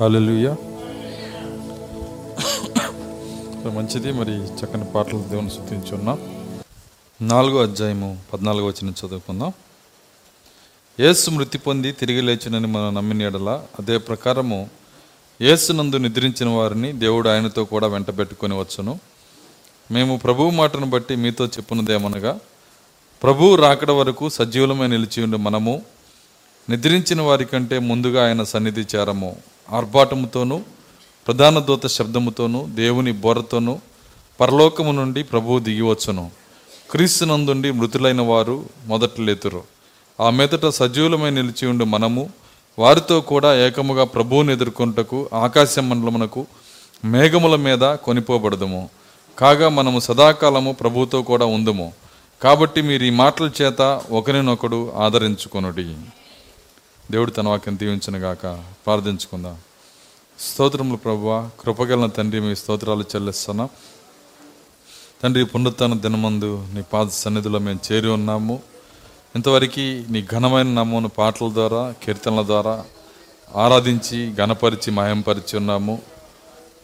హల్లెలూయా 0.00 0.50
మంచిది. 3.76 4.12
మరి 4.12 4.30
చక్కని 4.30 4.84
పాటలు 4.84 5.24
దేవుని 5.30 5.50
స్థుతించున్నాం. 5.50 6.18
నాలుగో 7.22 7.62
అధ్యాయము 7.62 8.18
పద్నాలుగో 8.32 8.66
వచ్చిన 8.66 8.90
చదువుకుందాం. 8.90 9.52
ఏసు 11.00 11.30
మృతి 11.30 11.58
పొంది 11.58 11.92
తిరిగి 11.92 12.20
లేచినని 12.20 12.66
మనం 12.66 12.94
నమ్మిన 12.94 13.22
ఎడల 13.22 13.62
అదే 13.78 13.98
ప్రకారము 13.98 14.68
ఏసునందు 15.40 15.96
నిద్రించిన 15.96 16.48
వారిని 16.48 16.92
దేవుడు 16.92 17.28
ఆయనతో 17.28 17.64
కూడా 17.64 17.86
వెంటబెట్టుకొని 17.86 18.58
వచ్చును. 18.58 18.98
మేము 19.90 20.16
ప్రభువు 20.16 20.50
మాటను 20.50 20.86
బట్టి 20.86 21.16
మీతో 21.16 21.46
చెప్పున్నదేమనగా 21.46 22.38
ప్రభువు 23.22 23.56
రాకడ 23.56 23.90
వరకు 23.90 24.28
సజీవులమై 24.28 24.86
నిలిచి 24.86 25.22
ఉండి 25.22 25.36
మనము 25.36 25.82
నిద్రించిన 26.70 27.20
వారి 27.20 27.44
కంటే 27.44 27.78
ముందుగా 27.78 28.26
ఆయన 28.26 28.42
సన్నిధి 28.42 28.80
చేరము. 28.80 29.36
ఆర్భాటముతోనూ 29.72 30.60
ప్రధాన 31.26 31.58
దూత 31.58 31.86
శబ్దముతోనూ 31.86 32.66
దేవుని 32.66 33.12
బోరతోనూ 33.12 33.78
పరలోకము 34.40 34.92
నుండి 34.92 35.22
ప్రభువు 35.22 35.58
దిగివచ్చును. 35.58 36.30
క్రీస్తునందుండి 36.90 37.70
మృతులైన 37.70 38.20
వారు 38.20 38.64
మొదట 38.86 39.20
లేతురు. 39.20 39.62
ఆ 40.20 40.30
మీదట 40.30 40.66
సజీవులమై 40.66 41.30
నిలిచి 41.30 41.66
ఉండి 41.66 41.84
మనము 41.84 42.30
వారితో 42.78 43.20
కూడా 43.20 43.54
ఏకముగా 43.54 44.04
ప్రభువుని 44.04 44.52
ఎదుర్కొంటకు 44.52 45.28
ఆకాశ 45.34 45.78
మండలమునకు 45.78 46.46
మేఘముల 47.04 47.56
మీద 47.56 47.94
కొనిపోబడదుము. 47.94 48.90
కాగా 49.38 49.68
మనము 49.68 50.00
సదాకాలము 50.00 50.72
ప్రభువుతో 50.72 51.22
కూడా 51.22 51.46
ఉందుము. 51.46 51.92
కాబట్టి 52.42 52.82
మీరు 52.82 53.04
ఈ 53.04 53.10
మాటల 53.10 53.50
చేత 53.62 54.00
ఒకరినొకడు 54.10 54.92
ఆదరించుకొనుడి. 54.96 55.94
దేవుడు 57.10 57.30
తన 57.30 57.48
వాక్యం 57.48 57.78
దీవించనుగాక 57.78 58.42
ప్రార్థించుకుందాం. 58.86 59.56
స్తోత్రములు 60.40 60.96
ప్రభువ 60.96 61.50
కృపగలన 61.60 62.06
తండ్రి 62.06 62.40
మీ 62.40 62.54
స్తోత్రాలు 62.54 63.02
చెల్లిస్తున్నాం. 63.02 63.68
తండ్రి 65.22 65.44
పునరుత్న 65.44 65.94
దినమందు 65.94 66.66
నీ 66.74 66.82
పాద 66.92 67.06
సన్నిధిలో 67.06 67.58
మేము 67.58 67.80
చేరి 67.92 68.08
ఉన్నాము. 68.08 68.62
ఇంతవరకు 69.36 70.04
నీ 70.12 70.24
ఘనమైన 70.32 70.66
నామమును 70.66 71.08
పాటల 71.08 71.50
ద్వారా 71.52 71.94
కీర్తనల 72.04 72.46
ద్వారా 72.46 72.84
ఆరాధించి 73.54 74.34
ఘనపరిచి 74.34 74.90
మయంపరిచి 74.90 75.56
ఉన్నాము. 75.56 76.02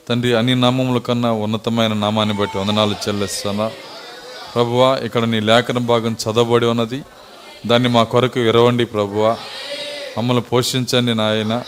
తండ్రి 0.08 0.34
అన్ని 0.34 0.54
నామముల 0.54 0.98
కన్నా 0.98 1.32
ఉన్నతమైన 1.32 1.92
నామాన్ని 1.92 2.34
బట్టి 2.34 2.58
వందనాలు 2.58 2.94
చెల్లిస్తున్నా. 3.08 3.70
ప్రభువా 4.54 4.96
ఇక్కడ 4.96 5.24
నీ 5.24 5.40
లేఖన 5.40 5.78
భాగం 5.78 6.16
చదవబడి 6.24 6.66
ఉన్నది. 6.66 7.02
దాన్ని 7.66 7.88
మా 7.88 8.02
కొరకు 8.02 8.40
విరవండి 8.40 8.84
ప్రభువా. 8.86 9.36
మమ్మల్ని 10.18 10.42
పోషించండి 10.42 11.14
నాయన. 11.14 11.62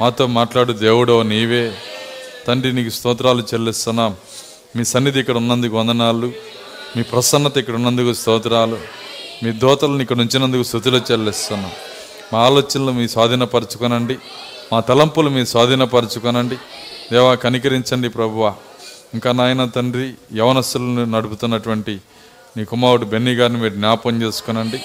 మాతో 0.00 0.26
మాట్లాడు 0.26 0.72
దేవుడో 0.72 1.22
నీవే. 1.22 1.72
తండ్రి 2.46 2.72
నీకు 2.72 2.88
స్తోత్రాలు 2.88 3.42
చెల్లిస్తున్నాం. 3.42 4.16
మీ 4.76 4.84
సన్నిధి 4.84 5.20
ఇక్కడ 5.20 5.36
ఉన్నందుకు 5.36 5.76
వందనాలు. 5.76 6.32
మీ 6.96 7.02
ప్రసన్నత 7.02 7.58
ఇక్కడ 7.58 7.74
ఉన్నందుకు 7.74 8.12
స్తోత్రాలు. 8.12 8.78
మీ 9.42 9.52
దోతలను 9.52 10.02
ఇక్కడ 10.02 10.20
ఉంచినందుకు 10.20 10.62
స్థుతులు 10.62 11.00
చెల్లిస్తున్నాం. 11.12 11.72
మా 12.32 12.38
ఆలోచనలు 12.38 12.92
మీ 12.92 13.08
స్వాధీనపరచుకొనండి. 13.08 14.16
మా 14.72 14.80
తలంపులు 14.80 15.30
మీ 15.30 15.46
స్వాధీనపరచుకొనండి. 15.46 16.56
దేవా 17.12 17.34
కనికరించండి 17.34 18.08
ప్రభువా. 18.08 18.54
ఇంకా 19.14 19.32
నాయన 19.32 19.64
తండ్రి 19.64 20.14
యవనస్తులను 20.38 21.04
నడుపుతున్నటువంటి 21.04 22.00
నీ 22.56 22.64
కుమారుడు 22.64 23.04
బెన్నీ 23.04 23.34
గారిని 23.34 23.58
మీరు 23.58 23.74
జ్ఞాపం 23.74 24.22
చేసుకునండి. 24.22 24.82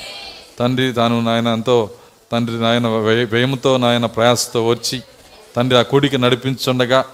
తండ్రి 0.60 0.94
తాను 0.94 1.22
నాయన 1.22 1.48
ఎంతో 1.48 1.90
తండ్రి 2.32 2.62
నాయన 2.62 2.88
వ్యయ- 2.88 3.28
వ్యయంతో 3.32 3.78
నాయన 3.78 4.06
ప్రయాసతో 4.06 4.68
వచ్చి 4.68 5.02
తండ్రి 5.56 5.80
ఆ 5.80 5.82
కుడికి 5.82 6.18
నడిపించుండగా 6.18 7.06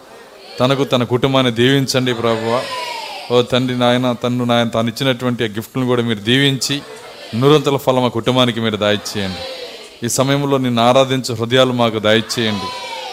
తనకు 0.60 0.84
తన 0.84 1.04
కుటుంబాన్ని 1.04 1.52
దీవించండి 1.52 2.14
ప్రభువ. 2.14 2.64
ఓ 3.32 3.42
తండ్రి 3.42 3.80
నాయన 3.80 4.12
తను 4.12 4.44
నాయన 4.44 4.68
తాను 4.68 4.88
ఇచ్చినటువంటి 4.88 5.44
ఆ 5.44 5.48
గిఫ్ట్లను 5.48 5.86
కూడా 5.86 6.02
మీరు 6.02 6.20
దీవించి 6.20 6.82
నూరంతల 7.36 7.78
ఫలం 7.78 8.06
ఆ 8.06 8.08
కుటుంబానికి 8.08 8.60
మీరు 8.60 8.76
దాయిచ్చేయండి. 8.76 9.38
ఈ 10.06 10.10
సమయంలో 10.10 10.58
నిన్ను 10.58 10.84
ఆరాధించే 10.84 11.36
హృదయాలు 11.36 11.72
మాకు 11.72 12.00
దాయిచ్చేయండి. 12.00 12.66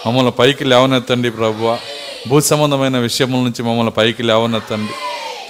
మమ్మల్ని 0.08 0.32
పైకి 0.32 0.64
లేవనెత్తండి 0.64 1.30
ప్రభువ. 1.30 1.78
భూ 2.28 2.40
సంబంధమైన 2.40 2.98
విషయముల 2.98 3.40
నుంచి 3.40 3.62
మమ్మల్ని 3.62 3.92
పైకి 3.92 4.22
లేవనెత్తండి. 4.22 4.92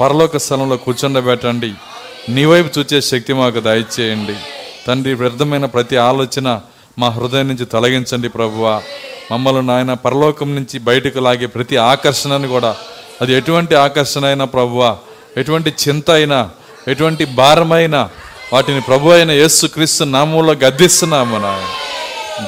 పరలోక 0.00 0.36
స్థలంలో 0.36 0.76
కూర్చుండబెట్టండి. 0.76 1.72
నీ 2.28 2.44
వైపు 2.44 2.78
చూచే 2.78 3.00
శక్తి 3.00 3.32
మాకు 3.32 3.60
దయచేయండి 3.60 4.34
తండ్రి 4.86 5.14
వ్యర్థమైన 5.14 5.64
ప్రతి 5.64 5.96
ఆలోచన 5.96 6.60
మా 6.98 7.08
హృదయం 7.08 7.48
నుంచి 7.48 7.64
తొలగించండి 7.64 8.28
ప్రభువా. 8.28 8.82
మమ్మల్ని 9.32 9.66
నాయన 9.66 9.92
పరలోకం 9.92 10.54
నుంచి 10.54 10.78
బయటకు 10.78 11.18
లాగే 11.18 11.46
ప్రతి 11.46 11.76
ఆకర్షణను 11.76 12.48
కూడా 12.48 12.76
అది 13.20 13.34
ఎటువంటి 13.34 13.74
ఆకర్షణ 13.74 14.24
అయినా 14.24 14.44
ప్రభువా 14.44 14.98
ఎటువంటి 15.36 15.74
చింత 15.88 16.10
అయినా 16.10 16.50
ఎటువంటి 16.88 17.24
భారమైనా 17.24 18.10
వాటిని 18.52 18.80
ప్రభు 18.80 19.08
అయిన 19.08 19.30
యేసు 19.30 19.66
క్రీస్తు 19.66 20.04
నామంలో 20.04 20.52
గద్దిస్తున్నాము 20.52 21.38
నాయన. 21.38 21.66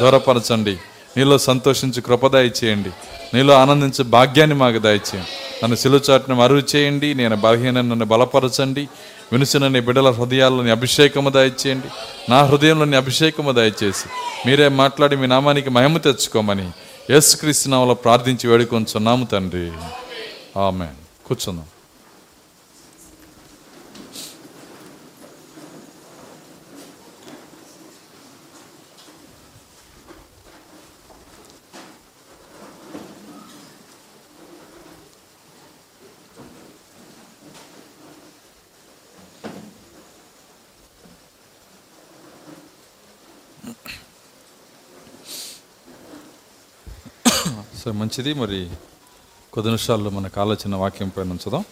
దూరపరచండి. 0.01 0.77
నీలో 1.17 1.39
సంతోషించి 1.39 2.03
కృప 2.03 2.27
దయచేయండి. 2.27 2.91
నీలో 3.35 3.55
ఆనందించే 3.55 4.03
భాగ్యాన్ని 4.03 4.57
మాకు 4.57 4.79
దయచేయండి. 4.79 5.65
నన్ను 5.65 5.77
సిలుచాటును 5.77 6.37
మరుగు 6.37 6.63
చేయండి. 6.77 7.15
నేను 7.15 7.37
బలహీన 7.37 7.81
నన్ను 7.81 8.05
బలపరచండి. 8.05 8.89
వినిసిన 9.33 9.69
నీ 9.69 9.81
బిడ్డల 9.81 10.11
హృదయాల్లోని 10.11 10.71
అభిషేకము 10.71 11.31
దయచేయండి. 11.31 11.87
నా 12.31 12.45
హృదయంలోని 12.45 12.97
అభిషేకము 12.97 13.53
దయచేసి 13.53 14.09
మీరే 14.47 14.69
మాట్లాడి 14.69 15.17
మీ 15.17 15.27
నామానికి 15.27 15.71
మహిమ 15.71 15.99
తెచ్చుకోమని 15.99 16.71
యేసుక్రీస్తు 17.11 17.69
నామలో 17.69 17.95
ప్రార్థించి 17.95 18.51
వేడుకొంచున్నాము 18.51 19.25
తండ్రి. 19.25 19.73
ఆమె 20.61 20.87
కూర్చుందాం. 21.27 21.65
సరే 47.85 47.93
మంచిది. 47.93 48.35
మరి 48.35 48.71
కొద్ది 49.53 49.69
నిమిషాల్లో 49.69 50.11
మనకు 50.11 50.41
ఆలోచన 50.41 50.75
వాక్యం 50.75 51.09
పైన 51.09 51.31
ఉంచుదాం. 51.31 51.65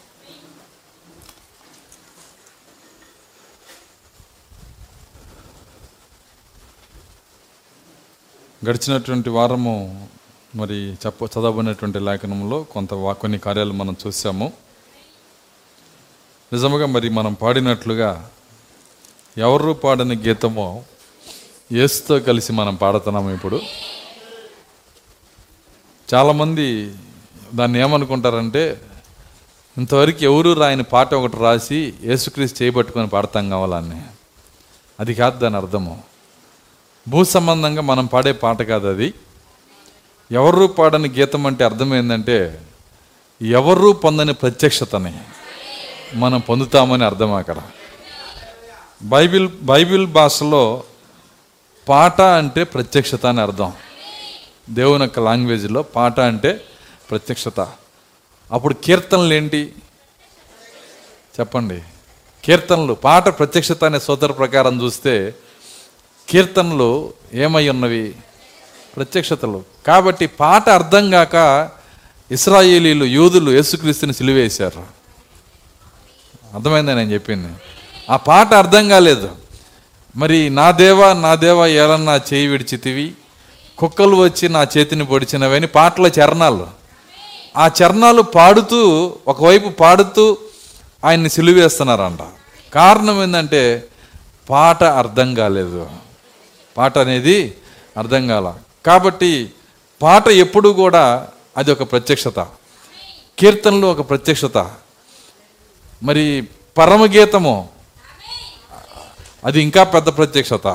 గడిచినటువంటి 8.69 9.31
వారము 9.31 10.09
మరి 10.55 10.93
చెప్ప 10.93 11.23
చదవబడినటువంటి 11.25 11.99
లేఖనంలో 11.99 12.63
కొంత 12.63 12.91
కొన్ని 12.95 13.39
కార్యాలు 13.39 13.73
మనం 13.73 13.97
చూసాము. 14.07 14.53
నిజముగా 16.53 16.87
మరి 16.87 17.09
మనం 17.09 17.35
పాడినట్లుగా 17.35 18.31
ఎవరు 19.39 19.73
పాడని 19.73 20.17
గీతమో 20.17 20.85
యేసుతో 21.73 22.21
కలిసి 22.21 22.53
మనం 22.53 22.75
పాడుతున్నాము 22.75 23.35
ఇప్పుడు. 23.35 23.61
చాలామంది 26.15 26.95
దాన్ని 27.55 27.81
ఏమనుకుంటారంటే 27.81 28.81
ఇంతవరకు 29.79 30.25
ఎవరు 30.25 30.53
రాయని 30.53 30.83
పాట 30.83 31.15
ఒకటి 31.15 31.37
రాసి 31.37 31.95
యేసుక్రీస్తు 32.05 32.63
చేయబట్టుకొని 32.63 33.09
పాడతాం 33.09 33.51
కావాలని. 33.51 34.03
అది 35.01 35.15
కాదు 35.15 35.39
దాని 35.39 35.57
అర్థము. 35.57 36.03
భూ 37.09 37.25
సంబంధంగా 37.25 37.83
మనం 37.83 38.07
పాడే 38.07 38.33
పాట 38.33 38.63
కాదు 38.63 38.89
అది. 38.89 39.15
ఎవరు 40.33 40.67
పాడని 40.67 41.09
గీతం 41.09 41.47
అంటే 41.47 41.65
అర్థం 41.65 41.95
ఏంటంటే 41.95 42.61
ఎవరు 43.43 43.93
పొందని 43.93 44.33
ప్రత్యక్షతని 44.33 45.19
మనం 46.15 46.41
పొందుతామని 46.41 47.05
అర్థం 47.05 47.33
అక్కడ. 47.33 47.57
బైబిల్ 49.03 49.49
బైబిల్ 49.63 50.07
భాషలో 50.07 50.83
పాట 51.89 52.21
అంటే 52.21 52.65
ప్రత్యక్షత 52.65 53.27
అని 53.27 53.41
అర్థం. 53.41 53.73
దేవుని 54.71 55.03
యొక్క 55.03 55.19
లాంగ్వేజ్లో 55.19 55.83
పాట 55.83 56.21
అంటే 56.21 56.65
ప్రత్యక్షత. 57.11 57.61
అప్పుడు 58.53 58.75
కీర్తనలు 58.75 59.35
ఏంటి? 59.35 59.75
చెప్పండి. 61.41 61.83
కీర్తనలు 62.45 62.95
పాట 62.95 63.39
ప్రత్యక్షత 63.39 63.85
అనే 63.85 64.01
సోదర 64.01 64.33
ప్రకారం 64.33 64.83
చూస్తే 64.83 65.35
కీర్తనలు 66.29 67.13
ఏమై 67.35 67.69
ఉన్నవి? 67.69 68.15
ప్రత్యక్షతలు. 68.97 69.65
కాబట్టి 69.87 70.27
పాట 70.27 70.69
అర్థం 70.69 71.11
కాక 71.11 71.69
ఇస్రాయేలీలు 72.31 73.05
యూదులు 73.05 73.51
యేసుక్రీస్తుని 73.51 74.15
సిలివేశారు. 74.15 74.87
అర్థమైందని 76.55 76.95
నేను 76.95 77.13
చెప్పింది? 77.13 77.53
ఆ 78.11 78.17
పాట 78.17 78.55
అర్థం 78.55 78.89
కాలేదు. 78.89 79.37
మరి 80.17 80.51
నా 80.51 80.71
దేవా 80.71 81.13
నా 81.13 81.35
దేవా 81.35 81.67
ఏలన్నా 81.67 82.17
చేయి 82.17 82.47
విడిచితివి? 82.47 83.15
కుక్కలు 83.81 84.17
వచ్చి 84.17 84.49
నా 84.49 84.63
చేతిని 84.63 85.05
పొడిచినవని 85.05 85.67
పాటల 85.67 86.07
చరణాలు. 86.07 86.67
ఆ 87.57 87.67
చరణాలు 87.67 88.23
పాడుతూ 88.23 89.13
ఒకవైపు 89.29 89.69
పాడుతూ 89.69 90.39
ఆయన్ని 91.05 91.31
సిలువేస్తున్నారంట. 91.31 92.19
కారణం 92.75 93.23
ఏంటంటే 93.23 93.85
పాట 94.51 94.85
అర్థం 94.85 95.35
కాలేదు. 95.35 95.91
పాట 96.77 96.99
అనేది 96.99 97.55
అర్థం 97.99 98.29
కాల. 98.29 98.55
కాబట్టి 98.87 99.53
పాట 100.03 100.29
ఎప్పుడు 100.29 100.69
కూడా 100.69 101.29
అది 101.57 101.73
ఒక 101.73 101.83
ప్రత్యక్షత. 101.93 102.41
కీర్తనలు 103.39 103.87
ఒక 103.87 104.11
ప్రత్యక్షత. 104.11 104.71
మరి 106.03 106.49
పరమగీతము 106.79 107.69
అది 109.45 109.63
ఇంకా 109.63 109.85
పెద్ద 109.85 110.17
ప్రత్యక్షత. 110.17 110.67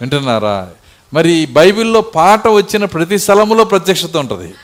వింటున్నారా? 0.00 0.70
మరి 1.14 1.46
బైబిల్లో 1.46 2.00
పాట 2.00 2.48
వచ్చిన 2.48 2.84
ప్రతి 2.84 3.18
స్థలములో 3.18 3.64
ప్రత్యక్షత 3.64 4.16
ఉంటుంది. 4.16 4.54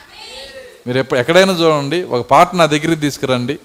మీరు 0.87 0.97
ఎప్పుడు 0.97 1.19
ఎక్కడైనా 1.19 1.53
చూడండి 1.53 2.03
ఒక 2.03 2.25
పాట 2.25 2.55
నా 2.55 2.65
దగ్గరికి 2.65 3.01
తీసుకురండి. 3.01 3.59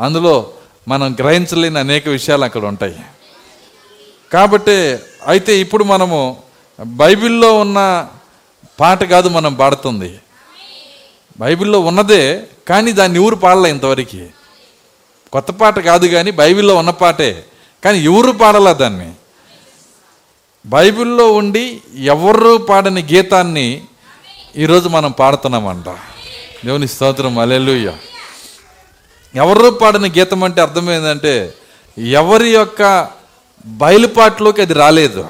అందులో 0.00 0.52
మనం 0.88 1.16
గ్రహించలేని 1.20 1.78
అనేక 1.78 2.08
విషయాలు 2.08 2.44
అక్కడ 2.44 2.64
ఉంటాయి. 2.64 2.96
కాబట్టి 4.32 4.98
అయితే 5.26 5.58
ఇప్పుడు 5.58 5.84
మనము 5.84 6.36
బైబిల్లో 6.86 7.58
ఉన్న 7.58 8.08
పాట 8.80 9.04
కాదు 9.04 9.28
మనం 9.28 9.54
పాడుతుంది. 9.54 10.18
బైబిల్లో 11.40 11.80
ఉన్నదే 11.80 12.44
కానీ 12.68 12.92
దాన్ని 12.92 13.24
ఎవరు 13.24 13.34
పాడలే 13.34 13.70
ఇంతవరకు. 13.70 14.26
కొత్త 15.32 15.50
పాట 15.50 15.78
కాదు 15.78 16.06
కానీ 16.06 16.30
బైబిల్లో 16.30 16.76
ఉన్న 16.76 16.90
పాటే. 16.90 17.44
కానీ 17.84 17.98
ఎవరు 17.98 18.32
పాడలా 18.32 18.72
దాన్ని? 18.72 19.12
బైబిల్లో 20.68 21.32
ఉండి 21.32 21.80
ఎవరు 21.98 22.56
పాడని 22.56 23.02
గీతాన్ని 23.02 23.82
ఈరోజు 24.56 24.88
మనం 24.88 25.10
పాడుతున్నామంట. 25.10 25.84
దేవుని 26.66 26.88
స్తోత్రం 26.88 27.38
అలెలుయ్య 27.38 27.92
ఎవరు 29.34 29.70
పాడని 29.70 30.08
గీతం 30.08 30.44
అంటే 30.44 30.60
అర్థమైందంటే 30.60 31.54
ఎవరి 31.98 32.50
యొక్క 32.50 33.08
బయలుపాటులోకి 33.66 34.62
అది 34.62 34.72
రాలేదు. 34.72 35.26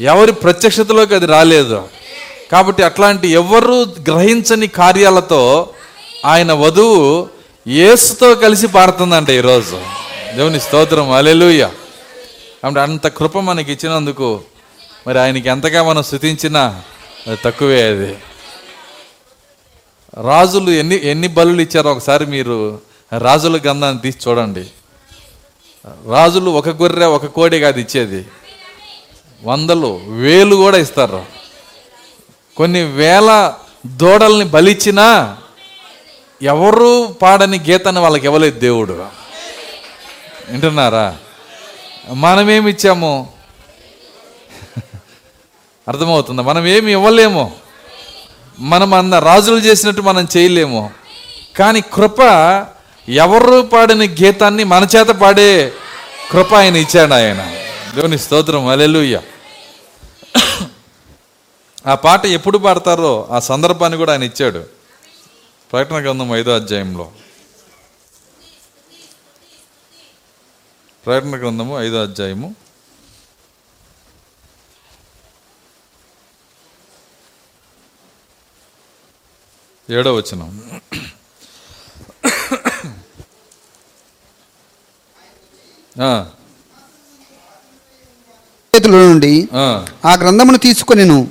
ఎవరి 0.00 0.32
ప్రత్యక్షతలోకి 0.32 1.14
అది 1.14 1.26
రాలేదు. 1.26 1.88
కాబట్టి 2.52 2.82
అట్లాంటి 2.82 3.28
ఎవరు 3.28 3.86
గ్రహించని 4.10 4.66
కార్యాలతో 4.66 5.68
ఆయన 6.26 6.52
వధువు 6.52 7.28
యేసుతో 7.68 8.34
కలిసి 8.34 8.66
పాడుతుందంట 8.66 9.30
ఈరోజు. 9.30 9.80
దేవుని 10.36 10.60
స్తోత్రం 10.60 11.10
అలెలుయ్య 11.10 11.70
అంటే 12.64 12.80
అంత 12.80 13.06
కృప 13.06 13.38
మనకి 13.38 13.72
ఇచ్చినందుకు 13.72 14.40
మరి 15.06 15.18
ఆయనకి 15.18 15.48
ఎంతగా 15.48 15.82
మనం 15.82 16.02
స్థుతించినా 16.02 16.82
అది 17.26 17.38
తక్కువే 17.44 17.82
అది. 17.82 18.18
రాజులు 20.22 20.70
ఎన్ని 20.70 21.06
ఎన్ని 21.06 21.28
బలులు 21.28 21.62
ఇచ్చారో 21.62 21.92
ఒకసారి 21.92 22.26
మీరు 22.26 22.80
రాజుల 23.18 23.60
గంధాన్ని 23.66 24.02
తీసి 24.02 24.30
చూడండి. 24.30 24.66
రాజులు 25.86 26.50
ఒక 26.50 26.68
గొర్రె 26.68 27.06
ఒక 27.06 27.26
కోడి 27.26 27.60
కాదు 27.60 27.80
ఇచ్చేది. 27.80 28.26
వందలు 29.44 30.00
వేలు 30.06 30.56
కూడా 30.56 30.78
ఇస్తారు. 30.78 31.24
కొన్ని 32.56 32.82
వేల 32.82 33.54
దూడల్ని 33.86 34.44
బలిచ్చినా 34.44 35.36
ఎవరు 36.42 37.16
పాడని 37.22 37.58
గీతని 37.58 37.98
వాళ్ళకి 37.98 38.26
ఇవ్వలేదు 38.26 38.58
దేవుడు. 38.58 39.06
వింటున్నారా? 40.50 41.16
మనమేమిచ్చాము 42.10 43.31
అర్థమవుతుందా. 45.88 46.42
మనం 46.42 46.66
ఏమి 46.66 46.92
ఇవ్వలేము. 46.92 47.56
మనం 48.58 48.94
అన్న 48.94 49.18
రాజులు 49.18 49.56
చేసినట్టు 49.56 50.02
మనం 50.02 50.28
చేయలేము. 50.36 50.90
కానీ 51.56 51.80
కృప 51.80 52.20
ఎవరు 53.08 53.62
పాడిన 53.62 54.02
గీతాన్ని 54.02 54.64
మన 54.64 54.86
చేత 54.96 55.06
పాడే 55.06 55.72
కృప 56.30 56.54
ఆయన 56.54 56.76
ఇచ్చాడు 56.76 57.14
ఆయన. 57.14 57.56
దేవుని 57.94 58.18
స్తోత్రం. 58.18 58.66
అలెలుయ్య 58.66 59.20
ఆ 61.86 61.94
పాట 61.94 62.26
ఎప్పుడు 62.26 62.58
పాడతారో 62.58 63.28
ఆ 63.30 63.38
సందర్భాన్ని 63.38 63.98
కూడా 63.98 64.12
ఆయన 64.12 64.22
ఇచ్చాడు. 64.22 64.64
ప్రకటన 65.72 66.02
గ్రంథం 66.02 66.36
ఐదో 66.36 66.54
అధ్యాయంలో. 66.54 67.10
ప్రకటన 71.06 71.30
గ్రంథము 71.30 71.82
ఐదో 71.82 72.02
అధ్యాయము. 72.02 72.54
ఏడో 79.92 80.14
వచనం. 80.14 80.60
చేతుల 88.76 88.90
నుండి 88.90 89.48
ఆ. 89.54 89.84
గ్రంథమును 90.14 90.58
తీసుకొనిను. 90.58 91.28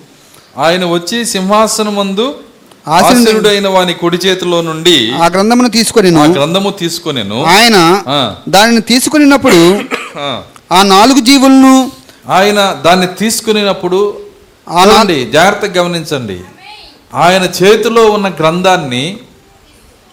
ఆయన 0.58 0.86
వచ్చి 0.86 1.26
సింహాసనమందు 1.26 2.40
ఆసీనుడై- 2.88 3.24
ఆసీనుడైన 3.24 3.68
వాని 3.68 3.94
కుడి 3.94 4.18
చేతిలో 4.18 4.62
నుండి 4.62 5.12
ఆ 5.12 5.28
గ్రంథమును 5.28 5.70
తీసుకొనిను. 5.70 6.22
ఆ 6.22 6.26
గ్రంథము 6.26 6.70
తీసుకొనెను. 6.70 7.44
ఆయన 7.46 8.06
దానిని 8.50 8.82
తీసుకునినప్పుడు 8.82 9.82
ఆ. 10.18 10.44
నాలుగు 10.84 11.20
జీవులను 11.20 11.92
ఆయన 12.30 12.82
దాన్ని 12.86 13.08
నా- 14.72 14.94
చూడండి 14.94 15.32
జాగ్రత్తగా 15.32 15.84
గమనించండి. 15.84 16.42
ఆయన 17.14 17.44
చేతిలో 17.60 18.04
ఉన్న 18.12 18.28
గ్రంథాన్ని 18.40 19.04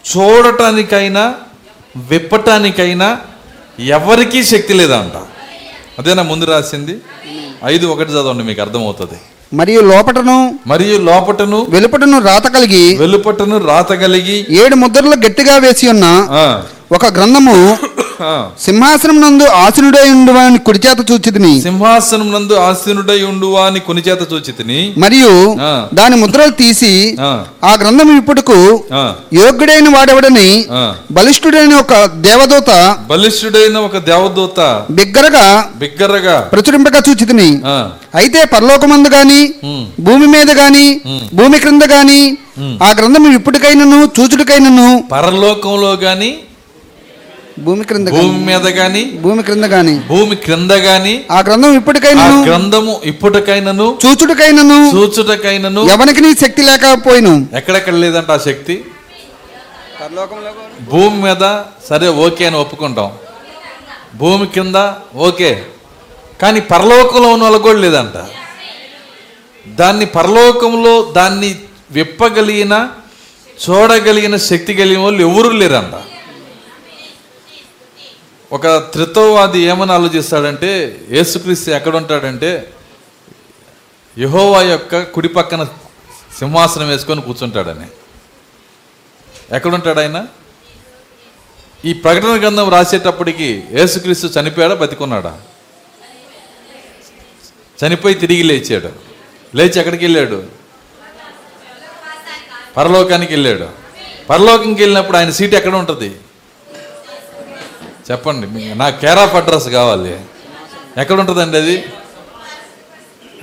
చూడటానికైనా 0.04 1.24
విప్పటానికైనా 2.10 3.08
ఎవరికీ 3.96 4.42
శక్తి 4.42 4.72
లేదంట. 4.74 5.16
అదేనా 5.98 6.22
ముందు 6.22 6.44
రాసింది? 6.44 6.94
ఐదు 7.72 7.86
ఒకటి 7.86 8.10
చదవండి 8.12 8.44
మీకు 8.44 8.60
అర్థమవుతుంది. 8.60 9.18
మరియు 9.54 9.80
లోపటను 9.80 10.36
మరియు 10.66 10.96
లోపటను 10.98 11.66
వెలుపటను 11.68 12.18
రాత 12.20 12.46
కలిగి 12.46 12.96
వెలుపటను 12.96 13.58
రాత 13.58 13.92
కలిగి 13.92 14.46
ఏడు 14.62 14.74
ముద్రలు 14.74 15.16
గట్టిగా 15.26 15.58
వేసి 15.58 15.88
ఉన్న 15.88 16.06
ఒక 16.92 17.06
గ్రంథము 17.06 17.54
సింహాసనం 18.60 19.20
నందు 19.20 19.44
ఆసనుడై 19.44 20.10
ఉండువాని 20.10 20.58
కుడి 20.58 20.78
చేత 20.78 21.10
చూచితిని. 21.10 21.60
సింహాసనం 21.60 22.32
నందు 22.32 22.54
ఆసీనుడై 22.54 23.22
ఉండువా 23.22 23.66
అని 23.66 23.80
కొని 23.80 24.00
చేత 24.00 24.32
చూచితిని. 24.32 24.94
మరియు. 24.98 25.56
దాని 25.94 26.16
ముద్రలు 26.16 26.50
తీసి 26.50 27.16
ఆ, 27.64 27.74
గ్రంథం 27.74 28.16
ఇప్పుడుకు 28.16 28.84
ఆ, 28.92 29.14
యోగ్యుడైన 29.32 29.88
వాడెవడని. 29.88 30.48
బలిష్ఠుడైన 31.12 31.74
ఒక 31.74 32.04
దేవదూత 32.04 32.70
బలిష్ఠుడైన 33.10 33.78
ఒక 33.78 33.96
దేవదూత 33.98 34.60
బిగ్గరగా 34.90 35.70
బిగ్గరగా 35.76 36.40
ప్రచురింపగా 36.40 37.02
చూచితిని. 37.10 37.48
అయితే 38.14 38.44
పరలోకమందు 38.44 39.08
గాని 39.08 39.40
భూమి 40.00 40.26
మీద 40.26 40.50
గాని 40.50 41.00
భూమి 41.34 41.58
క్రింద 41.58 41.82
గాని 41.82 42.20
ఆ 42.82 42.92
గ్రంథం 42.98 43.32
ఇప్పటికైనను 43.32 44.10
చూచుడికైనను 44.20 45.04
పరలోకంలో 45.12 45.92
గాని 46.02 46.38
భూమి 47.64 47.84
క్రింద 47.84 48.08
భూమి 48.14 48.38
మీద 48.48 48.66
గాని 48.78 49.02
భూమి 49.24 49.42
క్రింద 49.42 49.66
గాని 49.74 49.94
భూమి 50.08 50.34
క్రింద 50.36 50.72
గాని 50.86 51.14
ఆ 51.30 51.38
గ్రంథం 51.40 51.70
ఆ 51.70 51.78
ఇప్పటికైనను 51.78 52.38
గ్రంథము 52.44 52.94
ఇప్పటికైనను 53.04 53.86
చూచుడికైనను 54.04 54.78
చూచుటకైనను. 54.94 55.82
ఎవరికి 55.94 56.20
నీ 56.20 56.30
శక్తి 56.42 56.62
లేకపోయిను? 56.62 57.32
ఎక్కడెక్కడ 57.52 57.94
లేదంట 58.04 58.30
ఆ 58.30 58.40
శక్తి? 58.48 58.76
భూమి 60.90 61.16
మీద 61.22 61.44
సరే 61.88 62.08
ఓకే 62.24 62.44
అని 62.46 62.56
ఒప్పుకుంటాం. 62.56 63.08
భూమి 64.20 64.46
కింద 64.48 64.76
ఓకే. 65.28 65.50
కానీ 66.40 66.60
పరలోకంలో 66.72 67.28
ఉన్న 67.28 67.44
వాళ్ళకు 67.44 67.62
కూడా 67.62 67.78
లేదంట. 67.78 68.16
దాన్ని 69.66 70.06
పరలోకంలో 70.18 70.94
దాన్ని 71.12 71.50
విప్పగలిగిన 71.92 72.74
చూడగలిగిన 73.64 74.36
శక్తి 74.50 74.72
కలిగిన 74.74 75.00
వాళ్ళు 75.00 75.22
ఎవరూ 75.22 75.50
లేరంట. 75.62 75.94
ఒక 78.52 78.76
త్రితోవాది 78.78 79.58
ఏమని 79.58 79.92
ఆలోచిస్తాడంటే 79.92 81.00
యేసుక్రీస్తు 81.10 81.70
ఎక్కడ 81.70 81.96
ఉంటాడంటే 81.96 82.72
యహోవా 84.18 84.62
యొక్క 84.62 85.02
కుడి 85.02 85.28
పక్కన 85.28 85.64
సింహాసనం 86.38 86.88
వేసుకొని 86.88 87.20
కూర్చుంటాడని. 87.20 87.86
ఎక్కడుంటాడు 89.56 90.00
ఆయన? 90.00 90.26
ఈ 91.84 91.92
ప్రకటన 91.92 92.40
గ్రంథం 92.40 92.68
రాసేటప్పటికి 92.68 93.64
యేసుక్రీస్తు 93.72 94.40
చనిపోయాడా 94.40 94.74
బతికున్నాడా? 94.74 95.40
చనిపోయి 97.86 98.14
తిరిగి 98.14 98.42
లేచాడు. 98.42 98.92
లేచి 99.56 99.78
ఎక్కడికి 99.78 100.04
వెళ్ళాడు? 100.04 100.46
పరలోకానికి 102.76 103.32
వెళ్ళాడు. 103.32 103.68
పరలోకంకి 104.30 104.82
వెళ్ళినప్పుడు 104.82 105.16
ఆయన 105.16 105.30
సీట్ 105.30 105.54
ఎక్కడ 105.54 105.74
ఉంటుంది? 105.74 106.16
చెప్పండి 108.10 108.46
నాకు 108.74 109.00
కేర్ 109.00 109.18
ఆఫ్ 109.18 109.34
అడ్రస్ 109.34 109.68
కావాలి. 109.68 110.20
ఎక్కడ 111.00 111.20
ఉంటుందండి 111.20 111.56
అది? 111.56 111.84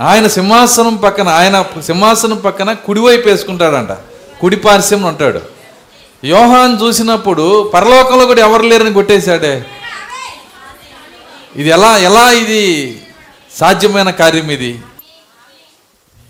ఆయన 0.02 0.28
సింహాసనం 0.28 0.96
పక్కన 0.96 1.30
ఆయన 1.30 1.66
సింహాసనం 1.82 2.38
పక్కన 2.38 2.74
కుడివైపు 2.74 3.30
వేసుకుంటాడంట. 3.30 3.92
కుడి 4.42 4.56
పార్శ్వం 4.56 5.04
ఉంటాడు. 5.04 5.42
యోహాన్ 6.26 6.82
చూసినప్పుడు 6.82 7.72
పరలోకంలో 7.74 8.26
కూడా 8.26 8.42
ఎవరు 8.42 8.62
లేరని 8.62 8.94
కొట్టేశాడే? 8.94 9.66
ఇది 11.56 11.70
ఎలా 11.70 11.98
ఎలా 11.98 12.32
ఇది 12.32 12.64
సాధ్యమైన 13.56 14.10
కార్యం 14.10 14.52
ఇది? 14.52 14.80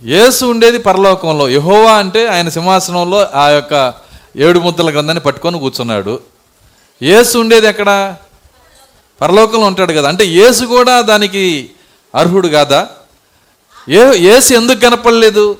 యేసు 0.03 0.45
ఉండేది 0.45 0.77
పరలోకంలో. 0.77 1.49
యహోవా 1.49 1.93
అంటే 1.93 2.27
ఆయన 2.27 2.49
సింహాసనంలో 2.49 3.27
ఆ 3.35 3.49
యొక్క 3.49 3.93
ఏడు 4.37 4.59
ముద్దల 4.59 4.89
గ్రంథాన్ని 4.89 5.23
పట్టుకొని 5.23 5.59
కూర్చున్నాడు. 5.59 6.19
యేసు 7.01 7.37
ఉండేది 7.37 7.67
ఎక్కడ? 7.67 8.15
పరలోకంలో 9.21 9.65
ఉంటాడు 9.65 9.93
కదా. 9.93 10.09
అంటే 10.09 10.25
యేసు 10.25 10.65
కూడా 10.65 11.01
దానికి 11.01 11.69
అర్హుడు 12.15 12.47
కాదా? 12.47 12.87
ఏ 13.89 14.01
యేసు 14.15 14.53
ఎందుకు 14.53 14.79
కనపడలేదు? 14.79 15.57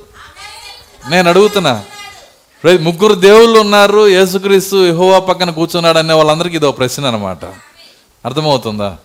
నేను 1.10 1.30
అడుగుతున్నా. 1.30 1.84
ముగ్గురు 2.82 3.14
దేవుళ్ళు 3.14 3.60
ఉన్నారు 3.60 4.08
యేసుక్రీస్తు 4.08 4.76
యహోవా 4.88 5.20
పక్కన 5.20 5.50
కూర్చున్నాడు 5.50 5.98
అనే 5.98 6.14
వాళ్ళందరికీ 6.14 6.56
ఇదో 6.56 6.72
ప్రశ్న 6.72 7.06
అనమాట 7.06 7.46
అర్థమవుతుందా? 8.26 8.98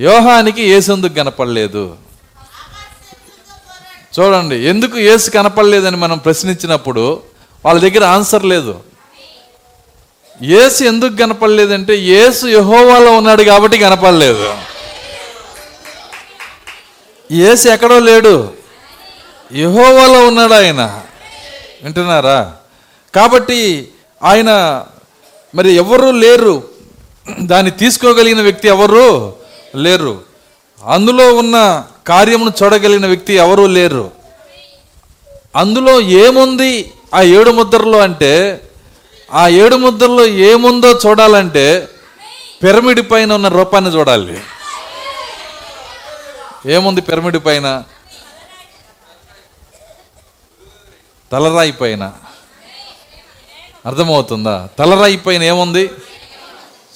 యోహానికి 0.00 0.62
యేసు 0.62 0.92
ఎందుకు 0.92 1.14
కనపడలేదు? 1.14 1.96
చూడండి 4.18 4.56
ఎందుకు 4.56 4.98
యేసు 4.98 5.30
కనపడలేదని 5.30 5.96
మనం 5.96 6.18
ప్రశ్నించినప్పుడు 6.18 7.20
వాళ్ళ 7.64 7.80
దగ్గర 7.80 8.04
ఆన్సర్ 8.04 8.44
లేదు. 8.44 8.80
ఏసు 10.42 10.84
ఎందుకు 10.84 11.16
కనపడలేదంటే 11.16 11.98
ఏసు 11.98 12.46
యహోవాలో 12.46 13.12
ఉన్నాడు 13.12 13.42
కాబట్టి 13.42 13.78
కనపడలేదు. 13.78 14.54
ఏసు 17.32 17.68
ఎక్కడో 17.68 17.98
లేడు. 17.98 18.52
యహోవాలో 19.54 20.26
ఉన్నాడు 20.26 20.52
ఆయన. 20.52 21.02
వింటున్నారా? 21.82 22.52
కాబట్టి 23.14 23.88
ఆయన 24.22 24.82
మరి 25.54 25.72
ఎవరు 25.72 26.10
లేరు. 26.10 26.68
దాన్ని 27.40 27.70
తీసుకోగలిగిన 27.70 28.42
వ్యక్తి 28.42 28.68
ఎవరు? 28.68 29.36
లేరు. 29.76 30.20
అందులో 30.86 31.34
ఉన్న 31.34 31.84
కార్యమును 32.06 32.52
చూడగలిగిన 32.62 33.06
వ్యక్తి 33.06 33.34
ఎవరు? 33.34 33.62
లేరు. 33.62 34.10
అందులో 35.56 36.00
ఏముంది 36.00 36.92
ఆ 37.14 37.22
ఏడు 37.22 37.50
ముద్రలో 37.50 37.98
అంటే 37.98 38.60
ఆ 39.32 39.48
ఏడు 39.48 39.76
ముద్రలో 39.76 40.26
ఏముందో 40.26 41.00
చూడాలంటే 41.06 41.88
పిరమిడ్ 42.62 43.10
పైన 43.10 43.32
ఉన్న 43.32 43.48
రూపాన్ని 43.48 43.90
చూడాలి. 43.90 44.40
ఏముంది 46.66 47.00
పిరమిడ్ 47.00 47.44
పైన? 47.46 47.82
తలరాయి 51.32 51.72
పైన. 51.72 52.12
అర్థమవుతుందా? 53.86 54.68
తలరాయి 54.78 55.16
పైన 55.16 55.42
ఏముంది? 55.42 55.90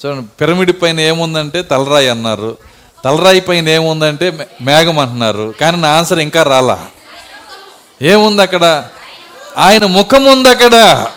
చూడండి 0.05 0.27
పిరమిడ్ 0.41 0.71
పైన 0.81 0.99
ఏముందంటే 0.99 1.61
తలరాయి 1.61 2.09
అన్నారు. 2.09 2.57
తలరాయి 3.05 3.39
పైన 3.39 3.69
ఏముందంటే 3.69 4.47
మేఘం 4.61 4.99
అంటున్నారు. 4.99 5.53
కానీ 5.61 5.77
నా 5.77 5.89
ఆన్సర్ 5.97 6.19
ఇంకా 6.19 6.43
రాలా. 6.43 6.85
ఏముంది 8.01 8.41
అక్కడ? 8.41 8.89
ఆయన 9.57 9.85
ముఖం 9.85 10.25
ఉంది 10.25 10.49
అక్కడ. 10.49 11.07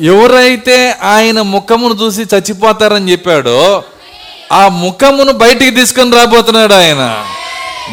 ఎవరైతే 0.00 0.90
ఆయన 0.90 1.42
ముఖమును 1.42 1.94
చూసి 1.94 2.22
చచ్చిపోతారని 2.22 3.12
చెప్పాడో 3.12 3.84
ఆ 4.52 4.68
ముఖమును 4.68 5.32
బయటికి 5.32 5.70
తీసుకొని 5.70 6.16
రాబోతున్నాడు 6.16 6.74
ఆయన. 6.74 7.26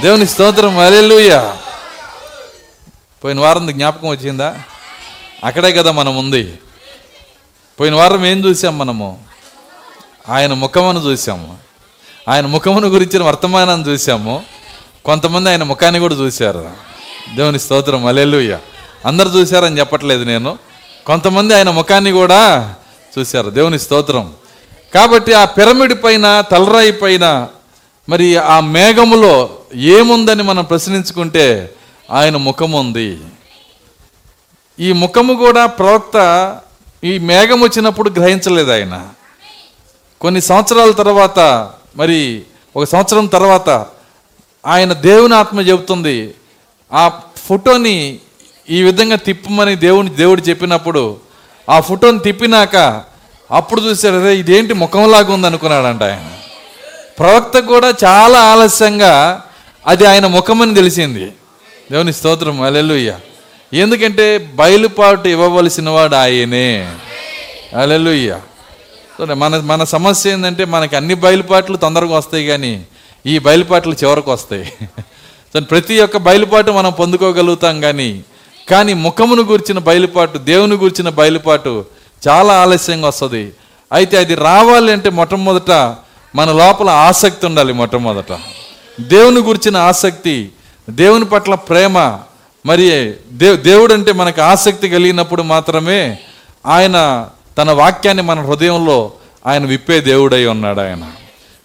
దేవుని 0.02 0.28
స్తోత్రం 0.28 0.80
అలెలుయ్య 0.80 1.56
పోయిన 3.24 3.40
వారం 3.40 3.68
జ్ఞాపకం 3.72 4.10
వచ్చిందా? 4.10 4.58
అక్కడే 5.44 5.72
కదా 5.72 5.92
మనం 5.92 6.18
ఉంది. 6.18 6.54
పోయిన 7.80 7.96
వారం 7.96 8.26
ఏం 8.26 8.46
చూసాం 8.46 8.78
మనము? 8.78 9.20
ఆయన 10.30 10.54
ముఖమును 10.54 11.00
చూసాము. 11.00 11.58
ఆయన 12.30 12.46
ముఖమును 12.46 12.88
గురించిన 12.88 13.24
వర్తమానాన్ని 13.24 13.90
చూసాము. 13.90 14.44
కొంతమంది 15.06 15.50
ఆయన 15.50 15.64
ముఖాన్ని 15.64 16.00
కూడా 16.00 16.16
చూశారు. 16.16 16.72
దేవుని 17.36 17.60
స్తోత్రం 17.60 18.06
అలెలుయ్య 18.06 18.58
అందరు 19.06 19.30
చూశారని 19.30 19.80
చెప్పట్లేదు 19.80 20.24
నేను. 20.24 20.71
కొంతమంది 21.06 21.56
ఆయన 21.56 21.70
ముఖాన్ని 21.70 22.12
కూడా 22.12 22.76
చూశారు. 23.20 23.50
దేవుని 23.50 23.80
స్తోత్రం. 23.80 24.34
కాబట్టి 24.94 25.34
ఆ 25.34 25.46
పిరమిడ్ 25.46 26.04
పైన 26.04 26.42
తలరాయి 26.52 26.92
పైన 26.92 27.48
మరి 28.10 28.38
ఆ 28.38 28.60
మేఘములో 28.60 29.50
ఏముందని 29.76 30.44
మనం 30.44 30.64
ప్రశ్నించుకుంటే 30.64 31.74
ఆయన 32.12 32.38
ముఖం 32.38 32.72
ఉంది. 32.72 33.20
ఈ 34.80 34.92
ముఖము 34.92 35.34
కూడా 35.34 35.66
ప్రవక్త 35.66 36.60
ఈ 37.04 37.18
మేఘం 37.18 37.62
వచ్చినప్పుడు 37.62 38.10
గ్రహించలేదు 38.10 38.72
ఆయన. 38.72 39.08
కొన్ని 40.22 40.42
సంవత్సరాల 40.42 40.92
తర్వాత 40.92 41.70
మరి 41.96 42.44
ఒక 42.76 42.84
సంవత్సరం 42.84 43.26
తర్వాత 43.26 43.86
ఆయన 44.66 44.94
దేవుని 44.94 45.36
ఆత్మ 45.36 45.62
చెబుతుంది. 45.62 46.36
ఆ 46.94 47.12
ఫోటోని 47.48 48.20
ఈ 48.70 48.84
విధంగా 48.84 49.16
తిప్పమని 49.16 49.76
దేవుని 49.76 50.10
దేవుడు 50.10 50.42
చెప్పినప్పుడు 50.42 51.18
ఆ 51.70 51.80
ఫోటోని 51.80 52.20
తిప్పినాక 52.20 53.02
అప్పుడు 53.52 53.82
చూశాడు 53.82 54.16
అరే 54.16 54.36
ఇదేంటి 54.36 54.74
ముఖంలాగా 54.74 55.34
ఉంది 55.34 55.48
అనుకున్నాడంట 55.48 56.04
ఆయన. 56.04 56.32
ప్రవక్త 57.20 57.60
కూడా 57.60 57.94
చాలా 58.06 58.40
ఆలస్యంగా 58.40 59.42
అది 59.88 60.06
ఆయన 60.06 60.28
ముఖమని 60.28 60.76
తెలిసింది. 60.76 61.32
దేవుని 61.92 62.14
స్తోత్రం 62.14 62.62
అలెలుయ్య 62.62 63.18
ఎందుకంటే 63.74 64.38
బయలుపాటు 64.38 65.28
ఇవ్వవలసిన 65.28 65.90
వాడు 65.90 66.16
ఆయనే. 66.16 66.94
అలెలుయ్య 67.78 68.40
మన 69.34 69.58
మన 69.58 69.84
సమస్య 69.84 70.32
ఏంటంటే 70.32 70.66
మనకి 70.66 70.96
అన్ని 70.96 71.14
బయలుపాట్లు 71.14 71.78
తొందరగా 71.78 72.18
వస్తాయి 72.18 72.46
కానీ 72.48 72.86
ఈ 73.26 73.40
బయలుపాట్లు 73.40 73.94
చివరకు 73.94 74.32
వస్తాయి. 74.32 74.74
ప్రతి 75.60 76.02
ఒక్క 76.02 76.18
బయలుపాటు 76.18 76.72
మనం 76.72 76.92
పొందుకోగలుగుతాం 76.92 77.82
కానీ 77.82 78.24
కానీ 78.72 78.94
ముఖమును 78.94 79.44
గురించిన 79.44 79.80
బయలుపాటు 79.80 80.38
దేవుని 80.38 80.76
గురించిన 80.76 81.10
బయలుపాటు 81.10 81.86
చాలా 82.28 82.54
ఆలస్యంగా 82.54 83.08
వస్తుంది. 83.08 83.52
అయితే 83.92 84.18
అది 84.18 84.36
రావాలి 84.36 84.92
అంటే 84.92 85.10
మొట్టమొదట 85.10 85.72
మన 86.36 86.52
లోపల 86.52 86.90
ఆసక్తి 86.90 87.46
ఉండాలి 87.46 87.74
మొట్టమొదట. 87.74 88.32
దేవుని 89.02 89.40
గురించిన 89.40 89.78
ఆసక్తి 89.78 90.36
దేవుని 90.90 91.26
పట్ల 91.26 91.56
ప్రేమ 91.56 91.98
మరి 92.66 93.14
దేవ్ 93.32 93.58
దేవుడు 93.62 93.94
అంటే 93.94 94.12
మనకు 94.12 94.42
ఆసక్తి 94.42 94.90
కలిగినప్పుడు 94.90 95.42
మాత్రమే 95.44 96.18
ఆయన 96.66 97.28
తన 97.58 97.72
వాక్యాన్ని 97.72 98.24
మన 98.24 98.40
హృదయంలో 98.42 99.12
ఆయన 99.48 99.66
విప్పే 99.66 100.00
దేవుడై 100.00 100.46
ఉన్నాడు 100.46 100.80
ఆయన. 100.80 101.04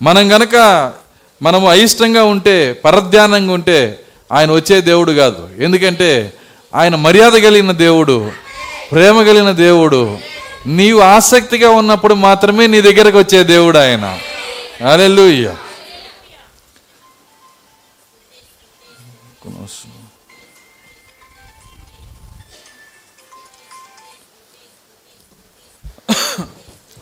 మనం 0.02 0.32
గనక 0.32 0.56
మనము 1.42 1.68
అయిష్టంగా 1.70 2.24
ఉంటే 2.24 2.72
పరధ్యానంగా 2.84 3.52
ఉంటే 3.52 4.00
ఆయన 4.32 4.50
వచ్చే 4.52 4.80
దేవుడు 4.80 5.12
కాదు. 5.12 5.48
ఎందుకంటే 5.58 6.32
ఆయన 6.76 6.94
మర్యాద 6.94 7.32
కలిగిన 7.32 7.72
దేవుడు 7.72 8.16
ప్రేమ 8.92 9.22
కలిగిన 9.22 9.50
దేవుడు. 9.50 10.18
నీవు 10.66 11.00
ఆసక్తిగా 11.00 11.70
ఉన్నప్పుడు 11.70 12.14
మాత్రమే 12.14 12.66
నీ 12.66 12.80
దగ్గరకు 12.80 13.18
వచ్చే 13.18 13.42
దేవుడు 13.42 13.78
ఆయన. 13.78 14.06
హల్లెలూయా 14.82 15.54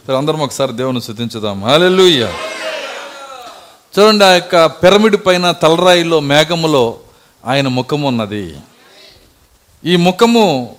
సరే 0.06 0.16
అందరం 0.16 0.40
ఒకసారి 0.40 0.72
దేవుని 0.72 1.02
స్థుతించుదాం. 1.02 1.64
హల్లెలూయా 1.64 2.28
చూడండి 3.94 4.24
ఆ 4.24 4.30
యొక్క 4.30 4.66
పిరమిడ్ 4.66 5.16
పైన 5.26 5.50
తలరాయిలో 5.50 6.20
మేఘములో 6.20 6.84
ఆయన 7.46 7.68
ముఖం 7.68 8.02
ఉన్నది. 8.02 8.44
ఈ 9.86 9.96
ముఖము 9.96 10.76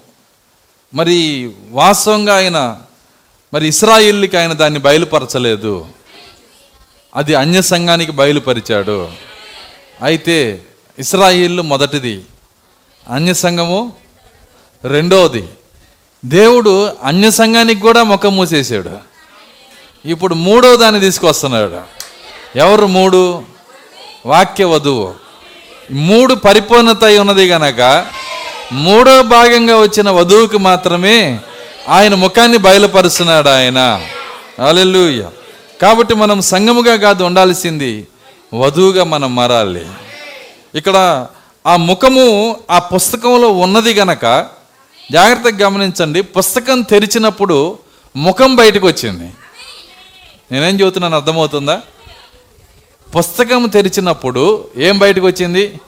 మరి 0.93 1.51
వాస్తవంగా 1.69 2.35
ఆయన 2.35 2.77
మరి 3.53 3.67
ఇస్రాయిల్కి 3.67 4.37
ఆయన 4.37 4.53
దాన్ని 4.53 4.79
బయలుపరచలేదు. 4.79 5.87
అది 7.15 7.35
అన్య 7.35 7.61
సంఘానికి 7.61 8.11
బయలుపరిచాడు. 8.11 9.11
అయితే 10.03 10.61
ఇస్రాయిల్ 10.99 11.61
మొదటిది 11.61 12.23
అన్య 13.09 13.33
సంఘము 13.33 13.93
రెండవది 14.83 15.47
దేవుడు 16.25 16.97
అన్య 17.03 17.31
సంఘానికి 17.31 17.81
కూడా 17.81 18.03
ముఖం 18.03 18.35
మూసేసాడు 18.35 18.97
ఇప్పుడు 20.05 20.35
మూడో 20.35 20.75
దాన్ని 20.75 21.01
తీసుకొస్తున్నాడు. 21.01 21.81
ఎవరు 22.57 22.85
మూడు? 22.85 23.43
వాక్య 24.25 24.63
వధువు. 24.63 25.13
మూడు 25.91 26.35
పరిపూర్ణత 26.35 27.03
ఉన్నది 27.03 27.47
గనక 27.47 28.05
మూడో 28.71 29.21
భాగంగా 29.21 29.81
వచ్చిన 29.81 30.09
వధువుకి 30.09 30.57
మాత్రమే 30.57 31.39
ఆయన 31.89 32.15
ముఖాన్ని 32.15 32.57
బయలుపరుస్తున్నాడు 32.57 33.49
ఆయన. 33.49 34.07
అలెలుయ్య 34.67 35.29
కాబట్టి 35.81 36.15
మనం 36.15 36.41
సంఘముగా 36.41 36.95
కాదు 36.95 37.23
ఉండాల్సింది 37.23 38.07
వధువుగా 38.53 39.03
మనం 39.03 39.35
మారాలి. 39.35 39.85
ఇక్కడ 40.75 41.27
ఆ 41.67 41.75
ముఖము 41.75 42.57
ఆ 42.71 42.79
పుస్తకంలో 42.79 43.49
ఉన్నది 43.49 43.93
గనక 43.93 44.47
జాగ్రత్తగా 45.11 45.67
గమనించండి 45.67 46.21
పుస్తకం 46.21 46.81
తెరిచినప్పుడు 46.81 47.77
ముఖం 48.15 48.55
బయటకు 48.55 48.87
వచ్చింది. 48.87 49.33
నేనేం 50.51 50.81
చెబుతున్నాను 50.81 51.15
అర్థమవుతుందా? 51.15 51.81
పుస్తకం 53.17 53.67
తెరిచినప్పుడు 53.67 54.67
ఏం 54.77 54.97
బయటకు 54.97 55.27
వచ్చింది? 55.27 55.79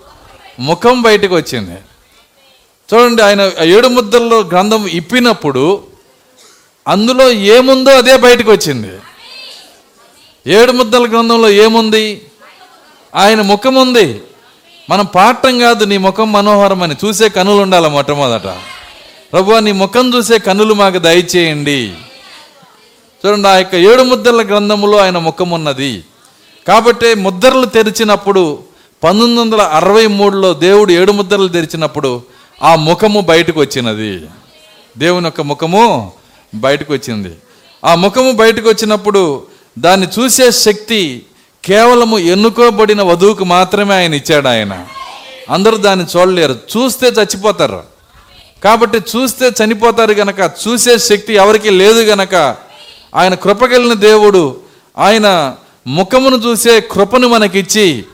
ముఖం 0.60 1.01
బయటకు 1.01 1.36
వచ్చింది. 1.36 1.77
చూడండి 2.91 3.22
ఆయన 3.22 3.41
ఏడు 3.62 3.88
ముద్దల్లో 3.88 4.39
గ్రంథం 4.39 4.88
ఇప్పినప్పుడు 4.88 5.82
అందులో 6.88 7.29
ఏముందో 7.32 7.91
అదే 7.98 8.17
బయటకు 8.17 8.51
వచ్చింది 8.51 8.91
ఏడు 10.46 10.72
ముద్దల 10.72 11.06
గ్రంథంలో 11.06 11.50
ఏముంది? 11.50 12.22
ఆయన 13.15 13.41
ముఖం 13.41 13.75
ఉంది 13.75 14.22
మనం 14.89 15.06
పాఠం 15.06 15.60
కాదు 15.60 15.86
నీ 15.86 15.98
ముఖం 15.98 16.34
మనోహరం 16.34 16.84
అని 16.84 16.96
చూసే 17.06 17.29
కనులు 17.29 17.62
ఉండాలి 17.62 17.89
మొట్టమొదట. 17.89 18.48
ప్రభు 19.34 19.60
నీ 19.60 19.72
ముఖం 19.72 20.13
చూసే 20.15 20.39
కనులు 20.39 20.74
మాకు 20.74 21.00
దయచేయండి. 21.00 21.94
చూడండి 23.24 23.48
ఆ 23.48 23.58
యొక్క 23.58 23.75
ఏడు 23.75 24.03
ముద్దల 24.03 24.41
గ్రంథములో 24.41 24.98
ఆయన 24.98 25.17
ముఖం 25.17 25.50
ఉన్నది 25.51 26.03
కాబట్టి 26.67 27.15
ముద్రలు 27.15 27.65
తెరిచినప్పుడు 27.65 28.63
పంతొమ్మిది 29.03 29.41
వందల 29.41 29.62
అరవై 29.62 30.08
మూడులో 30.08 30.53
దేవుడు 30.53 30.91
ఏడు 30.91 31.12
ముద్రలు 31.12 31.48
తెరిచినప్పుడు 31.48 32.22
ఆ 32.63 32.75
ముఖము 32.75 33.21
బయటకు 33.21 33.59
వచ్చినది. 33.59 34.25
దేవుని 34.97 35.25
యొక్క 35.25 35.41
ముఖము 35.41 36.11
బయటకు 36.55 36.93
వచ్చింది. 36.93 37.35
ఆ 37.85 37.95
ముఖము 37.95 38.31
బయటకు 38.31 38.69
వచ్చినప్పుడు 38.69 39.47
దాన్ని 39.79 40.07
చూసే 40.19 40.51
శక్తి 40.51 41.25
కేవలము 41.65 42.19
ఎన్నుకోబడిన 42.19 43.01
వధువుకు 43.01 43.45
మాత్రమే 43.45 43.95
ఆయన 43.95 44.13
ఇచ్చాడు 44.13 44.47
ఆయన. 44.47 44.87
అందరూ 45.49 45.77
దాన్ని 45.77 46.05
చూడలేరు. 46.17 46.51
చూస్తే 46.51 47.07
చచ్చిపోతారు. 47.07 47.83
కాబట్టి 48.63 48.97
చూస్తే 48.97 49.51
చనిపోతారు 49.63 50.11
గనక 50.11 50.51
చూసే 50.67 50.97
శక్తి 50.97 51.33
ఎవరికి 51.33 51.69
లేదు 51.69 51.99
గనక 51.99 52.35
ఆయన 53.15 53.33
కృపగలిగిన 53.33 53.93
దేవుడు 53.93 54.59
ఆయన 54.97 55.55
ముఖమును 55.87 56.35
చూసే 56.35 56.81
కృపను 56.81 57.27
మనకిచ్చి 57.27 58.05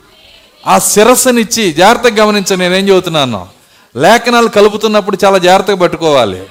ఆ 0.66 0.78
శిరస్సునిచ్చి 0.78 1.72
జాగ్రత్తగా 1.72 2.24
గమనించండి. 2.24 2.68
నేనేం 2.68 2.88
చెబుతున్నాను? 2.88 3.53
లేఖనాలు 3.96 4.48
కలుపుతున్నప్పుడు 4.48 5.18
చాలా 5.24 5.38
జాగ్రత్తగా 5.38 5.76
పట్టుకోవాలి. 5.76 6.42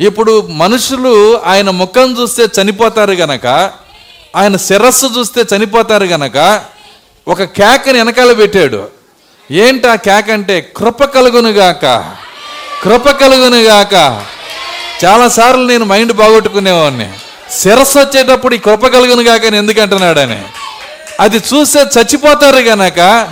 ఇప్పుడు 0.00 0.46
మనుషులు 0.50 1.40
ఆయన 1.46 1.70
ముఖం 1.70 2.16
చూస్తే 2.20 2.48
చనిపోతారు 2.62 3.12
గనక 3.12 3.46
ఆయన 4.36 4.56
శిరస్సు 4.56 5.06
చూస్తే 5.18 5.56
చనిపోతారు 5.56 6.04
గనక 6.04 6.62
ఒక 7.28 7.42
కేకని 7.42 7.98
వెనకాల 7.98 8.32
పెట్టాడు. 8.32 8.88
ఏంటి 9.50 9.88
ఆ 9.88 9.94
కేక 9.94 10.30
అంటే 10.30 10.72
కృప 10.76 11.04
కలుగునుగాక 11.04 12.14
కృప 12.82 13.10
కలుగునుగాక 13.10 14.24
చాలాసార్లు 15.04 15.66
నేను 15.66 15.84
మైండ్ 15.84 16.12
బాగొట్టుకునేవాడిని. 16.12 17.12
శిరస్సు 17.60 17.98
వచ్చేటప్పుడు 17.98 18.54
ఈ 18.54 18.58
కృప 18.58 18.86
కలుగునుగాక 18.86 19.44
అని 19.44 19.56
ఎందుకంటున్నాడని. 19.56 20.42
అది 21.20 21.36
చూస్తే 21.36 21.80
చచ్చిపోతారు 21.80 22.56
గనక 22.56 23.28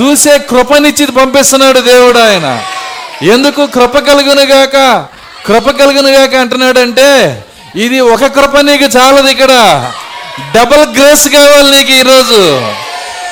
చూసే 0.00 0.38
కృపనిచ్చి 0.38 1.06
పంపిస్తున్నాడు 1.06 1.80
దేవుడు 1.80 2.18
ఆయన. 2.18 2.62
ఎందుకు 3.22 3.66
కృప 3.66 3.98
కలుగునుగాక 3.98 5.06
కృప 5.46 5.70
కలుగునుగాక 5.70 6.34
అంటున్నాడంటే 6.34 7.44
ఇది 7.76 8.00
ఒక 8.00 8.26
కృప 8.26 8.56
నీకు 8.56 8.84
చాలదు 8.84 9.26
ఇక్కడ. 9.26 9.52
డబల్ 10.56 10.96
గ్రేస్ 10.98 11.28
కావాలి 11.28 11.70
నీకు 11.70 11.90
ఈరోజు. 11.90 12.72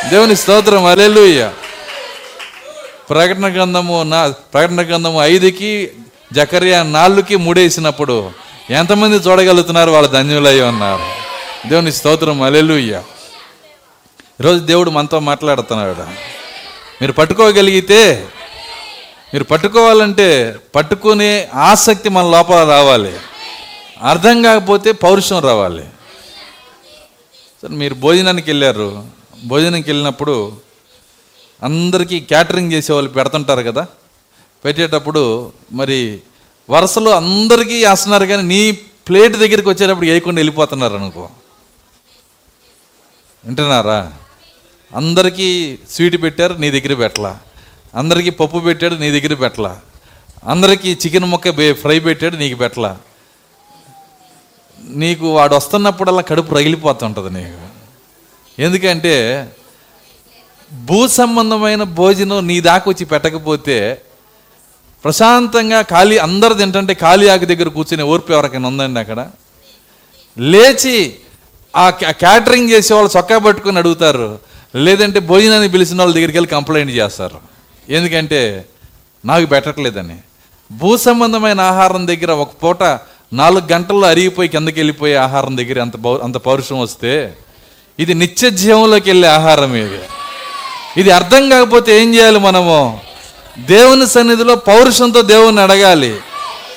దేవుని 0.09 0.37
స్తోత్రం 0.37 0.85
అలెలుయ్య 0.85 1.50
ప్రకటన 3.11 3.55
గ్రంథము 3.55 4.02
నా 4.02 4.33
ప్రకటన 4.55 4.83
గ్రంథము 4.83 5.25
ఐదుకి 5.25 5.90
జకర్యా 6.33 6.83
నాలుగుకి 6.83 7.37
మూడేసినప్పుడు 7.37 8.31
ఎంతమంది 8.71 9.16
చూడగలుగుతున్నారు? 9.16 9.90
వాళ్ళు 9.90 10.11
ధన్యులై 10.11 10.61
ఉన్నారు. 10.61 11.02
దేవుని 11.69 11.93
స్తోత్రం 11.93 12.43
అలెలుయ్య 12.43 13.02
ఈరోజు 14.41 14.58
దేవుడు 14.58 14.91
మనతో 14.91 15.21
మాట్లాడుతున్నాడు. 15.21 15.97
మీరు 17.00 17.13
పట్టుకోగలిగితే 17.13 18.26
మీరు 19.36 19.44
పట్టుకోవాలంటే 19.44 20.56
పట్టుకునే 20.75 21.49
ఆసక్తి 21.54 22.08
మన 22.08 22.30
లోపల 22.30 22.68
రావాలి. 22.68 23.16
అర్థం 24.02 24.42
కాకపోతే 24.42 24.92
పౌరుషం 24.92 25.38
రావాలి. 25.38 25.84
సరే 27.62 27.68
మీరు 27.68 27.94
భోజనానికి 27.94 28.50
వెళ్ళారు. 28.50 29.06
భోజనానికి 29.44 29.90
వెళ్ళినప్పుడు 29.90 30.52
అందరికీ 31.62 32.20
క్యాటరింగ్ 32.20 32.72
చేసే 32.72 32.92
వాళ్ళు 32.92 33.10
పెడుతుంటారు 33.10 33.62
కదా. 33.62 33.86
పెట్టేటప్పుడు 34.64 35.52
మరి 35.72 36.20
వరుసలో 36.70 37.10
అందరికీ 37.10 37.84
వేస్తున్నారు 37.84 38.25
కానీ 38.25 38.42
నీ 38.42 38.72
ప్లేట్ 39.08 39.34
దగ్గరికి 39.34 39.68
వచ్చేటప్పుడు 39.68 40.06
వేయకుండా 40.06 40.38
వెళ్ళిపోతున్నారు 40.38 40.94
అనుకో. 40.94 41.28
వింటున్నారా? 43.44 44.12
అందరికీ 44.96 45.78
స్వీట్ 45.90 46.22
పెట్టారు 46.22 46.54
నీ 46.54 46.70
దగ్గర 46.70 46.94
పెట్టలా. 46.94 47.40
అందరికీ 47.97 48.30
పప్పు 48.30 48.59
పెట్టాడు 48.59 48.95
నీ 48.95 49.21
దగ్గర 49.21 49.35
పెట్టలా. 49.35 49.80
అందరికీ 50.45 50.99
చికెన్ 51.06 51.25
ముక్క 51.25 51.50
ఫ్రై 51.73 51.99
పెట్టాడు 51.99 52.37
నీకు 52.37 52.56
పెట్టలా. 52.56 52.97
నీకు 54.89 55.35
వాడు 55.35 55.54
వస్తున్నప్పుడల్లా 55.54 56.23
కడుపు 56.23 56.54
రగిలిపోతుంటుంది 56.54 57.43
నీకు. 57.43 57.67
ఎందుకంటే 58.63 59.47
భూ 60.73 61.09
సంబంధమైన 61.09 61.82
భోజనం 61.82 62.47
నీ 62.47 62.61
దాకా 62.61 62.85
వచ్చి 62.89 63.04
పెట్టకపోతే 63.04 64.02
ప్రశాంతంగా 65.04 65.82
ఖాళీ 65.82 66.19
అందరు 66.19 66.54
తింటంటే 66.54 66.95
ఖాళీ 66.95 67.28
ఆకు 67.28 67.45
దగ్గర 67.45 67.69
కూర్చుని 67.69 68.02
ఓర్పు 68.02 68.32
ఎవరికైనా 68.32 68.69
ఉందండి 68.69 69.00
అక్కడ? 69.00 69.30
లేచి 70.39 71.17
ఆ 71.76 71.91
క్యా- 71.91 72.13
క్యాటరింగ్ 72.13 72.71
చేసే 72.71 72.95
వాళ్ళు 72.95 73.19
చొక్కా 73.19 73.39
పట్టుకొని 73.39 73.78
అడుగుతారు. 73.78 74.39
లేదంటే 74.75 75.21
భోజనాన్ని 75.21 75.69
పిలిచిన 75.69 75.99
వాళ్ళ 75.99 76.15
దగ్గరికి 76.15 76.39
వెళ్ళి 76.39 76.50
కంప్లైంట్ 76.50 76.93
చేస్తారు. 76.93 77.55
ఎందుకంటే 77.88 78.64
నాకు 79.25 79.46
పెట్టట్లేదని. 79.46 80.16
భూ 80.72 80.96
సంబంధమైన 80.96 81.60
ఆహారం 81.60 82.06
దగ్గర 82.06 82.30
ఒక 82.30 82.50
పూట 82.62 82.82
నాలుగు 83.32 83.72
గంటల్లో 83.72 84.08
అరిగిపోయి 84.08 84.49
కిందకి 84.49 84.80
వెళ్ళిపోయే 84.80 85.14
ఆహారం 85.14 85.56
దగ్గర 85.56 85.80
అంత 85.80 86.06
అంత 86.22 86.36
పౌరుషం 86.36 86.80
వస్తే 86.80 87.36
ఇది 87.99 88.14
నిత్య 88.14 88.50
జీవంలోకి 88.50 89.10
వెళ్ళే 89.10 89.28
ఆహారం 89.28 89.75
ఇది. 89.75 89.99
ఇది 90.96 91.10
అర్థం 91.10 91.49
కాకపోతే 91.49 92.02
ఏం 92.02 92.14
చేయాలి 92.14 92.38
మనము? 92.38 93.00
దేవుని 93.58 94.06
సన్నిధిలో 94.06 94.56
పౌరుషంతో 94.56 95.22
దేవుని 95.22 95.60
అడగాలి. 95.60 96.16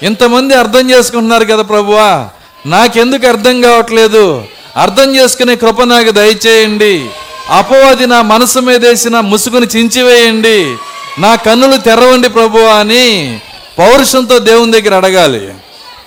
ఇంతమంది 0.04 0.56
అర్థం 0.56 0.90
చేసుకుంటున్నారు 0.90 1.46
కదా 1.46 1.62
ప్రభువా? 1.62 2.30
నాకెందుకు 2.66 3.28
అర్థం 3.28 3.62
కావట్లేదు? 3.62 4.46
అర్థం 4.78 5.16
చేసుకునే 5.16 5.56
కృప 5.56 5.82
నాకు 5.82 6.12
దయచేయండి. 6.12 7.10
అపవాది 7.50 8.08
నా 8.08 8.22
మనసు 8.22 8.60
మీద 8.60 8.86
వేసిన 8.86 9.20
ముసుగుని 9.20 9.68
చించివేయండి. 9.78 10.76
నా 11.20 11.36
కన్నులు 11.36 11.78
తెరవండి 11.78 12.30
ప్రభు 12.30 12.58
అని 12.58 13.42
పౌరుషంతో 13.80 14.40
దేవుని 14.40 14.82
దగ్గర 14.82 14.96
అడగాలి. 14.96 15.54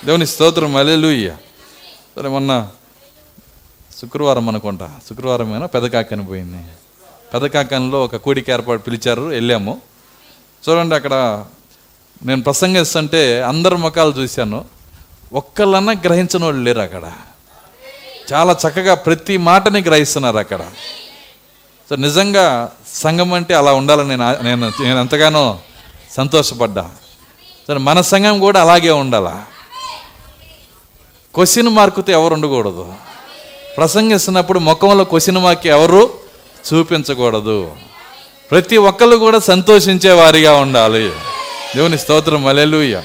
దేవుని 0.05 0.27
స్తోత్రం 0.27 0.75
అలెలుయ్య 0.75 1.35
సరే 2.15 2.29
మొన్న 2.29 2.69
శుక్రవారం 4.01 4.49
అనుకుంటా. 4.49 4.91
శుక్రవారమేనా 5.09 5.65
పెదకాకని 5.65 6.25
పోయింది. 6.25 6.63
పెదకాకంలో 7.33 8.03
ఒక 8.03 8.15
కూడిక 8.15 8.49
ఏర్పాటు 8.49 8.81
పిలిచారు 8.81 9.21
వెళ్ళాము. 9.21 9.81
చూడండి 10.69 10.95
అక్కడ 10.95 11.45
నేను 12.25 12.43
ప్రసంగిస్తుంటే 12.43 13.41
అందరి 13.41 13.77
ముఖాలు 13.77 14.11
చూశాను. 14.11 14.65
ఒక్కళ్ళన్నా 15.33 15.93
గ్రహించిన 15.93 16.43
వాళ్ళు 16.43 16.61
లేరు 16.61 16.79
అక్కడ. 16.79 17.11
చాలా 18.33 18.57
చక్కగా 18.67 18.93
ప్రతి 18.93 19.37
మాటని 19.37 19.81
గ్రహిస్తున్నారు 19.81 20.37
అక్కడ. 20.37 20.65
సో 21.89 21.95
నిజంగా 21.95 22.71
సంఘం 22.93 23.33
అంటే 23.33 23.53
అలా 23.53 23.73
ఉండాలని 23.73 24.09
నేను 24.09 24.41
నేను 24.41 24.83
నేను 24.83 24.99
ఎంతగానో 24.99 25.59
సంతోషపడ్డా. 26.17 26.89
సరే 27.67 27.77
మన 27.77 28.01
సంఘం 28.01 28.39
కూడా 28.39 28.61
అలాగే 28.61 28.89
ఉండాలా? 28.89 29.45
క్వశ్చన్ 31.35 31.69
మార్కుతో 31.69 32.13
ఎవరు 32.13 32.33
ఉండకూడదు. 32.33 32.93
ప్రసంగిస్తున్నప్పుడు 33.77 34.59
ముఖంలో 34.59 35.03
క్వశ్చన్ 35.03 35.37
మార్క్ 35.37 35.67
ఎవరు 35.67 36.09
చూపించకూడదు. 36.73 37.71
ప్రతి 38.51 38.77
ఒక్కళ్ళు 38.77 39.15
కూడా 39.15 39.39
సంతోషించే 39.39 40.11
వారిగా 40.11 40.53
ఉండాలి. 40.55 41.11
దేవుని 41.75 41.97
స్తోత్రం 41.97 42.47
అలెలుయ్య 42.47 43.01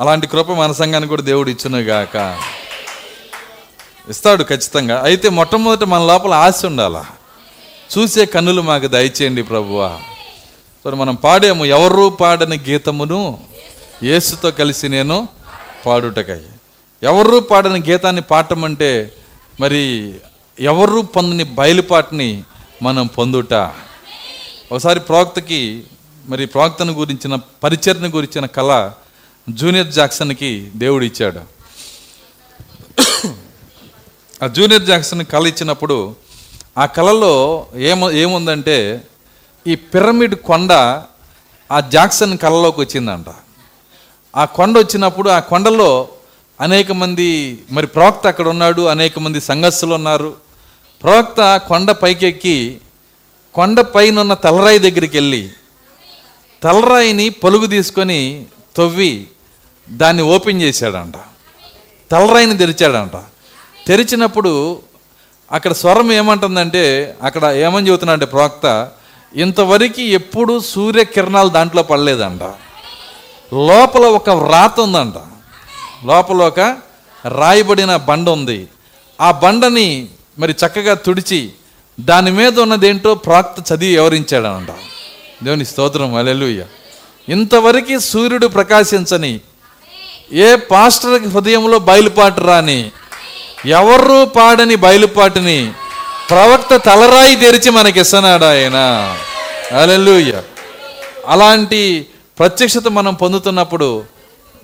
అలాంటి 0.00 0.26
కృప 0.26 0.50
మన 0.50 0.72
సంఘానికి 0.72 1.08
కూడా 1.08 1.22
దేవుడు 1.22 1.50
ఇచ్చునుగాక 1.50 2.38
ఇస్తాడు 4.08 4.44
ఖచ్చితంగా. 4.44 5.02
అయితే 5.02 5.28
మొట్టమొదటి 5.28 5.84
మన 5.84 6.02
లోపల 6.02 6.34
ఆశ 6.34 6.66
ఉండాలా? 6.66 7.04
చూసే 7.98 8.26
కన్నులు 8.26 8.62
మాకు 8.62 8.86
దయచేయండి 8.86 9.42
ప్రభువా. 9.42 10.00
సో 10.84 10.90
మనం 10.90 11.14
పాడాము? 11.14 11.64
ఎవరు 11.64 12.08
పాడని 12.08 12.60
గీతమును? 12.68 13.40
యేసుతో 14.02 14.50
కలిసి 14.50 14.88
నేను 14.88 15.28
పాడుటకై. 15.86 16.40
ఎవరు 17.02 17.38
పాడని 17.38 17.90
గీతాన్ని 17.90 18.22
పాడటమంటే 18.22 19.12
మరి 19.60 20.14
ఎవరు 20.60 21.00
పొందని 21.00 21.44
బయలుపాటుని 21.44 22.44
మనం 22.82 23.06
పొందుట? 23.06 23.54
ఒకసారి 24.72 25.00
ప్రవక్తకి 25.00 25.82
మరి 26.26 26.46
ప్రవక్తను 26.46 26.92
గురించిన 26.92 27.38
పరిచర్ని 27.62 28.08
గురించిన 28.08 28.46
కళ 28.46 28.90
జూనియర్ 29.50 29.92
జాక్సన్కి 29.92 30.70
దేవుడు 30.76 31.04
ఇచ్చాడు. 31.04 31.40
ఆ 34.44 34.46
జూనియర్ 34.46 34.82
జాక్సన్ 34.82 35.24
కళ 35.24 35.46
ఇచ్చినప్పుడు 35.46 36.16
ఆ 36.78 36.86
కళలో 36.86 37.66
ఏమ 37.76 38.10
ఏముందంటే 38.10 39.02
ఈ 39.66 39.74
పిరమిడ్ 39.74 40.34
కొండ 40.34 40.72
ఆ 41.72 41.80
జాక్సన్ 41.80 42.38
కళలోకి 42.38 42.80
వచ్చిందంట. 42.80 43.26
ఆ 44.36 44.44
కొండ 44.44 44.78
వచ్చినప్పుడు 44.78 45.30
ఆ 45.30 45.38
కొండలో 45.38 46.08
అనేక 46.60 46.92
మంది 46.92 47.58
మరి 47.70 47.86
ప్రవక్త 47.86 48.26
అక్కడ 48.26 48.48
ఉన్నాడు 48.48 48.82
అనేక 48.82 49.18
మంది 49.18 49.40
సంఘస్సులు 49.40 49.94
ఉన్నారు. 49.94 50.34
ప్రవక్త 51.02 51.56
కొండ 51.68 51.90
పైకెక్కి 51.90 52.80
కొండ 53.54 53.80
పైన 53.80 54.20
ఉన్న 54.20 54.34
తలరాయి 54.34 54.78
దగ్గరికి 54.78 55.16
వెళ్ళి 55.16 55.50
తలరాయిని 56.62 57.30
పలుగు 57.30 57.66
తీసుకొని 57.66 58.46
తవ్వి 58.76 59.26
దాన్ని 59.90 60.22
ఓపెన్ 60.22 60.62
చేశాడంట. 60.62 61.14
తలరాయిని 62.10 62.58
తెరిచాడంట. 62.58 63.16
తెరిచినప్పుడు 63.86 64.82
అక్కడ 65.50 65.72
స్వరం 65.72 66.12
ఏమంటుందంటే 66.12 66.82
అక్కడ 67.22 67.44
ఏమని 67.44 67.88
చెబుతున్నాడంటే 67.88 68.26
ప్రవక్త 68.26 68.66
ఇంతవరకు 69.34 70.00
ఎప్పుడు 70.00 70.60
సూర్యకిరణాలు 70.60 71.48
దాంట్లో 71.48 71.82
పడలేదంట. 71.82 72.42
లోపల 73.52 74.04
ఒక 74.04 74.30
వ్రాత 74.30 74.80
ఉందంట. 74.80 75.16
లోపల 76.04 76.42
ఒక 76.42 76.60
రాయబడిన 77.26 77.96
బండ 77.96 78.28
ఉంది. 78.28 78.68
ఆ 79.20 79.30
బండని 79.30 80.08
మరి 80.38 80.52
చక్కగా 80.52 80.94
తుడిచి 80.94 81.40
దాని 82.00 82.30
మీద 82.30 82.60
ఉన్నదేంటో 82.60 83.14
ప్రాక్త 83.14 83.72
చదివి 83.72 83.92
వివరించాడనంట 83.92 84.70
దేవుని 85.42 85.64
స్తోత్రం 85.64 86.14
అలెలుయ్య 86.14 86.62
ఇంతవరకు 87.28 87.98
సూర్యుడు 87.98 88.46
ప్రకాశించని 88.46 89.40
ఏ 90.32 90.56
పాస్టర్కి 90.70 91.28
హృదయంలో 91.28 91.78
బయలుపాటు 91.78 92.40
రాని 92.40 92.80
ఎవరు 93.66 94.24
పాడని 94.24 94.76
బయలుపాటిని 94.76 95.72
ప్రవక్త 96.30 96.76
తలరాయి 96.76 97.36
తెరిచి 97.36 97.70
మనకి 97.70 98.00
ఇస్తున్నాడు 98.00 98.44
ఆయన? 98.44 98.76
అలెలుయ్య 99.80 100.42
అలాంటి 101.28 102.06
ప్రత్యక్షత 102.38 102.88
మనం 102.88 103.14
పొందుతున్నప్పుడు 103.14 104.04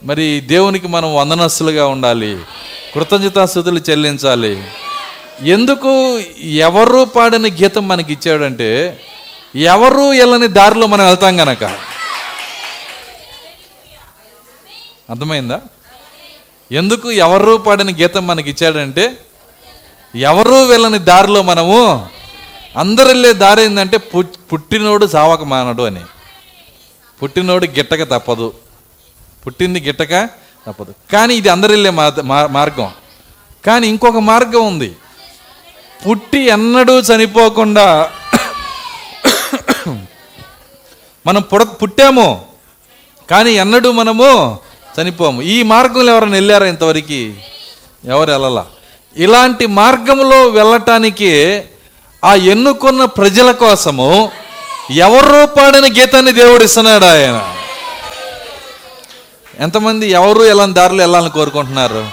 మరి 0.04 0.40
దేవునికి 0.40 0.88
మనం 0.88 1.14
వందనస్తులుగా 1.14 1.86
ఉండాలి. 1.86 2.38
కృతజ్ఞతాస్థుతులు 2.94 3.80
చెల్లించాలి. 3.90 4.64
ఎందుకు 5.40 6.18
ఎవరు 6.44 7.04
పాడని 7.04 7.50
గీతం 7.50 7.88
మనకి 7.88 8.12
ఇచ్చాడంటే 8.12 9.00
ఎవరు 9.56 10.00
వెళ్ళని 10.00 10.48
దారిలో 10.48 10.86
మనం 10.86 11.06
వెళ్తాం 11.06 11.40
గనక. 11.40 11.64
అర్థమైందా? 15.10 15.60
ఎందుకు 16.72 17.10
ఎవరు 17.10 17.56
పాడని 17.56 17.94
గీతం 17.94 18.26
మనకి 18.26 18.50
ఇచ్చాడంటే 18.50 19.18
ఎవరు 20.16 20.54
వెళ్ళని 20.54 20.98
దారిలో 20.98 21.42
మనము 21.42 22.06
అందరు 22.76 23.08
వెళ్ళే 23.08 23.32
దారి 23.32 23.62
ఏంటంటే 23.62 23.96
పు- 23.96 24.38
పుట్టినోడు 24.52 25.06
సావక 25.06 25.42
మానడు 25.42 25.82
అని. 25.82 26.00
పుట్టినోడు 27.22 27.66
గిట్టక 27.66 28.02
తప్పదు. 28.02 28.54
పుట్టింది 29.46 29.80
గిట్టక 29.80 30.28
తప్పదు. 30.66 30.94
కానీ 31.12 31.34
ఇది 31.34 31.48
అందరు 31.48 31.70
వెళ్ళే 31.70 31.90
మా- 31.90 32.46
మార్గం. 32.46 32.90
కానీ 33.66 33.88
ఇంకొక 33.88 34.16
మార్గం 34.16 34.66
ఉంది. 34.66 34.96
పుట్టి 36.08 36.38
ఎన్నడూ 36.38 37.00
చనిపోకుండా 37.00 38.10
మనం 41.26 41.42
పుడ 41.42 41.62
పుట్టాము. 41.62 42.46
కానీ 43.30 43.52
ఎన్నడూ 43.52 43.92
మనము 43.92 44.58
చనిపోము. 45.02 45.42
ఈ 45.42 45.62
మార్గంలో 45.62 46.12
ఎవరైనా 46.12 46.32
వెళ్ళారా 46.32 46.66
ఇంతవరకు? 46.66 47.32
ఎవరు 48.04 48.30
వెళ్ళలా? 48.30 48.66
ఇలాంటి 49.16 49.66
మార్గంలో 49.66 50.48
వెళ్ళటానికి 50.48 51.62
ఆ 52.24 52.34
ఎన్నుకున్న 52.34 53.04
ప్రజల 53.04 53.50
కోసము 53.50 54.32
ఎవరు 54.90 55.46
పాడిన 55.46 55.84
గీతాన్ని 55.84 56.32
దేవుడు 56.32 56.64
ఇస్తున్నాడు 56.64 57.04
ఆయన. 57.04 57.54
ఎంతమంది 59.60 60.10
ఎవరు 60.10 60.38
వెళ్ళని 60.38 60.74
దారిలో 60.74 61.02
వెళ్ళాలని 61.02 61.30
కోరుకుంటున్నారు? 61.30 62.08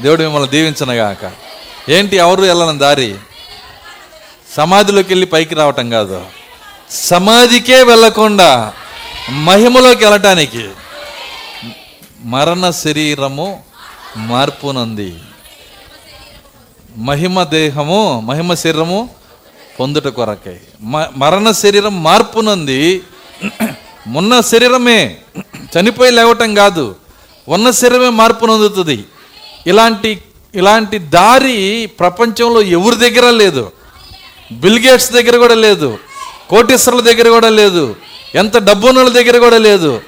దేవుడు 0.00 0.22
మిమ్మల్ని 0.22 0.48
దీవించనగాక. 0.48 1.32
ఏంటి 1.90 2.16
ఎవరు 2.16 2.40
వెళ్ళని 2.40 2.78
దారి? 2.78 3.14
సమాధిలోకి 4.56 5.08
వెళ్ళి 5.08 5.26
పైకి 5.26 5.54
రావటం 5.54 5.90
కాదు. 5.90 6.26
సమాధికే 6.90 7.82
వెళ్ళకుండా 7.82 8.72
మహిమలోకి 9.30 10.04
వెళ్ళటానికి. 10.04 10.68
మరణ 12.24 12.70
శరీరము 12.70 13.62
మార్పునంది. 14.16 15.16
మహిమ 16.96 17.42
దేహము 17.42 18.20
మహిమ 18.20 18.54
శరీరము 18.54 19.10
పొందుట 19.80 20.08
కొరకై. 20.08 20.56
మ- 20.80 21.08
మరణ 21.16 21.50
శరీరం 21.50 22.02
మార్పునంది. 22.02 23.02
ఉన్న 24.16 24.40
శరీరమే 24.40 25.16
చనిపోయి 25.40 26.10
లేవటం 26.10 26.54
కాదు 26.54 26.96
ఉన్న 27.48 27.70
శరీరమే 27.70 28.08
మార్పు 28.08 28.46
నొందుతుంది. 28.46 29.04
ఇలాంటి 29.66 30.22
ఇలాంటి 30.54 30.98
దారి 30.98 31.86
ప్రపంచంలో 31.86 32.62
ఎవరి 32.62 32.96
దగ్గర 32.96 33.30
లేదు. 33.30 33.72
బిల్గేట్స్ 34.52 35.12
దగ్గర 35.12 35.36
కూడా 35.36 35.54
లేదు. 35.54 35.98
కోటీశ్వరుల 36.50 37.00
దగ్గర 37.00 37.28
కూడా 37.28 37.48
లేదు. 37.48 37.96
ఎంత 38.34 38.58
డబ్బున్నోళ్ళ 38.58 39.12
దగ్గర 39.12 39.38
కూడా 39.38 39.58
లేదు. 39.58 40.00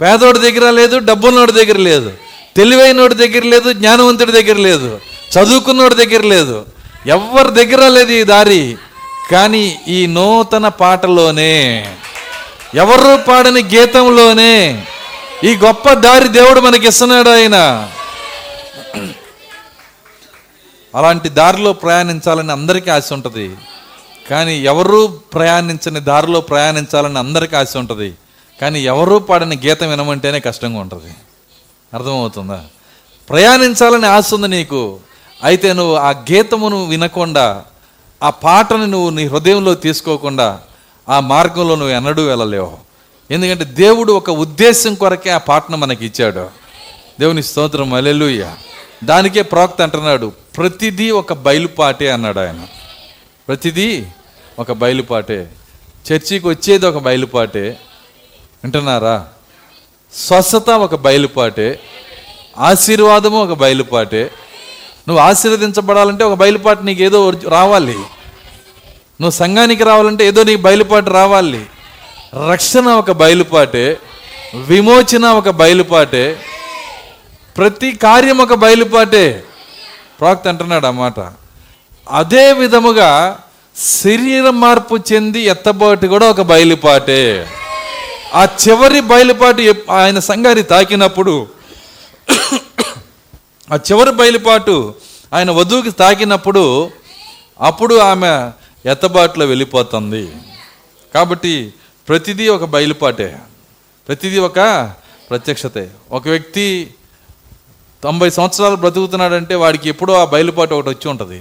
పేదోడి 0.00 0.38
దగ్గర 0.38 0.70
లేదు 0.70 0.98
డబ్బున్నోడి 0.98 1.52
దగ్గర 1.52 1.76
లేదు. 1.78 2.12
తెలివైనోడి 2.56 3.14
దగ్గర 3.14 3.44
లేదు 3.44 3.72
జ్ఞానవంతుడి 3.72 4.32
దగ్గర 4.32 4.56
లేదు. 4.56 5.00
చదువుకున్నోడి 5.32 5.94
దగ్గర 5.94 6.22
లేదు. 6.24 6.66
ఎవరి 7.06 7.50
దగ్గర 7.50 7.88
లేదు 7.88 8.12
ఈ 8.12 8.24
దారి. 8.24 8.76
కానీ 9.30 9.78
ఈ 9.88 10.06
నూతన 10.06 10.68
పాటలోనే 10.68 11.86
ఎవరు 12.74 13.22
పాడని 13.28 13.62
గీతంలోనే 13.62 14.86
ఈ 15.44 15.56
గొప్ప 15.56 15.92
దారి 15.92 16.28
దేవుడు 16.28 16.60
మనకి 16.60 16.88
ఇస్తున్నాడు 16.88 17.30
ఆయన. 17.30 17.88
అలాంటి 20.94 21.28
దారిలో 21.28 21.72
ప్రయాణించాలని 21.72 22.52
అందరికీ 22.52 22.90
ఆశ 22.90 23.12
ఉంటుంది. 23.12 23.50
కానీ 24.30 24.58
ఎవరు 24.58 25.06
ప్రయాణించని 25.06 26.00
దారిలో 26.00 26.40
ప్రయాణించాలని 26.40 27.18
అందరికీ 27.18 27.56
ఆశ 27.56 27.76
ఉంటుంది. 27.76 28.12
కానీ 28.60 28.80
ఎవరూ 28.80 29.18
పాడని 29.18 29.56
గీతం 29.66 29.90
వినమంటేనే 29.90 30.40
కష్టంగా 30.40 30.78
ఉంటుంది. 30.78 31.14
అర్థమవుతుందా? 31.94 32.64
ప్రయాణించాలని 33.30 34.06
ఆశ 34.06 34.34
ఉంది 34.34 34.48
నీకు. 34.48 35.00
అయితే 35.44 35.72
నువ్వు 35.72 35.96
ఆ 35.96 36.10
గీతమును 36.10 36.84
వినకుండా 36.84 37.64
ఆ 38.22 38.30
పాటను 38.30 38.84
నువ్వు 38.84 39.10
నీ 39.10 39.26
హృదయంలో 39.26 39.74
తీసుకోకుండా 39.74 40.60
ఆ 41.08 41.20
మార్గంలో 41.20 41.74
నువ్వు 41.74 41.94
ఎన్నడూ 41.94 42.26
వెళ్ళలేవు. 42.26 42.78
ఎందుకంటే 43.30 43.64
దేవుడు 43.64 44.12
ఒక 44.12 44.30
ఉద్దేశం 44.30 44.94
కొరకే 44.94 45.30
ఆ 45.30 45.38
పాటను 45.38 45.76
మనకి 45.76 46.06
ఇచ్చాడు. 46.06 46.50
దేవుని 47.20 47.42
స్తోత్రం 47.42 47.94
అలెలుయ్య 47.94 48.54
దానికే 49.04 49.42
ప్రవక్త 49.42 49.82
అంటున్నాడు 49.82 50.32
ప్రతిదీ 50.56 51.10
ఒక 51.10 51.32
బయలుపాటే 51.32 52.10
అన్నాడు 52.10 52.38
ఆయన. 52.38 52.66
ప్రతిదీ 53.48 54.04
ఒక 54.58 54.72
బయలుపాటే. 54.72 55.50
చర్చికి 56.12 56.48
వచ్చేది 56.48 56.86
ఒక 56.86 56.98
బయలుపాటే. 56.98 57.78
వింటున్నారా? 58.64 59.26
స్వస్థత 60.14 60.70
ఒక 60.70 60.94
బయలుపాటే 60.94 61.80
ఆశీర్వాదము 62.58 63.42
ఒక 63.42 63.58
బయలుపాటే. 63.58 64.30
నువ్వు 65.08 65.24
ఆశీర్వదించబడాలంటే 65.24 66.24
ఒక 66.24 66.34
బయలుపాటు 66.34 66.82
నీకు 66.82 67.02
ఏదో 67.02 67.30
రావాలి. 67.30 67.94
నువ్వు 69.20 69.30
సంఘానికి 69.30 69.84
రావాలంటే 69.84 70.26
ఏదో 70.26 70.44
నీకు 70.44 70.60
బయలుపాటు 70.60 71.10
రావాలి. 71.10 71.66
రక్షణ 72.50 72.88
ఒక 72.88 73.10
బయలుపాటే 73.10 73.98
విమోచన 74.54 75.26
ఒక 75.26 75.48
బయలుపాటే 75.48 76.36
ప్రతి 77.56 77.92
కార్యం 77.92 78.38
ఒక 78.38 78.54
బయలుపాటే. 78.54 79.44
ప్రాక్త 80.20 80.48
అంటున్నాడు 80.48 80.86
అన్నమాట 80.86 81.32
అదే 82.10 82.52
విధముగా 82.52 83.38
శరీర 83.76 84.50
మార్పు 84.50 84.98
చెంది 85.12 85.40
ఎత్తబాటు 85.40 86.06
కూడా 86.06 86.30
ఒక 86.30 86.40
బయలుపాటే. 86.40 87.46
ఆ 88.34 88.44
చివరి 88.44 89.00
బయలుపాటు 89.00 89.74
ఆయన 89.90 90.18
సంగారి 90.18 90.62
తాకినప్పుడు 90.62 91.46
ఆ 93.72 93.76
చివరి 93.76 94.12
బయలుపాటు 94.12 94.94
ఆయన 95.32 95.50
వధువుకి 95.50 95.90
తాకినప్పుడు 95.90 96.90
అప్పుడు 97.60 97.94
ఆమె 97.94 98.50
ఎత్తబాటులో 98.90 99.46
వెళ్ళిపోతుంది. 99.46 100.32
కాబట్టి 101.14 101.74
ప్రతిదీ 102.08 102.48
ఒక 102.48 102.64
బయలుపాటే. 102.64 103.38
ప్రతిదీ 104.08 104.38
ఒక 104.38 104.92
ప్రత్యక్షతే. 105.30 105.90
ఒక 106.10 106.28
వ్యక్తి 106.28 106.94
తొంభై 108.02 108.30
సంవత్సరాలు 108.30 108.76
బ్రతుకుతున్నాడంటే 108.76 109.54
వాడికి 109.54 109.88
ఎప్పుడో 109.88 110.14
ఆ 110.14 110.24
బయలుపాటు 110.24 110.74
ఒకటి 110.74 110.88
వచ్చి 110.88 111.08
ఉంటుంది. 111.08 111.38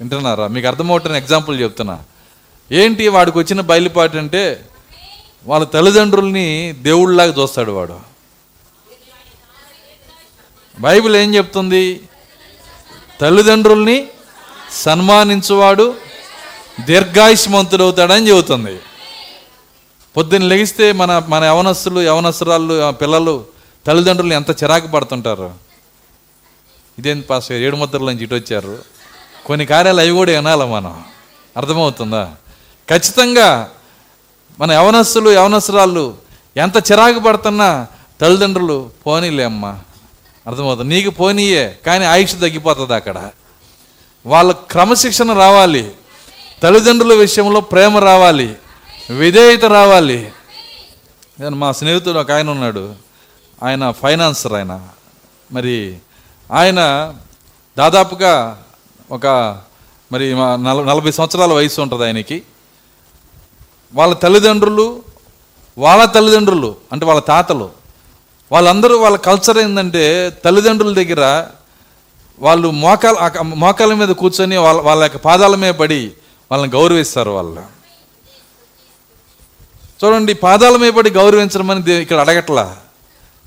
వింటున్నారా? 0.00 0.46
మీకు 0.46 0.66
అర్థమవుతున్న 0.66 1.16
ఎగ్జాంపుల్ 1.16 1.60
చెప్తున్నా. 1.60 1.98
ఏంటి 2.72 3.08
వాడికి 3.08 3.38
వచ్చిన 3.38 3.60
బయలుపాటు 3.60 4.16
అంటే 4.16 4.68
వాళ్ళ 5.46 5.66
తల్లిదండ్రుల్ని 5.66 6.74
దేవుళ్ళలాగా 6.78 7.42
చూస్తాడు 7.42 7.72
వాడు. 7.72 8.00
బైబిల్ 10.78 11.16
ఏం 11.16 11.34
చెప్తుంది? 11.34 12.00
తల్లిదండ్రుల్ని 13.20 14.08
సన్మానించువాడు 14.72 15.94
దీర్ఘాయుష్మంతుడవుతాడని 16.84 18.28
చెబుతుంది. 18.28 18.80
పొద్దున్న 20.16 20.46
లెగిస్తే 20.46 20.92
మన 20.92 21.22
మన 21.28 21.44
యవనస్తులు 21.44 22.00
యవనస్తురాళ్ళు 22.00 22.90
పిల్లలు 22.90 23.44
తల్లిదండ్రులు 23.86 24.32
ఎంత 24.32 24.50
చిరాకు 24.50 24.86
పడుతుంటారు? 24.86 25.54
ఇదేం 26.98 27.24
పాస్ 27.30 27.52
ఏడు 27.52 27.76
ముద్రల 27.76 28.04
నుంచి 28.04 28.22
ఇటు 28.22 28.34
వచ్చారు. 28.34 28.78
కొన్ని 29.46 29.66
కార్యాలు 29.66 30.00
అవి 30.00 30.10
కూడా 30.10 30.32
వినాలి 30.32 30.66
మనం? 30.66 31.04
అర్థమవుతుందా? 31.56 32.34
ఖచ్చితంగా 32.90 33.70
మన 34.60 34.72
యవనస్సులు 34.72 35.30
యవనస్తురాళ్ళు 35.30 36.16
ఎంత 36.56 36.92
చిరాకు 36.92 37.18
పడుతున్నా 37.18 37.86
తల్లిదండ్రులు 38.20 38.90
పోనీలే 39.06 39.44
అమ్మా. 39.44 39.78
అర్థమవుతుంది? 40.46 40.94
నీకు 40.94 41.10
పోనీయే 41.10 41.78
కానీ 41.86 42.04
ఆయుష్ 42.04 42.32
తగ్గిపోతుంది 42.32 42.94
అక్కడ. 42.94 43.30
వాళ్ళ 44.26 44.52
క్రమశిక్షణ 44.52 45.32
రావాలి. 45.32 45.90
తల్లిదండ్రుల 46.62 47.14
విషయంలో 47.14 47.60
ప్రేమ 47.60 47.98
రావాలి. 47.98 48.54
విధేయత 49.10 49.64
రావాలి. 49.64 50.32
నేను 51.40 51.56
మా 51.56 51.72
స్నేహితుడు 51.72 52.18
ఒక 52.18 52.30
ఆయన 52.30 52.50
ఉన్నాడు. 52.50 52.94
ఆయన 53.62 53.90
ఫైనాన్సర్ 53.90 54.52
ఆయన. 54.52 54.80
మరి 55.52 55.96
ఆయన 56.52 57.12
దాదాపుగా 57.78 58.62
ఒక 59.10 59.26
మరి 60.12 60.34
మా 60.34 60.56
నలభై 60.56 61.12
సంవత్సరాల 61.12 61.52
వయసు 61.52 61.80
ఉంటుంది 61.80 62.04
ఆయనకి. 62.04 62.42
వాళ్ళ 63.94 64.14
తల్లిదండ్రులు 64.14 65.02
వాళ్ళ 65.78 66.04
తల్లిదండ్రులు 66.04 66.76
అంటే 66.92 67.06
వాళ్ళ 67.06 67.20
తాతలు 67.20 67.70
వాళ్ళందరూ 68.52 68.98
వాళ్ళ 68.98 69.16
కల్చర్ 69.16 69.58
ఏంటంటే 69.58 70.32
తల్లిదండ్రుల 70.44 70.94
దగ్గర 70.94 71.46
వాళ్ళు 72.38 72.70
మోకాల 72.70 73.30
మోకాల 73.42 73.94
మీద 73.94 74.08
కూర్చొని 74.08 74.56
వాళ్ళ 74.56 74.80
వాళ్ళ 74.80 75.02
యొక్క 75.02 75.16
పాదాల 75.16 75.54
మీద 75.54 75.74
పడి 75.74 76.12
వాళ్ళని 76.50 76.72
గౌరవిస్తారు 76.72 77.30
వాళ్ళు. 77.30 77.62
చూడండి 80.04 80.34
పాదాల 80.34 80.76
మీద 80.76 80.92
పడి 80.92 81.10
గౌరవించడం 81.10 81.70
అని 81.70 81.92
ఇక్కడ 81.92 82.16
అడగట్లా. 82.16 82.76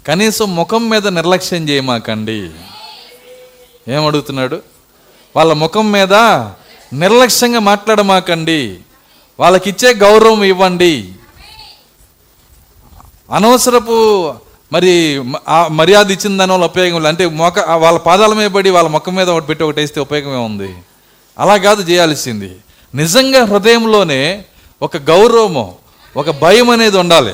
కనీసం 0.08 0.56
ముఖం 0.56 0.90
మీద 0.90 1.08
నిర్లక్ష్యం 1.08 1.70
చేయమాకండి. 1.70 2.52
ఏమడుగుతున్నాడు? 3.88 4.62
వాళ్ళ 5.36 5.54
ముఖం 5.54 5.92
మీద 5.92 6.14
నిర్లక్ష్యంగా 6.94 7.60
మాట్లాడమాకండి. 7.60 8.80
వాళ్ళకిచ్చే 9.40 9.94
గౌరవం 9.94 10.44
ఇవ్వండి. 10.44 11.10
అనవసరపు 13.32 14.34
మరి 14.74 15.24
ఆ 15.50 15.68
మర్యాద 15.68 16.12
ఇచ్చిన 16.12 16.52
వాళ్ళ 16.52 16.66
ఉపయోగం 16.66 16.94
లేదు. 16.94 17.08
అంటే 17.08 17.26
మొక 17.26 17.60
వాళ్ళ 17.60 18.00
పాదాల 18.00 18.34
మీద 18.34 18.52
పడి 18.52 18.70
వాళ్ళ 18.70 18.90
మొక్క 18.90 19.10
మీద 19.10 19.30
ఒకటి 19.30 19.46
పెట్టి 19.46 19.66
ఒకటి 19.66 19.82
వేస్తే 19.82 20.02
ఉపయోగమే 20.02 20.38
ఉంది. 20.38 20.76
అలా 21.40 21.58
కాదు 21.58 21.92
చేయాల్సింది. 21.92 22.56
నిజంగా 22.96 23.46
హృదయంలోనే 23.46 24.46
ఒక 24.82 24.98
గౌరవము 24.98 25.76
ఒక 26.18 26.30
భయం 26.30 26.70
అనేది 26.70 26.98
ఉండాలి. 26.98 27.34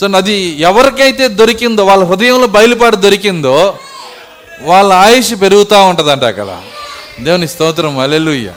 సో 0.00 0.08
అది 0.16 0.34
ఎవరికైతే 0.60 1.28
దొరికిందో 1.28 1.84
వాళ్ళ 1.84 2.04
హృదయంలో 2.04 2.46
బయలుపాటు 2.46 2.96
దొరికిందో 2.96 3.78
వాళ్ళ 4.62 4.92
ఆయుష్ 4.92 5.34
పెరుగుతూ 5.42 5.84
ఉంటుందంట 5.84 6.22
అక్కడ. 6.22 6.60
దేవుని 7.20 7.48
స్తోత్రం. 7.48 7.98
అలెలుయ్య 7.98 8.52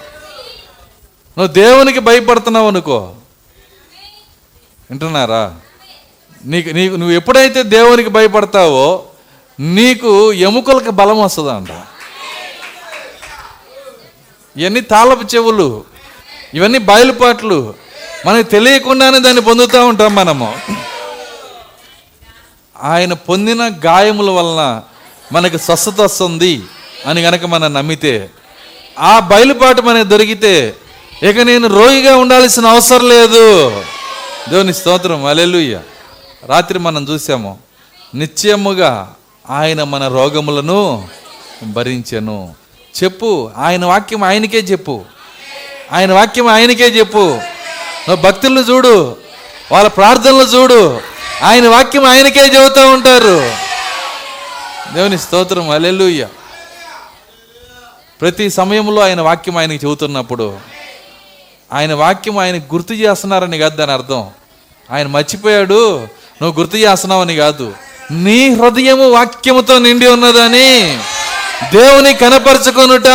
నువ్వు 1.38 1.54
దేవునికి 1.54 2.00
భయపడుతున్నావు 2.00 2.68
అనుకో. 2.68 3.16
వింటున్నారా? 4.90 5.56
నీకు 6.46 6.70
నీకు 6.70 6.96
నువ్వు 6.96 7.16
ఎప్పుడైతే 7.16 7.64
దేవునికి 7.64 8.10
భయపడతావో 8.10 9.04
నీకు 9.60 10.34
ఎముకలకు 10.34 10.92
బలం 10.92 11.22
వస్తుందంట. 11.22 11.70
ఇవన్నీ 14.58 14.82
తాళపు 14.82 15.36
చెవులు 15.36 15.86
ఇవన్నీ 16.54 16.78
బయలుపాట్లు. 16.78 17.74
మనకు 18.26 18.48
తెలియకుండానే 18.48 19.20
దాన్ని 19.20 19.42
పొందుతూ 19.42 19.86
ఉంటాం 19.86 20.16
మనము. 20.16 20.60
ఆయన 22.82 23.14
పొందిన 23.14 23.72
గాయముల 23.86 24.30
వలన 24.30 24.82
మనకు 25.32 25.58
స్వస్థత 25.58 26.02
వస్తుంది 26.02 26.62
అని 27.06 27.22
కనుక 27.22 27.46
మనం 27.46 27.74
నమ్మితే 27.74 28.30
ఆ 29.00 29.20
బయలుపాటు 29.20 29.82
మనకి 29.82 30.08
దొరికితే 30.08 30.76
ఇక 31.24 31.40
నేను 31.40 31.68
రోగిగా 31.68 32.18
ఉండాల్సిన 32.18 32.66
అవసరం 32.66 33.10
లేదు. 33.10 33.70
దేవుని 34.50 34.74
స్తోత్రం. 34.74 35.26
అలెలుయ్య 35.26 35.80
రాత్రి 36.46 36.80
మనం 36.80 37.04
చూసాము 37.10 37.60
నిశ్చయముగా 38.16 39.14
ఆయన 39.50 39.84
మన 39.84 40.08
రోగములను 40.08 41.08
భరించెను. 41.64 42.56
చెప్పు 43.04 43.52
ఆయన 43.58 43.86
వాక్యం 43.86 44.24
ఆయనకే 44.24 44.58
చెప్పు. 44.58 45.06
ఆయన 45.92 46.14
వాక్యం 46.14 46.48
ఆయనకే 46.48 46.88
చెప్పు. 46.88 47.40
నువ్వు 48.10 48.16
భక్తులను 48.16 48.60
చూడు 48.60 49.18
వాళ్ళ 49.72 49.90
ప్రార్థనలు 49.90 50.44
చూడు. 50.44 51.02
ఆయన 51.44 51.68
వాక్యం 51.68 52.06
ఆయనకే 52.06 52.40
చెబుతూ 52.40 52.90
ఉంటారు. 52.90 53.52
దేవుని 54.94 55.20
స్తోత్రం. 55.20 55.70
అలెలుయ్య 55.70 56.28
ప్రతి 58.22 58.50
సమయంలో 58.50 59.02
ఆయన 59.02 59.22
వాక్యం 59.22 59.58
ఆయనకి 59.58 59.86
చెబుతున్నప్పుడు 59.86 60.73
ఆయన 61.74 61.94
వాక్యం 61.94 62.38
ఆయన 62.38 62.58
గుర్తు 62.58 62.94
చేస్తున్నారని 62.94 63.58
కాదు 63.58 63.76
దాని 63.76 63.92
అర్థం. 63.92 64.30
ఆయన 64.92 65.08
మర్చిపోయాడు 65.08 66.08
నువ్వు 66.42 66.62
గుర్తు 66.62 66.78
చేస్తున్నావని 66.78 67.36
కాదు. 67.36 67.74
నీ 68.12 68.54
హృదయము 68.54 69.10
వాక్యముతో 69.10 69.80
నిండి 69.80 70.08
ఉన్నదని 70.08 71.00
దేవుని 71.74 72.14
కనపరుచుకొనుట. 72.14 73.08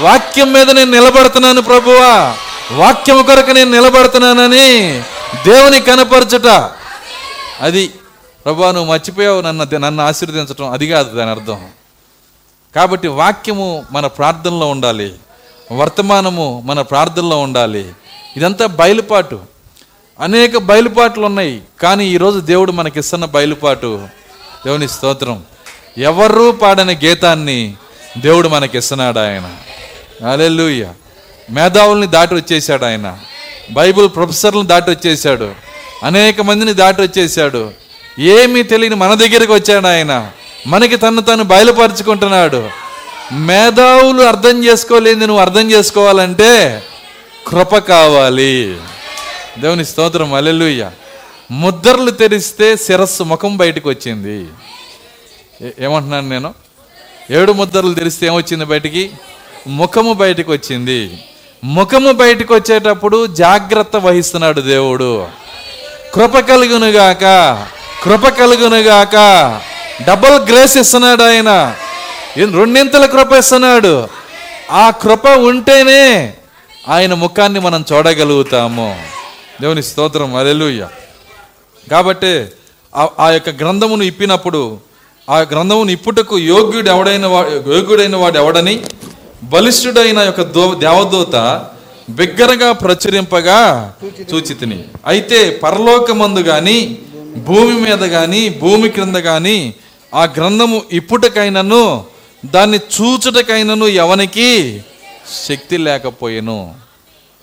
వాక్యం 0.00 0.52
మీద 0.52 0.70
నేను 0.70 0.90
నిలబడుతున్నాను 0.90 1.62
ప్రభువా. 1.62 2.36
వాక్యము 2.72 3.22
కొరకు 3.22 3.50
నేను 3.50 3.70
నిలబడుతున్నానని 3.70 5.02
దేవుని 5.46 5.80
కనపరచుట. 5.80 6.70
అది 7.60 7.88
ప్రభా 8.44 8.72
నువ్వు 8.72 8.92
మర్చిపోయావు 8.92 9.40
నన్ను 9.40 9.78
నన్ను 9.78 10.06
ఆశీర్వదించటం. 10.06 10.72
అది 10.72 10.88
కాదు 10.88 11.16
దాని 11.16 11.30
అర్థం. 11.30 11.66
కాబట్టి 12.74 13.08
వాక్యము 13.08 13.84
మన 13.92 14.06
ప్రార్థనలో 14.06 14.66
ఉండాలి. 14.66 15.14
వర్తమానము 15.72 16.62
మన 16.64 16.82
ప్రార్థనలో 16.82 17.40
ఉండాలి. 17.40 17.92
ఇదంతా 18.36 18.66
బయలుపాటు. 18.66 19.40
అనేక 20.20 20.56
బయలుపాట్లు 20.56 21.26
ఉన్నాయి 21.26 21.62
కానీ 21.80 22.06
ఈరోజు 22.06 22.38
దేవుడు 22.38 22.72
మనకిస్తున్న 22.72 23.24
బయలుపాటు. 23.24 24.08
దేవుని 24.66 24.88
స్తోత్రం. 24.88 25.42
ఎవరూ 25.98 26.52
పాడని 26.52 26.98
గీతాన్ని 27.04 27.74
దేవుడు 28.18 28.48
మనకిస్తున్నాడు 28.48 29.18
ఆయన. 29.18 29.52
అలెలుయ్య 30.30 30.92
మేధావుల్ని 31.50 32.06
దాటి 32.06 32.34
వచ్చేసాడు 32.34 32.84
ఆయన. 32.84 33.18
బైబిల్ 33.70 34.08
ప్రొఫెసర్లను 34.08 34.62
దాటి 34.62 34.90
వచ్చేసాడు 34.90 35.54
అనేక 36.04 36.40
మందిని 36.40 36.72
దాటి 36.72 37.02
వచ్చేసాడు 37.02 37.70
ఏమీ 38.18 38.62
తెలియని 38.62 38.94
మన 38.94 39.14
దగ్గరికి 39.14 39.52
వచ్చాడు 39.52 39.86
ఆయన. 39.86 40.30
మనకి 40.66 40.96
తను 40.96 41.22
తను 41.22 41.44
బయలుపరుచుకుంటున్నాడు. 41.44 42.85
మేధావులు 43.32 44.22
అర్థం 44.22 44.64
చేసుకోలేని 44.64 45.20
నువ్వు 45.20 45.40
అర్థం 45.40 45.70
చేసుకోవాలంటే 45.70 46.82
కృప 47.46 47.78
కావాలి. 47.78 48.76
దేవుని 49.58 49.84
స్తోత్రం 49.84 50.34
అల్లెలుయ్య 50.34 50.90
ముద్రలు 51.50 52.10
తెరిస్తే 52.10 52.76
శిరస్సు 52.76 53.22
ముఖం 53.22 53.56
బయటకు 53.56 53.88
వచ్చింది. 53.88 54.48
ఏమంటున్నాను 55.78 56.28
నేను? 56.28 56.54
ఏడు 57.30 57.52
ముద్రలు 57.52 57.94
తెరిస్తే 57.94 58.26
ఏమొచ్చింది 58.26 58.64
బయటికి? 58.64 59.10
ముఖము 59.66 60.12
బయటకు 60.12 60.52
వచ్చింది. 60.52 61.24
ముఖము 61.64 62.12
బయటకు 62.12 62.54
వచ్చేటప్పుడు 62.54 63.26
జాగ్రత్త 63.26 63.96
వహిస్తున్నాడు 63.96 64.60
దేవుడు. 64.60 65.26
కృప 66.14 66.38
కలుగునుగాక 66.38 67.22
కృప 68.02 68.28
కలుగునుగాక. 68.28 69.14
డబుల్ 70.06 70.48
గ్రేస్ 70.48 70.76
ఇస్తున్నాడు 70.76 71.22
ఆయన. 71.22 71.76
రెండింతల 72.36 73.06
కృప 73.06 73.32
ఇస్తున్నాడు. 73.32 74.08
ఆ 74.70 74.90
కృప 74.90 75.26
ఉంటేనే 75.28 76.02
ఆయన 76.88 77.14
ముఖాన్ని 77.14 77.60
మనం 77.60 77.84
చూడగలుగుతాము. 77.92 78.96
దేవుని 79.60 79.82
స్తోత్రం 79.82 80.34
అలెలుయ్య 80.34 80.88
కాబట్టి 81.90 82.46
ఆ- 82.94 83.08
ఆ 83.18 83.30
యొక్క 83.30 83.50
గ్రంథమును 83.50 84.02
ఇప్పినప్పుడు 84.04 84.78
ఆ 85.28 85.40
గ్రంథమును 85.40 85.90
ఇప్పుటకు 85.90 86.38
యోగ్యుడు 86.38 86.90
ఎవడైన 86.90 87.26
వాడు 87.26 87.72
యోగ్యుడైన 87.72 88.16
వాడు 88.16 88.38
ఎవడని 88.38 88.82
బలిష్ఠుడైన 89.44 90.18
యొక్క 90.18 90.42
దో 90.42 90.74
దేవదూత 90.74 91.36
బిగ్గరగా 92.10 92.72
ప్రచురింపగా 92.72 93.58
చూచితిని 94.34 94.84
అయితే 95.06 95.50
పరలోకమందు 95.62 96.42
కానీ 96.42 96.98
భూమి 97.36 97.72
మీద 97.72 97.98
కానీ 98.10 98.48
భూమి 98.48 98.88
క్రింద 98.88 99.16
కానీ 99.16 99.74
ఆ 100.14 100.24
గ్రంథము 100.36 100.82
ఇప్పుటకైనను 100.92 102.04
దాన్ని 102.44 102.78
చూచుటకైనను 102.78 103.86
ఎవనికి? 103.86 104.82
శక్తి 105.48 105.76
లేకపోయేను. 105.76 106.74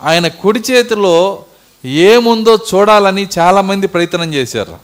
ఆయన 0.03 0.27
కుడి 0.27 0.59
చేతిలో 0.71 1.45
ఏముందో 1.85 2.55
చూడాలని 2.55 3.27
చాలామంది 3.39 3.87
ప్రయత్నం 3.87 4.33
చేశారు. 4.33 4.79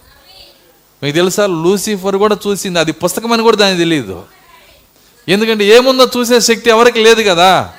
మీకు 1.03 1.15
తెలుసా 1.15 1.45
లూసిఫర్ 1.45 2.17
కూడా 2.17 2.37
చూసింది 2.47 2.79
అది 2.79 2.91
పుస్తకం 2.91 3.31
అని 3.31 3.43
కూడా 3.43 3.57
దానికి 3.57 3.79
తెలియదు 3.79 4.23
ఎందుకంటే 5.29 5.65
ఏముందో 5.65 6.09
చూసే 6.17 6.39
శక్తి 6.39 6.69
ఎవరికి 6.69 7.03
లేదు 7.03 7.29
కదా. 7.29 7.69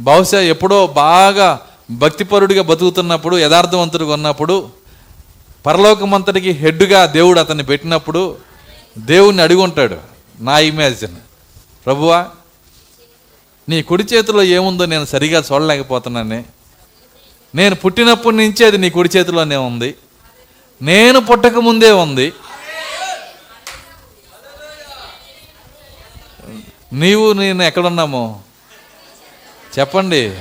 బహుశా 0.00 0.40
ఎప్పుడో 0.40 0.86
బాగా 0.86 1.60
భక్తిపరుడిగా 1.90 2.62
బతుకుతున్నప్పుడు 2.62 3.38
యథార్థవంతుడిగా 3.38 4.12
ఉన్నప్పుడు 4.12 4.68
పరలోకమంతటికి 5.66 6.50
హెడ్గా 6.50 7.06
దేవుడు 7.06 7.40
అతన్ని 7.40 7.64
పెట్టినప్పుడు 7.64 8.36
దేవుణ్ణి 8.98 9.42
అడిగి 9.42 9.60
ఉంటాడు 9.60 10.11
నా 10.42 10.58
ఇమాజిన్ 10.58 11.16
ప్రభువా 11.86 12.28
నీ 13.68 13.82
కుడి 13.82 14.02
చేతిలో 14.02 14.42
ఏముందో 14.42 14.86
నేను 14.86 15.04
సరిగా 15.04 15.42
చూడలేకపోతున్నానే. 15.52 16.44
నేను 17.54 17.74
పుట్టినప్పటి 17.74 18.36
నుంచి 18.36 18.66
అది 18.66 18.78
నీ 18.78 18.90
కుడి 18.90 19.08
చేతిలోనే 19.16 19.56
ఉంది. 19.56 19.94
నేను 20.82 21.20
పుట్టక 21.20 21.54
ముందే 21.54 21.90
ఉంది. 21.90 22.32
నీవు 26.92 27.32
నేను 27.32 27.62
ఎక్కడున్నామో? 27.62 28.40
చెప్పండి. 29.78 30.38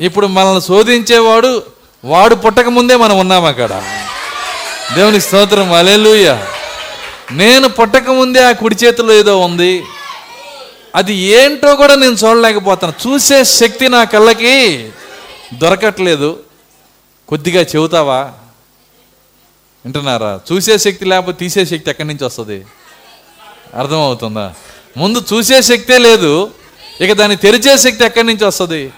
ఇప్పుడు 0.00 0.26
మనల్ని 0.26 0.62
శోధించేవాడు 0.62 1.62
వాడు 2.04 2.34
పుట్టక 2.34 2.66
ముందే 2.66 2.96
మనం 2.96 3.18
ఉన్నాం 3.18 3.44
అక్కడ. 3.44 3.82
దేవుని 4.94 5.20
స్తోత్రం. 5.20 5.72
అలెలుయ్యా 5.72 6.46
నేను 7.32 7.68
పుట్టకముందే 7.68 8.44
ఆ 8.44 8.52
కుడి 8.52 8.76
చేతిలో 8.84 9.12
ఏదో 9.12 9.40
ఉంది. 9.40 9.82
అది 10.94 11.14
ఏంటో 11.14 11.76
కూడా 11.76 11.94
నేను 11.94 12.12
చూడలేకపోతాను. 12.12 12.92
చూసే 13.08 13.44
శక్తి 13.44 13.88
నా 13.88 14.04
కళ్ళకి 14.04 14.88
దొరకట్లేదు. 15.54 16.40
కొద్దిగా 17.28 17.62
చెబుతావా? 17.62 18.20
వింటున్నారా? 19.84 20.40
చూసే 20.52 20.78
శక్తి 20.78 21.04
లేకపోతే 21.04 21.38
తీసే 21.38 21.64
శక్తి 21.64 21.90
ఎక్కడి 21.90 22.08
నుంచి 22.08 22.24
వస్తుంది? 22.24 22.64
అర్థమవుతుందా? 23.74 24.54
ముందు 24.96 25.24
చూసే 25.32 25.62
శక్తే 25.62 25.98
లేదు. 25.98 26.50
ఇక 27.00 27.12
దాన్ని 27.12 27.36
తెరిచే 27.36 27.78
శక్తి 27.78 28.04
ఎక్కడి 28.04 28.26
నుంచి 28.26 28.44
వస్తుంది? 28.44 28.92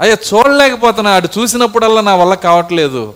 అయ్యా 0.00 0.16
చూడలేకపోతున్నా. 0.34 1.10
అటు 1.10 1.28
చూసినప్పుడల్లా 1.38 2.00
నా 2.00 2.14
వల్ల 2.14 2.34
కావట్లేదు. 2.34 3.14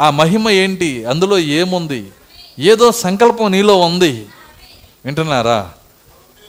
ఆ 0.00 0.10
మహిమ 0.10 0.50
ఏంటి? 0.50 1.04
అందులో 1.04 1.38
ఏముంది? 1.38 2.04
ఏదో 2.58 2.92
సంకల్పం 2.92 3.50
నీలో 3.50 3.80
ఉంది. 3.80 4.26
వింటున్నారా? 5.04 5.70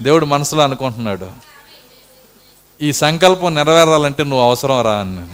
దేవుడు 0.02 0.26
మనసులో 0.26 0.64
అనుకుంటున్నాడు. 0.64 1.28
ఈ 2.82 2.94
సంకల్పం 2.94 3.56
నెరవేరాలంటే 3.56 4.24
నువ్వు 4.24 4.46
అవసరం 4.46 4.82
రా 4.82 4.92
అని 4.92 5.26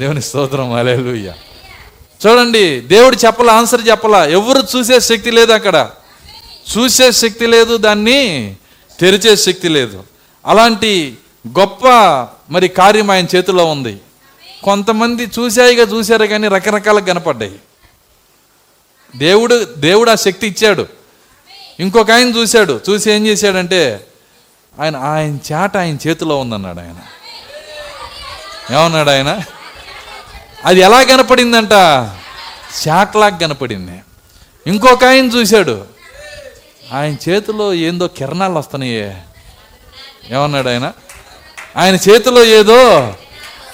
దేవుని 0.00 0.22
స్తోత్రం 0.22 0.72
అలేలుయ్య 0.72 1.32
చూడండి 2.26 2.80
దేవుడు 2.80 3.16
చెప్పలా 3.16 3.52
ఆన్సర్ 3.52 3.88
చెప్పలా. 3.88 4.24
ఎవరు 4.24 4.78
చూసే 4.78 5.00
శక్తి 5.00 5.30
లేదు 5.30 5.52
అక్కడ. 5.52 5.90
చూసే 6.78 7.12
శక్తి 7.12 7.46
లేదు 7.46 7.76
దాన్ని 7.76 8.56
తెరిచే 9.00 9.36
శక్తి 9.36 9.68
లేదు. 9.68 10.04
అలాంటి 10.46 11.18
గొప్ప 11.58 11.88
మరి 12.50 12.68
కార్యం 12.68 13.10
ఆయన 13.10 13.26
చేతిలో 13.36 13.64
ఉంది. 13.64 14.00
కొంతమంది 14.64 15.24
చూశాయిగా 15.24 15.82
చూశారు 15.82 16.26
కానీ 16.26 16.48
రకరకాలు 16.48 17.00
కనపడ్డాయి. 17.00 17.58
దేవుడు 19.18 19.64
దేవుడు 19.64 20.10
ఆ 20.10 20.14
శక్తి 20.14 20.46
ఇచ్చాడు. 20.46 20.86
ఇంకొక 21.80 22.10
ఆయన 22.10 22.28
చూశాడు. 22.28 22.80
చూసి 22.90 23.12
ఏం 23.12 23.26
చేశాడంటే 23.26 24.06
ఆయన 24.80 24.96
ఆయన 24.96 25.38
చాట 25.52 25.76
ఆయన 25.76 25.96
చేతిలో 26.06 26.38
ఉందన్నాడు 26.38 26.80
ఆయన. 26.80 26.96
ఏమన్నాడు 28.74 29.10
ఆయన? 29.10 29.40
అది 30.64 30.80
ఎలా 30.80 31.02
కనపడిందంట? 31.02 31.72
చాట్లాగా 32.88 33.36
కనపడింది. 33.36 34.00
ఇంకొక 34.66 35.04
ఆయన 35.04 35.24
చూశాడు. 35.24 35.86
ఆయన 36.92 37.30
చేతిలో 37.30 37.74
ఏందో 37.74 38.06
కిరణాలు 38.06 38.52
వస్తున్నాయే. 38.52 39.22
ఏమన్నాడు 40.30 40.68
ఆయన? 40.68 40.92
ఆయన 41.76 41.94
చేతిలో 41.94 42.44
ఏదో 42.44 43.14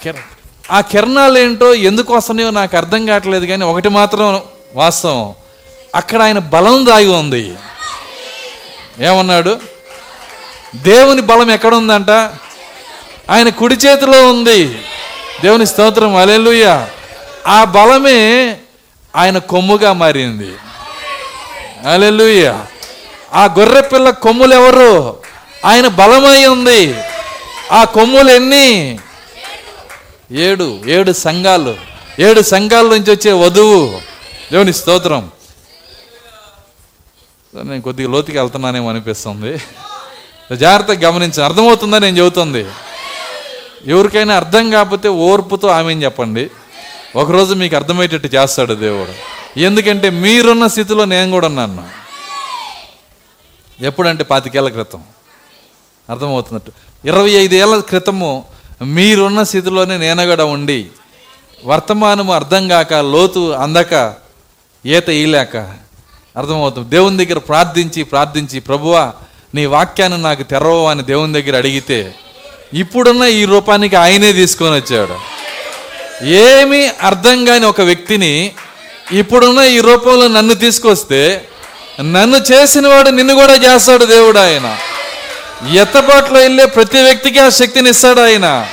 కిర- 0.02 0.40
ఆ 0.70 0.80
కిరణాలు 0.80 1.38
ఏంటో 1.38 1.74
ఎందుకు 1.74 2.16
వస్తున్నాయో 2.16 2.50
నాకు 2.50 2.76
అర్థం 2.76 3.06
కావట్లేదు 3.06 3.46
కానీ 3.46 3.64
ఒకటి 3.64 3.88
మాత్రం 3.88 4.42
వాస్తవం. 4.74 5.34
అక్కడ 5.94 6.22
ఆయన 6.22 6.38
బలం 6.38 6.86
దాగి 6.86 7.08
ఉంది. 7.08 7.54
ఏమన్నాడు? 9.00 9.60
దేవుని 10.74 11.22
బలం 11.22 11.50
ఎక్కడ 11.50 11.74
ఉందంట 11.74 12.10
ఆయన 13.30 13.48
కుడి 13.48 13.74
చేతిలో 13.74 14.28
ఉంది. 14.28 14.68
దేవుని 15.42 15.66
స్తోత్రం. 15.66 16.16
అలెలుయ్య 16.16 16.86
ఆ 17.46 17.64
బలమే 17.64 18.56
ఆయన 19.16 19.38
కొమ్ముగా 19.38 19.92
మారింది. 19.92 20.54
అలెలుయ్య 21.92 22.64
ఆ 23.34 23.44
గొర్రె 23.44 23.80
పిల్ల 23.80 24.10
కొమ్ములు 24.10 24.54
ఎవరు 24.54 25.16
ఆయన 25.64 25.88
బలమై 25.88 26.46
ఉంది. 26.46 26.94
ఆ 27.72 27.84
కొమ్ములు 27.84 28.30
ఎన్ని 28.30 28.98
ఏడు. 30.32 30.80
ఏడు 30.86 31.12
సంఘాలు. 31.12 31.76
ఏడు 32.18 32.40
సంఘాల 32.40 32.84
నుంచి 32.84 33.10
వచ్చే 33.10 33.32
వధువు. 33.32 34.11
దేవుని 34.52 34.72
స్తోత్రం. 34.72 35.30
నేను 37.54 37.82
కొద్దిగా 37.82 38.10
లోతుకి 38.10 38.38
వెళ్తున్నానేమో 38.38 38.90
అనిపిస్తుంది. 38.90 39.58
జాగ్రత్తగా 40.56 41.08
గమనించి 41.08 41.42
అర్థమవుతుందా 41.42 41.98
నేను 41.98 42.18
చెబుతుంది. 42.18 42.66
ఎవరికైనా 43.86 44.36
అర్థం 44.36 44.70
కాకపోతే 44.70 45.08
ఓర్పుతో 45.08 45.68
ఆమె 45.68 45.94
చెప్పండి? 45.94 46.50
ఒకరోజు 47.16 47.54
మీకు 47.54 47.76
అర్థమయ్యేటట్టు 47.76 48.36
చేస్తాడు 48.36 48.74
దేవుడు. 48.74 49.12
ఎందుకంటే 49.58 50.10
మీరున్న 50.10 50.66
స్థితిలో 50.66 51.04
నేను 51.04 51.30
కూడా 51.30 51.46
ఉన్నాను. 51.46 51.88
ఎప్పుడంటే 53.80 54.24
పాతికేళ్ళ 54.24 54.68
క్రితం. 54.68 55.02
అర్థమవుతున్నట్టు. 56.10 56.72
ఇరవై 57.04 57.30
ఐదేళ్ళ 57.30 57.80
క్రితము 57.80 58.44
మీరున్న 58.82 59.42
స్థితిలోనే 59.42 59.96
నేను 59.96 60.26
కూడా 60.26 60.44
ఉండి 60.44 60.86
వర్తమానము 61.64 62.32
అర్థం 62.32 62.68
కాక 62.68 62.94
లోతు 62.94 63.50
అందక 63.50 64.21
ఈత 64.86 65.08
ఈలేక 65.08 65.56
అర్థమవుతుంది. 66.36 66.90
దేవుని 66.90 67.24
దగ్గర 67.24 67.38
ప్రార్థించి 67.38 68.02
ప్రార్థించి 68.02 68.60
ప్రభువా 68.60 69.12
నీ 69.54 69.66
వాక్యాన్ని 69.66 70.22
నాకు 70.22 70.42
తెరవు 70.42 70.86
అని 70.86 71.02
దేవుని 71.02 71.42
దగ్గర 71.42 71.56
అడిగితే 71.56 72.14
ఇప్పుడున్న 72.74 73.22
ఈ 73.22 73.44
రూపానికి 73.44 73.96
ఆయనే 73.96 74.32
తీసుకొని 74.32 74.74
వచ్చాడు. 74.74 75.16
ఏమీ 76.24 76.86
అర్థం 77.02 77.44
కాని 77.44 77.66
ఒక 77.66 77.80
వ్యక్తిని 77.80 78.52
ఇప్పుడున్న 79.12 79.58
ఈ 79.58 79.80
రూపంలో 79.80 80.28
నన్ను 80.28 80.54
తీసుకొస్తే 80.54 81.48
నన్ను 82.00 82.36
చేసిన 82.36 82.88
వాడు 82.88 83.10
నిన్ను 83.10 83.34
కూడా 83.34 83.54
చేస్తాడు 83.54 84.04
దేవుడు 84.04 84.38
ఆయన. 84.38 84.78
ఎత్తపాట్లో 85.74 86.40
వెళ్ళే 86.40 86.64
ప్రతి 86.64 87.02
వ్యక్తికి 87.02 87.38
ఆ 87.38 87.48
శక్తిని 87.48 87.90
ఇస్తాడు 87.90 88.20
ఆయన. 88.20 88.68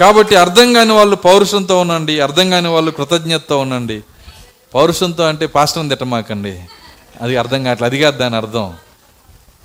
కాబట్టి 0.00 0.36
అర్థం 0.36 0.72
కాని 0.72 0.92
వాళ్ళు 0.92 1.16
పౌరుషంతో 1.16 1.78
ఉండండి 1.78 2.20
అర్థం 2.20 2.50
కాని 2.50 2.68
వాళ్ళు 2.68 2.90
కృతజ్ఞతతో 2.90 3.58
ఉండండి. 3.58 4.00
పౌరుషంతో 4.74 5.24
అంటే 5.24 5.46
పాస్టర్ని 5.46 5.88
తిట్టమాకండి. 5.88 6.60
అది 7.20 7.36
అర్థం 7.36 7.64
కావట్లేదు 7.64 7.94
అది 7.94 8.02
కాదు 8.02 8.18
దాని 8.18 8.36
అర్థం. 8.36 8.74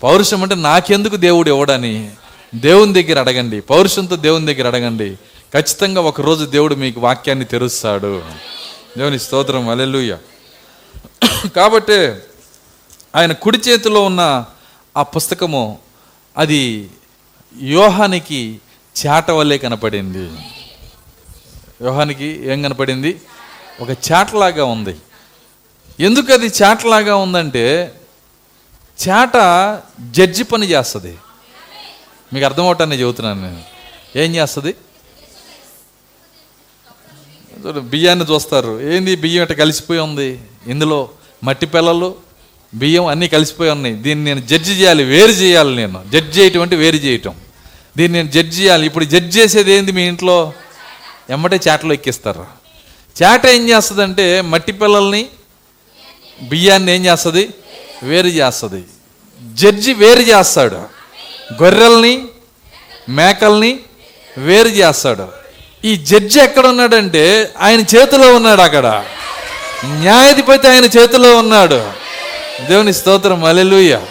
పౌరుషం 0.04 0.44
అంటే 0.44 0.56
నాకెందుకు 0.56 1.16
దేవుడు 1.16 1.50
ఇవ్వడని 1.50 2.12
దేవుని 2.56 3.04
దగ్గర 3.04 3.20
అడగండి. 3.20 3.62
పౌరుషంతో 3.62 4.16
దేవుని 4.16 4.54
దగ్గర 4.54 4.68
అడగండి. 4.68 5.16
ఖచ్చితంగా 5.54 6.02
ఒకరోజు 6.02 6.46
దేవుడు 6.46 6.76
మీకు 6.76 7.00
వాక్యాన్ని 7.00 7.46
తెరుస్తాడు. 7.46 8.24
దేవుని 8.98 9.20
స్తోత్రం 9.20 9.70
అలెలుయ్య 9.70 10.18
కాబట్టి 11.56 12.14
ఆయన 13.16 13.32
కుడి 13.32 13.58
చేతిలో 13.58 14.04
ఉన్న 14.04 14.46
ఆ 14.98 15.04
పుస్తకము 15.04 15.80
అది 16.38 16.90
యోహానికి 17.62 18.60
చేట 19.06 19.32
వల్లే 19.32 19.58
కనపడింది. 19.58 20.38
యోహానికి 21.82 22.52
ఏం 22.52 22.62
కనపడింది? 22.62 23.22
ఒక 23.80 23.90
చాటలాగా 23.90 24.66
ఉంది. 24.66 24.96
ఎందుకు 26.00 26.34
అది 26.34 26.46
చాటలాగా 26.46 27.16
ఉందంటే 27.16 27.94
చాట 29.08 29.36
జడ్జి 30.12 30.44
పని 30.44 30.66
చేస్తుంది. 30.66 31.18
మీకు 32.34 32.46
అర్థమవటాన్ని 32.46 32.96
చెబుతున్నాను 33.02 33.42
నేను. 33.42 33.64
ఏం 34.16 34.36
చేస్తుంది? 34.36 34.76
బియ్యాన్ని 37.80 38.26
చూస్తారు. 38.26 38.82
ఏంది 38.82 39.16
బియ్యం 39.16 39.42
ఇట్ట 39.44 39.54
కలిసిపోయి 39.54 40.00
ఉంది? 40.00 40.40
ఇందులో 40.68 41.10
మట్టి 41.44 41.66
పిల్లలు 41.66 42.16
బియ్యం 42.74 43.06
అన్నీ 43.06 43.28
కలిసిపోయి 43.28 43.70
ఉన్నాయి. 43.70 43.96
దీన్ని 43.96 44.26
నేను 44.26 44.48
జడ్జి 44.48 44.72
చేయాలి 44.72 45.04
వేరు 45.04 45.32
చేయాలి 45.32 45.76
నేను. 45.76 46.04
జడ్జి 46.14 46.42
చేయటం 46.42 46.62
అంటే 46.62 46.76
వేరు 46.76 46.96
చేయటం. 46.96 47.36
దీన్ని 47.98 48.20
నేను 48.20 48.32
జడ్జి 48.32 48.62
చేయాలి. 48.62 48.86
ఇప్పుడు 48.86 49.06
జడ్జి 49.06 49.40
చేసేది 49.40 49.72
ఏంది 49.72 49.92
మీ 49.92 50.02
ఇంట్లో? 50.02 50.54
ఎమ్మటే 51.30 51.60
చాటలో 51.68 51.94
ఎక్కిస్తారు. 51.94 52.67
చేట 53.24 53.46
ఏం 53.46 53.70
చేస్తుందంటే 53.70 54.42
మట్టి 54.42 54.72
పిల్లల్ని 54.72 55.30
బియ్యాన్ని 56.42 56.92
ఏం 56.92 57.06
చేస్తుంది? 57.06 57.50
వేరు 58.04 58.28
చేస్తుంది. 58.28 58.84
జడ్జి 59.54 59.94
వేరు 59.94 60.20
చేస్తాడు. 60.20 60.76
గొర్రెల్ని 61.64 62.26
మేకల్ని 63.10 63.80
వేరు 64.38 64.68
చేస్తాడు. 64.68 65.28
ఈ 65.86 65.96
జడ్జి 65.96 66.40
ఎక్కడ 66.40 66.68
ఉన్నాడంటే 66.68 67.54
ఆయన 67.60 67.80
చేతిలో 67.80 68.36
ఉన్నాడు 68.36 68.62
అక్కడ. 68.62 69.06
న్యాయాధిపతి 69.86 70.68
ఆయన 70.68 70.86
చేతిలో 70.86 71.38
ఉన్నాడు. 71.38 71.92
దేవుని 72.68 72.94
స్తోత్రం 72.94 73.44
అలెలుయ్య 73.44 74.02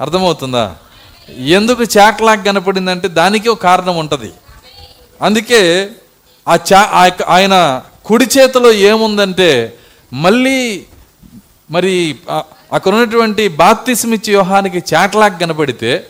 అర్థమవుతుందా? 0.00 0.76
ఎందుకు 1.30 1.82
చాట్లాక్ 1.82 2.44
కనపడిందంటే 2.44 3.08
దానికి 3.08 3.48
ఒక 3.48 3.62
కారణం 3.62 3.96
ఉంటుంది. 3.96 4.32
అందుకే 5.22 5.88
ఆ 6.48 6.56
చా 6.56 6.90
ఆ 6.92 7.04
యొక్క- 7.04 7.26
ఆయన 7.28 7.82
కుడి 8.04 8.24
చేతిలో 8.24 8.72
ఏముందంటే 8.72 9.74
మళ్ళీ 10.12 10.84
మరి 11.70 12.16
అక్కడ 12.72 12.92
ఉన్నటువంటి 12.94 13.48
బాప్తిస్మిచ్చి 13.48 14.30
వ్యూహానికి 14.30 14.94
చాటలాగా 14.94 15.38
కనపడితే 15.38 16.06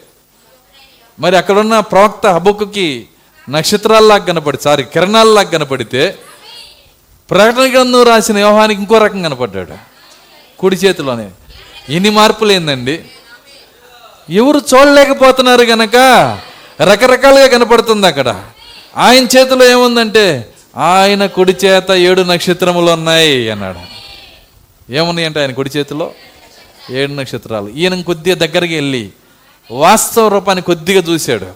మరి 1.21 1.37
అక్కడున్న 1.37 1.81
ప్రవక్త 1.81 2.27
హబుక్కుకి 2.27 3.07
నక్షత్రాల్లాగా 3.51 4.25
కనపడి 4.25 4.59
సారీ 4.63 4.83
కిరణాల్లాగా 4.85 5.49
కనపడితే 5.51 6.19
ప్రకటన 7.31 7.73
గ్రంథం 7.73 8.03
రాసిన 8.03 8.35
వ్యూహానికి 8.35 8.81
ఇంకో 8.81 8.99
రకం 8.99 9.23
కనపడ్డాడు. 9.23 9.75
కుడి 10.59 10.77
చేతిలోనే. 10.77 11.31
ఇన్ని 11.89 12.11
మార్పులు 12.11 12.53
ఏందండి? 12.53 13.05
ఎవరు 14.31 14.59
చూడలేకపోతున్నారు 14.59 15.63
గనక? 15.63 15.97
రకరకాలుగా 16.83 17.47
కనపడుతుంది 17.47 18.07
అక్కడ. 18.07 18.43
ఆయన 18.97 19.25
చేతిలో 19.25 19.71
ఏముందంటే 19.71 20.49
ఆయన 20.77 21.27
కుడి 21.27 21.57
చేత 21.65 21.91
ఏడు 21.91 22.23
నక్షత్రములు 22.23 22.91
ఉన్నాయి 22.91 23.51
అన్నాడు. 23.51 23.79
ఏమున్నాయి 24.93 25.27
అంటే 25.27 25.41
ఆయన 25.41 25.53
కుడి 25.53 25.71
చేతిలో? 25.77 26.13
ఏడు 26.91 27.13
నక్షత్రాలు. 27.13 27.69
ఈయన 27.69 28.01
కొద్దిగా 28.01 28.37
దగ్గరికి 28.37 28.75
వెళ్ళి 28.75 29.11
వాస్తవ 29.71 30.29
రూపాన్ని 30.29 30.63
కొద్దిగా 30.63 31.13
చూశాడు. 31.13 31.47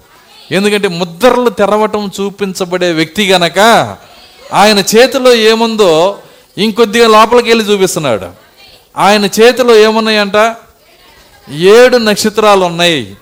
ఎందుకంటే 0.55 0.89
ముద్రలు 0.89 1.51
తెరవటం 1.51 2.11
చూపించబడే 2.21 2.93
వ్యక్తి 2.93 3.29
గనక 3.29 3.59
ఆయన 4.53 4.79
చేతిలో 4.79 5.35
ఏముందో 5.35 6.19
ఇంకొద్దిగా 6.59 7.09
లోపలికి 7.09 7.49
వెళ్ళి 7.49 7.65
చూపిస్తున్నాడు. 7.65 8.27
ఆయన 8.97 9.25
చేతిలో 9.25 9.77
ఏమున్నాయంట? 9.77 10.57
ఏడు 11.51 11.97
నక్షత్రాలు 11.97 12.65
ఉన్నాయి 12.65 13.17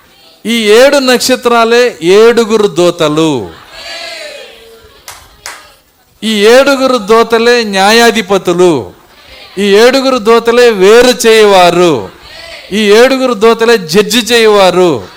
ఈ 0.47 0.71
ఏడు 0.71 0.99
నక్షత్రాలే 0.99 1.99
ఏడుగురు 2.03 2.67
దోతలు. 2.67 3.51
ఈ 6.25 6.47
ఏడుగురు 6.47 6.99
దోతలే 6.99 7.65
న్యాయాధిపతులు. 7.65 8.93
ఈ 9.59 9.63
ఏడుగురు 9.63 10.19
దోతలే 10.19 10.71
వేరు 10.71 11.29
చేయవారు. 11.29 12.11
ఈ 12.73 12.93
ఏడుగురు 12.93 13.35
దోతలే 13.35 13.79
జడ్జి 13.79 14.19
చేయవారు. 14.19 15.09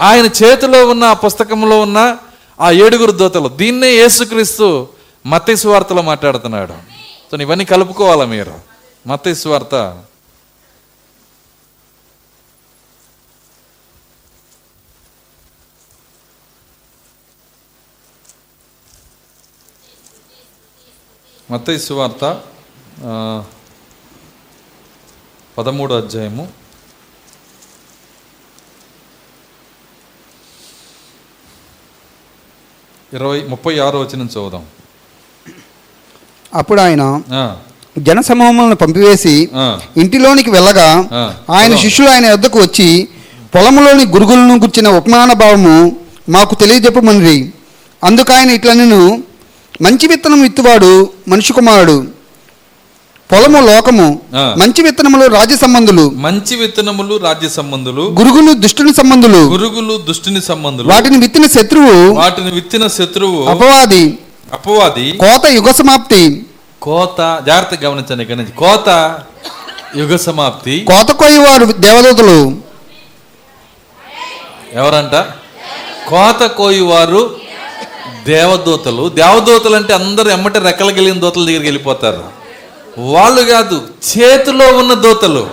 ఆయన 0.00 0.26
చేతిలో 0.26 0.88
ఉన్న 0.88 1.04
ఆ 1.04 1.12
పుస్తకంలో 1.12 1.80
ఉన్న 1.80 2.16
ఆ 2.60 2.70
ఏడుగురు 2.70 3.12
దోతలు. 3.12 3.48
దీన్నే 3.48 3.88
యేసుక్రీస్తు 3.88 4.88
మత్తయి 5.26 5.68
వార్తలో 5.68 6.02
మాట్లాడుతున్నాడు. 6.02 6.72
సో 7.30 7.36
ఇవన్నీ 7.36 7.64
కలుపుకోవాలా 7.64 8.24
మీరు? 8.24 8.54
మత్తయి 9.06 9.48
వార్త. 9.48 9.98
మత్తయి 21.50 21.78
సువార్త 21.78 22.24
పదమూడు 25.58 25.94
అధ్యాయము. 25.94 26.48
ఇరవై 33.14 33.42
ముప్పై 33.42 33.78
ఆరో 33.78 34.00
వచ్చిన 34.00 34.22
చదువుదాం. 34.22 34.64
అప్పుడు 36.54 36.80
ఆయన 36.80 37.22
జనసమూహములను 37.98 38.76
పంపివేసి 38.76 39.48
ఇంటిలోనికి 39.96 40.50
వెళ్ళగా. 40.50 40.88
ఆయన 41.50 41.76
శిష్యులు 41.76 42.10
ఆయన 42.10 42.32
వద్దకు 42.32 42.58
వచ్చి 42.58 43.08
పొలములోని 43.54 44.06
గురుగులను 44.06 44.56
గుర్చిన 44.56 44.88
ఉపమాన 44.88 45.32
భావము 45.32 45.96
మాకు 46.28 46.54
తెలియజెప్పమని 46.54 47.52
అందుకు 48.04 48.32
ఆయన 48.32 48.50
ఇట్లా 48.50 48.74
నేను 48.74 49.00
మంచి 49.82 50.06
విత్తనం 50.06 50.42
విత్తువాడు 50.42 51.12
మనిషి 51.28 51.52
కుమారుడు. 51.52 52.06
పొలము 53.32 53.66
లోకము. 53.66 54.20
మంచి 54.34 54.82
విత్తనములు 54.82 55.26
రాజ్య 55.26 55.56
సంబంధులు. 55.56 56.10
మంచి 56.10 56.56
విత్తనములు 56.56 57.16
రాజ్య 57.16 57.48
సంబంధులు. 57.48 58.02
గురుగులు 58.02 58.52
దుష్టుని 58.52 58.94
సంబంధులు. 58.94 59.36
గురుగులు 59.36 59.96
దుష్టుని 59.96 60.42
సంబంధులు. 60.42 60.88
వాటిని 60.88 61.18
విత్తిన 61.18 61.46
శత్రువు 61.46 62.12
వాటిని 62.12 62.50
విత్తిన 62.50 62.86
శత్రువు. 62.86 63.44
అపవాది. 63.44 64.18
అపవాది. 64.52 65.12
కోత 65.12 65.46
యుగ 65.46 65.70
సమాప్తి. 65.70 66.46
కోత 66.82 67.42
జాగ్రత్తగా 67.46 67.90
గమనించండి 67.90 68.22
ఇక్కడి 68.22 68.38
నుంచి. 68.38 68.52
కోత 68.52 69.18
యుగ 69.96 70.16
సమాప్తి. 70.16 70.80
కోత 70.80 71.12
కొయ్యవారు 71.12 71.64
దేవదూతలు. 71.64 72.56
ఎవరంట? 74.74 75.14
కోత 76.08 76.46
కోయువారు 76.46 77.47
దేవదూతలు 78.28 79.08
దేవదూతలు 79.08 79.76
అంటే 79.76 79.94
అందరూ 79.94 80.30
ఎమ్మటి 80.30 80.58
రెక్కలు 80.58 80.92
కలిగిన 80.92 81.20
దూతల 81.20 81.40
దగ్గరికి 81.40 81.66
వెళ్ళిపోతారు. 81.66 82.24
వాళ్ళు 82.98 83.42
కాదు 83.42 83.88
చేతిలో 84.18 84.66
ఉన్న 84.78 84.94
దూతలు. 84.94 85.50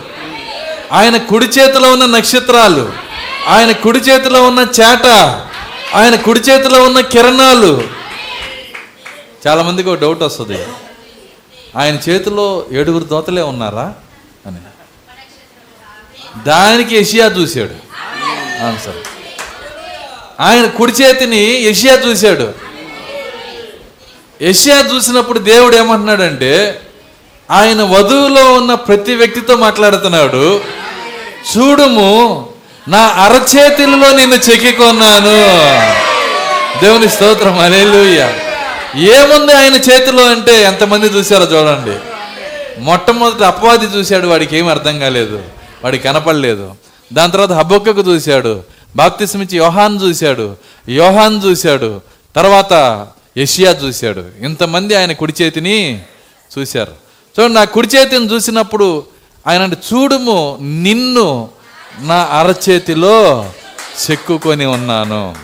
ఆయన 0.92 1.18
కుడి 1.18 1.46
చేతిలో 1.46 1.92
ఉన్న 1.92 2.06
నక్షత్రాలు. 2.06 2.94
ఆయన 3.48 3.72
కుడి 3.72 4.00
చేతిలో 4.00 4.44
ఉన్న 4.44 4.60
చేట. 4.60 5.06
ఆయన 5.96 6.16
కుడి 6.16 6.40
చేతిలో 6.40 6.84
ఉన్న 6.84 7.00
కిరణాలు. 7.00 7.84
చాలామందికి 9.48 9.90
ఒక 9.90 10.00
డౌట్ 10.02 10.24
వస్తుంది. 10.24 10.60
ఆయన 11.76 12.00
చేతిలో 12.10 12.66
ఏడుగురు 12.72 13.04
దోతలే 13.04 13.42
ఉన్నారా 13.42 13.94
అని. 14.46 14.58
దానికి 16.44 16.98
యషియా 16.98 17.26
చూశాడు. 17.26 17.76
ఆన్సర్ 18.66 18.96
ఆయన 20.40 20.66
కుడి 20.66 20.92
చేతిని 20.92 21.62
యషియా 21.62 21.94
చూశాడు. 21.94 22.65
యషియా 24.42 24.84
చూసినప్పుడు 24.96 25.40
దేవుడు 25.40 25.76
ఏమంటున్నాడంటే 25.76 26.82
ఆయన 27.52 27.84
వధువులో 27.84 28.54
ఉన్న 28.54 28.74
ప్రతి 28.74 29.16
వ్యక్తితో 29.16 29.56
మాట్లాడుతున్నాడు. 29.56 30.62
చూడుము 31.58 32.50
నా 32.88 33.00
అరచేతులలో 33.00 34.12
నిన్ను 34.12 34.36
చెక్కికొన్నాను. 34.36 35.38
దేవుని 36.84 37.10
స్తోత్రం 37.10 37.60
అలేలుయ్య 37.60 38.34
ఏముంది 38.96 39.54
ఆయన 39.54 39.76
చేతిలో 39.76 40.30
అంటే 40.30 40.64
ఎంతమంది 40.64 41.08
చూశారో 41.08 41.44
చూడండి. 41.44 42.00
మొట్టమొదటి 42.82 43.46
అపవాది 43.46 43.86
చూశాడు 43.86 44.28
వాడికి 44.28 44.58
ఏం 44.58 44.68
అర్థం 44.68 45.00
కాలేదు. 45.00 45.42
వాడికి 45.84 46.04
కనపడలేదు. 46.04 46.72
దాని 47.14 47.32
తర్వాత 47.32 47.52
హబ్బొక్కకు 47.52 48.02
చూశాడు. 48.02 48.64
బాప్తిస్మిచ్చి 48.96 49.58
యోహాన్ 49.58 50.00
చూశాడు. 50.04 50.56
యోహాన్ 50.90 51.42
చూశాడు. 51.46 52.02
తర్వాత 52.36 53.08
యషియా 53.38 53.72
చూశాడు. 53.72 54.26
ఇంతమంది 54.40 54.96
ఆయన 54.96 55.12
కుడి 55.12 55.34
చేతిని 55.42 56.04
చూశారు. 56.60 56.92
చూడండి 57.40 57.54
నా 57.54 57.64
కుడి 57.64 57.88
చేతిని 57.88 58.26
చూసినప్పుడు 58.26 59.06
ఆయన 59.48 59.62
అంటే 59.62 59.78
చూడుము 59.94 60.58
నిన్ను 60.62 61.50
నా 62.00 62.24
అరచేతిలో 62.24 63.50
చెక్కుకొని 64.12 64.66
ఉన్నాను. 64.66 65.36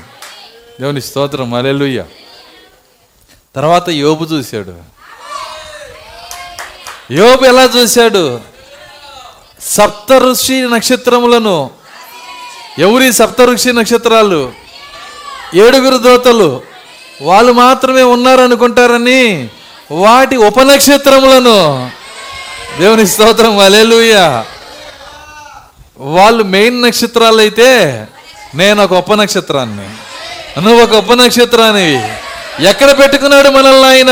దేవుని 0.81 1.01
స్తోత్రం. 1.01 1.53
అలెలుయ్య 1.53 2.05
తర్వాత 3.55 3.89
యోబు 3.89 4.25
చూశాడు. 4.25 4.73
యోబు 7.13 7.45
ఎలా 7.45 7.63
చూశాడు? 7.63 8.39
సప్త 9.61 10.13
ఋషి 10.13 10.61
నక్షత్రములను 10.61 11.71
ఎవరి 12.79 13.13
సప్త 13.13 13.41
ఋషి 13.41 13.73
నక్షత్రాలు? 13.73 14.51
ఏడుగురు 15.55 15.97
దోతలు. 15.97 16.70
వాళ్ళు 17.21 17.53
మాత్రమే 17.53 18.03
ఉన్నారనుకుంటారని 18.03 19.49
వాటి 19.91 20.37
ఉపనక్షత్రములను. 20.37 21.91
దేవుని 22.79 23.07
స్తోత్రం 23.07 23.59
అలెలుయ 23.59 24.43
వాళ్ళు 25.97 26.43
మెయిన్ 26.43 26.81
నక్షత్రాలు 26.81 27.37
అయితే 27.37 28.05
నేను 28.55 28.83
ఒక 28.83 28.93
ఉపనక్షత్రాన్ని. 28.93 29.89
నువ్వు 30.61 30.83
ఒక 30.83 30.93
ఉపనక్షత్రానివి 30.93 32.01
ఎక్కడ 32.67 32.99
పెట్టుకున్నాడు 32.99 33.49
మనల్ని 33.49 33.87
ఆయన? 33.87 34.09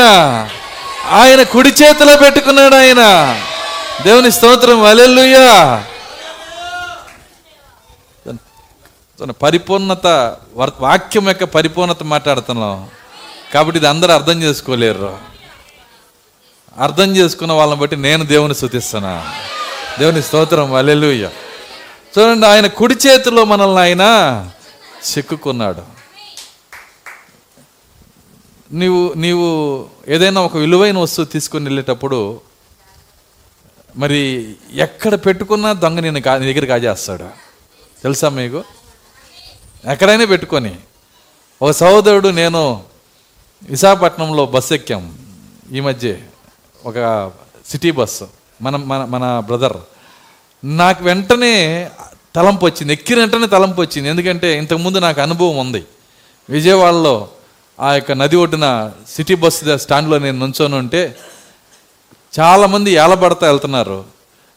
ఆయన 1.10 1.42
కుడి 1.42 1.68
చేతిలో 1.68 2.16
పెట్టుకున్నాడు 2.16 2.74
ఆయన. 2.74 3.36
దేవుని 4.02 4.32
స్తోత్రం 4.32 4.84
అలెలుయ్యా 4.84 5.84
పరిపూర్ణత 9.42 10.36
వర్- 10.56 10.72
వాక్యం 10.80 11.28
యొక్క 11.28 11.44
పరిపూర్ణత 11.44 12.02
మాట్లాడుతున్నాం. 12.02 12.88
కాబట్టి 13.54 13.78
ఇది 13.78 13.88
అందరూ 13.88 14.12
అర్థం 14.12 14.42
చేసుకోలేరు. 14.42 15.18
అర్థం 16.78 17.16
చేసుకున్న 17.16 17.52
వాళ్ళని 17.52 17.80
బట్టి 17.80 17.96
నేను 17.96 18.24
దేవుని 18.24 18.54
శుతిస్తున్నా 18.54 19.34
దేవుని 19.98 20.22
స్తోత్రం 20.22 20.74
అల్లెలుయ్య 20.74 21.30
చూడండి 22.18 22.46
ఆయన 22.46 22.66
కుడి 22.66 22.94
చేతిలో 23.06 23.44
మనల్ని 23.44 23.80
ఆయన 23.80 24.02
చిక్కుకున్నాడు. 25.10 25.82
నీవు 28.72 29.12
నీవు 29.16 29.86
ఏదైనా 30.08 30.40
ఒక 30.40 30.56
విలువైన 30.56 30.98
వస్తువు 30.98 31.26
తీసుకొని 31.26 31.64
వెళ్ళేటప్పుడు 31.64 32.40
మరి 33.96 34.54
ఎక్కడ 34.74 35.14
పెట్టుకున్నా 35.14 35.72
దొంగ 35.72 36.00
నేను 36.00 36.20
కా 36.20 36.38
నీ 36.38 36.52
దగ్గర 36.52 36.66
కాజేస్తాడు. 36.66 37.28
తెలుసా 38.02 38.28
మీకు? 38.28 38.64
ఎక్కడైనా 39.90 40.24
పెట్టుకొని. 40.24 40.76
ఒక 41.62 41.70
సహోదరుడు 41.70 42.28
నేను 42.28 42.89
విశాఖపట్నంలో 43.68 44.46
బస్సు 44.46 44.74
ఎక్కాం. 44.74 45.18
ఈ 45.72 45.80
మధ్య 45.80 46.16
ఒక 46.84 47.30
సిటీ 47.70 47.90
బస్సు 47.90 48.28
మన 48.62 48.76
మన 48.76 49.04
మన 49.04 49.42
బ్రదర్. 49.46 49.76
నాకు 50.64 51.04
వెంటనే 51.04 51.90
తలంపు 52.34 52.64
వచ్చింది. 52.64 52.92
ఎక్కిన 52.92 53.18
వెంటనే 53.18 53.46
తలంపు 53.46 53.80
వచ్చింది. 53.80 54.08
ఎందుకంటే 54.08 54.58
ఇంతకుముందు 54.58 54.98
నాకు 54.98 55.20
అనుభవం 55.20 55.56
ఉంది. 55.56 55.84
విజయవాడలో 56.50 57.28
ఆ 57.80 57.92
యొక్క 57.92 58.12
నది 58.12 58.36
ఒడ్డున 58.36 58.92
సిటీ 59.10 59.34
బస్సు 59.34 59.76
స్టాండ్లో 59.76 60.18
నేను 60.18 60.38
నుంచొని 60.38 60.74
ఉంటే 60.74 61.16
చాలామంది 62.40 62.90
ఏలబడతా 62.90 63.46
వెళ్తున్నారు. 63.46 64.04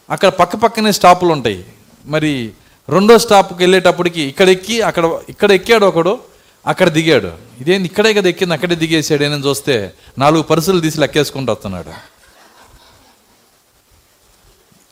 అక్కడ 0.09 0.29
పక్క 0.29 0.55
పక్కనే 0.55 0.91
స్టాపులు 0.91 1.31
ఉంటాయి. 1.31 1.65
మరి 2.05 2.51
రెండో 2.89 3.17
స్టాప్కి 3.17 3.59
వెళ్ళేటప్పటికి 3.59 4.21
ఇక్కడ 4.21 4.49
ఎక్కి 4.49 4.81
అక్కడ 4.81 5.19
ఇక్కడ 5.29 5.51
ఎక్కాడు 5.51 5.85
ఒకడు. 5.85 6.19
అక్కడ 6.68 6.89
దిగాడు. 6.89 7.32
ఇదేంది 7.61 7.88
ఇక్కడే 7.88 8.14
కదా 8.14 8.30
ఎక్కింది? 8.30 8.53
అక్కడే 8.53 8.76
దిగేసాడు. 8.76 9.24
అని 9.24 9.47
చూస్తే 9.47 9.93
నాలుగు 10.18 10.41
పరుసులు 10.41 10.80
తీసి 10.80 10.99
లెక్కేసుకుంటూ 10.99 11.53
వస్తున్నాడు. 11.53 11.91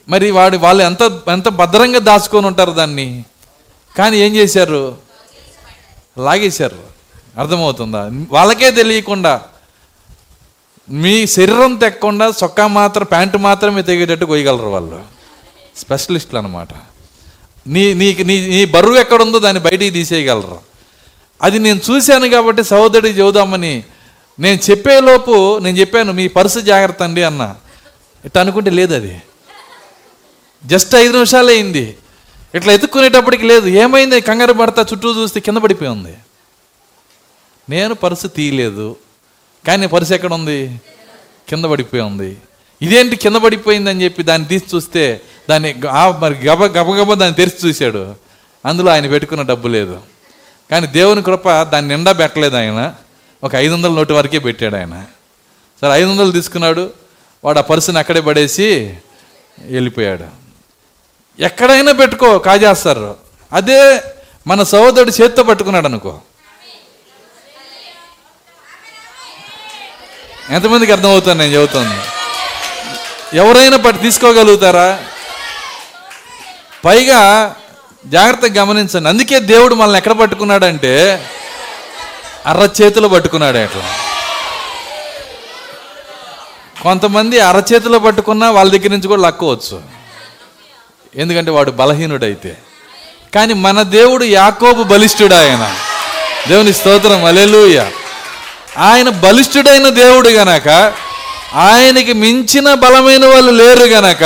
మరి 0.09 0.31
వాడు 0.31 0.57
వాళ్ళు 0.57 0.83
ఎంత 0.83 1.21
ఎంత 1.27 1.49
భద్రంగా 1.49 1.99
దాచుకొని 1.99 2.47
ఉంటారు 2.47 2.71
దాన్ని? 2.71 3.25
కానీ 3.97 4.17
ఏం 4.17 4.35
చేశారు? 4.35 4.97
లాగేశారు. 6.19 6.83
అర్థమవుతుందా? 7.37 8.09
వాళ్ళకే 8.31 8.71
తెలియకుండా. 8.71 9.41
మీ 10.89 11.27
శరీరం 11.27 11.75
తెక్కకుండా 11.75 12.27
చొక్కా 12.43 12.67
మాత్రం 12.67 13.05
ప్యాంటు 13.05 13.37
మాత్రమే 13.37 13.81
తెగేటట్టు 13.81 14.25
కొయ్యగలరు 14.25 14.67
వాళ్ళు. 14.67 15.03
స్పెషలిస్టులు 15.77 16.39
అనమాట 16.39 16.67
నీ 17.67 17.93
నీకు 17.93 18.21
నీ 18.21 18.47
నీ 18.47 18.65
బరువు 18.65 18.95
ఎక్కడుందో 18.95 19.39
దాన్ని 19.39 19.63
బయటికి 19.63 19.89
తీసేయగలరు. 19.89 20.70
అది 21.41 21.59
నేను 21.59 21.79
చూశాను 21.87 22.27
కాబట్టి 22.29 22.63
సహోదరుడికి 22.63 23.19
చెబుదామని 23.19 23.83
నేను 24.39 24.59
చెప్పేలోపు 24.69 25.35
నేను 25.59 25.77
చెప్పాను 25.77 26.13
మీ 26.19 26.27
పర్సు 26.27 26.59
జాగ్రత్త 26.59 27.03
అండి 27.03 27.23
అన్న. 27.23 27.43
ఇట్లా 28.25 28.39
అనుకుంటే 28.41 28.71
లేదు 28.79 28.93
అది. 28.93 29.21
జస్ట్ 30.65 30.95
ఐదు 30.95 31.11
నిమిషాలే 31.11 31.53
అయింది. 31.53 31.85
ఇట్లా 32.55 32.73
ఎత్తుక్కునేటప్పటికి 32.73 33.45
లేదు. 33.45 33.67
ఏమైంది? 33.67 34.21
కంగారు 34.21 34.53
పడతా 34.53 34.85
చుట్టూ 34.93 35.09
చూస్తే 35.21 35.39
కింద 35.39 35.57
పడిపోయి 35.57 35.91
ఉంది 35.91 36.13
నేను 37.69 37.93
పర్సు 37.93 38.27
తీయలేదు. 38.27 38.95
కానీ 39.67 39.87
పర్సు 39.87 40.13
ఎక్కడ 40.13 40.33
ఉంది 40.33 40.59
కింద 41.49 41.65
పడిపోయి 41.65 42.03
ఉంది 42.03 42.37
ఇదేంటి 42.81 43.15
కింద 43.15 43.35
పడిపోయిందని 43.35 44.03
చెప్పి 44.03 44.23
దాన్ని 44.23 44.47
తీసి 44.47 44.75
చూస్తే 44.75 45.21
దాన్ని 45.49 45.69
మరి 46.19 46.35
గబ 46.47 46.63
గబగబ 46.77 47.13
దాన్ని 47.13 47.35
తెరిచి 47.35 47.69
చూశాడు. 47.69 48.15
అందులో 48.65 48.91
ఆయన 48.91 49.07
పెట్టుకున్న 49.07 49.43
డబ్బు 49.43 49.67
లేదు. 49.67 49.97
కానీ 50.71 50.87
దేవుని 50.87 51.23
కృప 51.23 51.61
దాన్ని 51.61 51.95
నిండా 51.95 52.11
పెట్టలేదు 52.11 52.55
ఆయన. 52.55 52.93
ఒక 53.43 53.55
ఐదు 53.55 53.73
వందల 53.73 53.89
నోటు 53.89 54.13
వరకే 54.13 54.39
పెట్టాడు 54.39 54.75
ఆయన. 54.75 55.05
సరే 55.81 55.91
ఐదు 55.91 56.09
వందలు 56.09 56.31
తీసుకున్నాడు. 56.31 56.93
వాడు 57.43 57.57
ఆ 57.57 57.61
పర్సుని 57.61 57.99
అక్కడే 57.99 58.21
పడేసి 58.21 58.97
వెళ్ళిపోయాడు. 59.59 60.25
ఎక్కడైనా 61.39 61.91
పెట్టుకో 61.91 62.39
కాజేస్తారు. 62.39 63.17
అదే 63.53 64.03
మన 64.47 64.63
సహోదరుడు 64.63 65.11
చేత్తో 65.21 65.43
పట్టుకున్నాడు 65.43 65.85
అనుకో. 65.85 66.19
ఎంతమందికి 70.49 70.91
అర్థమవుతాను 70.91 71.39
నేను 71.39 71.51
చెబుతాను? 71.51 72.03
ఎవరైనా 73.35 73.77
పట్టి 73.77 74.01
తీసుకోగలుగుతారా? 74.01 75.03
పైగా 76.85 77.55
జాగ్రత్తగా 78.05 78.61
గమనించండి. 78.61 79.09
అందుకే 79.09 79.39
దేవుడు 79.39 79.75
మనల్ని 79.75 79.97
ఎక్కడ 79.97 80.11
పట్టుకున్నాడంటే 80.11 81.25
అర్ర 82.45 82.69
చేతిలో 82.81 83.09
పట్టుకున్నాడు 83.09 83.57
అట్లా. 83.57 83.83
కొంతమంది 86.83 87.39
అరచేతిలో 87.39 87.99
పట్టుకున్నా 87.99 88.51
వాళ్ళ 88.51 88.71
దగ్గర 88.71 88.89
నుంచి 88.89 89.07
కూడా 89.07 89.21
లక్కోవచ్చు 89.21 89.81
ఎందుకంటే 91.15 91.51
వాడు 91.51 91.71
బలహీనుడైతే. 91.71 92.57
కానీ 93.35 93.53
మన 93.53 93.81
దేవుడు 93.81 94.23
యాకోబు 94.23 94.83
బలిష్ఠుడు 94.83 95.35
ఆయన. 95.35 95.75
దేవుని 96.47 96.73
స్తోత్రం. 96.73 97.25
అలెలుయ 97.25 97.85
ఆయన 98.77 99.09
బలిష్ఠుడైన 99.09 99.89
దేవుడు 99.89 100.29
గనక 100.29 100.93
ఆయనకి 101.53 102.13
మించిన 102.13 102.73
బలమైన 102.73 103.25
వాళ్ళు 103.25 103.51
లేరు 103.51 103.83
గనక 103.83 104.23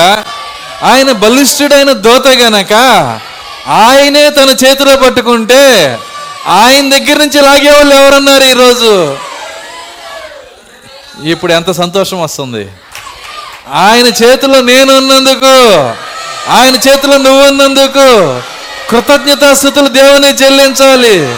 ఆయన 0.84 1.12
బలిష్ఠుడైన 1.12 1.92
దోత 1.92 2.28
గనక 2.28 2.74
ఆయనే 3.68 4.30
తన 4.30 4.50
చేతిలో 4.50 4.96
పట్టుకుంటే 4.96 5.98
ఆయన 6.48 6.98
దగ్గర 6.98 7.18
నుంచి 7.18 7.42
లాగేవాళ్ళు 7.42 7.96
ఎవరన్నారు 7.96 8.44
ఈరోజు? 8.44 9.18
ఇప్పుడు 11.24 11.54
ఎంత 11.54 11.72
సంతోషం 11.72 12.22
వస్తుంది. 12.22 12.70
ఆయన 13.74 14.08
చేతిలో 14.08 14.62
నేను 14.62 14.98
ఉన్నందుకు 14.98 15.56
ఆయన 16.52 16.76
చేతిలో 16.76 17.18
నువ్వు 17.18 17.48
ఉన్నందుకు 17.48 18.42
కృతజ్ఞతాస్థుతులు 18.90 19.88
దేవుని 19.88 20.28
చెల్లించాలి. 20.28 21.36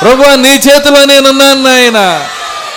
ప్రభు 0.00 0.36
నీ 0.36 0.48
చేతిలో 0.48 1.04
నేనున్నాను 1.04 1.74
ఆయన 1.74 2.26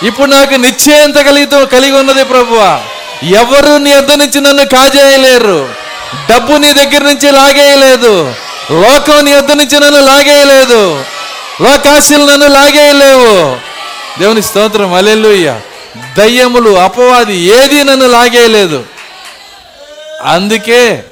ఇప్పుడు 0.06 0.26
నాకు 0.26 0.54
నిశ్చయంత 0.54 1.16
కలిగి 1.16 1.66
కలిగి 1.66 1.92
ఉన్నది 1.92 2.24
ప్రభు. 2.24 2.54
ఎవరు 3.26 3.76
నీ 3.76 3.92
అద్దె 3.92 4.16
నుంచి 4.16 4.40
నన్ను 4.40 4.64
కాజేయలేరు. 4.64 5.68
డబ్బు 6.30 6.52
నీ 6.52 6.72
దగ్గర 6.72 7.02
నుంచి 7.02 7.32
లాగేయలేదు. 7.32 8.34
లోకం 8.70 9.24
నీ 9.24 9.36
వద్ద 9.36 9.52
నుంచి 9.52 9.80
నన్ను 9.80 10.00
లాగేయలేదు. 10.00 11.04
లోకాశీలు 11.60 12.24
నన్ను 12.24 12.48
లాగేయలేవు. 12.48 13.56
దేవుని 14.20 14.42
స్తోత్రం 14.42 14.94
అలెలుయ్య 14.94 15.60
దయ్యములు 16.18 16.70
అపవాది 16.70 17.36
ఏది 17.36 17.84
నన్ను 17.84 18.06
లాగేయలేదు. 18.06 18.84
అందుకే 20.22 21.04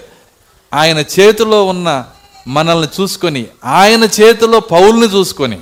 ఆయన 0.74 0.98
చేతిలో 0.98 1.66
ఉన్న 1.66 2.04
మనల్ని 2.48 2.88
చూసుకొని 3.00 3.46
ఆయన 3.64 4.04
చేతిలో 4.04 4.60
పౌల్ని 4.60 5.06
చూసుకొని 5.06 5.58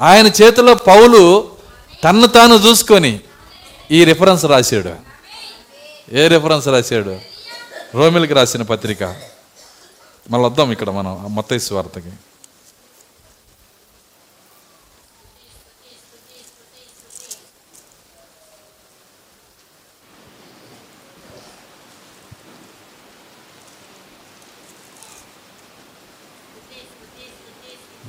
ఆయన 0.00 0.26
చేతిలో 0.26 0.74
పౌలు 0.74 1.48
తన్ను 2.04 2.26
తాను 2.26 2.54
చూసుకొని 2.54 3.20
ఈ 3.90 4.04
రిఫరెన్స్ 4.04 4.44
రాశాడు. 4.44 5.10
ఏ 6.16 6.28
రిఫరెన్స్ 6.28 6.68
రాశాడు? 6.68 7.16
రోమిల్కి 7.94 8.34
రాసిన 8.34 8.62
పత్రిక. 8.62 9.14
మళ్ళీ 10.28 10.46
వద్దాం 10.46 10.72
ఇక్కడ 10.72 10.90
మనం 10.90 11.34
మొత్తైసు 11.34 11.74
వార్తకి. 11.74 12.12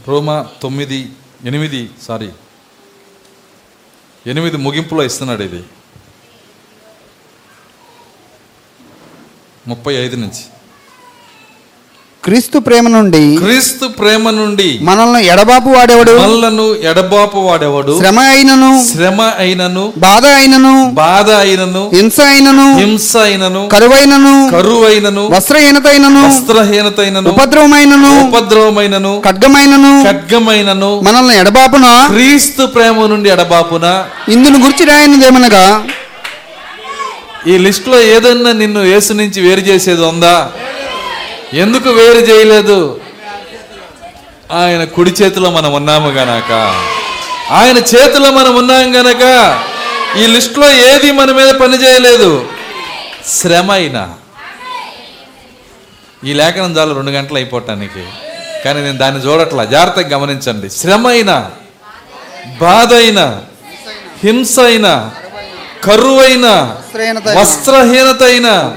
రోమా 0.08 0.56
తొమ్మిది 0.62 1.14
ఎనిమిది 1.46 1.90
సారీ 2.02 2.32
ఎనిమిది 4.28 4.58
ముగింపులో 4.58 5.04
ఇస్తున్నాడు 5.04 5.44
ఇది. 5.44 5.64
ముప్పై 9.68 9.94
ఐదు 9.94 10.16
నుంచి. 10.16 10.61
క్రీస్తు 12.24 12.60
ప్రేమ 12.60 12.88
నుండి 12.88 13.38
క్రీస్తు 13.38 13.88
ప్రేమ 13.88 14.30
నుండి 14.30 14.80
మనల్ని 14.82 15.28
ఎడబాపు 15.28 15.70
వాడేవాడు. 15.70 16.12
మనలను 16.12 16.76
ఎడబాపు 16.90 17.38
వాడేవాడు. 17.38 18.00
శ్రమ 18.00 18.20
అయినను. 18.20 18.86
శ్రమ 18.94 19.22
అయినను. 19.40 19.94
బాధ 19.98 20.26
అయినను. 20.26 20.92
బాధ 20.92 21.32
అయినను. 21.32 21.92
హింస 21.94 22.20
అయినను. 22.20 22.78
హింస 22.78 23.18
అయినను. 23.18 23.70
కరువైనను. 23.72 24.52
కరువైనను. 24.52 25.28
వస్త్రహీనతైనను. 25.28 26.28
వస్త్రహీనతైనను. 26.28 27.30
ఉపద్రవమైనను. 27.30 28.28
ఉపద్రవమైనను. 28.28 29.22
ఖడ్గమైనను. 29.26 30.04
ఖడ్గమైనను. 30.04 31.00
మనల్ని 31.00 31.40
ఎడబాపున. 31.40 32.08
క్రీస్తు 32.08 32.66
ప్రేమ 32.66 33.06
నుండి 33.06 33.30
ఎడబాపున. 33.30 34.06
ఇందును 34.30 34.58
గురించి 34.58 34.86
రాయనిదేమనగా. 34.86 35.86
ఈ 37.48 37.58
లిస్టులో 37.58 38.02
ఏదన్నా 38.02 38.52
నిన్ను 38.52 38.80
యేసు 38.80 39.14
నుంచి 39.14 39.42
వేరు 39.42 39.60
చేసేది 39.60 40.06
ఉందా? 40.06 40.52
ఎందుకు 41.54 41.90
వేరు 41.90 42.18
చేయలేదు? 42.18 43.02
ఆయన 44.52 44.84
కుడి 44.84 45.12
చేతిలో 45.12 45.52
మనం 45.52 45.74
ఉన్నాము 45.74 46.10
గనక. 46.10 46.52
ఆయన 47.52 47.78
చేతిలో 47.78 48.32
మనం 48.32 48.56
ఉన్నాం 48.56 48.96
గనక 48.96 49.24
ఈ 50.18 50.28
లిస్టులో 50.28 50.70
ఏది 50.70 51.12
మన 51.12 51.32
మీద 51.32 51.50
పని 51.50 51.84
చేయలేదు? 51.84 52.50
శ్రమ 53.28 53.72
అయినా. 53.72 54.14
ఈ 56.26 56.34
లేఖనం 56.34 56.78
చాలు 56.78 56.94
రెండు 56.94 57.12
గంటలు 57.12 57.36
అయిపోవటానికి. 57.36 58.04
కానీ 58.66 58.82
నేను 58.82 58.98
దాన్ని 58.98 59.22
చూడట్లా. 59.22 59.66
జాగ్రత్తగా 59.66 60.18
గమనించండి. 60.18 60.70
శ్రమ 60.70 61.08
అయినా 61.08 61.52
బాధ 62.62 62.94
అయినా 62.94 63.42
హింస 64.24 64.60
అయినా 64.60 65.12
కరువైన 65.84 66.78
వస్త్రహీనత 67.40 68.24
అయినా 68.24 68.74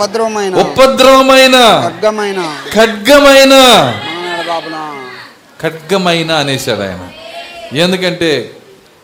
ఉపద్రవమైన 0.56 1.56
ఖడ్గమైన 2.74 3.54
ఖడ్గమైన. 5.62 6.32
అనేసాడు 6.32 6.80
ఆయన. 6.80 7.08
ఎందుకంటే 7.76 8.50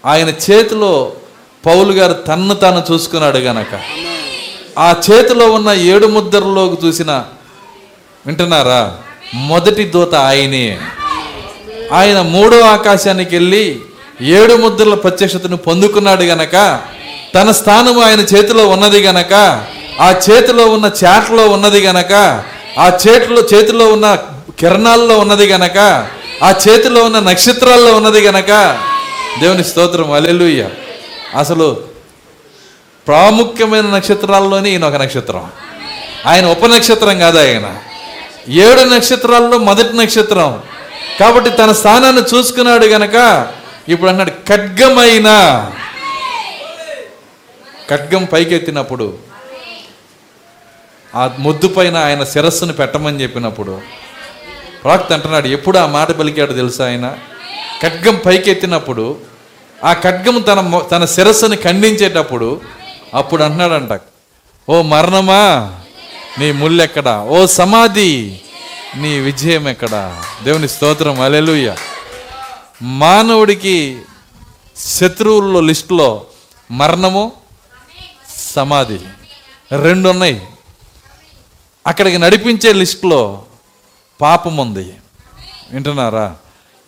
ఆయన 0.06 0.28
చేతిలో 0.28 1.12
పౌలు 1.66 1.92
గారు 1.92 2.12
తన్ను 2.12 2.54
తాను 2.54 2.92
చూసుకున్నాడు 2.92 3.38
గనక. 3.38 3.80
ఆ 4.78 4.94
చేతిలో 5.10 5.52
ఉన్న 5.52 5.70
ఏడు 5.70 6.06
ముద్రలోకి 6.06 6.86
చూసిన 6.86 7.24
వింటున్నారా? 8.26 8.96
మొదటి 9.34 9.84
దూత 9.84 10.14
ఆయనే. 10.14 10.78
ఆయన 11.92 12.20
మూడో 12.20 12.60
ఆకాశానికి 12.60 13.36
వెళ్ళి 13.36 13.80
ఏడు 14.20 14.54
ముద్రల 14.54 14.94
ప్రత్యక్షతను 14.94 15.56
పొందుకున్నాడు 15.56 16.22
గనక 16.22 16.80
తన 17.34 17.50
స్థానం 17.50 18.00
ఆయన 18.00 18.20
చేతిలో 18.20 18.68
ఉన్నది 18.68 19.02
గనక 19.02 19.32
ఆ 20.00 20.10
చేతిలో 20.30 20.66
ఉన్న 20.66 20.90
చాట్లో 21.04 21.48
ఉన్నది 21.48 21.80
గనక 21.80 22.12
ఆ 22.78 22.98
చేతిలో 23.08 23.42
చేతిలో 23.54 23.92
ఉన్న 23.92 24.18
కిరణాల్లో 24.58 25.18
ఉన్నది 25.18 25.46
గనక 25.46 25.78
ఆ 26.44 26.54
చేతిలో 26.68 27.04
ఉన్న 27.04 27.18
నక్షత్రాల్లో 27.18 27.94
ఉన్నది 27.94 28.20
గనక 28.20 28.78
దేవుని 29.40 29.64
స్తోత్రం 29.64 30.12
అలెలుయ్య 30.12 30.68
అసలు 31.38 31.80
ప్రాముఖ్యమైన 33.06 33.86
నక్షత్రాల్లోనే 33.86 34.70
ఈయన 34.70 34.84
ఒక 34.84 34.94
నక్షత్రం. 34.94 35.50
ఆయన 36.26 36.46
ఉపనక్షత్రం 36.46 37.18
కాదు 37.18 37.38
ఆయన. 37.38 37.76
ఏడు 38.48 38.80
నక్షత్రాల్లో 38.80 39.58
మొదటి 39.58 39.96
నక్షత్రం. 39.96 40.58
కాబట్టి 41.20 41.50
తన 41.50 41.72
స్థానాన్ని 41.72 42.22
చూసుకున్నాడు 42.34 42.86
గనక 42.86 43.46
ఇప్పుడు 43.88 44.10
అన్నాడు 44.10 44.30
ఖడ్గమైన 44.48 45.28
ఖడ్గం 47.90 48.24
పైకెత్తినప్పుడు 48.26 49.06
ఆ 51.12 51.24
ముద్దు 51.38 51.68
పైన 51.68 51.96
ఆయన 51.98 52.24
శిరస్సును 52.24 52.72
పెట్టమని 52.72 53.22
చెప్పినప్పుడు 53.22 53.74
ప్రాక్త 54.82 55.12
అంటున్నాడు 55.12 55.48
ఎప్పుడు 55.48 55.78
ఆ 55.78 55.86
మాట 55.88 56.10
పలికాడు 56.10 56.52
తెలుసా 56.52 56.84
ఆయన? 56.86 57.06
ఖడ్గం 57.82 58.16
పైకెత్తినప్పుడు 58.26 59.04
ఆ 59.78 59.92
ఖడ్గం 60.02 60.36
తన 60.42 60.60
తన 60.90 61.04
శిరస్సుని 61.06 61.56
ఖండించేటప్పుడు 61.56 62.48
అప్పుడు 63.14 63.42
అంటున్నాడంట 63.42 63.94
ఓ 64.68 64.82
మరణమా 64.84 65.42
నీ 66.38 66.52
ముళ్ళెక్కడా 66.52 67.14
ఓ 67.28 67.46
సమాధి 67.52 68.10
నీ 68.96 69.18
విజయం 69.20 69.68
ఎక్కడా 69.68 70.02
దేవుని 70.44 70.68
స్తోత్రం 70.68 71.20
అలెలుయ్య 71.20 71.70
మానవుడికి 73.00 73.76
శత్రువుల్లో 74.90 75.60
లిస్టులో 75.60 76.10
మరణము 76.70 77.24
సమాధి. 78.50 78.98
రెండు 79.82 80.08
ఉన్నాయి 80.08 80.46
అక్కడికి 81.86 82.18
నడిపించే 82.18 82.72
లిస్టులో 82.72 83.42
పాపం 84.20 84.56
ఉంది. 84.56 84.94
వింటున్నారా? 85.72 86.36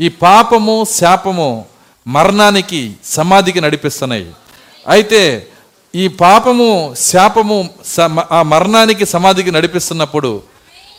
ఈ 0.01 0.09
పాపము 0.09 0.87
శాపము 0.95 1.65
మరణానికి 2.07 2.95
సమాధికి 3.05 3.61
నడిపిస్తున్నాయి. 3.61 4.31
అయితే 4.89 5.49
ఈ 5.95 6.09
పాపము 6.09 6.95
శాపము 6.95 7.71
ఆ 8.33 8.43
మరణానికి 8.43 9.07
సమాధికి 9.07 9.51
నడిపిస్తున్నప్పుడు 9.51 10.43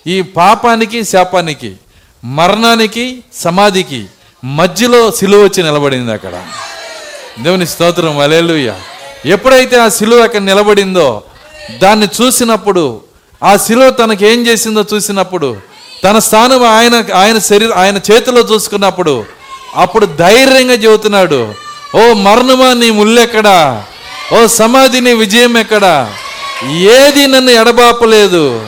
ఈ 0.08 0.22
పాపానికి 0.22 1.04
శాపానికి 1.04 1.76
మరణానికి 2.24 3.24
సమాధికి 3.34 4.06
మధ్యలో 4.46 5.12
సిలువ 5.12 5.44
వచ్చి 5.44 5.64
నిలబడింది 5.64 6.12
అక్కడ. 6.12 6.48
దేవుని 7.40 7.68
స్తోత్రం. 7.68 8.20
అలేలుయ్య 8.20 8.76
ఎప్పుడైతే 9.26 9.80
ఆ 9.80 9.90
సిలువ 9.90 10.24
అక్కడ 10.24 10.42
నిలబడిందో 10.42 11.24
దాన్ని 11.82 12.08
చూసినప్పుడు 12.22 13.02
ఆ 13.44 13.58
సిలువ 13.58 13.90
తనకి 13.90 14.28
ఏం 14.28 14.48
చేసిందో 14.48 14.86
చూసినప్పుడు 14.94 15.58
తన 16.04 16.20
స్థానం 16.20 16.64
ఆయన 16.64 17.06
ఆయన 17.14 17.38
శరీర 17.38 17.74
ఆయన 17.74 17.98
చేతిలో 17.98 18.42
చూసుకున్నప్పుడు 18.42 19.26
అప్పుడు 19.76 20.06
ధైర్యంగా 20.06 20.74
చెబుతున్నాడు 20.74 21.54
ఓ 21.96 22.14
మరణమా 22.14 22.74
నీ 22.74 22.90
ముల్లెక్కడా? 22.90 23.86
ఓ 24.34 24.48
సమాధి 24.48 25.02
నీ 25.02 25.14
విజయం 25.14 25.58
ఎక్కడా? 25.58 26.14
ఏది 26.72 27.28
నన్ను 27.28 27.52
ఎడబాపలేదు? 27.52 28.68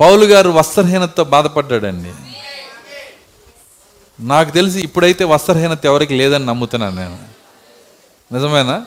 పౌలు 0.00 0.24
గారు 0.24 0.50
వస్త్రహీనతతో 0.50 1.24
బాధపడ్డాడండి. 1.24 2.12
నాకు 4.20 4.50
తెలిసి 4.50 4.80
ఇప్పుడైతే 4.80 5.24
వస్త్రహీనత 5.24 5.86
ఎవరికి 5.86 6.14
లేదని 6.14 6.46
నమ్ముతున్నాను 6.46 6.96
నేను. 6.96 7.31
నిజమేనా? 8.32 8.84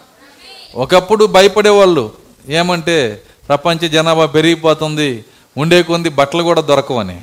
ఒకప్పుడు 0.75 1.25
భయపడేవాళ్ళు. 1.25 2.11
ఏమంటే 2.49 3.21
ప్రపంచ 3.47 3.87
జనాభా 3.87 4.25
పెరిగిపోతుంది 4.25 5.25
ఉండే 5.57 5.83
కొంది 5.83 6.09
బట్టలు 6.09 6.43
కూడా 6.43 6.61
దొరకవని. 6.61 7.21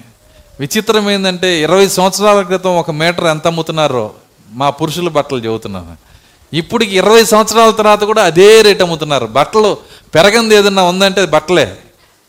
విచిత్రం 0.60 1.10
ఏంటంటే 1.10 1.62
ఇరవై 1.62 1.88
సంవత్సరాల 1.88 2.42
క్రితం 2.42 2.76
ఒక 2.76 2.90
మీటర్ 2.90 3.24
ఎంత 3.24 3.46
అమ్ముతున్నారో 3.46 4.10
మా 4.50 4.70
పురుషుల 4.70 5.08
బట్టలు 5.08 5.38
చెబుతున్నాను 5.38 5.96
ఇప్పటికి 6.56 6.96
ఇరవై 6.96 7.24
సంవత్సరాల 7.24 7.70
తర్వాత 7.70 8.04
కూడా 8.04 8.24
అదే 8.24 8.62
రేట్ 8.62 8.82
అమ్ముతున్నారు. 8.82 9.26
బట్టలు 9.26 9.76
పెరగంది 10.14 10.54
ఏదన్నా 10.54 10.82
ఉందంటే 10.82 11.20
అది 11.20 11.30
బట్టలే. 11.30 11.76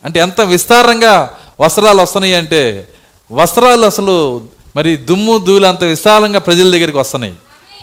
అంటే 0.05 0.19
ఎంత 0.19 0.41
విస్తారంగా 0.41 1.37
వస్త్రాలు 1.59 2.01
వస్తున్నాయి 2.01 2.35
అంటే 2.35 2.87
వస్త్రాలు 3.31 3.85
అసలు 3.85 4.47
మరి 4.75 4.97
దుమ్ము 4.97 5.37
ధూళి 5.37 5.67
అంత 5.67 5.83
విశాలంగా 5.83 6.39
ప్రజల 6.39 6.71
దగ్గరికి 6.71 6.97
వస్తున్నాయి. 6.97 7.33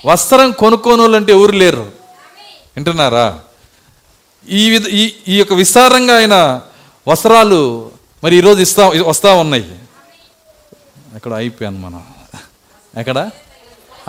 వస్త్రం 0.07 0.53
కొనుక్కోని 0.53 1.01
వాళ్ళు 1.01 1.17
అంటే 1.17 1.33
ఎవరు 1.33 1.53
లేరు. 1.53 2.00
వింటున్నారా? 2.77 3.41
ఈ 4.49 4.71
విధ 4.71 4.87
ఈ 4.87 5.14
ఈ 5.29 5.39
యొక్క 5.39 5.53
విస్తారంగా 5.53 6.16
ఆయన 6.16 6.61
వస్త్రాలు 7.09 7.91
మరి 8.25 8.37
ఈరోజు 8.37 8.62
ఇస్తా 8.62 8.89
వస్తూ 8.89 9.37
ఉన్నాయి. 9.37 9.79
ఎక్కడ 11.16 11.33
అయిపోయాను 11.33 11.79
మనం? 11.79 12.05
ఎక్కడ? 12.97 13.31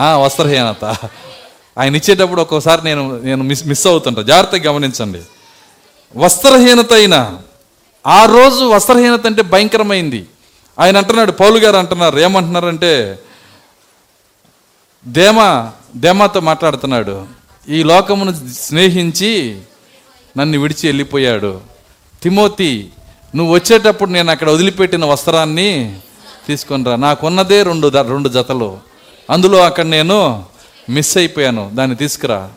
వస్త్రహీనత. 0.01 0.95
ఆయన 1.77 1.95
ఇచ్చేటప్పుడు 1.95 2.41
ఒక్కోసారి 2.41 2.83
నేను 2.83 3.19
నేను 3.19 3.43
మిస్ 3.43 3.67
మిస్ 3.67 3.87
అవుతుంటా. 3.87 4.21
జాగ్రత్తగా 4.21 4.71
గమనించండి. 4.71 5.21
వస్త్రహీనత 6.17 6.93
అయిన 6.93 7.37
ఆ 8.07 8.25
రోజు 8.25 8.65
వస్త్రహీనత 8.65 9.25
అంటే 9.25 9.41
భయంకరమైంది. 9.41 10.27
ఆయన 10.79 10.97
అంటున్నాడు 10.97 11.31
పౌలు 11.31 11.59
గారు 11.59 11.77
అంటున్నారు 11.77 12.19
ఏమంటున్నారంటే 12.19 13.19
దేమా 15.07 15.71
దేమాతో 15.95 16.39
మాట్లాడుతున్నాడు. 16.39 17.40
ఈ 17.69 17.83
లోకమును 17.83 18.49
స్నేహించి 18.53 19.61
నన్ను 20.37 20.59
విడిచి 20.59 20.87
వెళ్ళిపోయాడు. 20.87 21.61
తిమోతి 22.23 22.89
నువ్వు 23.35 23.53
వచ్చేటప్పుడు 23.53 24.09
నేను 24.09 24.31
అక్కడ 24.31 24.49
వదిలిపెట్టిన 24.49 25.05
వస్త్రాన్ని 25.05 25.99
తీసుకొనిరా 26.47 26.95
నాకున్నదే 26.95 27.63
రెండు 27.63 27.87
రెండు 27.87 28.29
జతలు. 28.29 28.77
అందులో 29.29 29.57
అక్కడ 29.63 29.85
నేను 29.85 30.45
మిస్ 30.89 31.17
అయిపోయాను. 31.17 31.71
దాన్ని 31.73 31.95
తీసుకురా. 31.95 32.49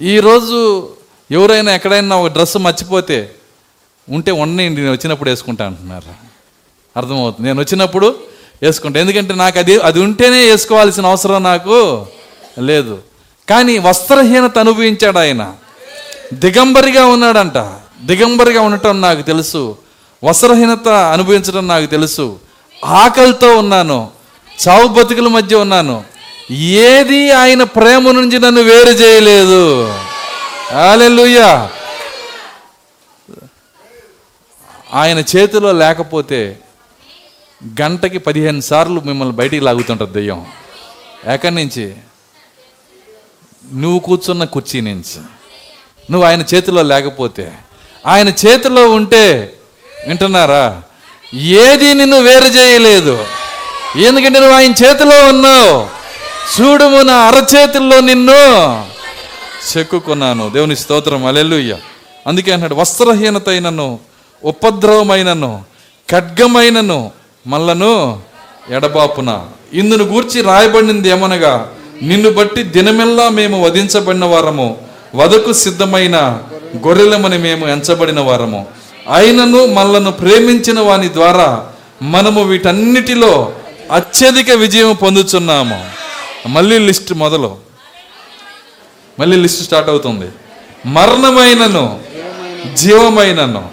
ఈరోజు 0.00 0.88
ఎవరైనా 1.30 1.74
ఎక్కడైనా 1.74 2.16
ఒక 2.16 2.32
డ్రెస్ 2.32 2.56
మర్చిపోతే 2.56 3.34
ఉంటే 4.08 4.30
ఉండనివ్వండి 4.30 4.80
నేను 4.80 4.92
వచ్చినప్పుడు 4.92 5.30
వేసుకుంటా 5.30 5.66
అంటున్నారు. 5.66 6.12
అర్థమవుతుంది. 6.96 7.46
నేను 7.46 7.60
వచ్చినప్పుడు 7.60 8.16
వేసుకుంటా. 8.62 9.00
ఎందుకంటే 9.00 9.34
నాకు 9.34 9.58
అది 9.58 9.78
అది 9.78 10.00
ఉంటేనే 10.00 10.36
వేసుకోవాల్సిన 10.36 11.06
అవసరం 11.06 11.42
నాకు 11.42 12.06
లేదు. 12.58 13.02
కానీ 13.50 13.78
వస్త్రహీనత 13.78 14.58
అనుభవించాడు 14.58 15.18
ఆయన. 15.18 15.52
దిగంబరిగా 16.32 17.06
ఉన్నాడంట. 17.06 17.58
దిగంబరిగా 18.02 18.60
ఉండటం 18.60 19.00
నాకు 19.00 19.22
తెలుసు. 19.22 19.78
వస్త్రహీనత 20.24 20.88
అనుభవించడం 20.88 21.68
నాకు 21.68 21.86
తెలుసు. 21.86 22.40
ఆకలితో 22.84 23.56
ఉన్నాను. 23.56 24.10
చావు 24.68 24.88
బతుకుల 24.88 25.28
మధ్య 25.28 25.56
ఉన్నాను. 25.56 26.04
ఏది 26.50 27.30
ఆయన 27.30 27.62
ప్రేమ 27.62 28.10
నుంచి 28.10 28.38
నన్ను 28.38 28.62
వేరు 28.62 28.90
చేయలేదు. 28.90 29.88
హల్లెలూయా. 30.72 31.70
ఆయన 34.94 35.18
చేతిలో 35.18 35.72
లేకపోతే 35.72 36.58
గంటకి 37.80 38.18
పదిహేను 38.18 38.60
సార్లు 38.60 39.00
మిమ్మల్ని 39.00 39.34
బయటికి 39.34 39.64
లాగుతుంటారు 39.64 40.10
దెయ్యం. 40.10 40.46
ఎక్కడి 41.32 41.54
నుంచి? 41.54 41.94
నువ్వు 43.74 43.98
కూర్చున్న 43.98 44.44
కుర్చీ 44.44 44.80
నుంచి. 44.80 45.20
నువ్వు 46.10 46.28
ఆయన 46.28 46.44
చేతిలో 46.54 46.82
లేకపోతే. 46.82 47.52
ఆయన 48.06 48.28
చేతిలో 48.28 48.90
ఉంటే 48.90 49.54
వింటున్నారా? 50.08 50.82
ఏది 51.34 51.94
నిన్ను 51.94 52.20
వేరు 52.20 52.44
చేయలేదు. 52.44 53.26
ఎందుకంటే 53.96 54.38
నువ్వు 54.38 54.56
ఆయన 54.56 54.70
చేతిలో 54.70 55.28
ఉన్నావు. 55.28 55.86
చూడుము 56.60 57.02
నా 57.02 57.14
అరచేతుల్లో 57.14 58.00
నిన్ను 58.00 58.86
చెక్కుకున్నాను. 59.76 60.50
దేవుని 60.50 60.76
స్తోత్రం. 60.76 61.26
అలెలుయ్య 61.26 61.76
అందుకే 62.26 62.52
అన్నాడు 62.52 62.74
వస్త్రహీనతైనను 62.74 64.00
ఉపద్రవమైనను 64.44 65.64
ఖడ్గమైనను 66.10 67.12
మళ్ళను 67.46 68.22
ఎడబాపున. 68.70 69.46
ఇందును 69.72 70.04
గూర్చి 70.04 70.40
రాయబడింది 70.40 71.08
ఏమనగా 71.08 71.73
నిన్ను 72.02 72.30
బట్టి 72.30 72.62
దినమెల్లా 72.62 73.28
మేము 73.28 73.64
వధించబడిన 73.64 74.24
వారము. 74.24 74.76
వదకు 75.14 75.52
సిద్ధమైన 75.52 76.16
గొర్రెలమని 76.86 77.38
మేము 77.38 77.68
ఎంచబడిన 77.68 78.20
వారము. 78.20 78.66
అయినను 79.14 79.66
మనలను 79.66 80.12
ప్రేమించిన 80.12 80.80
వాని 80.80 81.12
ద్వారా 81.12 81.66
మనము 82.02 82.42
వీటన్నిటిలో 82.42 83.52
అత్యధిక 83.90 84.50
విజయం 84.50 84.94
పొందుచున్నాము. 84.94 85.84
మళ్ళీ 86.46 86.78
లిస్ట్ 86.78 87.14
మొదలు. 87.14 87.56
మళ్ళీ 89.20 89.36
లిస్ట్ 89.36 89.62
స్టార్ట్ 89.62 89.90
అవుతుంది. 89.90 90.26
మరణమైనను 90.86 92.00
జీవమైనను 92.74 93.68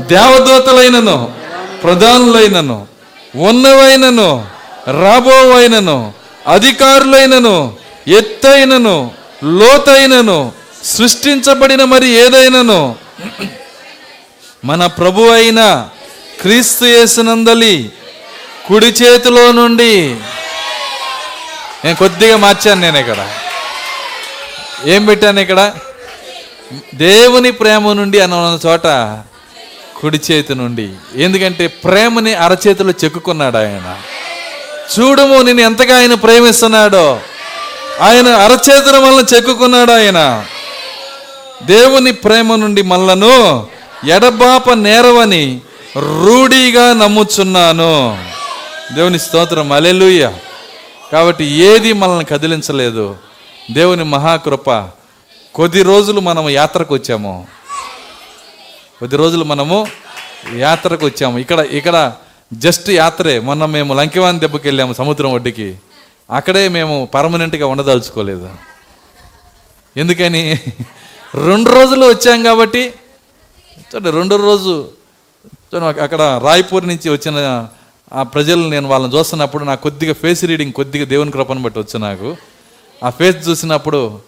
దేవదూతలైనను 0.00 1.32
ప్రధానులైనను 1.82 2.86
ఉన్నవైనను 3.36 4.46
రాబోవైనను 5.02 6.12
అధికారులైనను 6.46 7.76
ఎత్తైనను 8.08 9.10
లోతైనను 9.44 10.52
సృష్టించబడిన 10.84 11.84
మరి 11.84 12.08
ఏదైనను 12.08 12.96
మన 14.64 14.86
ప్రభు 14.86 15.22
అయిన 15.22 15.88
క్రీస్తు 16.40 16.84
యేసునందలి 16.84 17.92
కుడి 18.68 18.86
చేతిలో 18.86 19.52
నుండి. 19.52 20.14
నేను 21.84 21.96
కొద్దిగా 21.96 22.36
మార్చాను 22.36 22.80
నేను 22.80 22.98
ఇక్కడ. 22.98 23.28
ఏం 24.84 25.06
పెట్టాను 25.06 25.40
ఇక్కడ? 25.40 25.74
దేవుని 26.94 27.50
ప్రేమ 27.50 27.92
నుండి 27.92 28.20
అన్న 28.20 28.58
చోట 28.66 28.86
కుడి 29.96 30.20
చేతి 30.30 30.54
నుండి. 30.54 30.90
ఎందుకంటే 31.16 31.66
ప్రేమని 31.66 32.34
అరచేతిలో 32.34 32.90
చెక్కుకున్నాడు 33.04 33.56
ఆయన. 33.56 33.96
చూడము 34.98 35.42
నేను 35.42 35.60
ఎంతగా 35.60 35.96
ఆయన 35.96 36.14
ప్రేమిస్తున్నాడో. 36.14 37.20
ఆయన 38.00 38.28
అరచేతుల 38.28 38.96
వలన 38.96 39.24
చెక్కుకున్నాడు 39.34 39.92
ఆయన. 39.92 40.44
దేవుని 41.62 42.12
ప్రేమ 42.12 42.54
నుండి 42.54 42.82
మళ్ళను 42.82 43.66
ఎడబాప 44.08 44.70
నేరవని 44.70 45.60
రూఢీగా 45.96 46.92
నమ్ముచున్నాను. 46.92 48.24
దేవుని 48.94 49.18
స్తోత్రం 49.18 49.72
అలెలుయ్య 49.72 50.32
కాబట్టి 51.12 51.44
ఏది 51.44 51.92
మనల్ని 51.92 52.24
కదిలించలేదు. 52.24 53.16
దేవుని 53.70 54.04
మహాకృప. 54.04 54.70
కొద్ది 55.54 55.82
రోజులు 55.82 56.20
మనము 56.20 56.50
యాత్రకు 56.50 56.94
వచ్చాము. 56.94 57.46
కొద్ది 59.00 59.16
రోజులు 59.16 59.44
మనము 59.44 59.86
యాత్రకు 60.56 61.06
వచ్చాము. 61.06 61.38
ఇక్కడ 61.38 61.58
ఇక్కడ 61.58 62.12
జస్ట్ 62.52 62.90
యాత్రే. 62.90 63.38
మొన్న 63.38 63.64
మేము 63.64 63.94
లంకివాన్ 63.94 64.40
దెబ్బకి 64.40 64.68
వెళ్ళాము 64.68 64.92
సముద్రం 64.92 65.32
ఒడ్డుకి. 65.32 65.76
అక్కడే 66.30 66.68
మేము 66.68 67.08
పర్మనెంట్గా 67.14 67.66
ఉండదలుచుకోలేదు. 67.66 68.50
ఎందుకని? 69.96 70.60
రెండు 71.34 71.70
రోజులు 71.70 72.06
వచ్చాం 72.06 72.42
కాబట్టి 72.42 72.92
చూడండి 73.78 74.10
రెండో 74.10 74.36
రోజు 74.36 74.88
చూడండి 75.74 76.00
అక్కడ 76.00 76.40
రాయ్పూర్ 76.44 76.88
నుంచి 76.88 77.10
వచ్చిన 77.10 77.68
ఆ 78.12 78.22
ప్రజలు 78.22 78.68
నేను 78.68 78.88
వాళ్ళని 78.88 79.16
చూస్తున్నప్పుడు 79.16 79.64
నాకు 79.64 79.82
కొద్దిగా 79.82 80.12
ఫేస్ 80.12 80.44
రీడింగ్ 80.44 80.72
కొద్దిగా 80.72 81.04
దేవుని 81.04 81.30
కృపను 81.30 81.62
బట్టి 81.62 81.80
వచ్చు 81.80 81.98
నాకు. 81.98 82.36
ఆ 83.04 83.10
ఫేస్ 83.10 83.48
చూసినప్పుడు 83.48 84.20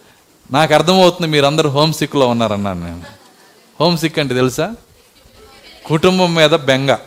నాకు 0.51 0.73
అర్థమవుతుంది 0.73 1.31
మీరందరూ 1.31 1.69
హోమ్ 1.69 1.93
సిక్లో 1.93 2.27
ఉన్నారన్నాను 2.27 2.85
నేను. 2.85 3.03
హోమ్ 3.81 3.97
సిక్ 3.97 4.19
అంటే 4.19 4.35
తెలుసా? 4.35 4.73
కుటుంబం 5.85 6.35
మీద 6.35 6.49
బెంగ. 6.49 6.97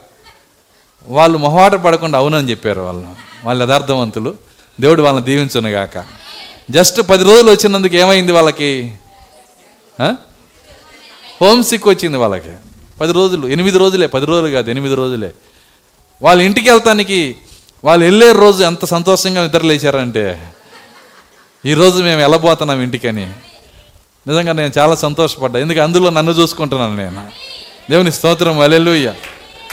వాళ్ళు 1.08 1.38
మొహమాట 1.38 1.74
పడకుండా 1.74 2.18
అవునని 2.18 2.50
చెప్పారు 2.50 2.80
వాళ్ళు 2.80 3.08
వాళ్ళు 3.44 3.64
యథార్థవంతులు. 3.64 4.34
దేవుడు 4.80 5.02
వాళ్ళని 5.02 5.24
దీవించునుగాక. 5.24 6.04
జస్ట్ 6.70 7.00
పది 7.10 7.24
రోజులు 7.24 7.50
వచ్చినందుకు 7.50 7.96
ఏమైంది 7.96 8.32
వాళ్ళకి? 8.32 8.94
హోమ్ 11.40 11.64
సిక్ 11.64 11.88
వచ్చింది 11.88 12.16
వాళ్ళకి. 12.16 12.52
పది 13.00 13.12
రోజులు 13.12 13.48
ఎనిమిది 13.48 13.78
రోజులే 13.78 14.06
పది 14.06 14.26
రోజులు 14.26 14.52
కాదు 14.52 14.70
ఎనిమిది 14.70 14.94
రోజులే. 14.94 15.32
వాళ్ళ 16.22 16.42
ఇంటికి 16.42 16.70
వెళ్తానికి 16.70 17.36
వాళ్ళు 17.84 18.04
వెళ్ళే 18.04 18.32
రోజు 18.32 18.64
ఎంత 18.64 18.84
సంతోషంగా 18.84 19.42
నిద్రలేచారంటే 19.42 20.52
ఈరోజు 21.66 22.02
మేము 22.02 22.20
వెళ్ళబోతున్నాం 22.20 22.80
ఇంటికని. 22.80 23.26
నిజంగా 24.28 24.52
నేను 24.52 24.72
చాలా 24.78 24.94
సంతోషపడ్డా. 24.94 25.60
ఎందుకు 25.60 25.80
అందులో 25.80 26.10
నన్ను 26.10 26.32
చూసుకుంటున్నాను 26.32 26.96
నేను. 26.96 27.30
దేవుని 27.90 28.12
స్తోత్రం. 28.12 28.60
అలెలుయ్య 28.60 29.14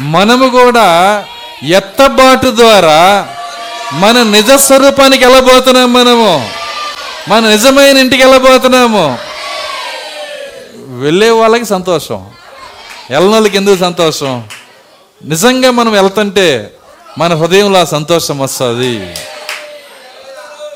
మనము 0.01 0.49
కూడా 0.49 1.25
ఎత్తబాటు 1.63 2.55
ద్వారా 2.55 3.29
మన 3.93 4.23
నిజ 4.23 4.51
స్వరూపానికి 4.51 5.25
వెళ్ళబోతున్నాం 5.25 5.93
మనము. 5.93 6.49
మన 7.29 7.39
నిజమైన 7.39 7.97
ఇంటికి 7.97 8.23
వెళ్ళబోతున్నాము. 8.23 9.17
వెళ్ళే 10.99 11.29
వాళ్ళకి 11.29 11.65
సంతోషం. 11.65 12.15
వెళ్ళనోళ్ళకి 13.09 13.33
వాళ్ళకి 13.33 13.57
ఎందుకు 13.57 13.75
సంతోషం? 13.75 14.43
నిజంగా 15.25 15.71
మనం 15.71 15.91
వెళ్తుంటే 15.91 16.73
మన 17.17 17.33
హృదయంలో 17.33 17.79
ఆ 17.79 17.83
సంతోషం 17.83 18.39
వస్తుంది. 18.39 19.15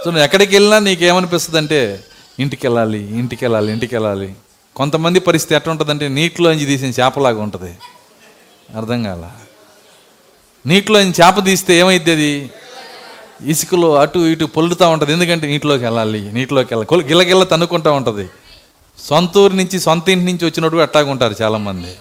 సో 0.06 0.12
నువ్వు 0.12 0.24
ఎక్కడికి 0.24 0.56
వెళ్ళినా 0.56 0.80
నీకేమనిపిస్తుంది 0.80 1.58
అంటే 1.58 2.00
ఇంటికి 2.40 2.68
వెళ్ళాలి 2.68 3.20
ఇంటికి 3.20 3.46
వెళ్ళాలి 3.46 3.72
ఇంటికి 3.72 3.96
వెళ్ళాలి. 3.96 4.34
కొంతమంది 4.76 5.20
పరిస్థితి 5.20 5.56
ఎట్లా 5.56 5.72
ఉంటుందంటే 5.72 6.08
నీటిలోంచి 6.08 6.66
తీసిన 6.66 7.04
చేపలాగా 7.04 7.42
ఉంటుంది. 7.42 7.74
అర్థం 8.78 9.04
కాల. 9.04 9.30
నీటిలో 10.66 11.00
చేప 11.02 11.44
తీస్తే 11.44 11.80
ఏమైద్ది 11.80 12.12
అది? 12.12 12.52
ఇసుకలో 13.46 13.96
అటు 13.96 14.20
ఇటు 14.20 14.46
పొల్లుతూ 14.46 14.90
ఉంటుంది. 14.90 15.14
ఎందుకంటే 15.14 15.48
నీటిలోకి 15.48 15.84
వెళ్ళాలి. 15.84 16.34
నీటిలోకి 16.34 16.76
వెళ్ళాలి. 16.76 17.08
గిల్లగిల్ల 17.08 17.44
తన్నుకుంటూ 17.44 17.92
ఉంటుంది. 17.92 18.30
సొంత 19.04 19.38
ఊరి 19.38 19.58
నుంచి 19.58 19.80
సొంత 19.80 20.10
ఇంటి 20.10 20.26
నుంచి 20.26 20.46
వచ్చినట్టు 20.46 20.78
అట్టాగా 20.78 21.12
ఉంటారు 21.12 21.36
చాలామంది. 21.42 21.96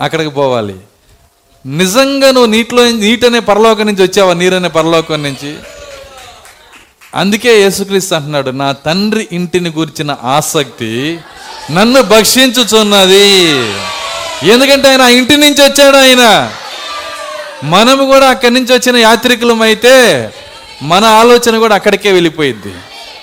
అక్కడికి 0.00 0.30
పోవాలి. 0.30 0.76
నిజంగా 1.66 2.30
నువ్వు 2.30 2.46
నీటిలో 2.46 2.90
నీటనే 2.90 3.40
పరలోకం 3.40 3.86
నుంచి 3.86 4.02
వచ్చావా? 4.02 4.34
నీరనే 4.34 4.68
పరలోకం 4.68 5.22
నుంచి? 5.22 5.58
అందుకే 7.14 7.60
యేసుక్రీస్తు 7.60 8.14
అంటున్నాడు 8.14 8.50
నా 8.50 8.72
తండ్రి 8.72 9.28
ఇంటిని 9.32 9.70
గురించిన 9.70 10.16
ఆసక్తి 10.22 11.20
నన్ను 11.70 12.02
భక్షించుచున్నది. 12.02 13.52
ఎందుకంటే 14.42 14.88
ఆయన 14.88 15.00
ఇంటి 15.00 15.36
నుంచి 15.36 15.62
వచ్చాడు 15.64 15.96
ఆయన. 15.96 16.52
మనము 17.64 18.04
కూడా 18.04 18.28
అక్కడి 18.28 18.54
నుంచి 18.54 18.72
వచ్చిన 18.72 18.96
యాత్రికులం 18.96 19.62
అయితే 19.62 20.32
మన 20.82 21.04
ఆలోచన 21.04 21.58
కూడా 21.58 21.74
అక్కడికే 21.74 22.12
వెళ్ళిపోయింది 22.12 22.74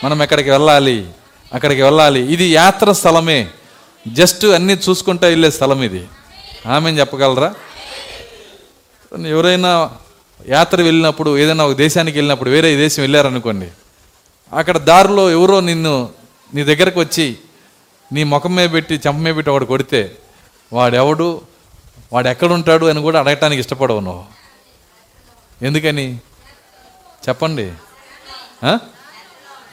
మనం 0.04 0.24
ఎక్కడికి 0.24 0.50
వెళ్ళాలి? 0.50 1.06
అక్కడికి 1.54 1.82
వెళ్ళాలి. 1.82 2.20
ఇది 2.20 2.46
యాత్ర 2.46 2.92
స్థలమే. 2.92 3.48
జస్ట్ 4.08 4.46
అన్నీ 4.46 4.74
చూసుకుంటా 4.74 5.28
వెళ్ళే 5.28 5.52
స్థలం 5.52 5.84
ఇది. 5.84 6.08
ఆమె 6.66 6.92
చెప్పగలరా? 6.92 7.54
ఎవరైనా 9.28 9.90
యాత్ర 10.48 10.82
వెళ్ళినప్పుడు 10.82 11.38
ఏదైనా 11.38 11.66
ఒక 11.66 11.76
దేశానికి 11.76 12.18
వెళ్ళినప్పుడు 12.18 12.50
వేరే 12.50 12.76
దేశం 12.76 13.02
వెళ్ళారనుకోండి 13.02 13.68
అక్కడ 14.54 14.78
దారిలో 14.78 15.32
ఎవరో 15.32 15.62
నిన్ను 15.62 16.10
నీ 16.54 16.64
దగ్గరకు 16.64 17.00
వచ్చి 17.00 17.38
నీ 18.14 18.24
ముఖం 18.24 18.56
మీద 18.56 18.72
పెట్టి 18.72 18.96
చెంప 18.96 19.20
మీద 19.20 19.36
పెట్టి 19.36 19.52
ఒకడు 19.52 19.66
కొడితే 19.66 20.12
వాడెవడు? 20.74 21.42
వాడు 22.14 22.28
ఎక్కడుంటాడు 22.28 22.86
అని 22.86 23.02
కూడా 23.02 23.20
అడగటానికి 23.20 23.60
ఇష్టపడవు 23.60 24.00
నువ్వు. 24.00 24.24
ఎందుకని? 25.66 26.20
చెప్పండి. 27.30 27.74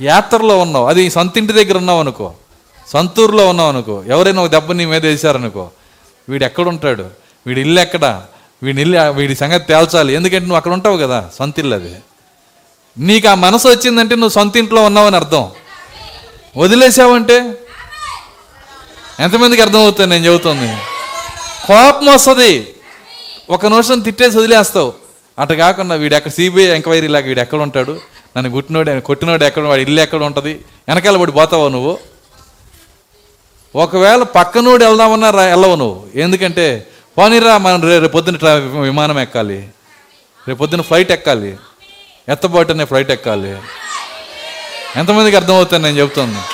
యాత్రలో 0.00 0.58
ఉన్నావు. 0.58 0.86
అది 0.86 1.10
సొంత 1.10 1.38
ఇంటి 1.38 1.52
దగ్గర 1.52 1.76
ఉన్నావు 1.76 2.00
అనుకో. 2.00 2.34
సొంతూరులో 2.92 3.48
ఉన్నావు 3.48 3.68
అనుకో. 3.68 4.04
ఎవరైనా 4.06 4.42
ఒక 4.42 4.48
దెబ్బ 4.48 4.72
నీ 4.72 4.84
మీద 4.84 5.06
వేశారనుకో. 5.06 5.70
వీడు 6.28 6.44
ఎక్కడుంటాడు 6.44 7.10
వీడి 7.46 7.60
ఇల్లు 7.60 7.80
ఎక్కడ? 7.80 8.22
వీడి 8.62 8.82
ఇల్లు 8.82 9.10
వీడి 9.10 9.34
సంగతి 9.34 9.64
తేల్చాలి. 9.64 10.14
ఎందుకంటే 10.14 10.40
నువ్వు 10.40 10.56
అక్కడ 10.56 10.72
ఉంటావు 10.72 10.96
కదా 10.96 11.30
సొంత 11.38 11.58
ఇల్లు 11.58 11.74
అది. 11.74 11.96
నీకు 12.98 13.28
ఆ 13.28 13.34
మనసు 13.34 13.68
వచ్చిందంటే 13.68 14.14
నువ్వు 14.14 14.28
సొంత 14.28 14.56
ఇంట్లో 14.56 14.84
ఉన్నావని 14.84 15.16
అర్థం. 15.16 15.50
వదిలేసావంటే? 16.56 17.58
ఎంతమందికి 19.20 19.62
అర్థమవుతుంది 19.62 20.10
నేను 20.10 20.26
చెబుతుంది? 20.26 20.76
కోపం 21.66 22.06
వస్తుంది. 22.06 22.74
ఒక 23.50 23.66
నిమిషం 23.66 24.00
తిట్టేసి 24.00 24.38
వదిలేస్తావు. 24.38 24.92
అట్ట 25.38 25.52
కాకుండా 25.52 25.94
వీడు 25.94 26.14
ఎక్కడ 26.14 26.30
సిబిఐ 26.30 26.66
ఎంక్వైరీ 26.66 27.06
లాగా 27.06 27.26
వీడు 27.26 27.40
ఎక్కడ 27.40 27.58
ఉంటాడు? 27.58 28.00
నన్ను 28.36 28.50
గుట్టినోడు 28.50 29.00
కొట్టినోడు 29.00 29.44
ఎక్కడ 29.44 29.62
వాడి 29.62 29.82
ఇల్లు 29.82 30.00
ఎక్కడ 30.00 30.22
ఉంటుంది? 30.22 30.60
వెనకాల 30.88 31.16
పడి 31.16 31.32
పోతావు 31.32 31.68
నువ్వు? 31.68 31.98
ఒకవేళ 33.76 34.22
పక్కనోడు 34.22 34.84
వెళ్దామన్నా 34.84 35.30
రా 35.30 35.42
వెళ్ళవు 35.42 35.74
నువ్వు. 35.74 36.06
ఎందుకంటే 36.14 36.86
పోనీరా 37.18 37.58
మనం 37.58 37.88
రేపు 37.88 38.12
పొద్దున 38.12 38.36
ట్రా 38.36 38.54
విమానం 38.54 39.18
ఎక్కాలి. 39.18 39.68
రేపు 40.48 40.58
పొద్దున 40.58 40.80
ఫ్లైట్ 40.80 41.12
ఎక్కాలి. 41.12 41.56
ఎత్తబాటునే 42.28 42.84
ఫ్లైట్ 42.84 43.10
ఎక్కాలి. 43.10 43.56
ఎంతమందికి 44.96 45.36
అర్థమవుతుంది 45.36 45.82
నేను 45.82 45.98
చెప్తాను 45.98 46.53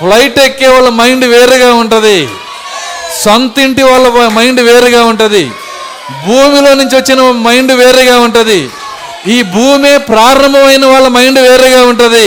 ఫ్లైట్ 0.00 0.38
ఎక్కే 0.38 0.68
వాళ్ళ 0.68 0.88
మైండ్ 0.88 1.24
వేరుగా 1.24 1.70
ఉంటుంది. 1.74 2.28
సొంత 3.22 3.58
ఇంటి 3.58 3.82
వాళ్ళ 3.82 4.28
మైండ్ 4.28 4.60
వేరుగా 4.60 5.04
ఉంటుంది. 5.04 5.42
భూమిలో 6.26 6.70
నుంచి 6.74 6.94
వచ్చిన 6.96 7.20
మైండ్ 7.48 7.72
వేరుగా 7.72 8.18
ఉంటుంది. 8.26 8.60
ఈ 9.34 9.42
భూమి 9.42 9.98
ప్రారంభమైన 9.98 10.84
వాళ్ళ 10.86 11.08
మైండ్ 11.08 11.40
వేరుగా 11.40 11.82
ఉంటుంది. 11.82 12.26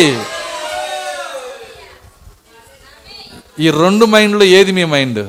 ఈ 3.60 3.70
రెండు 3.70 4.06
మైండ్లో 4.06 4.46
ఏది 4.58 4.72
మీ 4.72 4.84
మైండ్ 4.84 5.20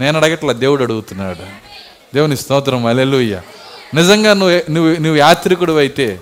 నేను 0.00 0.18
అడగట్లా 0.18 0.52
దేవుడు 0.52 0.82
అడుగుతున్నాడు. 0.82 1.44
దేవుని 2.14 2.36
స్తోత్రం 2.36 2.86
అలెలుయ్య 2.86 3.40
నిజంగా 3.94 4.34
నువ్వు 4.34 4.72
నువ్వు 4.72 4.90
నువ్వు 5.02 5.16
యాత్రికుడు 5.16 5.72
అయితే 5.72 6.18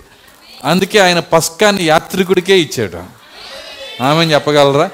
అందుకే 0.64 0.98
ఆయన 0.98 1.20
పస్కాన్ని 1.34 1.84
యాత్రికుడికే 1.84 2.58
ఇచ్చాడు. 2.58 3.19
ఆమె 4.00 4.24
చెప్పగలరా? 4.24 4.90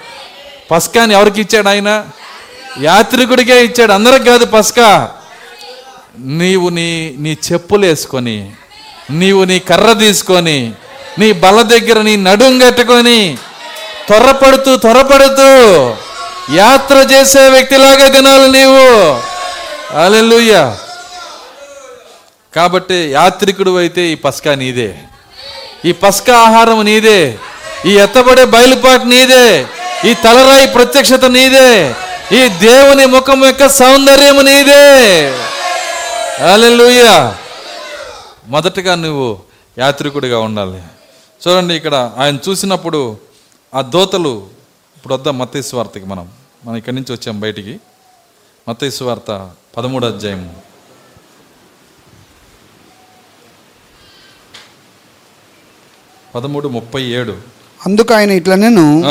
పస్కాని 0.71 1.15
ఎవరికి 1.15 1.41
ఇచ్చాడు 1.41 1.69
ఆయన? 1.69 2.05
యాత్రికుడికే 2.81 3.65
ఇచ్చాడు. 3.65 3.93
అందరికి 3.93 4.25
కాదు 4.25 4.45
పస్కా. 4.45 5.11
నీవు 6.19 6.69
నీ 6.69 7.15
నీ 7.19 7.39
చెప్పులు 7.53 7.87
వేసుకొని 7.87 8.51
నీవు 9.11 9.45
నీ 9.45 9.59
కర్ర 9.59 9.93
తీసుకొని 9.93 10.73
నీ 11.19 11.33
బల 11.33 11.63
దగ్గర 11.63 12.03
నీ 12.03 12.17
నడుం 12.17 12.59
కట్టుకొని 12.59 13.39
త్వరపడుతూ 14.07 14.77
త్వరపడుతూ 14.77 15.49
యాత్ర 16.55 16.97
చేసే 17.13 17.49
వ్యక్తిలాగా 17.49 18.09
తినాలి 18.09 18.53
నీవు. 18.53 19.21
అలెలుయ్య 19.99 20.77
కాబట్టి 22.57 22.95
యాత్రికుడు 22.95 23.79
అయితే 23.79 24.03
ఈ 24.03 24.15
పస్కా 24.15 24.55
నీదే. 24.55 24.99
ఈ 25.85 25.93
పస్కా 25.93 26.39
ఆహారం 26.39 26.85
నీదే. 26.85 27.39
ఈ 27.85 27.99
ఎత్తబడే 27.99 28.45
బయలుపాటు 28.45 29.05
నీదే. 29.05 29.67
ఈ 30.05 30.15
తలరాయి 30.15 30.67
ప్రత్యక్షత 30.67 31.25
నీదే. 31.25 31.95
ఈ 32.33 32.49
దేవుని 32.49 33.07
ముఖం 33.07 33.45
యొక్క 33.45 33.69
సౌందర్యము 33.69 34.41
నీదే. 34.41 35.29
అలెలుయ్యా 36.53 37.37
మొదటగా 38.47 38.95
నువ్వు 38.95 39.39
యాత్రికుడిగా 39.79 40.39
ఉండాలి. 40.39 40.83
చూడండి 41.49 41.75
ఇక్కడ 41.75 42.13
ఆయన 42.19 42.39
చూసినప్పుడు 42.49 43.19
ఆ 43.75 43.81
దోతలు 43.81 44.47
ఇప్పుడు 44.97 45.15
వద్దాం 45.15 45.39
మత్తయి 45.39 45.63
మనం. 46.05 46.29
మనం 46.65 46.77
ఇక్కడి 46.77 46.97
నుంచి 46.97 47.13
వచ్చాం 47.13 47.41
బయటికి. 47.41 47.81
మత్తయి 48.69 49.05
వార్త 49.05 49.51
పదమూడు 49.77 50.07
అధ్యాయము 50.07 50.63
పదమూడు 56.35 56.69
ముప్పై 56.69 57.03
ఏడు. 57.03 57.56
అందుకు 57.87 58.15
ఆయన 58.15 58.31
ఇట్లా 58.31 58.57
నేను 58.57 59.05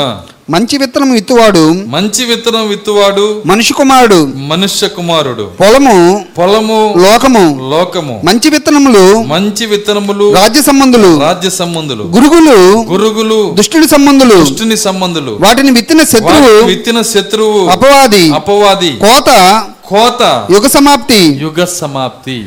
మంచి 0.50 0.78
విత్తనం 0.78 1.12
విత్తువాడు 1.12 1.72
మంచి 1.86 2.24
విత్తనం 2.24 2.68
విత్తువాడు 2.68 3.42
మనిషి 3.46 3.72
కుమారుడు. 3.72 4.32
మనుష్య 4.36 4.88
కుమారుడు. 4.88 5.42
పొలము 5.60 6.24
పొలము 6.38 6.94
లోకము. 6.98 7.70
లోకము. 7.70 8.20
మంచి 8.24 8.50
విత్తనములు 8.50 9.22
మంచి 9.22 9.66
విత్తనములు 9.66 10.34
రాజ్య 10.34 10.62
సంబంధులు. 10.62 11.20
రాజ్య 11.20 11.50
సంబంధులు. 11.50 12.02
గురుగులు 12.02 12.82
గురుగులు 12.92 13.50
దుష్టుడి 13.54 13.88
సంబంధులు. 13.88 14.34
దుష్టుని 14.34 14.76
సంబంధులు. 14.76 15.38
వాటిని 15.40 15.70
విత్తిన 15.70 16.02
శత్రువు 16.02 16.64
విత్తిన 16.64 17.02
శత్రువు. 17.02 17.68
అపవాది. 17.68 18.34
అపవాది. 18.34 18.92
కోత 18.92 19.62
కోత. 19.86 20.46
యుగ 20.50 20.66
సమాప్తి. 20.66 21.38
యుగ 21.42 21.64
సమాప్తి. 21.64 22.46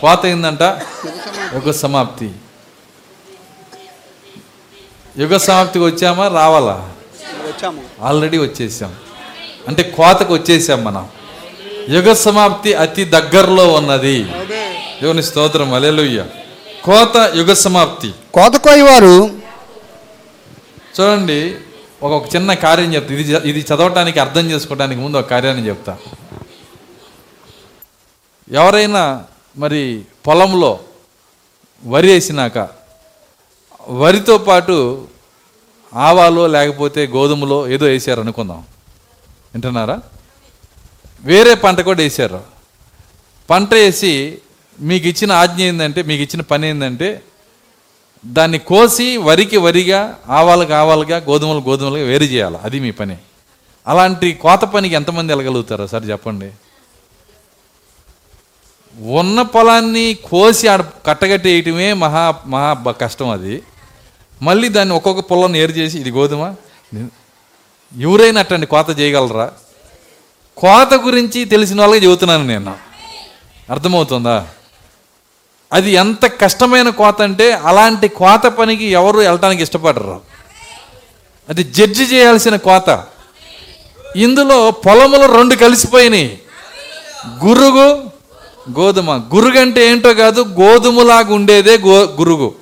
కోత 0.00 0.26
ఏందంట? 0.26 0.62
యుగ 1.54 1.70
సమాప్తి. 1.70 2.30
యుగ 5.18 5.36
సమాప్తికి 5.36 5.84
వచ్చామా? 5.84 6.28
రావాలా? 6.28 6.76
ఆల్రెడీ 8.00 8.38
వచ్చేసాం. 8.38 8.94
అంటే 9.68 9.82
కోతకు 9.82 10.34
వచ్చేసాం 10.34 10.84
మనం. 10.84 11.08
యుగ 11.88 12.12
సమాప్తి 12.12 12.74
అతి 12.74 13.04
దగ్గరలో 13.04 13.72
ఉన్నది. 13.72 14.24
దేవుని 15.02 15.22
స్తోత్రం. 15.22 15.74
అలెలుయ్య 15.74 16.24
కోత 16.84 17.32
యుగ 17.34 17.52
సమాప్తి 17.52 18.14
కోత 18.34 18.56
కోయవారు 18.56 19.30
చూడండి 20.94 21.54
ఒక 22.02 22.34
చిన్న 22.36 22.54
కార్యం 22.54 22.94
చెప్తా. 22.94 23.14
ఇది 23.14 23.48
ఇది 23.48 23.60
చదవటానికి 23.60 24.20
అర్థం 24.20 24.50
చేసుకోవడానికి 24.50 25.00
ముందు 25.00 25.16
ఒక 25.16 25.30
కార్యాన్ని 25.30 25.68
చెప్తా. 25.68 25.96
ఎవరైనా 28.52 29.24
మరి 29.56 30.02
పొలంలో 30.26 30.78
వరి 31.86 32.06
వేసినాక 32.06 32.81
వరితో 33.88 34.38
పాటు 34.38 35.08
ఆవాలో 35.94 36.46
లేకపోతే 36.46 37.06
గోధుమలో 37.06 37.68
ఏదో 37.68 37.86
వేసారు 37.86 38.20
అనుకుందాం. 38.20 38.58
వింటున్నారా? 39.54 40.00
వేరే 41.20 41.54
పంట 41.54 41.80
కూడా 41.80 41.98
వేసారు. 41.98 42.40
పంట 43.50 43.74
వేసి 43.74 44.38
మీకు 44.80 45.08
ఇచ్చిన 45.08 45.32
ఆజ్ఞ 45.32 45.62
ఏంటంటే 45.62 46.02
మీకు 46.02 46.22
ఇచ్చిన 46.22 46.40
పని 46.40 46.68
ఏంటంటే 46.68 47.22
దాన్ని 48.26 48.58
కోసి 48.58 49.16
వరికి 49.16 49.56
వరిగా 49.56 50.18
ఆవాలకు 50.28 50.72
ఆవాలుగా 50.72 51.16
గోధుమలు 51.16 51.58
గోధుమలుగా 51.58 52.04
వేరు 52.04 52.24
చేయాలి. 52.24 52.56
అది 52.62 52.80
మీ 52.80 52.90
పని. 52.90 53.16
అలాంటి 53.86 54.32
కోత 54.32 54.60
పనికి 54.60 54.94
ఎంతమంది 54.94 55.32
వెళ్ళగలుగుతారో? 55.32 55.86
సార్ 55.86 56.10
చెప్పండి. 56.10 56.50
ఉన్న 59.12 59.42
పొలాన్ని 59.42 60.14
కోసి 60.14 60.68
ఆడ 60.68 60.84
కట్టగట్టేయటమే 61.06 61.92
మహా 61.92 62.34
మహా 62.46 62.90
కష్టం 62.90 63.28
అది. 63.28 63.62
మళ్ళీ 64.42 64.68
దాన్ని 64.68 64.94
ఒక్కొక్క 64.94 65.20
పొలం 65.20 65.56
ఏరు 65.56 65.72
చేసి 65.72 65.98
ఇది 65.98 66.10
గోధుమ? 66.10 66.54
ఎవరైనా 67.98 68.38
అట్టండి 68.40 68.66
కోత 68.66 69.00
చేయగలరా? 69.00 69.50
కోత 70.56 70.94
గురించి 70.94 71.44
తెలిసిన 71.44 71.80
వాళ్ళకి 71.80 72.06
చెబుతున్నాను 72.06 72.46
నేను. 72.46 72.74
అర్థమవుతుందా? 73.70 74.46
అది 75.72 75.90
ఎంత 75.90 76.26
కష్టమైన 76.26 76.90
కోత 76.90 77.22
అంటే 77.22 77.52
అలాంటి 77.52 78.08
కోత 78.08 78.46
పనికి 78.46 78.84
ఎవరు 78.84 79.16
వెళ్ళటానికి 79.16 79.62
ఇష్టపడరు. 79.62 80.20
అది 81.48 81.64
జడ్జి 81.64 82.04
చేయాల్సిన 82.04 82.56
కోత. 82.56 83.04
ఇందులో 84.16 84.70
పొలములు 84.70 85.36
రెండు 85.36 85.54
కలిసిపోయినాయి. 85.54 86.42
గురుగు 87.44 88.10
గోధుమ. 88.78 89.16
గురుగు 89.16 89.60
అంటే 89.60 89.86
ఏంటో 89.86 90.14
కాదు 90.14 90.40
గోధుమలాగా 90.40 91.34
ఉండేదే 91.34 91.78
గో 91.78 92.02
గురుగు. 92.02 92.61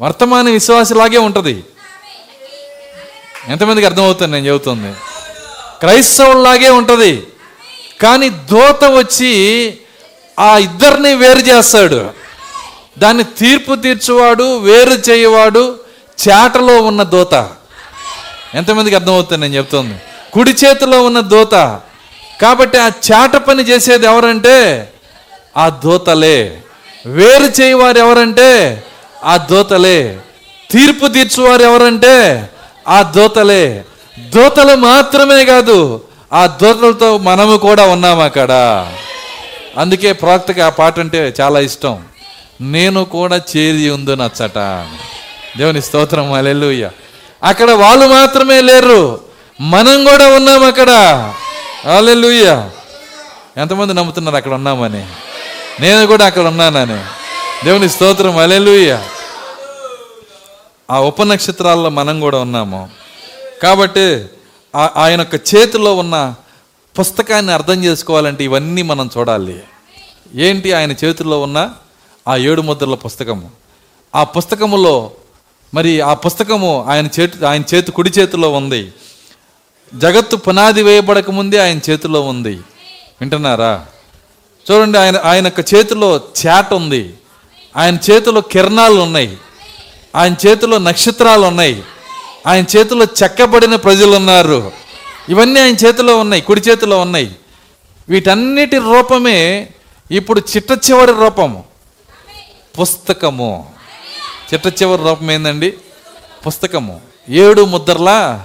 వర్తమాన 0.00 0.48
విశ్వాసలాగే 0.48 1.18
ఉంటుంది. 1.18 1.64
ఎంతమందికి 3.48 3.86
అర్థమవుతుంది 3.86 4.32
నేను 4.32 4.46
చెబుతుంది? 4.46 4.94
క్రైస్తవులాగే 5.80 6.68
ఉంటుంది. 6.68 7.26
కానీ 8.02 8.28
దోత 8.28 8.84
వచ్చి 8.84 9.32
ఆ 10.38 10.58
ఇద్దరిని 10.58 11.14
వేరు 11.14 11.38
చేస్తాడు. 11.38 12.10
దాన్ని 12.98 13.24
తీర్పు 13.24 13.74
తీర్చువాడు 13.74 14.58
వేరు 14.58 15.10
చేయవాడు 15.10 15.78
చేటలో 16.28 16.82
ఉన్న 16.82 17.02
దోత. 17.02 17.50
ఎంతమందికి 18.54 18.96
అర్థమవుతుంది 18.96 19.40
నేను 19.40 19.54
చెప్తుంది 19.54 19.94
కుడి 20.32 20.50
చేతిలో 20.50 21.02
ఉన్న 21.02 21.20
దోత. 21.20 21.80
కాబట్టి 22.42 22.78
ఆ 22.78 22.88
చేట 22.88 23.36
పని 23.36 23.62
చేసేది 23.62 24.06
ఎవరంటే? 24.06 24.92
ఆ 25.56 25.68
దోతలే. 25.68 26.62
వేరు 27.06 27.62
చేయవారు 27.62 27.98
ఎవరంటే? 27.98 28.82
ఆ 29.24 29.36
దోతలే. 29.36 30.18
తీర్పు 30.70 31.06
తీర్చువారు 31.06 31.62
ఎవరంటే 31.62 32.48
ఆ 32.88 33.02
దోతలే. 33.02 33.84
దోతలు 34.18 34.76
మాత్రమే 34.76 35.44
కాదు 35.44 36.04
ఆ 36.32 36.46
దోతలతో 36.46 37.18
మనము 37.18 37.56
కూడా 37.56 37.86
ఉన్నాం 37.86 38.20
అక్కడ. 38.20 38.52
అందుకే 39.78 40.12
ప్రవక్తకి 40.12 40.60
ఆ 40.60 40.68
పాట 40.68 40.98
అంటే 40.98 41.34
చాలా 41.40 41.60
ఇష్టం. 41.60 42.02
నేను 42.60 43.04
కూడా 43.04 43.36
చేరి 43.36 43.90
ఉందో 43.90 44.14
నచ్చట. 44.14 44.86
దేవుని 45.58 45.82
స్తోత్రం 45.82 46.32
అలెలుయ్య 46.32 46.90
అక్కడ 47.42 47.70
వాళ్ళు 47.70 48.06
మాత్రమే 48.06 48.60
లేరు. 48.60 49.20
మనం 49.60 50.04
కూడా 50.04 50.28
ఉన్నాం 50.28 50.64
అక్కడ. 50.64 50.90
అలెలుయ్య 51.96 52.68
ఎంతమంది 53.56 53.94
నమ్ముతున్నారు 53.94 54.36
అక్కడ 54.36 54.52
ఉన్నామని? 54.52 55.06
నేను 55.80 56.06
కూడా 56.06 56.26
అక్కడ 56.26 56.42
ఉన్నానని. 56.42 57.00
దేవుని 57.64 57.88
స్తోత్రం 57.88 58.36
అలెలుయ్య 58.36 59.02
ఆ 60.90 61.00
ఉపనక్షత్రాల్లో 61.00 61.90
మనం 61.90 62.20
కూడా 62.20 62.38
ఉన్నాము. 62.38 62.90
కాబట్టి 63.62 64.24
ఆ- 64.76 64.90
ఆయన 64.96 65.20
యొక్క 65.20 65.34
చేతిలో 65.34 65.96
ఉన్న 65.96 66.34
పుస్తకాన్ని 66.98 67.52
అర్థం 67.52 67.84
చేసుకోవాలంటే 67.84 68.44
ఇవన్నీ 68.44 68.82
మనం 68.82 69.10
చూడాలి. 69.18 69.62
ఏంటి 70.34 70.72
ఆయన 70.72 70.92
చేతిలో 70.92 71.40
ఉన్న 71.40 71.70
ఆ 72.28 72.36
ఏడు 72.36 72.62
ముద్రల 72.62 72.94
పుస్తకము? 72.94 73.50
ఆ 74.14 74.24
పుస్తకములో 74.24 75.10
మరి 75.74 76.00
ఆ 76.00 76.14
పుస్తకము 76.14 76.84
ఆయన 76.88 77.08
చేతి 77.20 77.46
ఆయన 77.46 77.62
చేతి 77.74 77.92
కుడి 77.92 78.10
చేతిలో 78.10 78.52
ఉంది. 78.52 78.92
జగత్తు 79.94 80.36
పునాది 80.36 80.82
వేయబడక 80.82 81.30
ముందే 81.30 81.58
ఆయన 81.58 81.78
చేతిలో 81.90 82.20
ఉంది. 82.20 82.60
వింటున్నారా? 83.20 83.86
చూడండి 84.70 84.98
ఆయన 84.98 85.20
ఆయన 85.24 85.44
యొక్క 85.44 85.74
చేతిలో 85.74 86.20
చాట్ 86.46 86.72
ఉంది. 86.72 87.14
ఆయన 87.76 87.98
చేతిలో 88.10 88.40
కిరణాలు 88.40 89.00
ఉన్నాయి. 89.00 89.36
ఆయన 90.16 90.34
చేతిలో 90.46 90.78
నక్షత్రాలు 90.78 91.42
ఉన్నాయి. 91.42 91.82
ఆయన 92.46 92.64
చేతిలో 92.76 93.06
చెక్కబడిన 93.22 93.76
ప్రజలు 93.76 94.16
ఉన్నారు. 94.16 94.72
ఇవన్నీ 95.28 95.60
ఆయన 95.60 95.74
చేతిలో 95.74 96.18
ఉన్నాయి 96.18 96.42
కుడి 96.42 96.60
చేతిలో 96.60 97.00
ఉన్నాయి. 97.00 97.36
వీటన్నిటి 98.08 98.78
రూపమే 98.78 99.68
ఇప్పుడు 100.10 100.40
చిట్ట 100.40 100.90
చివరి 100.90 101.12
రూపము 101.12 101.64
పుస్తకము. 102.80 103.72
చిట్ట 104.54 104.82
చివరి 104.82 105.02
రూపం 105.02 105.30
ఏందండి? 105.30 105.74
పుస్తకము. 106.46 107.00
ఏడు 107.28 107.62
ముద్రల 107.62 108.40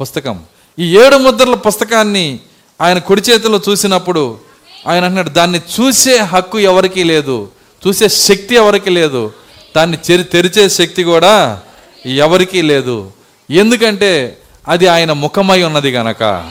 పుస్తకం. 0.00 0.42
ఈ 0.78 0.98
ఏడు 0.98 1.16
ముద్రల 1.16 1.54
పుస్తకాన్ని 1.54 2.40
ఆయన 2.80 2.98
కుడి 2.98 3.20
చేతిలో 3.20 3.60
చూసినప్పుడు 3.68 4.38
ఆయన 4.86 5.04
అంటున్నాడు 5.04 5.28
దాన్ని 5.28 5.60
చూసే 5.80 6.18
హక్కు 6.18 6.58
ఎవరికీ 6.58 7.04
లేదు. 7.04 7.48
చూసే 7.86 8.08
శక్తి 8.08 8.54
ఎవరికి 8.54 8.90
లేదు. 8.90 9.32
దాన్ని 9.76 9.98
చెరి 10.10 10.24
తెరిచే 10.24 10.68
శక్తి 10.68 11.02
కూడా 11.02 11.60
ఎవరికీ 12.06 12.62
లేదు. 12.62 13.10
ఎందుకంటే 13.50 14.38
అది 14.68 14.86
ఆయన 14.86 15.12
ముఖమై 15.12 15.62
ఉన్నది 15.62 15.90
గనక. 15.90 16.50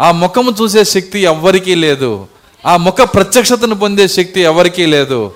ఆ 0.00 0.10
ముఖము 0.10 0.54
చూసే 0.62 0.84
శక్తి 0.84 1.18
ఎవ్వరికీ 1.18 1.74
లేదు. 1.74 2.26
ఆ 2.66 2.76
ముఖ 2.76 2.96
ప్రత్యక్షతను 3.02 3.74
పొందే 3.74 4.08
శక్తి 4.08 4.40
ఎవరికీ 4.40 4.86
లేదు. 4.86 5.32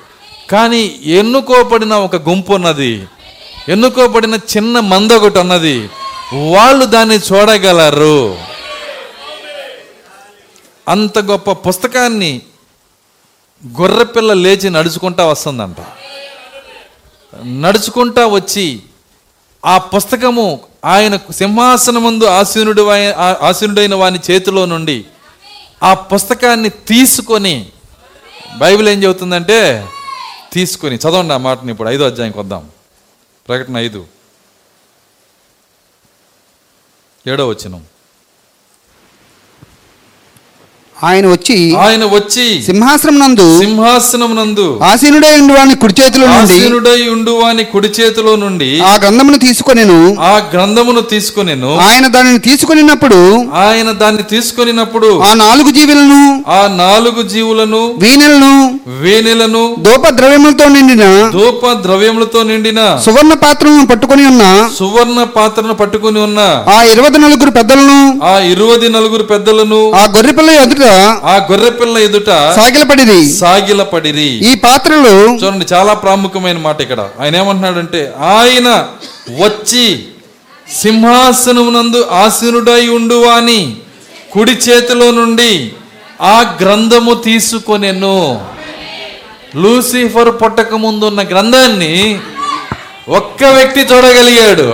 కానీ 0.50 1.00
ఎన్నుకోబడిన 1.04 1.94
ఒక 1.94 2.28
గుంపు 2.28 2.52
ఉన్నది. 2.52 3.06
ఎన్నుకోబడిన 3.68 4.34
చిన్న 4.34 4.80
మంద 4.80 5.12
ఒకటి 5.12 5.38
ఉన్నది. 5.38 5.90
వాళ్ళు 6.50 6.84
దాన్ని 6.84 7.16
చూడగలరు. 7.16 8.38
అంత 10.88 11.18
గొప్ప 11.18 11.52
పుస్తకాన్ని 11.52 12.40
గొర్రెపిల్ల 13.64 14.32
లేచి 14.32 14.70
నడుచుకుంటా 14.70 15.24
వస్తుందంట. 15.24 15.76
నడుచుకుంటా 17.44 18.26
వచ్చి 18.26 18.82
ఆ 19.64 19.78
పుస్తకము 19.78 20.60
ఆయన 20.84 21.16
సింహాసనమందు 21.30 22.24
ఆసీనుడు 22.24 22.82
ఆసీనుడైన 23.42 23.94
వాని 23.94 24.18
చేతిలో 24.30 24.66
నుండి 24.66 25.04
ఆ 25.82 25.94
పుస్తకాన్ని 25.94 26.68
తీసుకొని 26.68 27.72
బైబిల్ 28.58 28.88
ఏం 28.88 29.02
చెబుతుందంటే 29.02 29.88
తీసుకొని 30.52 30.96
చదవండి 30.96 31.34
ఆ 31.34 31.36
మాటని 31.36 31.70
ఇప్పుడు 31.72 31.88
ఐదో 31.88 32.06
అధ్యాయంకి 32.06 32.38
వద్దాం 32.38 32.70
ప్రకటన 33.48 33.76
ఐదు. 33.76 34.06
ఏడో 37.26 37.48
వచ్చినం 37.48 37.86
ఆయన 41.02 41.26
వచ్చి 41.26 41.56
ఆయన 41.84 42.04
వచ్చి 42.10 42.44
సింహాసనం 42.66 43.16
నందు 43.18 43.46
సింహాసనం 43.58 44.32
నందు 44.36 44.66
ఆసీనుడై 44.88 45.32
ఉండి 45.38 45.54
వాని 45.54 45.74
కుడి 45.82 45.94
చేతిలో 45.98 46.26
నుండి 46.26 46.42
ఆసీనుడై 46.52 47.00
ఉండు 47.14 47.32
వాని 47.38 47.64
కుడి 47.72 47.90
చేతిలో 47.96 48.32
నుండి 48.36 48.68
ఆ 48.82 48.92
గ్రంథమును 49.02 49.38
తీసుకొనెను. 49.44 49.98
ఆ 50.24 50.34
గ్రంథమును 50.52 51.02
తీసుకొనెను. 51.12 51.70
ఆయన 51.86 52.06
దానిని 52.14 52.40
తీసుకొనినప్పుడు 52.46 53.18
ఆయన 53.62 53.88
దాన్ని 54.02 54.24
తీసుకొనినప్పుడు 54.32 55.10
ఆ 55.22 55.30
నాలుగు 55.42 55.70
జీవులను 55.70 56.20
ఆ 56.52 56.60
నాలుగు 56.78 57.22
జీవులను 57.32 57.82
వీణెలను 58.02 58.52
వేనెలను 59.02 59.64
దూప 59.86 60.04
ద్రవ్యములతో 60.16 60.66
నిండిన 60.68 61.04
ధూప 61.32 61.72
ద్రవ్యములతో 61.84 62.42
నిండిన 62.44 62.80
సువర్ణ 63.04 63.34
పాత్రలను 63.42 63.86
పట్టుకొని 63.86 64.24
ఉన్న 64.26 64.44
సువర్ణ 64.78 65.20
పాత్రను 65.36 65.74
పట్టుకుని 65.74 66.20
ఉన్న 66.20 66.40
ఆ 66.68 66.78
ఇరవై 66.92 67.10
నలుగురు 67.24 67.52
పెద్దలను 67.58 67.98
ఆ 68.24 68.34
ఇరువది 68.52 68.88
నలుగురు 68.90 69.26
పెద్దలను 69.30 69.80
ఆ 69.94 70.04
గొర్రెపిల్ల 70.14 70.50
ఎదుట 70.62 70.84
ఆ 71.32 71.46
గొర్రెపిల్ల 71.50 71.98
ఎదుట 71.98 72.30
సాగిలపడిరి. 72.56 73.20
సాగిలపడిరి. 73.32 74.30
ఈ 74.50 74.54
పాత్రలు 74.54 75.12
చూడండి 75.42 75.66
చాలా 75.74 75.94
ప్రాముఖ్యమైన 75.94 76.58
మాట 76.58 76.80
ఇక్కడ. 76.80 77.00
ఆయన 77.20 77.36
ఏమంటున్నాడంటే 77.36 78.12
ఆయన 78.20 78.68
వచ్చి 79.44 80.06
సింహాసనమునందు 80.80 82.08
ఆసీనుడై 82.12 82.88
ఉండువాని 82.88 83.76
కుడి 84.32 84.52
చేతిలో 84.52 85.10
నుండి 85.10 85.72
ఆ 86.22 86.56
గ్రంథము 86.62 87.14
తీసుకొనెను. 87.14 88.18
లూసిఫర్ 89.56 90.30
పుట్టక 90.42 90.74
ముందు 90.74 91.04
ఉన్న 91.04 91.22
గ్రంథాన్ని 91.22 92.20
ఒక్క 93.08 93.44
వ్యక్తి 93.44 93.80
చూడగలిగాడు. 93.80 94.68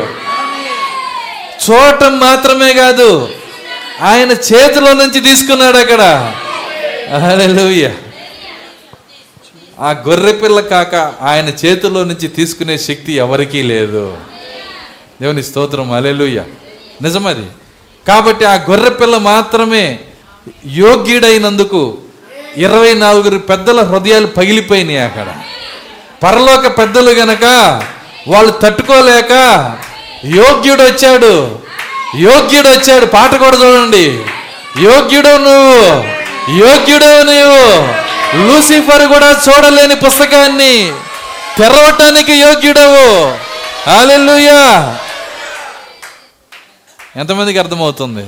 చూడటం 1.65 2.21
మాత్రమే 2.21 2.73
కాదు 2.73 3.29
ఆయన 4.01 4.31
చేతిలో 4.31 4.93
నుంచి 4.93 5.21
తీసుకున్నాడు 5.21 5.77
అక్కడ. 5.77 6.35
లూయ 7.45 7.89
ఆ 9.81 9.91
గొర్రె 9.91 10.33
పిల్ల 10.33 10.61
కాక 10.61 10.95
ఆయన 11.23 11.49
చేతిలో 11.49 12.05
నుంచి 12.05 12.29
తీసుకునే 12.29 12.79
శక్తి 12.79 13.13
ఎవరికీ 13.13 13.63
లేదు. 13.63 14.17
దేవుని 15.23 15.43
స్తోత్రం 15.43 15.93
అలెలుయ్య 15.93 16.45
నిజమది. 17.03 17.47
కాబట్టి 18.09 18.45
ఆ 18.45 18.55
గొర్రె 18.55 18.91
పిల్ల 18.91 19.17
మాత్రమే 19.17 20.01
యోగ్యుడైనందుకు 20.67 21.99
ఇరవై 22.57 22.95
నాలుగురు 22.95 23.39
పెద్దల 23.39 23.81
హృదయాలు 23.81 24.27
పగిలిపోయినాయి 24.27 24.99
అక్కడ. 24.99 25.37
పరలోక 26.23 26.79
పెద్దలు 26.79 27.11
గనక 27.11 27.45
వాళ్ళు 28.29 28.51
తట్టుకోలేక 28.51 29.33
యోగ్యుడు 30.25 30.83
వచ్చాడు 30.83 31.68
యోగ్యుడు 32.17 32.69
వచ్చాడు. 32.69 33.07
పాట 33.07 33.35
కూడా 33.35 33.57
చూడండి. 33.57 34.05
యోగ్యుడు 34.81 35.29
నువ్వు. 35.29 36.19
యోగ్యుడు 36.57 37.05
నువ్వు 37.05 37.99
లూసిఫర్ 38.47 39.09
కూడా 39.09 39.43
చూడలేని 39.49 39.97
పుస్తకాన్ని 39.97 40.93
తెరవటానికి 41.59 42.33
యోగ్యుడవు. 42.33 43.29
హల్లెలూయా. 43.91 44.97
ఎంతమందికి 47.17 47.59
అర్థమవుతుంది? 47.59 48.27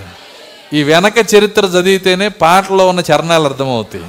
ఈ 0.73 0.83
వెనక 0.83 1.35
చరిత్ర 1.35 1.65
చదివితేనే 1.65 2.29
పాటలో 2.29 2.89
ఉన్న 2.89 3.01
చరణాలు 3.01 3.45
అర్థమవుతాయి. 3.45 4.05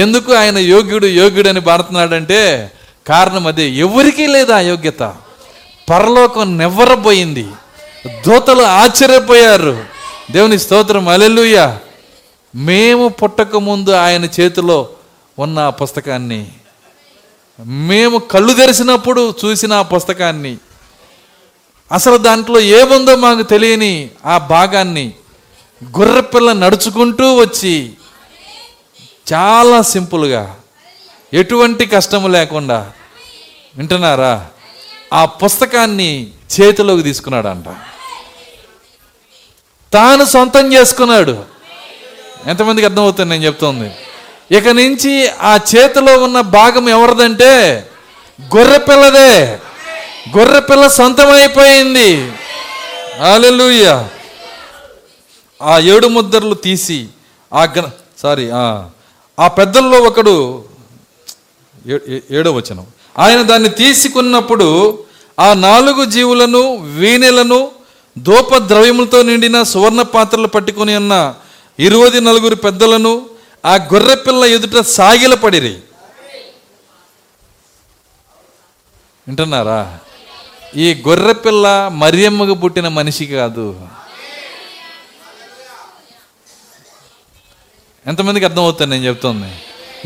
ఎందుకు 0.00 0.34
ఆయన 0.34 0.58
యోగ్యుడు 0.58 1.06
యోగ్యుడు 1.06 1.48
అని 1.48 1.60
పాడుతున్నాడంటే 1.60 2.72
కారణం 3.06 3.46
అదే. 3.46 3.68
ఎవరికీ 3.68 4.26
లేదు 4.26 4.52
ఆ 4.52 4.58
యోగ్యత. 4.58 5.12
పరలోకం 5.90 6.58
నెవ్వరపోయింది 6.58 7.46
దూతలు 8.06 8.62
ఆశ్చర్యపోయారు. 8.62 9.84
దేవుని 10.30 10.58
స్తోత్రం 10.58 11.08
అలెలుయ్య 11.08 11.78
మేము 12.54 13.08
పుట్టక 13.08 13.56
ముందు 13.56 13.90
ఆయన 13.90 14.24
చేతిలో 14.24 14.88
ఉన్న 15.38 15.58
ఆ 15.58 15.70
పుస్తకాన్ని 15.70 16.46
మేము 17.66 18.18
కళ్ళు 18.18 18.54
తెరిచినప్పుడు 18.54 19.34
చూసిన 19.44 19.72
ఆ 19.72 19.82
పుస్తకాన్ని 19.82 20.56
అసలు 21.92 22.16
దాంట్లో 22.16 22.60
ఏముందో 22.60 23.16
మాకు 23.16 23.42
తెలియని 23.42 24.10
ఆ 24.26 24.38
భాగాన్ని 24.38 25.12
గుర్రపిల్ల 25.98 26.52
నడుచుకుంటూ 26.52 27.36
వచ్చి 27.36 27.92
చాలా 29.32 29.82
సింపుల్గా 29.82 30.56
ఎటువంటి 31.34 31.86
కష్టము 31.86 32.28
లేకుండా 32.28 32.92
వింటున్నారా? 33.76 34.46
ఆ 35.12 35.24
పుస్తకాన్ని 35.24 36.26
చేతిలోకి 36.26 37.02
తీసుకున్నాడంట. 37.02 37.64
తాను 39.92 40.24
సొంతం 40.24 40.72
చేసుకున్నాడు. 40.72 41.44
ఎంతమందికి 42.46 42.86
అర్థమవుతుంది 42.86 43.30
నేను 43.30 43.44
చెప్తోంది? 43.44 43.90
ఇక 44.56 44.68
నుంచి 44.68 45.28
ఆ 45.28 45.58
చేతిలో 45.76 46.22
ఉన్న 46.24 46.40
భాగం 46.40 46.88
ఎవరిదంటే 46.88 47.86
గొర్రెపిల్లదే 48.56 49.58
గొర్రెపిల్ల 50.36 50.86
సొంతమైపోయింది. 50.86 52.32
హల్లెలూయ. 53.22 54.04
ఆ 55.62 55.78
ఏడు 55.78 56.06
ముద్రలు 56.06 56.54
తీసి 56.54 57.08
ఆ 57.54 57.64
గ్ర 57.64 57.90
సారీ 58.18 58.50
ఆ 59.40 59.48
పెద్దల్లో 59.48 59.98
ఒకడు 59.98 60.64
ఏ- 62.08 62.20
ఏడో 62.30 62.52
వచనం. 62.52 62.86
ఆయన 63.18 63.42
దాన్ని 63.42 63.68
తీసుకున్నప్పుడు 63.68 64.98
ఆ 65.40 65.54
నాలుగు 65.54 66.04
జీవులను 66.04 66.76
వీణెలను 66.76 67.70
దూప 68.26 68.58
ద్రవ్యములతో 68.58 69.22
నిండిన 69.22 69.62
సువర్ణ 69.62 70.02
పాత్రలు 70.02 70.46
పట్టుకొని 70.46 70.96
ఉన్న 70.96 71.14
ఇరువది 71.78 72.20
నలుగురు 72.20 72.56
పెద్దలను 72.56 73.12
ఆ 73.64 73.74
గొర్రెపిల్ల 73.92 74.44
ఎదుట 74.44 74.80
సాగిలపడిరి 74.80 75.74
వింటున్నారా? 79.26 79.80
ఈ 80.76 81.02
గొర్రెపిల్ల 81.08 81.88
మరియమ్మకు 81.92 82.54
పుట్టిన 82.54 82.88
మనిషి 82.88 83.26
కాదు. 83.26 83.66
ఎంతమందికి 88.06 88.44
అర్థమవుతుంది 88.44 88.90
నేను 88.90 89.04
చెప్తుంది? 89.04 89.50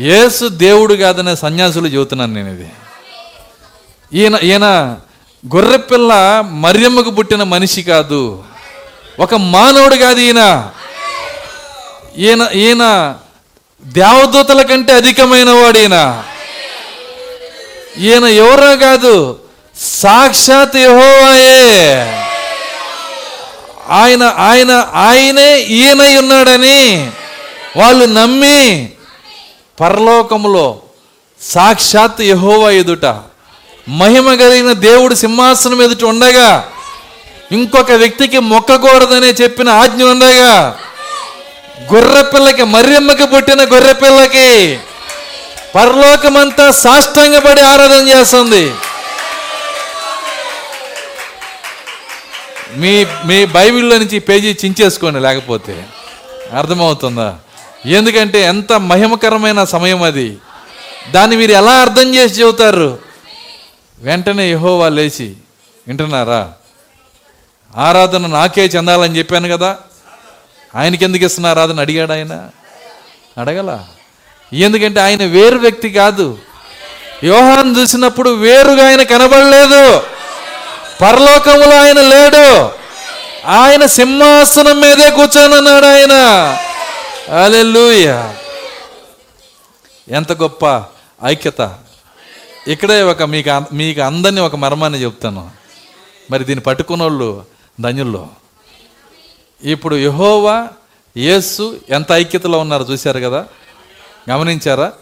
యేసు 0.01 0.45
దేవుడు 0.47 0.93
కాదనే 0.93 1.35
సన్యాసులు 1.35 1.87
చెబుతున్నాను 1.87 2.33
నేను 2.33 2.51
ఇది 2.53 2.69
ఈయన 4.11 4.35
ఈయన 4.43 4.65
గొర్రెపిల్ల 5.53 6.43
మరియమ్మకు 6.49 7.11
పుట్టిన 7.11 7.43
మనిషి 7.43 7.83
కాదు. 7.83 8.43
ఒక 9.19 9.35
మానవుడు 9.35 9.95
కాదు 9.95 10.19
ఈయన. 10.19 10.69
ఈయన 12.17 12.49
ఈయన 12.53 13.15
దేవదూతల 13.83 14.61
కంటే 14.61 14.93
అధికమైన 14.93 15.49
వాడు 15.49 15.77
ఈయన. 15.77 16.23
ఈయన 17.97 18.25
ఎవరో 18.25 18.75
కాదు 18.75 19.39
సాక్షాత్ 19.77 20.75
యహోవాయే. 20.75 22.05
ఆయన 23.89 24.23
ఆయన 24.23 24.71
ఆయనే 24.93 25.57
ఈయనై 25.57 26.17
ఉన్నాడని 26.17 27.11
వాళ్ళు 27.77 28.05
నమ్మి 28.05 28.89
పరలోకములో 29.79 30.81
సాక్షాత్ 31.41 32.21
యహోవా 32.21 32.71
ఎదుట 32.71 33.05
మహిమ 33.89 34.35
కలిగిన 34.35 34.73
దేవుడు 34.73 35.15
సింహాసనం 35.15 35.81
ఎదుట 35.81 36.03
ఉండగా 36.03 36.71
ఇంకొక 37.51 37.91
వ్యక్తికి 37.91 38.39
మొక్కకూడదనే 38.39 39.27
చెప్పిన 39.27 39.69
ఆజ్ఞ 39.69 40.03
ఉండగా 40.03 40.77
గొర్రె 41.93 42.21
పిల్లకి 42.21 42.63
మర్యమ్మకి 42.63 43.27
పుట్టిన 43.27 43.63
గొర్రె 43.63 43.93
పిల్లకి 43.93 44.79
పరలోకమంతా 45.75 46.71
సాష్టంగపడి 46.71 47.61
ఆరాధన 47.61 48.07
చేస్తుంది. 48.07 48.73
మీ 52.73 53.05
మీ 53.25 53.45
బైబిల్లో 53.45 53.97
నుంచి 53.97 54.19
పేజీ 54.19 54.55
చించేసుకోండి 54.65 55.19
లేకపోతే 55.19 55.85
అర్థమవుతుందా? 56.53 57.35
ఎందుకంటే 57.85 58.41
ఎంత 58.41 58.73
మహిమకరమైన 58.73 59.63
సమయం 59.63 60.03
అది. 60.03 60.37
దాన్ని 61.11 61.35
మీరు 61.35 61.51
ఎలా 61.51 61.71
అర్థం 61.71 62.15
చేసి 62.15 62.41
చెబుతారు? 62.41 63.04
వెంటనే 63.99 64.51
యహోవా 64.51 64.89
లేచి 64.89 65.35
వింటున్నారా? 65.87 66.53
ఆరాధన 67.75 68.27
నాకే 68.27 68.65
చెందాలని 68.65 69.17
చెప్పాను 69.17 69.57
కదా. 69.57 69.77
ఆయనకి 70.75 71.05
ఎందుకు 71.05 71.25
ఇస్తున్న 71.25 71.47
ఆరాధన? 71.47 71.79
అడిగాడు 71.79 72.11
ఆయన. 72.11 72.49
అడగల. 73.37 73.85
ఎందుకంటే 74.53 74.99
ఆయన 74.99 75.23
వేరు 75.25 75.57
వ్యక్తి 75.57 75.89
కాదు. 75.89 76.37
యోహాన్ 77.23 77.77
చూసినప్పుడు 77.77 78.29
వేరుగా 78.29 78.87
ఆయన 78.87 79.03
కనబడలేదు. 79.03 79.99
పరలోకములో 81.01 81.81
ఆయన 81.81 82.01
లేడు. 82.01 82.71
ఆయన 83.47 83.85
సింహాసనం 83.85 84.81
మీదే 84.81 85.11
కూర్చోనన్నాడు 85.11 85.85
ఆయన. 85.85 86.11
అలెలుయ 87.43 88.33
ఎంత 90.07 90.31
గొప్ప 90.31 90.83
ఐక్యత. 91.25 91.61
ఇక్కడే 92.67 93.01
ఒక 93.01 93.23
మీకు 93.23 93.75
మీకు 93.75 94.01
అందరిని 94.01 94.41
ఒక 94.41 94.55
మర్మాన్ని 94.55 95.03
చెప్తాను. 95.03 95.49
మరి 96.31 96.43
దీన్ని 96.43 96.63
పట్టుకున్న 96.63 97.03
వాళ్ళు 97.03 97.43
ధన్యుల్లో. 97.81 98.27
ఇప్పుడు 99.63 99.95
యహోవా 99.95 100.67
యేసు 101.17 101.77
ఎంత 101.89 102.11
ఐక్యతలో 102.11 102.59
ఉన్నారో 102.59 102.85
చూశారు 102.85 103.19
కదా? 103.19 103.45
గమనించారా? 104.29 104.93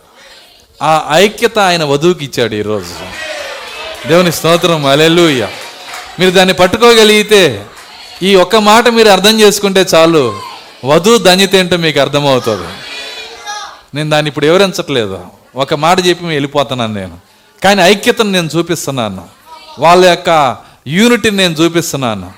ఆ 0.81 1.05
ఐక్యత 1.11 1.59
ఆయన 1.59 1.83
వధువుకి 1.83 2.25
ఇచ్చాడు 2.25 2.55
ఈరోజు. 2.55 2.93
దేవుని 4.07 4.31
స్తోత్రం 4.31 4.85
అలెలుయ్య 4.85 5.47
మీరు 6.19 6.31
దాన్ని 6.31 6.53
పట్టుకోగలిగితే 6.53 7.65
ఈ 8.23 8.35
ఒక్క 8.35 8.55
మాట 8.55 8.87
మీరు 8.87 9.09
అర్థం 9.09 9.39
చేసుకుంటే 9.39 9.85
చాలు. 9.95 10.39
వధువు 10.85 11.17
ధన్యత 11.17 11.55
ఏంటో 11.55 11.77
మీకు 11.77 11.99
అర్థమవుతుంది. 11.99 12.67
నేను 13.95 14.09
దాన్ని 14.09 14.29
ఇప్పుడు 14.29 14.45
వివరించట్లేదు. 14.45 15.25
ఒక 15.55 15.73
మాట 15.73 15.97
చెప్పి 15.99 16.23
మేము 16.23 16.33
వెళ్ళిపోతున్నాను 16.33 16.93
నేను. 16.93 17.32
కానీ 17.63 17.81
ఐక్యతను 17.81 18.29
నేను 18.29 18.49
చూపిస్తున్నాను. 18.57 19.27
వాళ్ళ 19.79 20.05
యొక్క 20.05 20.57
యూనిటీని 20.87 21.37
నేను 21.37 21.53
చూపిస్తున్నాను. 21.53 22.31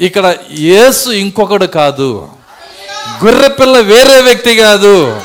ఇక్కడ 0.00 0.34
యేసు 0.50 1.10
ఇంకొకడు 1.10 1.66
కాదు. 1.66 2.28
గొర్రెపిల్ల 3.24 3.78
వేరే 3.78 4.20
వ్యక్తి 4.20 4.56
కాదు. 4.56 5.20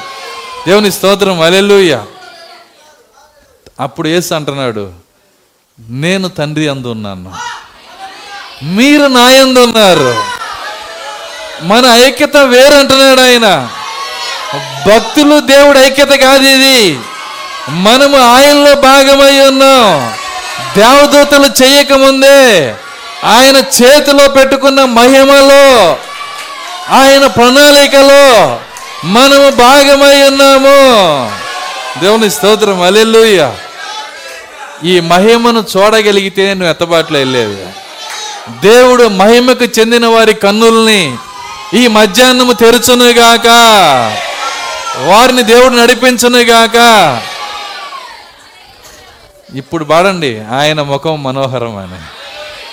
దేవుని 0.68 0.92
స్తోత్రం. 0.92 1.42
అలెలుయ్య 1.42 2.06
అప్పుడు 3.80 4.08
యేసు 4.08 4.34
అంటున్నాడు 4.34 4.92
నేను 5.90 6.28
తండ్రి 6.28 6.68
అందు 6.68 6.88
ఉన్నాను. 6.88 7.34
మీరు 8.64 9.08
నాయందు 9.08 9.60
ఉన్నారు. 9.60 10.16
మన 11.62 11.86
ఐక్యత 11.86 12.38
వేరంటున్నాడు 12.38 13.22
ఆయన. 13.22 13.70
భక్తులు 14.88 15.40
దేవుడు 15.40 15.80
ఐక్యత 15.80 16.08
కాదు 16.08 16.44
ఇది. 16.44 17.00
మనము 17.70 18.36
ఆయనలో 18.36 18.76
భాగమై 18.76 19.40
ఉన్నాం. 19.40 20.14
దేవదూతలు 20.78 21.64
చేయకముందే 21.64 22.74
ఆయన 23.24 23.58
చేతిలో 23.58 24.28
పెట్టుకున్న 24.28 24.86
మహిమలో 24.86 25.98
ఆయన 26.96 27.28
ప్రణాళికలో 27.28 28.60
మనము 29.04 29.50
భాగమై 29.50 30.22
ఉన్నాము. 30.22 30.78
దేవుని 32.02 32.32
స్తోత్రం 32.32 32.82
అలెల్లుయ్య 32.82 33.54
ఈ 34.84 35.00
మహిమను 35.00 35.66
చూడగలిగితే 35.78 36.54
నువ్వు 36.54 36.70
ఎత్తబాట్లో 36.70 37.20
వెళ్ళేది 37.20 37.66
దేవుడు 38.50 39.04
మహిమకు 39.04 39.64
చెందిన 39.64 40.06
వారి 40.06 40.34
కన్నుల్ని 40.34 41.16
ఈ 41.74 41.88
మధ్యాహ్నము 41.88 42.54
తెరుచునుగాక. 42.54 43.48
వారిని 45.06 45.44
దేవుడు 45.44 45.74
నడిపించునుగాక. 45.74 46.78
ఇప్పుడు 49.56 49.86
పాడండి. 49.86 50.40
ఆయన 50.40 50.82
ముఖం 50.82 51.24
మనోహరం 51.24 51.76
అని 51.76 52.02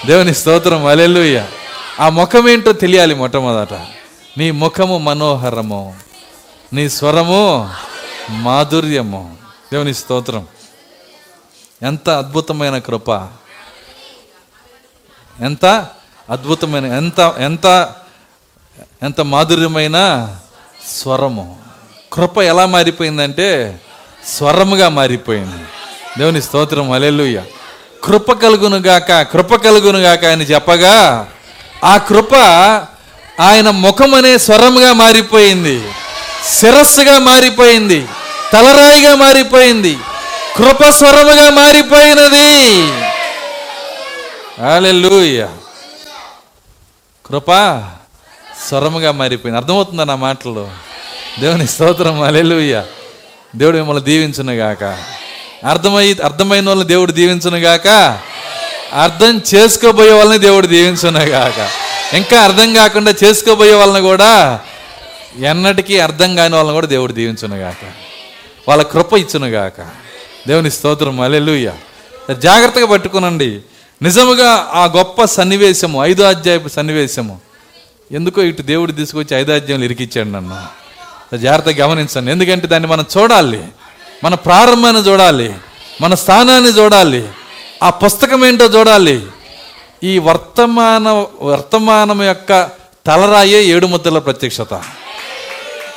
దేవుని 0.07 0.35
స్తోత్రం. 0.35 0.87
అలెలుయ్య 0.87 1.47
ఆ 2.01 2.09
ముఖం 2.09 2.49
ఏంటో 2.49 2.73
తెలియాలి 2.73 3.15
మొట్టమొదట. 3.15 3.75
నీ 4.39 4.51
ముఖము 4.51 4.99
మనోహరము. 4.99 5.97
నీ 6.73 6.89
స్వరము 6.89 7.71
మాధుర్యము. 8.31 9.37
దేవుని 9.73 9.95
స్తోత్రం. 9.95 10.47
ఎంత 11.83 12.11
అద్భుతమైన 12.11 12.79
కృప. 12.79 13.11
ఎంత 15.41 15.67
అద్భుతమైన 16.31 16.85
ఎంత 16.85 17.35
ఎంత 17.39 17.93
ఎంత 19.03 19.21
మాధుర్యమైన 19.21 20.29
స్వరము. 20.89 21.59
కృప 22.13 22.39
ఎలా 22.39 22.67
మారిపోయిందంటే 22.67 23.81
స్వరముగా 24.27 24.89
మారిపోయింది. 24.89 25.65
దేవుని 26.19 26.43
స్తోత్రం 26.43 26.91
అలెలుయ్య 26.91 27.43
కృప 28.05 28.33
కలుగునుగాక 28.33 29.23
కృప 29.23 29.55
కలుగునుగాక 29.55 30.25
అని 30.25 30.45
చెప్పగా 30.45 31.29
ఆ 31.85 31.97
కృప 31.97 32.35
ఆయన 33.41 33.71
ముఖం 33.71 34.15
అనే 34.15 34.39
స్వరముగా 34.39 34.93
మారిపోయింది. 34.93 35.93
శిరస్సుగా 36.53 37.19
మారిపోయింది. 37.19 38.07
తలరాయిగా 38.53 39.15
మారిపోయింది. 39.15 39.99
కృప 40.57 40.85
స్వరముగా 40.85 41.51
మారిపోయినది. 41.51 42.83
అలెలుయ్య 44.77 45.49
కృప 47.27 47.51
స్వరముగా 48.69 49.13
మారిపోయింది. 49.13 49.61
అర్థమవుతుందా 49.61 50.05
నా 50.05 50.17
మాటలు? 50.17 50.71
దేవుని 51.41 51.69
స్తోత్రం 51.69 52.23
అలెలుయ్య 52.23 52.85
దేవుడు 53.57 53.77
మిమ్మల్ని 53.77 54.05
దీవించునుగాక 54.05 54.99
అర్థమై 55.65 56.17
అర్థమైన 56.25 56.69
వాళ్ళని 56.69 56.89
దేవుడు 56.89 57.13
దీవించనుగాక? 57.13 57.89
అర్థం 58.93 59.43
చేసుకోబోయే 59.55 60.13
వాళ్ళని 60.13 60.39
దేవుడు 60.39 60.67
దీవించనుగాక. 60.67 61.71
ఇంకా 62.15 62.43
అర్థం 62.43 62.75
కాకుండా 62.75 63.15
చేసుకోబోయే 63.25 63.75
వాళ్ళని 63.75 64.01
కూడా 64.01 64.61
ఎన్నటికీ 65.45 65.99
అర్థం 65.99 66.37
కాని 66.37 66.55
వాళ్ళని 66.55 66.75
కూడా 66.75 66.87
దేవుడు 66.87 67.13
దీవించునుగాక. 67.13 67.85
వాళ్ళ 68.69 68.83
కృప 68.83 69.13
ఇచ్చునుగాక. 69.13 69.81
దేవుని 70.49 70.71
స్తోత్రం. 70.71 71.21
అలెలుయ్య 71.21 71.73
జాగ్రత్తగా 72.39 72.87
పట్టుకునండి. 72.87 73.61
నిజముగా 74.03 74.67
ఆ 74.73 74.85
గొప్ప 74.85 75.25
సన్నివేశము 75.25 76.07
ఐదో 76.07 76.25
అధ్యాయపు 76.25 76.69
సన్నివేశము 76.69 77.41
ఎందుకో 78.13 78.43
ఇటు 78.43 78.63
దేవుడు 78.63 78.93
తీసుకొచ్చి 78.93 79.37
ఐదో 79.37 79.53
అధ్యాయంలో 79.53 79.85
ఇరికిచ్చాడు 79.85 80.29
నన్ను. 80.29 80.85
జాగ్రత్తగా 81.37 81.87
గమనించండి. 81.87 82.33
ఎందుకంటే 82.33 82.67
దాన్ని 82.67 82.89
మనం 82.89 83.05
చూడాలి. 83.19 83.63
మన 84.25 84.35
ప్రారంభాన్ని 84.35 85.01
చూడాలి 85.01 85.55
మన 86.01 86.15
స్థానాన్ని 86.15 86.71
చూడాలి 86.71 87.29
ఆ 87.83 87.91
పుస్తకం 87.91 88.45
ఏంటో 88.47 88.65
చూడాలి. 88.65 89.21
ఈ 90.05 90.19
వర్తమాన 90.19 91.09
వర్తమానం 91.43 92.23
యొక్క 92.23 92.69
తలరాయే 93.07 93.61
ఏడు 93.65 93.87
ముద్దల 93.87 94.19
ప్రత్యక్షత. 94.19 94.83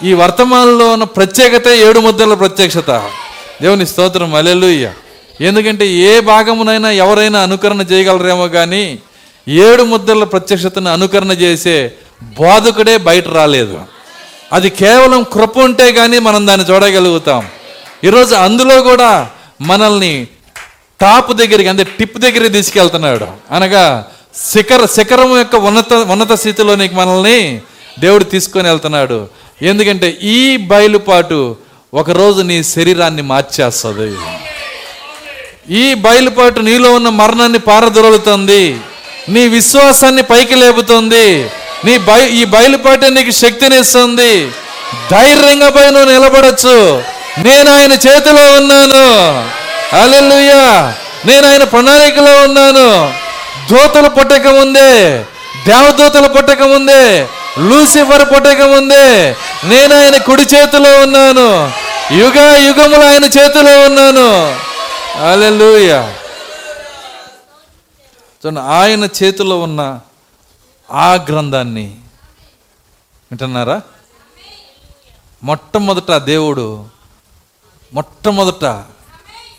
ఈ 0.04 0.14
వర్తమానంలో 0.14 0.86
ఉన్న 0.94 1.04
ప్రత్యేకత 1.04 1.68
ఏడు 1.68 2.00
ముద్దల 2.00 2.34
ప్రత్యక్షత. 2.34 2.92
దేవుని 3.62 3.86
స్తోత్రం 3.86 4.36
అలెలుయ్య 4.36 4.88
ఎందుకంటే 5.42 5.88
ఏ 5.88 6.20
భాగమునైనా 6.20 6.92
ఎవరైనా 6.92 7.40
అనుకరణ 7.40 7.82
చేయగలరేమో 7.82 8.48
కానీ 8.48 9.00
ఏడు 9.48 9.84
ముద్దల 9.84 10.24
ప్రత్యక్షతను 10.24 10.90
అనుకరణ 10.94 11.32
చేసే 11.32 11.92
బోధకుడే 12.24 12.98
బయట 12.98 13.28
రాలేదు. 13.28 13.80
అది 14.54 14.70
కేవలం 14.70 15.24
కృప 15.34 15.58
ఉంటే 15.58 15.92
కానీ 15.92 16.20
మనం 16.20 16.48
దాన్ని 16.48 16.66
చూడగలుగుతాం. 16.68 17.48
ఈరోజు 18.04 18.36
అందులో 18.36 18.82
కూడా 18.82 19.30
మనల్ని 19.62 20.28
టాప్ 21.02 21.34
దగ్గరికి 21.34 21.70
అంటే 21.70 21.84
టిప్ 21.84 22.18
దగ్గరికి 22.18 22.50
తీసుకెళ్తున్నాడు. 22.50 23.28
అనగా 23.52 24.06
శిఖర 24.46 24.86
శిఖరం 24.86 25.38
యొక్క 25.38 25.56
ఉన్నత 25.56 25.94
ఉన్నత 25.94 26.32
స్థితిలోనికి 26.32 26.96
మనల్ని 26.96 27.62
దేవుడు 28.00 28.24
తీసుకొని 28.24 28.70
వెళ్తున్నాడు. 28.70 29.28
ఎందుకంటే 29.62 30.18
ఈ 30.22 30.58
బయలుపాటు 30.58 31.56
ఒకరోజు 31.94 32.42
నీ 32.42 32.64
శరీరాన్ని 32.64 33.22
మార్చేస్తుంది. 33.22 34.18
ఈ 35.70 35.94
బయలుపాటు 35.94 36.60
నీలో 36.60 36.94
ఉన్న 36.94 37.10
మరణాన్ని 37.10 37.60
పారదొరులుతుంది. 37.60 38.78
నీ 39.30 39.48
విశ్వాసాన్ని 39.48 40.24
పైకి 40.24 40.56
లేపుతుంది. 40.56 41.50
నీ 41.86 41.98
బయ 41.98 42.30
ఈ 42.30 42.46
బయలుపాటు 42.46 43.06
నీకు 43.06 43.32
శక్తినిస్తుంది. 43.32 44.48
ధైర్యంగా 45.12 45.70
పై 45.70 45.90
నువ్వు 45.90 46.12
నిలబడచ్చు. 46.12 47.04
నేను 47.40 47.72
ఆయన 47.72 47.92
చేతిలో 47.92 48.44
ఉన్నాను. 48.58 49.06
అలెలుయ్యా 50.02 50.96
నేను 51.26 51.50
ఆయన 51.50 51.64
ప్రణాళికలో 51.64 52.44
ఉన్నాను. 52.44 53.14
దూతలు 53.70 54.10
పుట్టక 54.10 54.48
ముందే 54.48 55.24
దేవదూతలు 55.68 56.28
పుట్టక 56.28 56.62
ముందే 56.62 57.28
లూసిఫర్ 57.60 58.26
పుట్టక 58.32 58.62
ముందే 58.62 59.36
నేను 59.64 59.96
ఆయన 59.96 60.18
కుడి 60.18 60.42
చేతిలో 60.42 61.02
ఉన్నాను. 61.02 61.72
యుగ 62.14 62.56
యుగములు 62.68 63.06
ఆయన 63.06 63.24
చేతిలో 63.24 63.86
ఉన్నాను. 63.86 64.30
అల్లెలుయ్య 65.30 66.14
చూడండి 68.46 68.60
ఆయన 68.60 69.04
చేతిలో 69.04 69.60
ఉన్న 69.60 70.00
ఆ 70.92 71.14
గ్రంథాన్ని 71.14 71.86
వింటున్నారా? 73.32 73.82
మొట్టమొదట 75.44 76.12
దేవుడు 76.12 76.97
మొట్టమొదట 77.94 78.84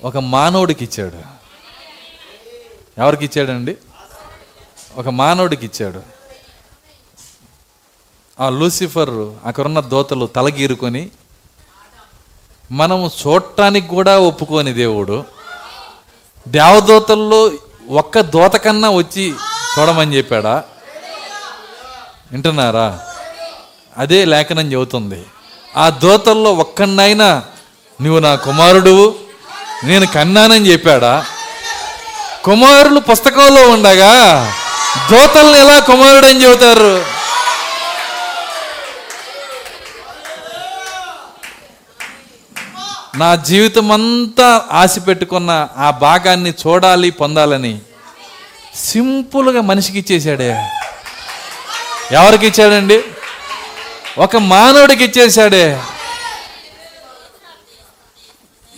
ఒక 0.03 0.17
మానవుడికి 0.17 0.85
ఇచ్చాడు. 0.85 1.39
ఎవరికి 3.01 3.25
ఇచ్చాడండి 3.25 3.77
ఒక 4.97 5.09
మానవుడికి 5.09 5.67
ఇచ్చాడు. 5.67 6.03
ఆ 8.41 8.49
లూసిఫర్ 8.49 9.11
అక్కడున్న 9.45 9.81
దోతలు 9.81 10.27
తలగీరుకొని 10.27 11.11
మనము 12.73 13.11
చూడటానికి 13.27 13.89
కూడా 13.89 14.19
ఒప్పుకోని 14.19 14.73
దేవుడు 14.73 15.25
దేవదూతల్లో 16.49 17.53
ఒక్క 17.91 18.21
దోత 18.21 18.57
కన్నా 18.57 18.91
వచ్చి 18.91 19.35
చూడమని 19.79 20.17
చెప్పాడా? 20.17 20.65
వింటున్నారా? 22.33 23.07
అదే 23.97 24.25
లేఖనం 24.25 24.73
చెబుతుంది. 24.73 25.27
ఆ 25.77 25.89
దోతల్లో 25.91 26.53
ఒక్కన్నైనా 26.53 27.43
నువ్వు 28.03 28.19
నా 28.21 28.35
కుమారుడు 28.35 28.95
నేను 29.85 30.07
కన్నానని 30.07 30.67
చెప్పాడా? 30.71 31.25
కుమారులు 32.45 33.01
పుస్తకంలో 33.01 33.69
ఉండగా 33.69 34.13
దోతల్ని 35.11 35.59
ఎలా 35.61 35.79
కుమారుడు 35.79 36.27
అని 36.27 36.45
చెబుతారు? 36.45 37.05
నా 43.19 43.35
జీవితం 43.35 43.93
అంతా 43.93 44.65
ఆశ 44.73 44.99
పెట్టుకున్న 45.07 45.69
ఆ 45.77 45.91
భాగాన్ని 45.91 46.51
చూడాలి 46.51 47.11
పొందాలని 47.11 47.79
సింపుల్గా 48.77 49.61
మనిషికి 49.61 49.99
ఇచ్చేసాడే 49.99 50.49
ఎవరికి 52.13 52.47
ఇచ్చాడండి? 52.47 52.99
ఒక 54.19 54.37
మానవుడికి 54.37 55.05
ఇచ్చేసాడే 55.05 55.65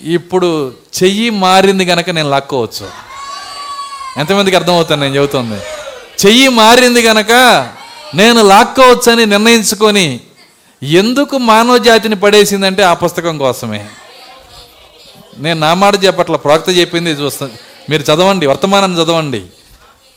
ఇప్పుడు 0.03 0.73
చెయ్యి 1.03 1.31
మారింది 1.31 1.85
కనుక 1.85 2.11
నేను 2.11 2.31
లాక్కోవచ్చు. 2.31 2.87
ఎంతమందికి 4.17 4.57
అర్థమవుతాను 4.57 5.01
నేను 5.01 5.15
చెబుతుంది? 5.15 5.61
చెయ్యి 6.27 6.49
మారింది 6.49 7.03
కనుక 7.03 7.33
నేను 8.15 8.43
లాక్కోవచ్చని 8.43 9.27
నిర్ణయించుకొని 9.27 10.21
ఎందుకు 10.83 11.37
మానవ 11.37 11.79
జాతిని 11.79 12.17
పడేసిందంటే 12.17 12.83
ఆ 12.83 12.95
పుస్తకం 12.95 13.39
కోసమే. 13.39 13.87
నేను 15.39 15.61
నా 15.61 15.75
మాట 15.75 16.05
చెప్పట్ల 16.05 16.37
ప్రవక్త 16.37 16.71
చెప్పింది 16.71 17.11
చూస్తా 17.11 17.49
మీరు 17.91 18.03
చదవండి 18.03 18.47
వర్తమానం 18.47 19.03
చదవండి. 19.03 19.45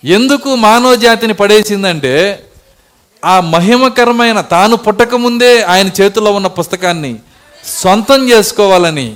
ఎందుకు 0.06 0.56
మానవ 0.56 0.96
జాతిని 0.96 1.34
పడేసిందంటే 1.34 2.44
ఆ 3.26 3.40
మహిమకరమైన 3.40 4.42
తాను 4.42 4.76
పుట్టకముందే 4.76 5.62
ఆయన 5.62 5.90
చేతిలో 6.02 6.32
ఉన్న 6.32 6.48
పుస్తకాన్ని 6.48 7.20
సొంతం 7.82 8.30
చేసుకోవాలని 8.30 9.16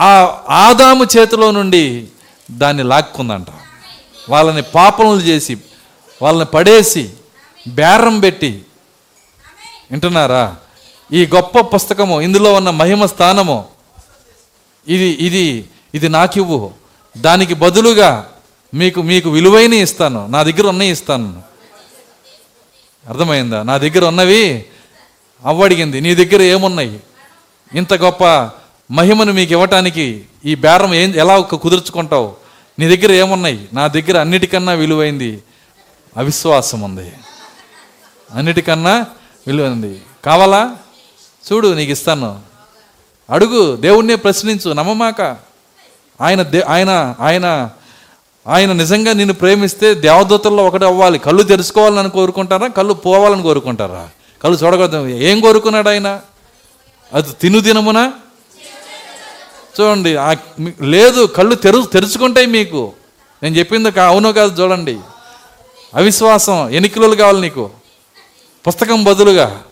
ఆ 0.00 0.38
ఆదాము 0.50 1.04
చేతిలో 1.04 1.50
నుండి 1.50 2.08
దాన్ని 2.50 2.82
లాక్కుందంట. 2.82 3.46
వాళ్ళని 4.28 4.62
పాపములు 4.62 5.20
చేసి 5.20 5.58
వాళ్ళని 6.22 6.44
పడేసి 6.44 7.10
బేరం 7.68 8.20
పెట్టి 8.20 8.64
వింటున్నారా? 9.90 10.56
ఈ 11.12 11.26
గొప్ప 11.26 11.60
పుస్తకము 11.60 12.20
ఇందులో 12.20 12.54
ఉన్న 12.54 12.70
మహిమ 12.70 13.06
స్థానము 13.06 13.64
ఇది 14.88 15.04
ఇది 15.04 15.64
ఇది 15.94 16.08
నాకివ్వు. 16.08 16.70
దానికి 17.18 17.54
బదులుగా 17.54 18.30
మీకు 18.74 19.02
మీకు 19.02 19.30
విలువైన 19.30 19.72
ఇస్తాను. 19.72 20.26
నా 20.26 20.42
దగ్గర 20.42 20.66
ఉన్నవి 20.66 20.90
ఇస్తాను. 20.90 21.42
అర్థమైందా? 23.08 23.62
నా 23.62 23.78
దగ్గర 23.78 24.04
ఉన్నవి 24.04 24.64
అవ్వడిగింది. 25.44 26.00
నీ 26.00 26.14
దగ్గర 26.14 26.42
ఏమున్నాయి? 26.42 27.00
ఇంత 27.74 27.94
గొప్ప 27.94 28.50
మహిమను 28.90 29.32
మీకు 29.32 29.52
ఇవ్వటానికి 29.52 30.24
ఈ 30.44 30.54
బేరం 30.54 30.94
ఏం 30.94 31.14
ఎలా 31.14 31.40
కుదుర్చుకుంటావు? 31.40 32.36
నీ 32.78 32.96
దగ్గర 32.96 33.12
ఏమున్నాయి? 33.12 33.68
నా 33.72 33.86
దగ్గర 33.86 34.20
అన్నిటికన్నా 34.20 34.72
విలువైంది 34.72 35.42
అవిశ్వాసం 36.16 36.80
ఉంది. 36.80 37.12
అన్నిటికన్నా 38.34 39.06
విలువైంది. 39.46 40.02
కావాలా? 40.24 40.76
చూడు 41.52 41.74
నీకు 41.74 41.92
ఇస్తాను. 41.92 42.40
అడుగు 43.30 43.76
దేవుణ్ణే 43.76 44.14
ప్రశ్నించు 44.14 44.72
నమ్మమాక. 44.72 45.36
ఆయన 46.20 46.42
దే 46.42 46.60
ఆయన 46.60 47.14
ఆయన 47.20 47.70
ఆయన 48.48 48.72
నిజంగా 48.72 49.12
నిన్ను 49.12 49.34
ప్రేమిస్తే 49.34 49.94
దేవదూతల్లో 49.94 50.66
ఒకటి 50.66 50.84
అవ్వాలి. 50.84 51.18
కళ్ళు 51.18 51.42
తెరుచుకోవాలని 51.42 52.10
కోరుకుంటారా? 52.10 52.66
కళ్ళు 52.66 52.92
పోవాలని 52.94 53.42
కోరుకుంటారా? 53.42 54.08
కళ్ళు 54.44 54.58
చూడకూడదు. 54.58 55.06
ఏం 55.06 55.40
కోరుకున్నాడు 55.40 55.88
ఆయన? 55.88 56.20
అది 57.12 57.32
తిను 57.32 57.60
దినమునా 57.60 58.12
చూడండి 59.80 60.16
లేదు 60.84 61.24
కళ్ళు 61.24 61.54
తెరు 61.54 61.82
తెరుచుకుంటాయి 61.82 62.46
మీకు. 62.46 62.92
నేను 63.42 63.56
చెప్పింది 63.56 63.90
కా- 63.90 64.08
అవునో 64.08 64.32
కాదు 64.32 64.62
చూడండి. 64.62 65.00
అవిశ్వాసం 65.94 66.70
ఎన్ని 66.70 66.88
కిలోలు 66.88 67.14
కావాలి 67.14 67.40
నీకు. 67.40 67.70
పుస్తకం 68.66 69.04
బదులుగా. 69.04 69.62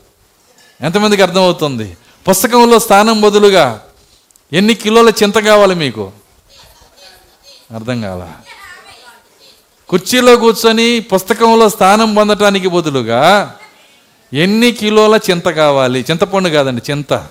ఎంతమందికి 0.80 1.22
అర్థమవుతుంది? 1.22 1.96
పుస్తకంలో 2.28 2.78
స్థానం 2.78 3.20
బదులుగా. 3.20 3.82
ఎన్ని 4.52 4.74
కిలోల 4.74 5.12
చింత 5.22 5.38
కావాలి 5.38 5.74
మీకు? 5.74 6.12
అర్థం 7.74 8.00
కాల. 8.00 8.32
కుర్చీలో 9.88 10.36
కూర్చొని 10.36 11.00
పుస్తకంలో 11.00 11.68
స్థానం 11.68 12.14
పొందటానికి 12.14 12.68
బదులుగా 12.68 13.56
ఎన్ని 14.34 14.72
కిలోల 14.72 15.20
చింత 15.30 15.48
కావాలి? 15.48 16.04
చింతపండు 16.10 16.48
కాదండి 16.48 16.82
చింత. 16.90 17.26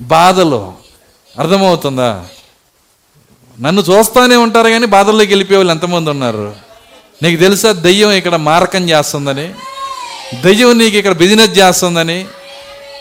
బాధలు. 0.00 0.83
అర్థమవుతుందా? 1.38 2.24
నన్ను 3.60 3.82
చూస్తానే 3.82 4.36
ఉంటారు 4.36 4.68
కానీ 4.68 4.86
బాధల్లోకి 4.86 5.30
వెళ్ళిపోయే 5.30 5.56
వాళ్ళు 5.56 5.72
ఎంతమంది 5.72 6.10
ఉన్నారు? 6.10 6.54
నీకు 7.22 7.40
తెలుసా 7.40 7.72
దెయ్యం 7.72 8.12
ఇక్కడ 8.12 8.36
మారకం 8.36 8.88
చేస్తుందని? 8.90 9.54
దెయ్యం 10.42 10.78
నీకు 10.78 10.96
ఇక్కడ 10.96 11.12
బిజినెస్ 11.12 11.58
చేస్తుందని? 11.58 12.26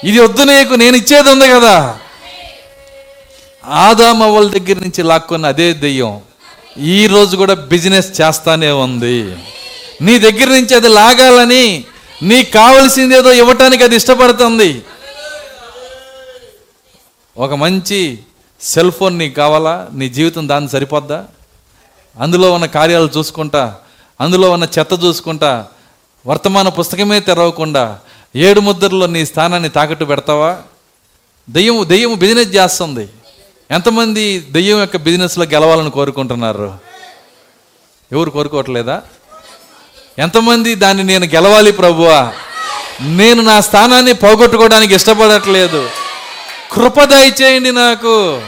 ఇది 0.04 0.20
వద్దు 0.20 0.44
నీకు 0.44 0.74
నేను 0.74 0.96
ఇచ్చేది 0.96 1.30
ఉంది 1.30 1.48
కదా? 1.48 1.96
ఆదామవ్వల 3.66 4.48
దగ్గర 4.48 4.78
నుంచి 4.80 5.04
లాక్కున్న 5.04 5.46
అదే 5.46 5.74
దెయ్యం 5.74 6.22
ఈ 6.78 7.08
రోజు 7.08 7.36
కూడా 7.36 7.54
బిజినెస్ 7.54 8.22
చేస్తానే 8.22 8.72
ఉంది. 8.72 9.36
నీ 10.02 10.20
దగ్గర 10.20 10.48
నుంచి 10.48 10.76
అది 10.76 10.88
లాగాలని 10.88 11.84
నీకు 12.24 12.52
కావలసింది 12.52 13.16
ఏదో 13.16 13.32
ఇవ్వటానికి 13.32 13.84
అది 13.84 13.96
ఇష్టపడుతుంది. 13.96 14.82
ఒక 17.38 17.54
మంచి 17.54 18.20
సెల్ 18.62 18.92
ఫోన్ 18.92 19.18
నీకు 19.18 19.36
కావాలా? 19.36 19.88
నీ 19.94 20.10
జీవితం 20.10 20.50
దాన్ని 20.50 20.70
సరిపోద్దా? 20.70 21.26
అందులో 22.20 22.52
ఉన్న 22.52 22.66
కార్యాలు 22.66 23.10
చూసుకుంటా 23.18 23.76
అందులో 24.22 24.52
ఉన్న 24.52 24.68
చెత్త 24.80 25.04
చూసుకుంటా 25.04 25.66
వర్తమాన 26.28 26.70
పుస్తకమే 26.70 27.20
తెరవకుండా 27.20 28.00
ఏడు 28.36 28.60
ముద్రలో 28.60 29.06
నీ 29.06 29.26
స్థానాన్ని 29.26 29.70
తాకట్టు 29.70 30.06
పెడతావా? 30.06 30.58
దెయ్యం 31.50 31.86
దెయ్యం 31.88 32.16
బిజినెస్ 32.16 32.56
చేస్తుంది. 32.56 33.10
ఎంతమంది 33.72 34.40
దెయ్యం 34.40 34.80
యొక్క 34.80 34.98
బిజినెస్లో 34.98 35.46
గెలవాలని 35.46 35.92
కోరుకుంటున్నారు? 35.92 36.78
ఎవరు 38.12 38.30
కోరుకోవట్లేదా? 38.30 39.02
ఎంతమంది 40.20 40.76
దాన్ని 40.76 41.04
నేను 41.04 41.26
గెలవాలి 41.26 41.72
ప్రభువా? 41.72 42.34
నేను 43.02 43.44
నా 43.44 43.62
స్థానాన్ని 43.62 44.14
పోగొట్టుకోవడానికి 44.14 44.96
ఇష్టపడట్లేదు. 44.96 45.90
కృప 46.72 47.04
దయచేయండి 47.04 47.72
నాకు. 47.72 48.42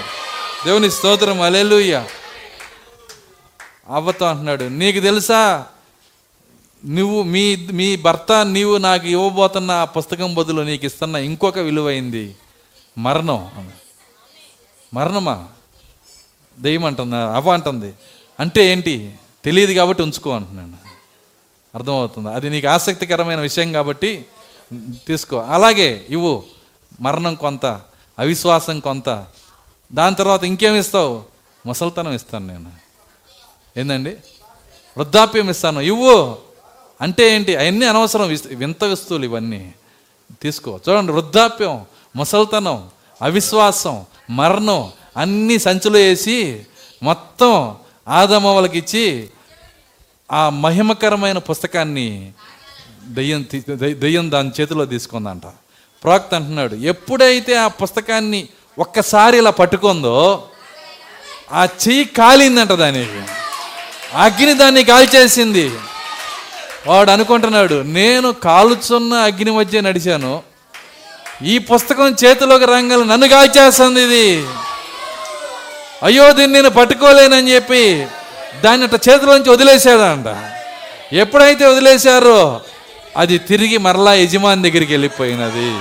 దేవుని 0.66 0.92
స్తోత్రం. 0.92 1.42
అలెలుయ్య 1.42 2.08
అవ్వతో 3.90 4.26
అంటున్నాడు 4.26 4.64
నీకు 4.64 5.00
తెలుసా? 5.00 5.66
నువ్వు 6.86 7.24
మీ 7.24 7.56
మీ 7.56 7.96
భర్త 7.96 8.46
నీవు 8.46 8.78
నాకు 8.78 9.08
ఇవ్వబోతున్న 9.08 9.72
ఆ 9.72 9.86
పుస్తకం 9.86 10.36
బదులు 10.36 10.62
నీకు 10.62 10.86
ఇస్తున్న 10.86 11.16
ఇంకొక 11.16 11.60
విలువైంది 11.60 12.36
మరణం. 12.98 13.72
మరణమా? 14.94 15.48
దెయ్యం 16.60 16.86
అంటుందా 16.86 17.36
అవ్వ 17.36 17.52
అంటుంది. 17.52 17.94
అంటే 18.40 18.66
ఏంటి? 18.66 19.14
తెలియదు 19.46 19.74
కాబట్టి 19.74 20.04
ఉంచుకో 20.04 20.30
అంటున్నాను 20.30 20.78
అర్థమవుతుంది. 21.76 22.30
అది 22.30 22.50
నీకు 22.50 22.68
ఆసక్తికరమైన 22.68 23.40
విషయం 23.40 23.74
కాబట్టి 23.74 24.26
తీసుకో. 25.08 25.38
అలాగే 25.38 26.06
ఇవ్వు 26.10 26.44
మరణం 27.02 27.36
కొంత. 27.36 27.82
అవిశ్వాసం 28.20 28.80
కొంత. 28.80 29.26
దాని 29.94 30.16
తర్వాత 30.16 30.44
ఇంకేమి 30.44 30.80
ఇస్తావు? 30.80 31.24
ముసల్తనం 31.66 32.14
ఇస్తాను 32.14 32.48
నేను. 32.48 32.72
ఏందండి? 33.78 34.10
వృద్ధాప్యం 34.98 35.50
ఇస్తాను. 35.50 35.80
ఇవ్వు. 35.80 36.38
అంటే 37.02 37.36
ఏంటి? 37.36 37.56
అవన్నీ 37.56 37.86
అనవసరం. 37.86 38.38
వింత 38.46 38.84
వస్తువులు 38.84 39.24
ఇవన్నీ. 39.24 39.74
తీసుకో. 40.42 40.80
చూడండి 40.90 41.12
వృద్ధాప్యం 41.12 41.86
ముసల్తనం 42.16 42.90
అవిశ్వాసం 43.22 44.06
మరణం 44.30 44.92
అన్నీ 45.18 45.60
సంచులు 45.60 45.98
వేసి 45.98 46.66
మొత్తం 47.04 47.76
ఆదమవలకి 48.08 48.78
ఇచ్చి 48.78 49.30
ఆ 50.32 50.50
మహిమకరమైన 50.50 51.38
పుస్తకాన్ని 51.38 52.34
దెయ్యం 53.08 53.46
దెయ్యం 53.94 54.32
దాని 54.32 54.52
చేతిలో 54.62 54.86
తీసుకుందంట. 54.86 55.42
ప్రవక్త 56.06 56.34
అంటున్నాడు 56.34 56.76
ఎప్పుడైతే 56.76 57.54
ఆ 57.56 57.68
పుస్తకాన్ని 57.68 58.42
ఒక్కసారి 58.80 59.38
ఇలా 59.38 59.52
పట్టుకుందో 59.52 60.18
ఆ 61.52 61.64
చెయ్యి 61.84 62.06
కాలిందంట 62.06 62.72
దానికి. 62.72 63.22
అగ్ని 64.16 64.54
దాన్ని 64.54 64.84
కాల్చేసింది. 64.84 65.72
వాడు 66.88 67.12
అనుకుంటున్నాడు 67.12 67.82
నేను 67.82 68.32
కాలుచున్న 68.32 69.14
అగ్ని 69.14 69.52
మధ్య 69.52 69.82
నడిచాను. 69.82 70.34
ఈ 71.44 71.58
పుస్తకం 71.58 72.16
చేతిలోకి 72.26 72.66
రంగలు 72.66 73.04
నన్ను 73.04 73.28
కాల్చేస్తుంది 73.28 74.02
ఇది. 74.04 74.28
అయ్యో 76.04 76.32
దీన్ని 76.32 76.54
నేను 76.54 76.70
పట్టుకోలేనని 76.70 77.52
చెప్పి 77.56 78.08
దాన్ని 78.64 78.88
అట్ట 78.88 79.10
చేతిలోంచి 79.10 79.50
వదిలేసాడంట 79.50 80.30
ఎప్పుడైతే 81.14 81.66
వదిలేశారో 81.66 82.62
అది 83.18 83.38
తిరిగి 83.38 83.78
మరలా 83.78 84.14
యజమాని 84.14 84.70
దగ్గరికి 84.70 84.94
వెళ్ళిపోయినది. 84.94 85.80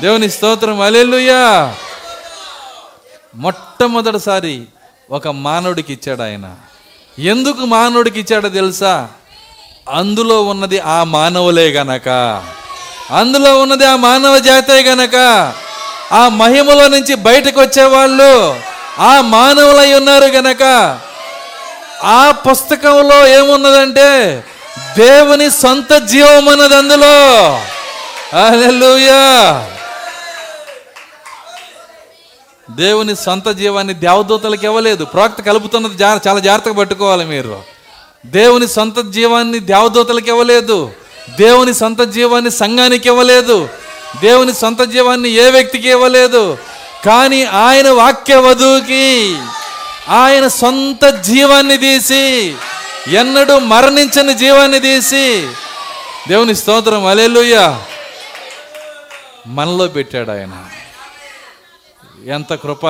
దేవుని 0.00 0.30
స్తోత్రం 0.30 0.80
అలెలుయా 0.80 1.74
మొట్టమొదటిసారి 3.34 4.62
ఒక 5.10 5.28
మానవుడికి 5.28 5.92
ఇచ్చాడు 5.92 6.22
ఆయన. 6.22 6.54
ఎందుకు 7.18 7.58
మానవుడికి 7.58 8.20
ఇచ్చాడో 8.20 8.48
తెలుసా? 8.48 9.08
అందులో 9.90 10.42
ఉన్నది 10.42 10.78
ఆ 10.78 11.04
మానవులే 11.04 11.68
గనక. 11.68 12.08
అందులో 13.10 13.60
ఉన్నది 13.60 13.84
ఆ 13.84 13.96
మానవ 13.96 14.38
జాతే 14.38 14.82
గనక. 14.82 15.16
ఆ 16.12 16.28
మహిమలో 16.28 16.88
నుంచి 16.88 17.14
బయటకు 17.14 17.60
వచ్చేవాళ్ళు 17.60 18.60
ఆ 18.98 19.20
మానవులై 19.20 19.92
ఉన్నారు 19.92 20.24
గనక. 20.24 20.62
ఆ 22.02 22.30
పుస్తకంలో 22.30 23.26
ఏమున్నదంటే 23.26 24.44
దేవుని 24.78 25.50
సొంత 25.50 25.92
జీవం 25.92 26.48
అన్నది 26.48 26.76
అందులో. 26.76 27.50
హల్లెలూయా. 28.38 29.68
దేవుని 32.70 33.16
సొంత 33.16 33.48
జీవాన్ని 33.48 33.94
దేవదూతలకు 33.94 34.64
ఇవ్వలేదు. 34.64 35.04
ప్రవక్త 35.04 35.40
కలుపుతున్నది 35.40 35.96
జా 35.96 36.20
చాలా 36.28 36.38
జాగ్రత్తగా 36.38 36.74
పట్టుకోవాలి 36.74 37.24
మీరు. 37.24 37.62
దేవుని 38.26 38.68
సొంత 38.68 39.10
జీవాన్ని 39.10 39.58
దేవదూతలకు 39.58 40.28
ఇవ్వలేదు. 40.28 40.90
దేవుని 41.40 41.74
సొంత 41.74 42.00
జీవాన్ని 42.00 42.50
సంఘానికి 42.50 43.08
ఇవ్వలేదు. 43.08 43.68
దేవుని 44.20 44.54
సొంత 44.54 44.82
జీవాన్ని 44.82 45.28
ఏ 45.28 45.50
వ్యక్తికి 45.50 45.90
ఇవ్వలేదు. 45.90 46.58
కానీ 47.04 47.44
ఆయన 47.44 47.90
వాక్య 47.90 48.36
వధువుకి 48.36 49.36
ఆయన 50.08 50.48
సొంత 50.48 51.06
జీవాన్ని 51.06 51.76
తీసి 51.76 52.54
ఎన్నడూ 53.08 53.58
మరణించని 53.58 54.34
జీవాన్ని 54.34 54.80
తీసి 54.80 55.48
దేవుని 56.28 56.54
స్తోత్రం 56.54 57.06
అలెలుయ్య 57.06 57.78
మనలో 59.46 59.86
పెట్టాడు 59.86 60.30
ఆయన. 60.30 60.50
ఎంత 62.26 62.54
కృప. 62.54 62.84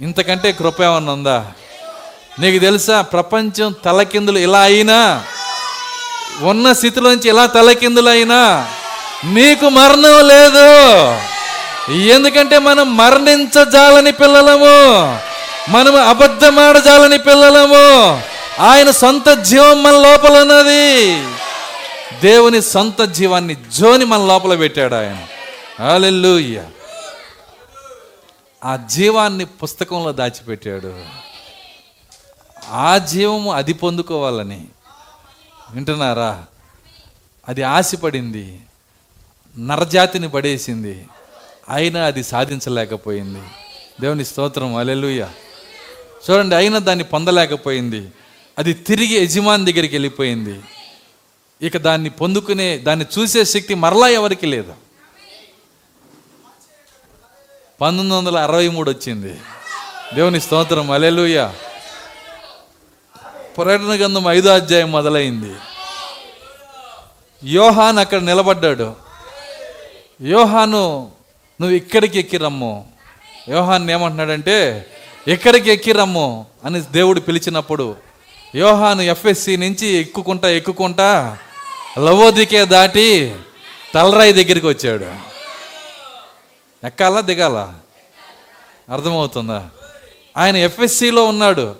ఇంతకంటే 0.00 0.52
కృప 0.52 0.82
ఏమన్నా 0.82 1.12
ఉందా? 1.12 1.46
నీకు 2.40 2.58
తెలుసా 2.58 3.00
ప్రపంచం 3.00 3.74
తలకిందులు 3.84 4.38
ఇలా 4.38 4.60
అయినా 4.60 5.24
ఉన్న 6.40 6.72
స్థితిలోంచి 6.72 7.28
ఇలా 7.28 7.46
తలకిందులు 7.46 8.08
అయినా 8.08 8.68
నీకు 9.24 9.68
మరణం 9.68 10.28
లేదు. 10.28 11.06
ఎందుకంటే 11.92 12.58
మనం 12.58 12.96
మరణించజాలని 12.96 14.12
పిల్లలము. 14.12 15.18
మనం 15.68 16.08
అబద్ధమాడజాలని 16.08 17.18
పిల్లలము. 17.18 18.22
ఆయన 18.58 18.90
సొంత 18.90 19.28
జీవం 19.28 19.82
మన 19.82 19.92
లోపల 19.92 20.40
ఉన్నది. 20.40 21.16
దేవుని 22.20 22.62
సొంత 22.62 23.02
జీవాన్ని 23.02 23.56
జోని 23.72 24.04
మన 24.04 24.26
లోపల 24.26 24.56
పెట్టాడు 24.56 24.94
ఆయన. 24.94 25.26
హల్లెలూయా. 25.84 26.70
ఆ 28.64 28.76
జీవాన్ని 28.76 29.44
పుస్తకంలో 29.44 30.12
దాచిపెట్టాడు. 30.12 31.04
ఆ 32.68 32.98
జీవము 32.98 33.52
అది 33.52 33.72
పొందుకోవాలని. 33.72 34.66
వింటున్నారా? 35.70 36.44
అది 37.48 37.62
ఆశపడింది. 37.62 38.60
నరజాతిని 39.58 40.28
పడేసింది. 40.28 41.06
అయినా 41.70 42.04
అది 42.04 42.24
సాధించలేకపోయింది. 42.24 43.42
దేవుని 44.00 44.24
స్తోత్రం. 44.24 44.76
అలెలుయ 44.76 45.26
చూడండి 46.30 46.54
అయినా 46.54 46.78
దాన్ని 46.78 47.04
పొందలేకపోయింది. 47.04 48.12
అది 48.60 48.72
తిరిగి 48.72 49.14
యజమాని 49.14 49.72
దగ్గరికి 49.72 49.94
వెళ్ళిపోయింది. 49.94 50.60
ఇక 51.66 51.76
దాన్ని 51.76 52.10
పొందుకునే 52.10 52.78
దాన్ని 52.78 53.06
చూసే 53.18 53.44
శక్తి 53.44 53.74
మరలా 53.74 54.08
ఎవరికి 54.08 54.46
లేదు. 54.46 54.74
పంతొమ్మిది 57.80 58.14
వందల 58.14 58.38
అరవై 58.38 58.68
మూడు 58.68 58.90
వచ్చింది. 58.90 59.40
దేవుని 60.14 60.40
స్తోత్రం 60.40 60.90
అలెలుయ 60.90 61.50
పర్యటన 63.58 63.94
గంధం 63.94 64.26
ఐదో 64.28 64.54
అధ్యాయం 64.54 64.92
మొదలైంది. 64.92 65.54
యోహాన్ 67.44 67.98
అక్కడ 67.98 68.20
నిలబడ్డాడు. 68.20 68.96
యోహాను 70.22 71.10
నువ్వు 71.60 71.76
ఇక్కడికి 71.76 72.18
ఎక్కిరమ్ము 72.18 72.88
యోహాన్ 73.48 73.90
ఏమంటున్నాడంటే 73.90 74.86
ఎక్కడికి 75.28 75.70
ఎక్కి 75.70 75.92
రమ్ము 75.92 76.46
అని 76.64 76.80
దేవుడు 76.80 77.20
పిలిచినప్పుడు 77.20 78.09
యోహాను 78.54 79.02
ఎఫ్ఎస్సి 79.02 79.56
నుంచి 79.56 79.86
ఎక్కుకుంటా 79.86 80.48
ఎక్కుకుంటా 80.48 81.38
లవోదికే 81.98 82.64
దాటి 82.64 83.36
తలరాయి 83.94 84.32
దగ్గరికి 84.32 84.66
వచ్చాడు. 84.66 85.06
ఎక్కాలా 86.86 87.20
దిగాలా? 87.20 87.74
అర్థమవుతుందా? 88.92 89.68
ఆయన 90.36 90.56
ఎఫ్ఎస్సిలో 90.56 91.24
ఉన్నాడు. 91.24 91.76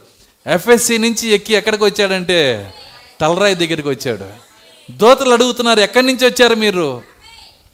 ఎఫ్ఎస్సి 0.47 0.99
నుంచి 0.99 1.29
ఎక్కి 1.29 1.55
ఎక్కడికి 1.55 1.85
వచ్చాడంటే 1.85 2.75
తలరాయి 3.21 3.55
దగ్గరికి 3.55 3.89
వచ్చాడు. 3.89 4.29
దోతలు 4.91 5.33
అడుగుతున్నారు 5.33 5.81
ఎక్కడి 5.81 6.07
నుంచి 6.07 6.27
వచ్చారు 6.27 6.55
మీరు? 6.55 7.03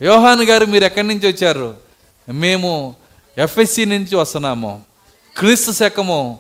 యోహాన్ 0.03 0.43
గారు 0.43 0.65
మీరు 0.65 0.85
ఎక్కడి 0.85 1.09
నుంచి 1.09 1.33
వచ్చారు? 1.33 1.75
మేము 2.29 2.95
ఎఫ్ఎస్సి 3.39 3.85
నుంచి 3.85 4.17
వస్తున్నాము. 4.17 4.83
క్రీస్తు 5.39 5.73
శకము 5.73 6.39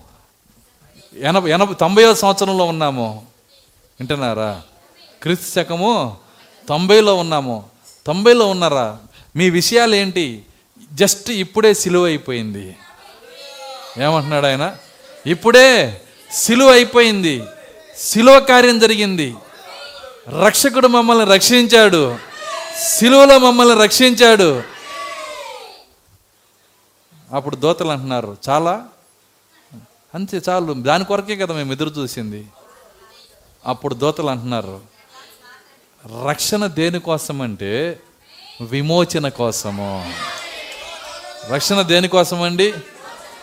ఎనభై 1.20 1.50
ఎనభై 1.50 1.74
తొంభైవ 1.74 2.14
సంవత్సరంలో 2.14 2.64
ఉన్నాము. 2.64 3.26
వింటున్నారా? 4.00 4.62
క్రీస్తు 5.22 5.54
శకము 5.54 6.16
తొంభైలో 6.68 7.14
ఉన్నాము. 7.14 7.64
తొంభైలో 8.06 8.46
ఉన్నారా? 8.50 8.98
మీ 9.36 9.50
విషయాలు 9.50 9.94
ఏంటి 9.94 10.44
జస్ట్ 10.92 11.30
ఇప్పుడే 11.30 11.74
సిలువ 11.74 12.04
అయిపోయింది 12.04 12.76
ఏమంటున్నాడు 13.98 14.46
ఆయన? 14.46 14.76
ఇప్పుడే 15.26 16.00
సిలువ 16.32 16.72
అయిపోయింది 16.72 17.42
సిలువ 17.98 18.40
కార్యం 18.40 18.78
జరిగింది. 18.78 19.36
రక్షకుడు 20.44 20.88
మమ్మల్ని 20.88 21.24
రక్షించాడు. 21.24 22.18
సిలువలో 22.98 23.38
మమ్మల్ని 23.38 23.82
రక్షించాడు. 23.82 24.62
అప్పుడు 27.32 27.56
దోతలు 27.56 27.90
అంటున్నారు 27.90 28.36
చాలా 28.48 28.84
అంతే 30.14 30.40
చాలు. 30.48 30.72
దాని 30.72 31.04
కొరకే 31.04 31.36
కదా 31.36 31.54
మేము 31.54 31.72
ఎదురు 31.72 31.90
చూసింది. 31.90 32.46
అప్పుడు 33.66 33.94
దోతలు 33.94 34.30
అంటున్నారు 34.30 34.80
రక్షణ 36.28 36.66
దేనికోసం 36.66 37.40
అంటే 37.40 38.00
విమోచన 38.60 39.28
కోసము. 39.28 40.12
రక్షణ 41.50 41.82
దేనికోసం 41.82 42.42
అండి 42.42 42.74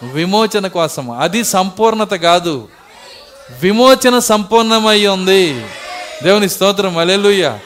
విమోచన 0.04 0.68
కోసం 0.68 1.12
అది 1.12 1.44
సంపూర్ణత 1.44 2.12
కాదు. 2.12 2.68
విమోచన 3.62 4.20
సంపూర్ణమై 4.20 5.06
ఉంది. 5.06 5.66
దేవుని 6.24 6.50
స్తోత్రం 6.50 6.98
అలెలుయ్య 6.98 7.60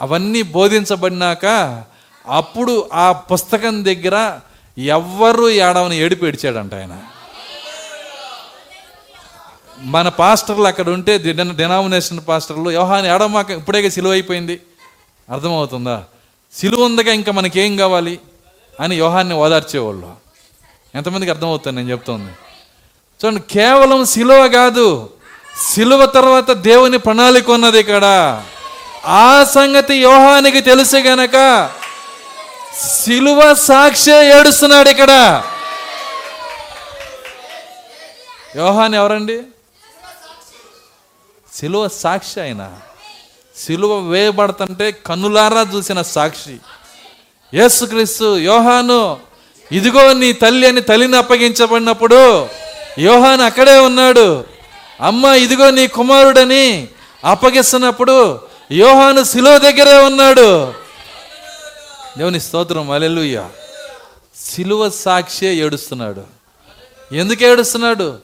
అవన్నీ 0.00 0.42
బోధించబడినాక 0.42 1.46
అప్పుడు 2.26 2.90
ఆ 2.92 3.12
పుస్తకం 3.12 3.84
దగ్గర 3.84 4.40
ఎవ్వరూ 4.78 5.48
ఏడవని 5.48 5.96
ఏడిపేడిచాడంట 5.96 6.74
ఆయన. 6.74 7.02
మన 9.78 10.08
పాస్టర్లు 10.08 10.64
అక్కడ 10.64 10.88
ఉంటే 10.88 11.18
డినామినేషన్ 11.18 12.20
పాస్టర్లు 12.28 12.70
యోహాని 12.70 13.08
ఏడమాక 13.08 13.50
ఇప్పుడే 13.50 13.90
సిలువ 13.90 14.12
అయిపోయింది. 14.12 14.60
అర్థమవుతుందా? 15.30 16.04
సిలువ 16.54 16.84
ఉందగా 16.84 17.12
ఇంకా 17.12 17.32
మనకేం 17.32 17.76
కావాలి 17.76 18.18
అని 18.80 18.96
యోహాన్ని 18.96 19.34
ఓదార్చేవాళ్ళు. 19.34 20.12
ఎంతమందికి 20.94 21.30
అర్థమవుతుంది 21.30 21.76
నేను 21.76 21.90
చెప్తోంది? 21.90 22.32
చూడండి 23.20 23.40
కేవలం 23.40 24.04
సిలువ 24.04 24.48
కాదు 24.48 25.10
సిలువ 25.74 26.06
తర్వాత 26.06 26.50
దేవుని 26.50 26.98
ప్రణాళిక 26.98 27.50
ఉన్నది 27.50 27.78
ఇక్కడ. 27.80 28.04
ఆ 29.06 29.44
సంగతి 29.44 29.94
యోహానికి 29.94 30.60
తెలుసు 30.60 30.96
గనక 30.96 31.70
సిలువ 33.04 33.54
సాక్షి 33.54 34.12
ఏడుస్తున్నాడు 34.12 34.88
ఇక్కడ. 34.88 35.42
యోహాన్ 38.56 38.94
ఎవరండి? 38.94 39.42
సిలువ 41.56 41.88
సాక్షి 41.88 42.40
ఆయన. 42.40 42.72
సిలువ 43.56 43.98
వేయబడుతుంటే 43.98 44.92
కన్నులారా 44.92 45.66
చూసిన 45.74 46.02
సాక్షి. 46.02 46.56
యేసుక్రీస్తు 47.54 48.38
యోహాను 48.38 49.16
ఇదిగో 49.72 50.12
నీ 50.12 50.32
తల్లి 50.32 50.68
అని 50.68 50.80
తల్లిని 50.80 51.16
అప్పగించబడినప్పుడు 51.16 52.48
యోహాన్ 52.98 53.40
అక్కడే 53.40 53.78
ఉన్నాడు. 53.78 54.44
అమ్మ 55.00 55.24
ఇదిగో 55.24 55.70
నీ 55.70 55.86
కుమారుడని 55.86 56.88
అప్పగిస్తున్నప్పుడు 57.24 58.40
యోహాను 58.72 59.24
శిలువ 59.24 59.58
దగ్గరే 59.58 59.98
ఉన్నాడు. 59.98 60.74
దేవుని 62.18 62.40
స్తోత్రం 62.40 62.90
అలెలుయ్య 62.90 63.48
శిలువ 64.50 64.90
సాక్షి 64.90 65.46
ఏడుస్తున్నాడు. 65.46 66.22
ఎందుకు 67.14 67.44
ఏడుస్తున్నాడు? 67.44 68.18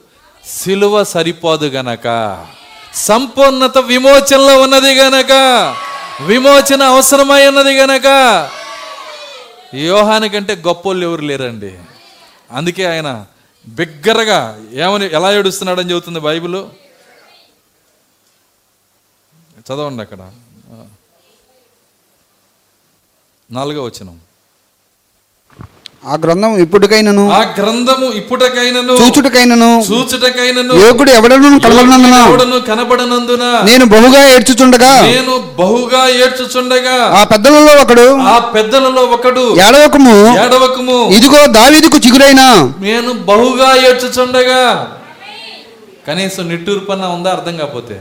శిలువ 0.47 1.03
సరిపోదు 1.03 1.65
గనక. 1.65 2.07
సంపూర్ణత 2.95 3.77
విమోచనలో 3.77 4.61
ఉన్నది 4.61 4.93
గనక. 4.93 5.31
విమోచన 6.21 6.83
అవసరమై 6.83 7.47
ఉన్నది 7.47 7.77
గనక. 7.77 8.05
యోహాని 9.73 10.29
కంటే 10.29 10.55
గొప్పోళ్ళు 10.55 11.07
ఎవరు 11.07 11.21
లేరండి? 11.21 11.79
అందుకే 12.51 12.85
ఆయన 12.85 13.25
బిగ్గరగా 13.67 14.65
ఏమని 14.71 15.13
ఎలా 15.13 15.33
ఏడుస్తున్నాడని 15.33 15.91
చెబుతుంది 15.91 16.19
బైబిల్? 16.19 16.65
చదవండి 19.59 20.01
అక్కడ. 20.01 20.31
నాలుగో 23.51 23.83
వచనం. 23.83 24.19
ఆ 26.03 26.13
గ్రంథం 26.23 26.53
ఇప్పటికైనను 26.63 27.23
ఆ 27.33 27.41
గ్రంథము 27.57 28.07
ఇప్పుటకైనను 28.19 28.93
చూచుటకైనను 29.01 29.69
సూచుటకైనను 29.87 30.73
యోగుడు 30.81 31.11
ఎవడను 31.17 31.59
కలవనందున 31.65 32.15
ఎవడను 32.23 32.57
కనబడనందున 32.61 33.43
నేను 33.69 33.85
బహుగా 33.93 34.21
ఏడ్చుచుండగా 34.33 34.91
నేను 35.07 35.35
బహుగా 35.59 36.01
ఏడ్చుచుండగా 36.23 36.95
ఆ 37.11 37.21
పెద్దలలో 37.31 37.73
ఒకడు 37.83 38.05
ఆ 38.27 38.35
పెద్దలలో 38.55 39.03
ఒకడు 39.15 39.45
ఏడవకము 39.65 40.15
ఏడవకము 40.43 40.97
ఇదిగో 41.17 41.41
దావీదుకు 41.57 41.99
చిగురైన 42.05 42.43
నేను 42.81 43.13
బహుగా 43.29 43.69
ఏడ్చుచుండగా. 43.89 44.61
కనీసం 46.07 46.43
నిట్టూర్పన్న 46.49 47.05
ఉందా 47.07 47.29
అర్థం 47.31 47.55
కాకపోతే? 47.57 47.97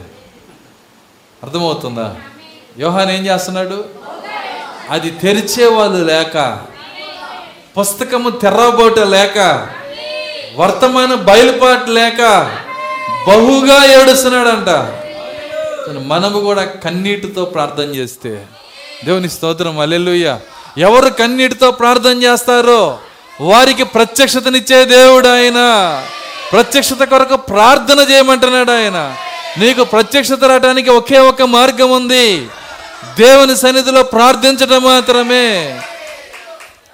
అర్థమవుతుందా? 1.43 2.07
యోహాన్ 2.79 3.11
ఏం 3.11 3.23
చేస్తున్నాడు? 3.27 3.79
అది 4.91 5.11
తెరిచే 5.23 5.67
వాళ్ళు 5.75 6.01
లేక 6.05 6.37
పుస్తకము 7.79 8.31
తెరవబోట 8.31 8.99
లేక 8.99 9.69
వర్తమాన 10.57 11.15
బయలుపాటు 11.15 11.91
లేక 11.91 12.51
బహుగా 13.29 14.01
ఏడుస్తున్నాడంట. 14.01 14.69
మనము 16.07 16.41
కూడా 16.41 16.65
కన్నీటితో 16.65 17.45
ప్రార్థన 17.45 17.85
చేస్తే. 17.85 18.47
దేవుని 19.05 19.31
స్తోత్రం 19.31 19.79
అల్లెలుయ్య 19.79 20.39
ఎవరు 20.79 21.11
కన్నీటితో 21.11 21.71
ప్రార్థన 21.71 22.23
చేస్తారో 22.23 22.99
వారికి 23.41 23.85
ప్రత్యక్షతనిచ్చే 23.85 24.85
దేవుడు 24.85 25.29
ఆయన. 25.29 25.61
ప్రత్యక్షత 26.53 27.05
కొరకు 27.05 27.37
ప్రార్థన 27.37 28.07
చేయమంటున్నాడు 28.11 28.71
ఆయన. 28.71 29.15
నీకు 29.59 29.85
ప్రత్యక్షత 29.85 30.45
రావడానికి 30.45 30.91
ఒకే 30.91 31.19
ఒక 31.19 31.43
మార్గం 31.43 31.91
ఉంది. 31.91 32.49
దేవుని 33.19 33.57
సన్నిధిలో 33.57 34.03
ప్రార్థించడం 34.03 34.85
మాత్రమే. 34.85 35.81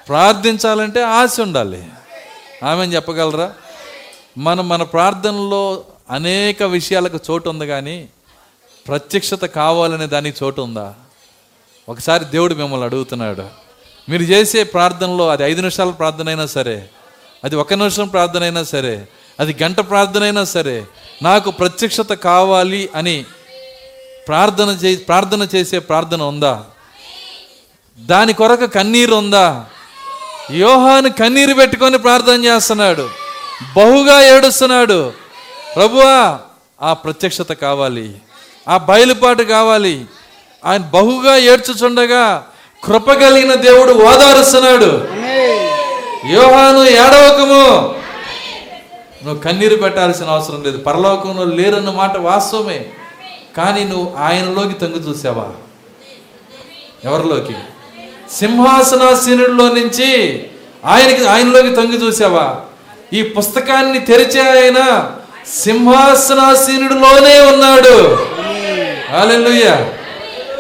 ప్రార్థించాలంటే 0.08 1.02
ఆశ 1.02 1.40
ఉండాలి. 1.40 1.84
ఆమె 2.64 2.84
చెప్పగలరా? 2.84 3.52
మనం 4.38 4.68
మన 4.68 4.82
ప్రార్థనలో 4.82 5.84
అనేక 6.10 6.62
విషయాలకు 6.62 7.18
చోటు 7.30 7.50
ఉంది 7.50 7.66
కానీ 7.66 8.08
ప్రత్యక్షత 8.88 9.44
కావాలనే 9.44 10.06
దానికి 10.06 10.44
చోటు 10.44 10.62
ఉందా 10.62 10.94
ఒకసారి 11.88 12.24
దేవుడు 12.24 12.54
మిమ్మల్ని 12.54 12.84
అడుగుతున్నాడు. 12.84 13.48
మీరు 14.10 14.22
చేసే 14.22 14.64
ప్రార్థనలో 14.64 15.28
అది 15.28 15.42
ఐదు 15.42 15.60
నిమిషాల 15.60 15.90
ప్రార్థన 15.90 16.28
అయినా 16.28 16.46
సరే 16.46 16.88
అది 17.44 17.56
ఒక 17.56 17.74
నిమిషం 17.74 18.08
ప్రార్థన 18.08 18.42
అయినా 18.42 18.62
సరే 18.62 19.08
అది 19.40 19.56
గంట 19.62 19.80
ప్రార్థన 19.80 20.22
అయినా 20.22 20.44
సరే 20.44 20.86
నాకు 21.22 21.50
ప్రత్యక్షత 21.50 22.12
కావాలి 22.12 22.88
అని 22.94 23.24
ప్రార్థన 24.28 24.68
చే 24.68 24.96
ప్రార్థన 24.96 25.48
చేసే 25.54 25.78
ప్రార్థన 25.78 26.22
ఉందా? 26.22 26.64
దాని 28.00 28.32
కొరకు 28.32 28.66
కన్నీరు 28.66 29.14
ఉందా 29.14 29.66
యోహాను 30.50 31.10
కన్నీరు 31.10 31.54
పెట్టుకొని 31.54 31.98
ప్రార్థన 31.98 32.44
చేస్తున్నాడు. 32.44 33.08
బహుగా 33.76 34.36
ఏడుస్తున్నాడు. 34.36 35.12
ప్రభువా 35.76 36.38
ఆ 36.82 36.92
ప్రత్యక్షత 36.92 37.52
కావాలి. 37.52 38.14
ఆ 38.68 38.76
బయలుపాటు 38.76 39.42
కావాలి. 39.42 40.04
ఆయన 40.64 40.80
బహుగా 40.80 41.36
ఏడ్చుచుండగా 41.36 42.46
కృప 42.84 43.12
కలిగిన 43.12 43.54
దేవుడు 43.54 43.92
ఓదారుస్తున్నాడు. 43.92 45.08
యోహాను 46.32 46.84
ఏడవకము. 46.84 47.94
నువ్వు 49.24 49.42
కన్నీరు 49.42 49.76
పెట్టాల్సిన 49.76 50.26
అవసరం 50.26 50.62
లేదు. 50.62 50.78
పరలోకంలో 50.78 51.44
లేరన్న 51.44 51.90
మాట 51.90 52.16
వాస్తవమే. 52.16 52.86
కానీ 53.56 53.84
నువ్వు 53.84 54.16
ఆయనలోకి 54.18 54.74
తంగు 54.74 55.08
చూసావా? 55.08 55.48
ఎవరిలోకి? 57.04 57.54
సింహాసనాసీనుడిలో 58.32 59.68
నుంచి 59.68 60.42
ఆయనకి 60.84 61.26
ఆయనలోకి 61.26 61.74
తొంగి 61.74 62.06
చూసావా? 62.06 62.56
ఈ 63.12 63.22
పుస్తకాన్ని 63.22 63.98
తెరిచే 63.98 64.40
ఆయన 64.40 65.10
సింహాసనాసీనుడిలోనే 65.46 67.40
ఉన్నాడు. 67.40 68.14
హల్లెలూయా. 69.12 69.92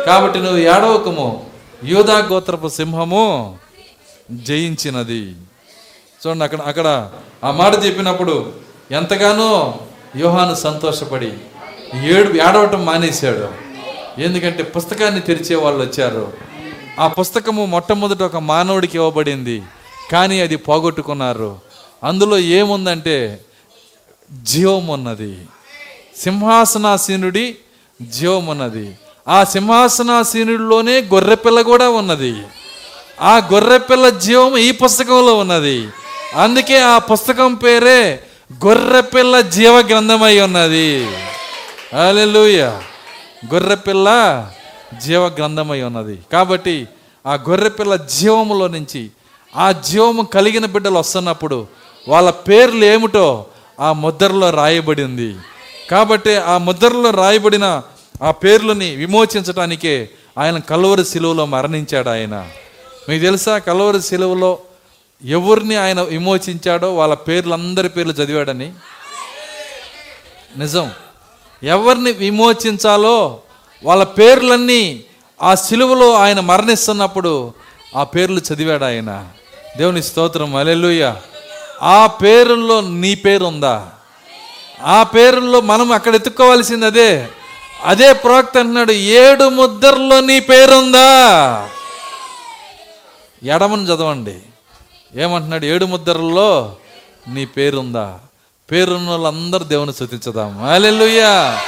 కాబట్టి 0.06 0.38
నువ్వు 0.38 0.58
ఏడవకము. 0.58 1.46
యూదా 1.84 2.18
గోత్రపు 2.18 2.68
సింహము 2.68 3.58
జయించినది. 4.30 5.32
చూడండి 6.26 6.44
అక్కడ 6.44 6.60
అక్కడ 6.60 7.10
ఆ 7.44 7.50
మాట 7.50 7.84
చెప్పినప్పుడు 7.84 8.52
ఎంతగానో 8.90 9.74
యోహాను 10.16 10.54
సంతోషపడి 10.54 11.32
ఏడు 12.04 12.28
ఏడవటం 12.28 12.84
మానేశాడు. 12.84 13.48
ఎందుకంటే 14.20 14.62
పుస్తకాన్ని 14.62 15.20
తెరిచే 15.20 15.56
వాళ్ళు 15.56 15.80
వచ్చారు. 15.82 16.47
ఆ 16.98 17.06
పుస్తకము 17.06 17.66
మొట్టమొదట 17.66 18.22
ఒక 18.22 18.36
మానవుడికి 18.36 18.96
ఇవ్వబడింది. 18.96 19.62
కానీ 20.12 20.40
అది 20.40 20.56
పోగొట్టుకున్నారు. 20.56 21.58
అందులో 22.04 22.38
ఏముందంటే 22.38 23.40
జీవం 24.42 24.86
ఉన్నది. 24.86 25.38
సింహాసనాసీనుడి 26.18 27.56
జీవం 28.02 28.46
ఉన్నది. 28.46 28.98
ఆ 29.28 29.44
సింహాసనాసీనుడిలోనే 29.44 31.00
గొర్రెపిల్ల 31.00 31.62
కూడా 31.62 31.88
ఉన్నది. 31.88 32.42
ఆ 33.20 33.36
గొర్రెపిల్ల 33.36 34.08
జీవం 34.08 34.56
ఈ 34.56 34.70
పుస్తకంలో 34.70 35.36
ఉన్నది. 35.36 35.88
అందుకే 36.34 36.80
ఆ 36.80 36.98
పుస్తకం 36.98 37.54
పేరే 37.54 38.22
గొర్రెపిల్ల 38.66 39.40
జీవ 39.40 39.78
గ్రంథమై 39.78 40.40
ఉన్నది. 40.40 41.06
అలెలుయ 42.08 42.80
గొర్రెపిల్ల 43.54 44.08
జీవ 45.04 45.26
గ్రంథమై 45.26 45.82
ఉన్నది. 45.82 46.18
కాబట్టి 46.32 46.88
ఆ 47.26 47.34
గొర్రెపిల్ల 47.34 47.96
జీవములో 47.96 48.66
నుంచి 48.66 49.10
ఆ 49.56 49.72
జీవము 49.72 50.22
కలిగిన 50.22 50.66
బిడ్డలు 50.66 50.98
వస్తున్నప్పుడు 50.98 51.66
వాళ్ళ 52.08 52.30
పేర్లు 52.30 52.84
ఏమిటో 52.84 53.46
ఆ 53.80 53.92
ముద్రలో 53.92 54.50
రాయబడింది. 54.50 55.36
కాబట్టి 55.90 56.36
ఆ 56.36 56.58
ముద్రలో 56.58 57.10
రాయబడిన 57.10 57.82
ఆ 58.22 58.30
పేర్లని 58.30 58.90
విమోచించడానికే 58.90 60.10
ఆయన 60.38 60.58
కలువరి 60.58 61.04
శిలువలో 61.04 61.46
మరణించాడు 61.46 62.08
ఆయన. 62.08 62.50
మీకు 63.08 63.22
తెలుసా? 63.22 63.58
కలువరి 63.58 64.02
శిలువలో 64.02 64.58
ఎవరిని 65.24 65.76
ఆయన 65.76 66.02
విమోచించాడో 66.02 66.94
వాళ్ళ 66.94 67.14
పేర్లు 67.14 67.52
అందరి 67.52 67.88
పేర్లు 67.88 68.12
చదివాడని? 68.12 68.72
నిజం. 70.56 70.90
ఎవరిని 71.62 72.12
విమోచించాలో 72.12 73.40
వాళ్ళ 73.84 74.04
పేర్లన్నీ 74.04 75.04
ఆ 75.42 75.54
సిలువలో 75.54 76.14
ఆయన 76.14 76.40
మరణిస్తున్నప్పుడు 76.40 77.54
ఆ 77.96 78.04
పేర్లు 78.04 78.40
చదివాడు 78.40 78.84
ఆయన. 78.84 79.28
దేవుని 79.76 80.02
స్తోత్రం 80.02 80.56
అలెలుయ్య 80.56 81.14
ఆ 81.82 82.06
పేరుల్లో 82.06 82.80
నీ 82.80 83.14
పేరు 83.14 83.44
ఉందా 83.44 83.88
ఆ 84.82 85.02
పేరుల్లో 85.02 85.60
మనం 85.60 85.92
అక్కడ 85.92 86.14
ఎత్తుక్కోవాల్సింది 86.14 86.86
అదే. 86.86 87.28
అదే 87.84 88.12
ప్రోక్త 88.12 88.58
అంటున్నాడు 88.58 88.92
ఏడు 88.92 89.48
ముద్రల్లో 89.48 90.20
నీ 90.20 90.40
పేరుందా? 90.40 91.08
ఎడమని 93.44 93.84
చదవండి. 93.84 94.40
ఏమంటున్నాడు 95.16 95.64
ఏడు 95.64 95.84
ముద్రల్లో 95.84 96.76
నీ 97.28 97.44
పేరుందా? 97.44 98.18
పేరున్న 98.72 99.10
వాళ్ళందరూ 99.10 99.64
దేవుని 99.64 99.92
శృతించదాం 99.94 100.64
అలెలుయ్యా 100.64 101.60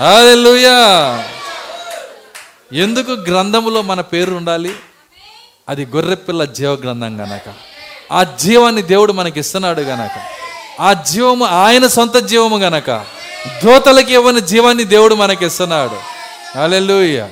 హాలెలుయా 0.00 1.24
ఎందుకు 2.72 3.10
గ్రంథములో 3.10 3.82
మన 3.82 4.00
పేరు 4.00 4.34
ఉండాలి? 4.34 4.76
అది 5.68 5.86
గొర్రెపిల్ల 5.86 6.44
జీవ 6.44 6.72
గ్రంథం 6.72 7.20
గనక. 7.20 7.54
ఆ 8.12 8.22
జీవాన్ని 8.22 8.82
దేవుడు 8.82 9.12
మనకి 9.12 9.40
ఇస్తున్నాడు 9.40 9.80
గనక. 9.80 10.10
ఆ 10.80 10.92
జీవము 10.92 11.44
ఆయన 11.44 11.86
సొంత 11.86 12.16
జీవము 12.16 12.58
గనక. 12.58 12.90
దోతలకి 13.64 14.14
ఇవ్వని 14.14 14.40
జీవాన్ని 14.40 14.84
దేవుడు 14.84 15.14
మనకి 15.14 15.46
ఇస్తున్నాడు. 15.46 15.96
హాలెలుయా 16.58 17.30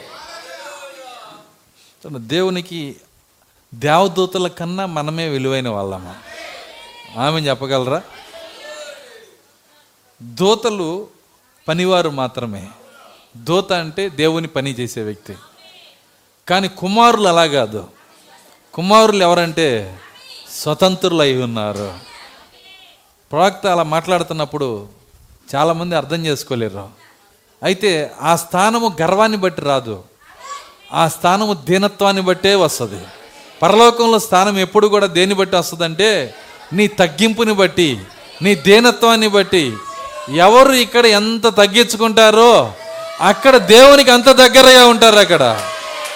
దేవునికి 2.16 2.96
దేవదూతల 3.74 4.48
కన్నా 4.48 4.86
మనమే 4.86 5.28
విలువైన 5.28 5.68
వాళ్ళము? 5.68 6.14
ఆమె 7.18 7.40
చెప్పగలరా? 7.40 8.02
దూతలు 10.22 11.19
పనివారు 11.68 12.10
మాత్రమే. 12.10 12.66
దూత 13.36 13.72
అంటే 13.72 14.08
దేవుని 14.08 14.48
పని 14.48 14.70
చేసే 14.70 15.02
వ్యక్తి. 15.02 15.34
కానీ 16.48 16.68
కుమారులు 16.68 17.28
అలా 17.28 17.46
కాదు. 17.46 17.88
కుమారులు 18.74 19.22
ఎవరంటే 19.22 19.98
స్వతంత్రులు 20.50 21.22
అయి 21.22 21.42
ఉన్నారు. 21.42 21.98
ప్రవక్త 23.32 23.66
అలా 23.66 23.82
మాట్లాడుతున్నప్పుడు 23.82 24.88
చాలామంది 25.54 25.96
అర్థం 25.96 26.26
చేసుకోలేరు. 26.26 26.88
అయితే 27.62 28.10
ఆ 28.20 28.36
స్థానము 28.36 28.96
గర్వాన్ని 29.02 29.38
బట్టి 29.38 29.62
రాదు. 29.62 30.04
ఆ 30.92 31.08
స్థానము 31.08 31.54
దీనత్వాన్ని 31.54 32.22
బట్టే 32.22 32.54
వస్తుంది. 32.54 33.04
పరలోకంలో 33.62 34.18
స్థానం 34.18 34.58
ఎప్పుడు 34.58 34.86
కూడా 34.86 35.06
దేన్ని 35.06 35.36
బట్టి 35.36 35.56
వస్తుందంటే 35.56 36.34
నీ 36.72 36.86
తగ్గింపుని 36.86 37.52
బట్టి 37.52 38.02
నీ 38.42 38.54
దీనత్వాన్ని 38.54 39.28
బట్టి 39.28 39.76
ఎవరు 40.34 40.72
ఇక్కడ 40.72 41.06
ఎంత 41.06 41.46
తగ్గించుకుంటారో 41.46 42.72
అక్కడ 43.20 43.56
దేవునికి 43.56 44.10
అంత 44.10 44.30
దగ్గరగా 44.30 44.86
ఉంటారు 44.86 45.16
అక్కడ. 45.16 45.60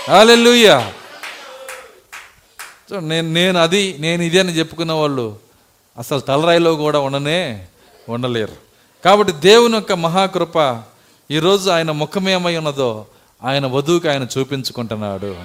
హాలెలూయా 0.08 0.92
సో 2.90 3.00
నేను 3.00 3.32
నేను 3.32 3.58
అది 3.58 3.96
నేను 3.98 4.22
ఇది 4.22 4.38
అని 4.38 4.52
చెప్పుకున్న 4.52 4.92
వాళ్ళు 4.92 5.36
అసలు 5.98 6.20
తలరాయిలో 6.20 6.74
కూడా 6.74 6.98
ఉండనే 6.98 7.66
ఉండలేరు. 8.08 8.52
కాబట్టి 9.04 9.32
దేవుని 9.32 9.74
యొక్క 9.74 9.92
మహాకృప 9.92 10.82
ఈరోజు 11.30 11.70
ఆయన 11.70 11.90
ముఖమేమై 11.90 12.56
ఉన్నదో 12.56 13.06
ఆయన 13.44 13.66
వధువుకి 13.66 14.08
ఆయన 14.08 14.26
చూపించుకుంటున్నాడు. 14.38 15.36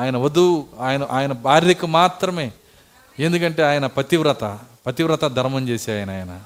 ఆయన 0.00 0.16
వధువు 0.16 0.66
ఆయన 0.80 1.06
ఆయన 1.10 1.32
భార్యకు 1.32 1.86
మాత్రమే. 1.86 2.52
ఎందుకంటే 3.20 3.62
ఆయన 3.62 3.86
పతివ్రత 3.86 4.58
పతివ్రత 4.86 5.24
ధర్మం 5.24 5.68
చేసే 5.68 5.98
ఆయన 5.98 6.10
ఆయన. 6.10 6.40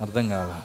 అర్థం 0.00 0.28
కాదా 0.28 0.62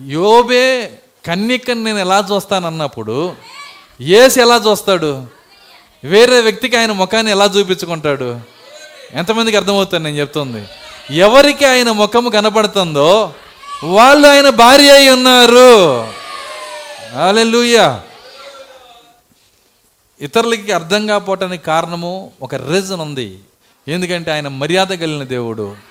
యోబే 0.00 0.98
కన్యకని 1.26 1.84
నేను 1.84 1.98
ఎలా 1.98 2.28
చూస్తానన్నప్పుడు 2.34 3.34
ఏసి 4.00 4.40
ఎలా 4.40 4.56
చూస్తాడు? 4.56 5.26
వేరే 6.04 6.40
వ్యక్తికి 6.40 6.76
ఆయన 6.76 6.92
ముఖాన్ని 6.92 7.32
ఎలా 7.32 7.44
చూపించుకుంటాడు? 7.44 8.40
ఎంతమందికి 9.12 9.56
అర్థమవుతుంది 9.56 10.04
నేను 10.04 10.16
చెప్తుంది? 10.16 10.68
ఎవరికి 11.10 11.64
ఆయన 11.64 11.90
ముఖము 11.90 12.30
కనపడుతుందో 12.30 13.34
వాళ్ళు 13.84 14.28
ఆయన 14.28 14.48
భార్య 14.48 14.90
అయి 14.90 15.10
ఉన్నారు. 15.10 16.02
హల్లెలూయా. 17.14 18.02
ఇతరులకి 20.20 20.72
అర్థం 20.72 21.06
కాకపోవటానికి 21.06 21.64
కారణము 21.64 22.30
ఒక 22.42 22.54
రీజన్ 22.54 23.00
ఉంది. 23.00 23.38
ఎందుకంటే 23.88 24.30
ఆయన 24.30 24.48
మర్యాద 24.48 24.86
కలిగిన 24.86 25.22
దేవుడు. 25.24 25.87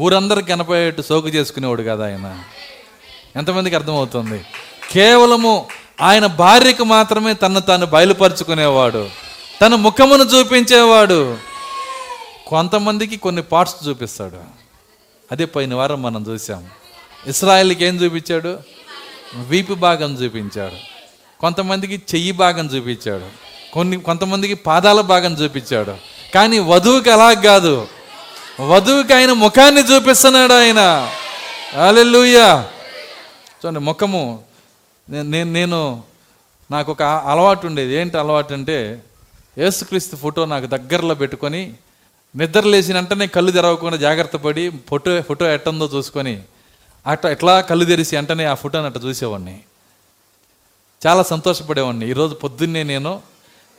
ఊరందరికి 0.00 0.48
కనపడేట్టు 0.48 1.02
సోకు 1.02 1.28
చేసుకునేవాడు 1.28 1.82
కదా 1.82 2.04
ఆయన. 2.04 2.38
ఎంతమందికి 3.36 3.76
అర్థమవుతుంది? 3.76 4.44
కేవలము 4.92 5.66
ఆయన 6.00 6.26
భార్యకు 6.26 6.84
మాత్రమే 6.84 7.34
తను 7.34 7.60
తాను 7.60 7.86
బయలుపరుచుకునేవాడు. 7.86 9.08
తన 9.62 9.74
ముఖమును 9.74 10.24
చూపించేవాడు. 10.24 11.38
కొంతమందికి 12.46 13.16
కొన్ని 13.16 13.42
పార్ట్స్ 13.42 13.88
చూపిస్తాడు. 13.88 14.36
అదే 15.32 15.44
పోయిన 15.44 15.74
వారం 15.74 16.02
మనం 16.02 16.24
చూసాం 16.28 16.66
ఇస్రాయల్కి 17.26 17.84
ఏం 17.84 17.96
చూపించాడు? 17.96 18.58
వీపు 19.34 19.74
భాగం 19.74 20.14
చూపించాడు. 20.14 20.74
కొంతమందికి 21.40 21.94
చెయ్యి 21.94 22.32
భాగం 22.32 22.66
చూపించాడు. 22.66 23.24
కొన్ని 23.72 24.00
కొంతమందికి 24.00 24.54
పాదాల 24.54 25.00
భాగం 25.00 25.34
చూపించాడు. 25.34 25.94
కానీ 26.34 26.58
వధువుకి 26.58 27.10
అలా 27.10 27.32
కాదు. 27.32 27.86
వధువుకి 28.68 29.14
ఆయన 29.14 29.32
ముఖాన్ని 29.32 29.80
చూపిస్తున్నాడు 29.80 30.52
ఆయన. 30.52 30.80
అలెలుయ్యా 31.86 32.68
చూడండి 33.48 33.80
ముఖము. 33.80 34.42
నేను 35.08 35.52
నేను 35.52 36.04
నాకు 36.70 36.92
ఒక 36.92 37.02
అలవాటు 37.02 37.66
ఉండేది. 37.66 37.94
ఏంటి 37.94 38.18
అలవాటు 38.18 38.52
అంటే 38.52 39.02
యేసుక్రీస్తు 39.58 40.16
ఫోటో 40.16 40.44
నాకు 40.44 40.66
దగ్గరలో 40.66 41.14
పెట్టుకొని 41.14 41.72
నిద్ర 42.36 42.60
లేచిన 42.60 42.94
వెంటనే 42.94 43.26
కళ్ళు 43.26 43.52
తెరవకుండా 43.52 43.96
జాగ్రత్త 43.96 44.36
పడి 44.36 44.72
ఫోటో 44.88 45.22
ఫోటో 45.22 45.52
ఎట్టందో 45.52 45.90
చూసుకొని 45.94 46.42
అట్లా 47.06 47.30
ఎట్లా 47.30 47.60
కళ్ళు 47.60 47.84
తెరిచి 47.84 48.16
వెంటనే 48.16 48.44
ఆ 48.44 48.54
ఫోటోని 48.54 48.86
అట్లా 48.86 49.02
చూసేవాడిని. 49.08 49.60
చాలా 51.06 51.22
సంతోషపడేవాడిని. 51.22 52.10
ఈరోజు 52.10 52.34
పొద్దున్నే 52.34 52.82
నేను 52.82 53.22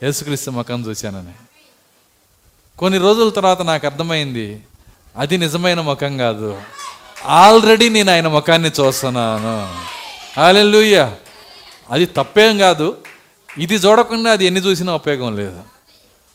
యేసుక్రీస్తు 0.02 0.50
ముఖం 0.50 0.86
చూశానని. 0.86 1.32
కొన్ని 2.78 2.98
రోజుల 2.98 3.28
తర్వాత 3.28 3.62
నాకు 3.62 3.86
అర్థమైంది 3.86 4.60
అది 5.16 5.38
నిజమైన 5.38 5.80
ముఖం 5.80 6.18
కాదు. 6.18 6.62
ఆల్రెడీ 7.26 7.88
నేను 7.88 8.12
ఆయన 8.12 8.28
ముఖాన్ని 8.28 8.68
చూస్తున్నాను. 8.68 9.74
హాలెలూయ 10.36 11.06
అది 11.90 12.06
తప్పేం 12.06 12.58
కాదు. 12.58 12.96
ఇది 13.58 13.74
చూడకుండా 13.74 14.32
అది 14.32 14.46
ఎన్ని 14.46 14.60
చూసినా 14.60 14.94
ఉపయోగం 14.94 15.36
లేదు. 15.36 15.60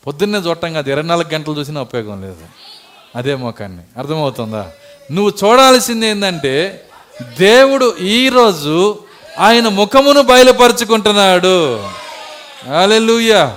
పొద్దున్నే 0.07 0.39
చూడటం 0.39 0.73
కాదు 0.73 0.89
ఇరవై 0.89 1.01
నాలుగు 1.01 1.33
గంటలు 1.33 1.53
చూసినా 1.53 1.81
ఉపయోగం 1.81 2.21
లేదు. 2.21 2.45
అదే 3.15 3.35
ముఖాన్ని. 3.35 3.83
అర్థమవుతుందా? 3.97 4.71
నువ్వు 5.11 5.33
చూడాల్సింది 5.43 6.07
ఏంటంటే 6.07 6.85
దేవుడు 7.39 7.95
ఈరోజు 7.97 8.99
ఆయన 9.39 9.67
ముఖమును 9.67 10.21
బయలుపరుచుకుంటున్నాడు. 10.21 11.83
అలెలుయ్య 12.81 13.55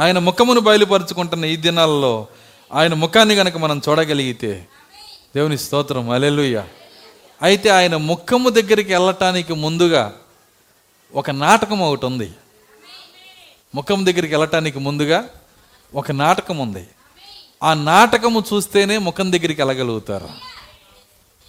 ఆయన 0.00 0.18
ముఖమును 0.18 0.60
బయలుపరుచుకుంటున్న 0.60 1.44
ఈ 1.44 1.56
దినాల్లో 1.56 2.26
ఆయన 2.72 2.94
ముఖాన్ని 2.94 3.36
కనుక 3.36 3.56
మనం 3.56 3.82
చూడగలిగితే 3.88 4.66
దేవుని 5.36 5.58
స్తోత్రం 5.58 6.10
అలెలుయ్య 6.10 6.64
అయితే 7.42 7.68
ఆయన 7.68 7.96
ముఖము 7.96 8.50
దగ్గరికి 8.50 8.94
వెళ్ళటానికి 8.94 9.54
ముందుగా 9.54 10.14
ఒక 11.14 11.30
నాటకం 11.30 11.80
ఒకటి 11.80 12.06
ఉంది. 12.06 12.32
ముఖం 13.74 14.06
దగ్గరికి 14.06 14.34
వెళ్ళటానికి 14.34 14.78
ముందుగా 14.78 15.28
ఒక 15.94 16.12
నాటకం 16.12 16.58
ఉంది. 16.58 16.88
ఆ 17.62 17.74
నాటకము 17.74 18.44
చూస్తేనే 18.52 18.98
ముఖం 18.98 19.32
దగ్గరికి 19.32 19.62
వెళ్ళగలుగుతారు. 19.62 20.28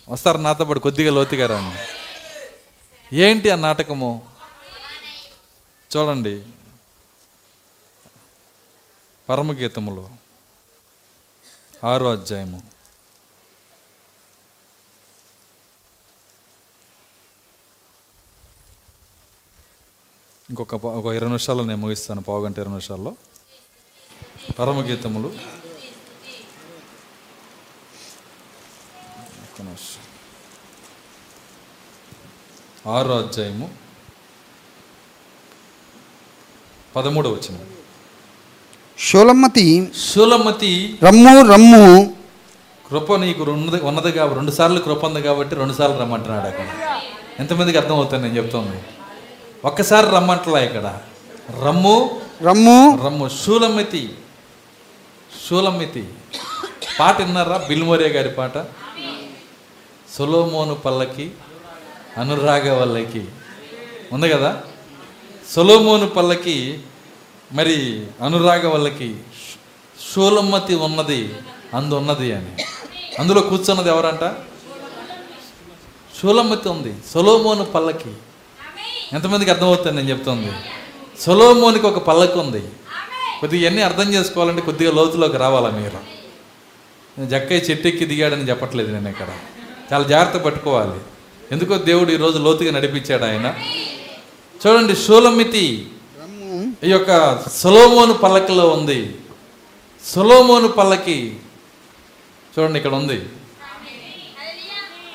వస్తారు 0.09 0.37
నాతో 0.37 0.65
పాటు 0.65 0.79
కొద్దిగా 0.79 1.11
లోతుగా 1.11 1.47
రండి. 1.47 1.77
ఏంటి 3.17 3.49
ఆ 3.49 3.55
నాటకము? 3.55 4.21
చూడండి. 5.97 6.43
పరమగీతములో. 9.29 10.09
ఆరో 11.85 12.11
అధ్యాయము. 12.11 12.61
ఇంకొక 20.49 20.75
పా- 20.75 20.91
ఒక 20.91 21.05
ఇరవై 21.05 21.19
నిమిషాల్లో 21.19 21.63
నేను 21.63 21.81
ముగిస్తాను 21.81 22.21
పావుగంట 22.21 22.57
ఇరవై 22.57 22.69
నిమిషాల్లో. 22.69 23.15
పరమగీతములు. 24.59 25.37
ఆరో 32.87 33.27
అధ్యాయము. 33.27 33.77
పదమూడవ 36.95 37.31
వచ్చిన 37.31 37.74
షోలమ్మతి 38.99 39.91
సులమతి 40.13 40.99
రమ్ము 41.03 41.51
రమ్ము. 41.51 42.13
కృప 42.89 43.15
నీకు 43.15 43.43
ఉన్నది 43.43 43.83
ఉన్నది 43.83 44.11
కాబట్టి 44.11 44.35
రెండు 44.35 44.51
సార్లు 44.51 44.79
కృప 44.79 45.05
ఉంది 45.05 45.21
కాబట్టి 45.21 45.55
రెండు 45.55 45.73
సార్లు 45.73 45.97
రమ్మంటున్నాడు 45.97 46.47
అక్కడ. 46.47 46.99
ఎంతమందికి 47.39 47.77
అర్థమవుతుంది 47.77 48.23
నేను 48.23 48.37
చెప్తుంది? 48.37 48.77
ఒక్కసారి 49.65 50.07
రమ్మంటలా 50.07 50.59
ఇక్కడ. 50.59 50.99
రమ్ము 51.65 52.21
రమ్ము. 52.43 52.99
రమ్ము. 53.05 53.29
శూలమితి 53.29 54.09
శూలమితి 55.49 56.03
పాట 56.99 57.21
విన్నారా? 57.21 57.57
బిల్మోరే 57.57 58.07
గారి 58.07 58.29
పాట? 58.29 58.57
సొలోమోను 60.17 60.75
పల్లకి 60.75 61.31
అనురాగ 62.17 62.81
వల్లకి 62.81 63.25
ఉంది 64.11 64.29
కదా? 64.29 64.63
సొలోమోను 65.55 66.07
పల్లకి 66.07 66.79
మరి 67.53 68.07
అనురాగ 68.21 68.67
వాళ్ళకి 68.67 69.15
షూలమ్మతి 70.13 70.75
ఉన్నది 70.75 71.33
అందు 71.73 71.95
ఉన్నది 71.95 72.31
అని. 72.33 72.63
అందులో 73.19 73.41
కూర్చున్నది 73.41 73.89
ఎవరంట? 73.89 74.35
షూలమ్మతి 76.21 76.69
ఉంది 76.69 76.93
సొలోమోను 77.13 77.65
పల్లకి. 77.65 78.09
ఎంతమందికి 79.13 79.51
అర్థమవుతుంది 79.51 79.95
నేను 79.97 80.09
చెప్తుంది? 80.09 80.51
సొలోమోనికి 81.19 81.87
ఒక 81.87 81.97
పల్లకి 81.97 82.39
ఉంది. 82.39 82.61
కొద్దిగా 83.39 83.61
ఇవన్నీ 83.61 83.81
అర్థం 83.81 84.13
చేసుకోవాలంటే 84.13 84.61
కొద్దిగా 84.61 84.91
లోతులోకి 84.91 85.37
రావాలా 85.37 85.69
మీరు? 85.69 85.97
నేను 87.17 87.29
జక్కయ్య 87.29 87.61
చెట్టెక్కి 87.61 88.05
దిగాడని 88.05 88.49
చెప్పట్లేదు 88.49 88.91
నేను 88.91 89.09
ఇక్కడ. 89.09 89.27
చాలా 89.93 90.03
జాగ్రత్త 90.03 90.37
పట్టుకోవాలి. 90.37 90.99
ఎందుకో 91.51 91.77
దేవుడు 91.77 92.11
ఈరోజు 92.11 92.39
లోతుగా 92.39 92.71
నడిపించాడు 92.71 93.23
ఆయన. 93.23 93.55
చూడండి 94.67 94.95
షూలమితి 94.95 95.87
ఈ 96.85 96.89
యొక్క 96.89 97.11
సొలోమోను 97.51 98.13
పల్లకిలో 98.13 98.69
ఉంది. 98.69 99.15
సొలోమోను 100.05 100.67
పల్లకి 100.67 101.37
చూడండి 102.53 102.77
ఇక్కడ 102.79 102.93
ఉంది. 102.93 103.17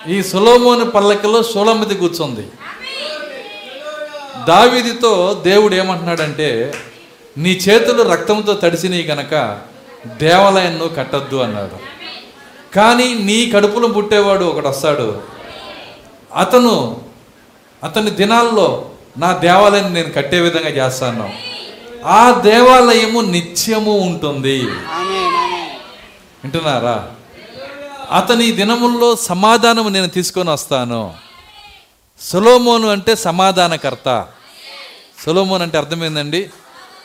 ఈ 0.09 0.23
సొలోమోను 0.23 0.85
పల్లకిలో 0.85 1.43
షూలమితి 1.43 1.95
కూర్చుంది. 1.95 2.45
దావీదితో 4.49 5.43
దేవుడు 5.45 5.75
ఏమంటున్నాడంటే 5.75 6.75
నీ 7.39 7.51
చేతులు 7.51 8.03
రక్తంతో 8.03 8.55
తడిసినవి 8.55 9.03
గనక 9.03 9.63
దేవాలయం 10.07 10.95
కట్టద్దు 10.97 11.37
అన్నాడు. 11.37 11.77
కానీ 12.75 13.15
నీ 13.15 13.51
కడుపులో 13.51 13.89
పుట్టేవాడు 13.89 14.45
ఒకడు 14.45 14.69
వస్తాడు. 14.69 15.23
అతను 16.35 16.75
అతని 17.85 18.11
దినాల్లో 18.11 18.91
నా 19.19 19.39
దేవాలయాన్ని 19.39 19.95
నేను 19.95 20.13
కట్టే 20.13 20.41
విధంగా 20.41 20.69
చేస్తాను. 20.69 21.50
ఆ 22.05 22.41
దేవాలయము 22.41 23.21
నిత్యము 23.21 23.99
ఉంటుంది. 23.99 24.63
వింటున్నారా? 26.45 27.11
అతని 28.11 28.53
దినముల్లో 28.53 29.17
సమాధానము 29.17 29.89
నేను 29.89 30.09
తీసుకొని 30.09 30.51
వస్తాను. 30.51 31.15
సొలోమోను 32.21 32.89
అంటే 32.89 33.17
సమాధానకర్త. 33.17 34.29
సొలోమోన్ 35.27 35.63
అంటే 35.63 35.79
అర్థమైందండి? 35.79 36.51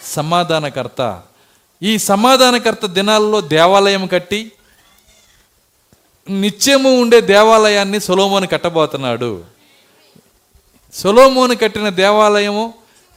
సమాధానకర్త. 0.05 1.21
ఈ 1.83 1.97
సమాధానకర్త 1.97 2.85
దినాల్లో 2.85 3.41
దేవాలయం 3.41 4.07
కట్టి 4.07 4.51
నిత్యము 6.29 7.01
ఉండే 7.01 7.21
దేవాలయాన్ని 7.21 7.99
సొలోమోను 7.99 8.47
కట్టబోతున్నాడు. 8.47 9.43
సొలోమోను 10.93 11.55
కట్టిన 11.55 11.89
దేవాలయము 11.89 12.73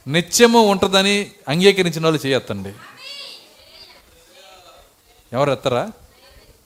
నిత్యము 0.09 0.59
ఉంటుందని 0.59 1.31
అంగీకరించిన 1.47 2.03
వాళ్ళు 2.03 2.27
చేయొత్తండి. 2.27 2.69
ఎవరు 5.33 5.51
ఎత్తరా? 5.51 5.91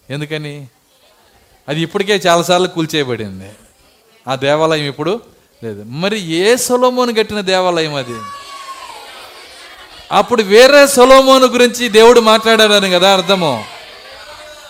ఎందుకని? 0.10 0.68
అది 1.70 1.82
ఇప్పటికే 1.82 2.14
చాలాసార్లు 2.14 2.68
కూల్చేయబడింది. 2.68 3.52
ఆ 4.28 4.36
దేవాలయం 4.36 4.84
ఇప్పుడు 4.84 5.22
లేదు. 5.64 5.84
మరి 5.84 6.20
ఏ 6.32 6.56
సొలోమోను 6.56 7.14
కట్టిన 7.14 7.42
దేవాలయం 7.42 7.96
అది? 7.96 8.16
అప్పుడు 10.12 10.44
వేరే 10.44 10.88
సొలోమోను 10.88 11.46
గురించి 11.46 11.90
దేవుడు 11.90 12.20
మాట్లాడాడని 12.20 12.92
కదా 12.92 13.14
అర్థము. 13.14 13.66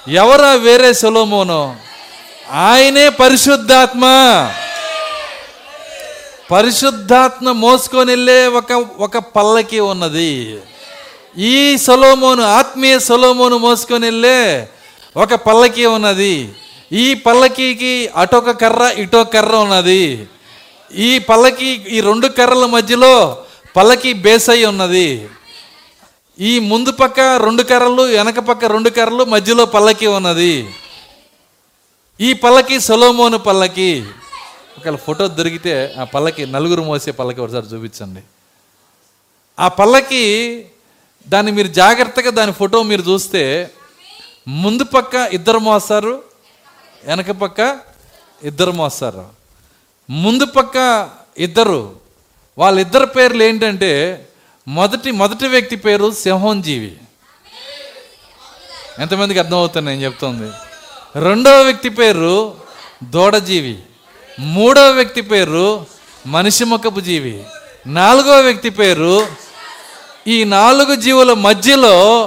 ఎవరా 0.08 0.54
వేరే 0.54 0.94
సొలోమోను? 0.94 1.76
ఆయనే 2.52 3.10
పరిశుద్ధాత్మ. 3.10 4.06
పరిశుద్ధాత్మ 6.54 7.52
మోసుకొని 7.64 8.12
వెళ్ళే 8.12 8.40
ఒక 8.60 8.72
ఒక 9.06 9.18
పల్లకి 9.36 9.80
ఉన్నది. 9.92 10.34
ఈ 11.54 11.78
సొలోమోను 11.78 12.44
ఆత్మీయ 12.60 12.96
సొలోమోను 13.10 13.58
మోసుకొని 13.58 14.06
వెళ్ళే 14.06 14.40
ఒక 15.24 15.34
పల్లకి 15.48 15.86
ఉన్నది. 15.86 16.36
ఈ 17.04 17.06
పల్లకీకి 17.26 17.94
అటొక 18.22 18.52
కర్ర 18.62 18.84
ఇటో 19.04 19.22
కర్ర 19.36 19.54
ఉన్నది. 19.66 20.04
ఈ 21.08 21.10
పల్లకి 21.30 21.70
ఈ 21.96 22.00
రెండు 22.02 22.28
కర్రల 22.28 22.66
మధ్యలో 22.76 23.14
పల్లకి 23.78 24.12
బేస్ 24.26 24.50
అయి 24.54 24.66
ఉన్నది. 24.66 25.08
ఈ 26.40 26.52
ముందు 26.72 26.92
పక్క 26.92 27.20
రెండు 27.46 27.64
కర్రలు 27.72 28.04
వెనక 28.18 28.40
పక్క 28.50 28.66
రెండు 28.66 28.90
కర్రలు 28.90 29.24
మధ్యలో 29.34 29.66
పల్లకి 29.76 30.08
ఉన్నది. 30.18 30.54
ఈ 32.20 32.30
పల్లకి 32.44 32.78
సొలోమోను 32.80 33.38
పల్లకి. 33.38 33.92
ఒకవేళ 34.78 34.96
ఫోటో 34.96 35.28
దొరికితే 35.28 35.96
ఆ 36.02 36.04
పల్లకి 36.04 36.46
నలుగురు 36.46 36.82
మోసే 36.82 37.12
పల్లకి 37.12 37.42
ఒకసారి 37.42 37.66
చూపించండి. 37.66 38.22
ఆ 39.60 39.68
పల్లకి 39.68 40.66
దాన్ని 41.28 41.52
మీరు 41.52 41.68
జాగ్రత్తగా 41.68 42.30
దాని 42.30 42.54
ఫోటో 42.54 42.84
మీరు 42.84 43.02
చూస్తే 43.02 43.72
ముందు 44.48 44.84
పక్క 44.84 45.16
ఇద్దరు 45.16 45.60
మోస్తారు 45.60 46.24
వెనక 47.04 47.32
పక్క 47.32 47.80
ఇద్దరు 48.44 48.72
మోస్తారు. 48.72 49.26
ముందు 50.10 50.46
పక్క 50.46 51.10
ఇద్దరు. 51.38 51.96
వాళ్ళిద్దరు 52.58 53.06
పేర్లు 53.06 53.44
ఏంటంటే 53.44 53.92
మొదటి 54.68 55.12
మొదటి 55.12 55.48
వ్యక్తి 55.48 55.76
పేరు 55.76 56.12
సింహంజీవి. 56.12 56.98
ఎంతమందికి 59.00 59.40
అర్థమవుతుంది 59.40 59.90
నేను 59.90 60.02
చెప్తుంది? 60.02 60.52
రెండవ 61.20 61.62
వ్యక్తి 61.62 61.90
పేరు 61.90 62.56
దూడజీవి. 63.04 63.80
మూడవ 64.40 64.92
వ్యక్తి 64.92 65.22
పేరు 65.22 65.86
మనిషి 66.26 66.64
ముఖపు 66.64 67.00
జీవి. 67.00 67.44
నాలుగవ 67.88 68.42
వ్యక్తి 68.42 68.70
పేరు 68.70 69.28
ఈ 70.28 70.44
నాలుగు 70.44 70.96
జీవుల 70.96 71.34
మధ్యలో 71.34 72.24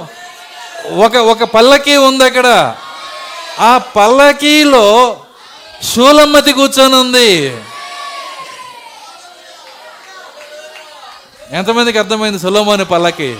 ఒక 0.95 1.15
ఒక 1.15 1.43
పల్లకి 1.43 1.95
ఉంది 1.95 2.23
అక్కడ. 2.23 2.75
ఆ 3.59 3.77
పల్లకీలో 3.77 5.17
శూలమ్మతి 5.95 6.53
కూర్చొని 6.53 6.95
ఉంది. 6.95 7.61
ఎంతమందికి 11.51 11.97
అర్థమైంది 11.97 12.39
సులమోని 12.39 12.85
పల్లకి? 12.85 13.35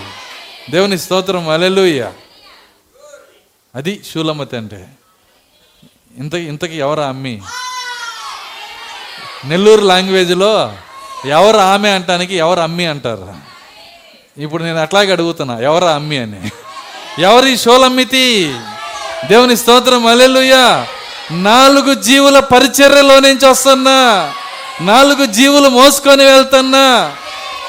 దేవుని 0.69 0.97
స్తోత్రం 0.97 1.49
అలెలుయ్య 1.49 2.11
అది 3.75 4.01
శూలమతి 4.13 4.57
అంటే. 4.57 4.87
ఇంత 6.17 6.33
ఇంతకి 6.33 6.77
ఎవరు 6.77 7.01
అమ్మి? 7.01 7.41
నెల్లూరు 9.45 9.81
లాంగ్వేజ్లో 9.81 10.73
ఎవరు 11.25 11.57
ఆమె 11.57 11.89
అంటానికి 11.89 12.35
ఎవరు 12.35 12.59
అమ్మి 12.59 12.85
అంటారు? 12.85 13.33
ఇప్పుడు 14.37 14.63
నేను 14.63 14.81
అట్లాగే 14.81 15.11
అడుగుతున్నా 15.11 15.59
ఎవరు 15.59 15.85
అమ్మి 15.85 16.17
అని. 16.17 16.51
ఎవరి 17.21 17.57
షోలమ్మితి? 17.57 18.53
దేవుని 19.27 19.57
స్తోత్రం 19.57 20.07
అలెలుయ్యా 20.07 20.85
నాలుగు 21.31 21.93
జీవుల 21.93 22.39
పరిచర్యలో 22.39 23.19
నుంచి 23.19 23.45
వస్తున్నా 23.45 24.29
నాలుగు 24.81 25.25
జీవులు 25.25 25.69
మోసుకొని 25.69 26.23
వెళ్తున్నా 26.23 27.15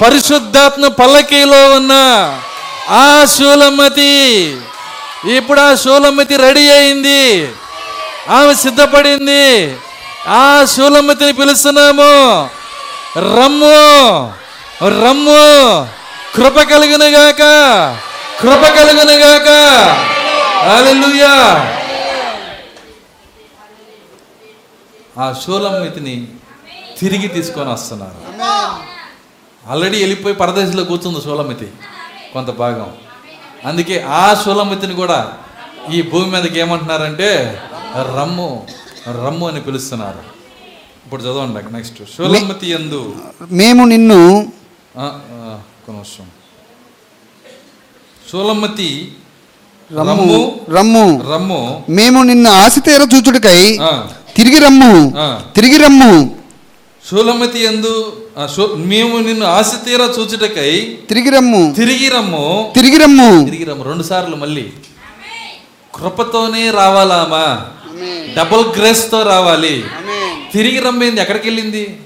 పరిశుద్ధాత్మ 0.00 0.88
పల్లకీలో 0.88 1.70
ఉన్న. 1.70 1.92
ఆ 2.90 3.24
శూలమ్మతి 3.24 4.56
ఇప్పుడు 5.36 5.60
ఆ 5.60 5.74
శూలమ్మతి 5.74 6.36
రెడీ 6.36 6.68
అయింది 6.68 7.52
ఆమె 8.28 8.54
సిద్ధపడింది. 8.54 9.76
ఆ 10.26 10.64
శూలమ్మతిని 10.64 11.32
పిలుస్తున్నాము. 11.32 12.50
రమ్ము 13.18 14.32
రమ్ము. 14.88 15.88
కృప 16.36 16.60
కలుగునుగాక 16.70 17.42
కృప 18.40 18.66
కలుగునుగాక 18.66 19.48
హల్లెలూయా. 20.68 21.34
ఆ 25.18 25.34
శూలమ్మతిని 25.46 26.26
తిరిగి 26.98 27.28
తీసుకొని 27.28 27.72
వస్తున్నారు. 27.72 28.42
ఆల్రెడీ 29.70 29.98
వెళ్ళిపోయి 29.98 30.34
పరదేశంలో 30.34 30.84
కూర్చుంది 30.84 31.20
శూలమితి 31.20 31.68
కొంత 32.32 32.50
భాగం. 32.50 32.92
అందుకే 33.66 34.06
ఆ 34.08 34.34
శూలమితిని 34.34 34.94
కూడా 34.94 35.32
ఈ 35.92 36.02
భూమి 36.02 36.26
మీదకి 36.26 36.60
ఏమంటున్నారంటే 36.60 37.62
రమ్ము. 37.96 38.66
రమ్ము 39.12 39.48
అని 39.48 39.60
పిలుస్తున్నారు. 39.60 40.38
ఇప్పుడు 41.04 41.22
చదవండి 41.22 41.72
నెక్స్ట్ 41.72 41.96
శూలమతి 42.16 42.70
ఎందు 42.70 43.14
మేము 43.50 43.84
నిన్ను 43.84 44.52
నిమిషం. 44.98 46.26
శూలమతి 48.32 49.12
రమ్ము 49.96 50.60
రమ్ము 50.70 51.32
రమ్ము. 51.32 51.84
మేము 51.88 52.22
నిన్ను 52.22 52.50
ఆశతీర 52.50 53.08
చూచుటకై 53.14 53.78
ఆ, 53.78 54.08
తిరిగి 54.36 54.58
రమ్ము. 54.58 55.12
తిరిగి 55.54 55.76
రమ్ము. 55.76 56.36
శూలమతి 57.10 57.64
ఎందు 57.64 58.22
మేము 58.76 59.18
నిన్ను 59.18 59.46
ఆశ 59.46 59.70
తీరా 59.84 60.04
చూచుటకై 60.04 60.98
తిరిగి 61.08 61.30
రమ్ము. 61.30 61.74
తిరిగి 61.74 62.08
రమ్ము. 62.08 62.72
తిరిగి 62.74 62.96
రమ్ము. 62.96 63.44
తిరిగి 63.44 63.64
రమ్ము. 63.64 63.84
రెండు 63.84 64.02
సార్లు 64.02 64.36
మళ్ళీ. 64.36 64.72
కృపతోనే 65.94 66.70
రావాలామా? 66.70 67.66
డబుల్ 68.36 68.66
గ్రేస్తో 68.78 69.22
రావాలి. 69.22 69.84
తిరిగి 70.52 70.80
రమ్మింది? 70.80 71.20
ఎక్కడికి 71.20 71.48
వెళ్ళింది? 71.48 72.00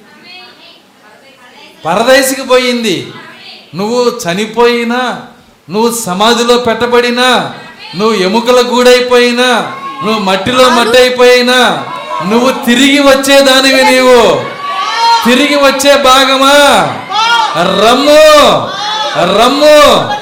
పరదేశికి 1.84 2.42
పోయింది. 2.42 3.12
నువ్వు 3.74 4.20
చనిపోయినా 4.26 5.22
నువ్వు 5.70 6.00
సమాధిలో 6.00 6.56
పెట్టబడినా 6.56 7.54
నువ్వు 7.96 8.14
ఎముకల 8.14 8.64
గూడైపోయినా 8.68 9.72
నువ్వు 10.04 10.18
మట్టిలో 10.18 10.68
మట్టి 10.68 10.98
అయిపోయినా 10.98 11.86
నువ్వు 12.26 12.64
తిరిగి 12.64 12.98
వచ్చేదానివి 12.98 13.82
నీవు. 13.82 14.44
తిరిగి 15.24 15.56
వచ్చే 15.56 16.02
భాగమా? 16.02 16.54
రమ్ము. 17.58 18.68
రమ్ము. 19.38 20.12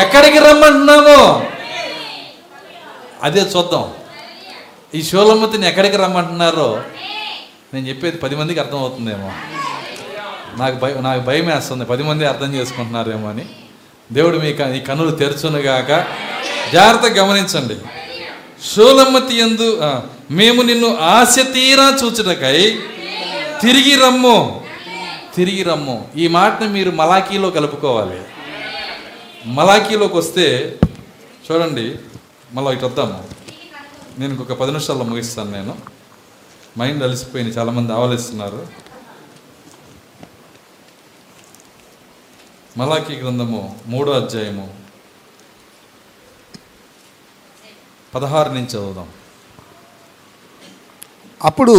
ఎక్కడికి 0.00 0.38
రమ్మంటున్నాము? 0.38 1.46
అదే 3.22 3.40
చూద్దాం. 3.40 3.90
ఈ 4.94 5.02
షోలమ్మతిని 5.02 5.68
ఎక్కడికి 5.68 5.96
రమ్మంటున్నారో 5.96 6.82
నేను 7.74 7.88
చెప్పేది 7.88 8.16
పది 8.16 8.36
మందికి 8.36 8.60
అర్థమవుతుందేమో. 8.60 9.32
నాకు 10.56 10.78
భయం 10.78 11.02
నాకు 11.02 11.20
భయం 11.20 11.46
వేస్తుంది. 11.46 11.84
పది 11.84 12.02
మంది 12.02 12.26
అర్థం 12.26 12.54
చేసుకుంటున్నారేమో 12.54 13.28
అని. 13.28 13.46
దేవుడు 14.12 14.38
మీ 14.38 14.52
క- 14.52 14.74
ఈ 14.76 14.80
కన్నులు 14.80 15.10
తెరుచునుగాక 15.10 16.06
జాగ్రత్తగా 16.72 17.24
గమనించండి. 17.24 17.76
షోలమ్మతి 18.74 19.36
ఎందు 19.36 19.80
మేము 20.30 20.62
నిన్ను 20.62 20.96
ఆశ 20.96 21.36
తీరా 21.54 21.98
చూచుటకై 22.04 22.78
తిరిగి 23.60 23.94
రమ్ము. 24.04 24.64
తిరిగి 25.34 25.62
రమ్ము. 25.62 26.08
ఈ 26.16 26.28
మాటను 26.28 26.68
మీరు 26.68 26.90
మలాఖీలో 26.90 27.50
కలుపుకోవాలి. 27.50 28.20
మలాఖీలోకి 29.46 30.16
వస్తే 30.16 30.78
చూడండి 31.52 31.94
మళ్ళీ 32.52 32.72
ఇటు 32.72 32.86
వద్దాము. 32.86 33.39
నేను 34.18 34.30
ఇంకొక 34.30 34.52
పది 34.52 34.70
నిమిషాల్లో 34.70 35.04
ముగిస్తాను 35.04 35.50
నేను. 35.50 35.78
మైండ్ 36.78 37.04
అలసిపోయింది 37.04 37.54
చాలామంది 37.54 37.92
ఆవలిస్తున్నారు. 37.92 38.68
మలాకీ 42.76 43.14
గ్రంథము 43.14 43.80
మూడో 43.86 44.12
అధ్యాయము 44.12 44.80
పదహారు 48.14 48.48
నుంచి 48.48 48.66
చదువుదాం. 48.66 49.08
అప్పుడు. 51.44 51.74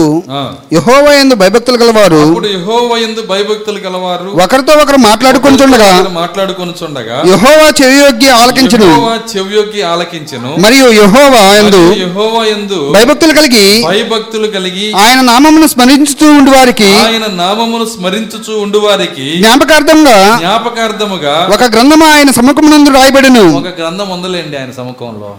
యహోవా 0.74 1.14
ఎందు 1.14 1.36
భయభక్తులు 1.36 1.78
గలవారు 1.78 2.22
యెహోవా 2.52 2.98
యందు 2.98 3.22
భయభక్తులు 3.22 3.80
గలవారు 3.80 4.30
ఒకరితో 4.44 4.74
ఒకరు 4.74 4.98
మాట్లాడుకుంటుండగా 4.98 5.90
మాట్లాడుకొనుచుండగా 6.12 7.18
యహోవా 7.30 7.72
చెవియొగ్గి 7.82 8.30
ఆలకించును. 8.30 8.86
యెహోవా 8.86 9.20
చెవియొగ్గి 9.36 9.82
ఆలకించెను. 9.82 10.56
మరియు 10.60 10.92
యహోవా 10.92 11.44
ఎందు 11.56 11.94
యెహోవా 11.94 12.44
భయభక్తులు 12.92 13.34
కలిగి 13.34 13.84
భయభక్తులు 13.84 14.48
కలిగి 14.48 14.94
ఆయన 14.94 15.22
నామమును 15.22 15.68
స్మరించుతూ 15.68 16.32
ఉండి 16.32 16.52
వారికి 16.52 16.90
ఆయన 16.96 17.26
నామమును 17.28 17.86
స్మరించుచు 17.86 18.54
ఉండు 18.54 18.78
వారికి 18.78 19.38
జ్ఞాపకార్థంగా 19.38 20.38
జ్ఞాపకార్థముగా 20.38 21.50
ఒక 21.54 21.64
గ్రంథము 21.64 22.06
ఆయన 22.06 22.32
సముఖమునందు 22.32 22.90
రాయబడిను. 22.90 23.58
ఒక 23.58 23.80
గ్రంథం 23.80 24.10
ఉందలేండి 24.10 24.58
ఆయన 24.58 24.72
సముఖంలో. 24.72 25.38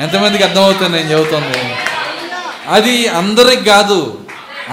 ఎంతమందికి 0.00 0.44
అర్థమవుతుంది 0.44 0.96
నేను 0.96 1.10
చెబుతుంది? 1.12 1.58
అది 2.76 2.94
అందరికి 3.20 3.64
కాదు 3.64 4.00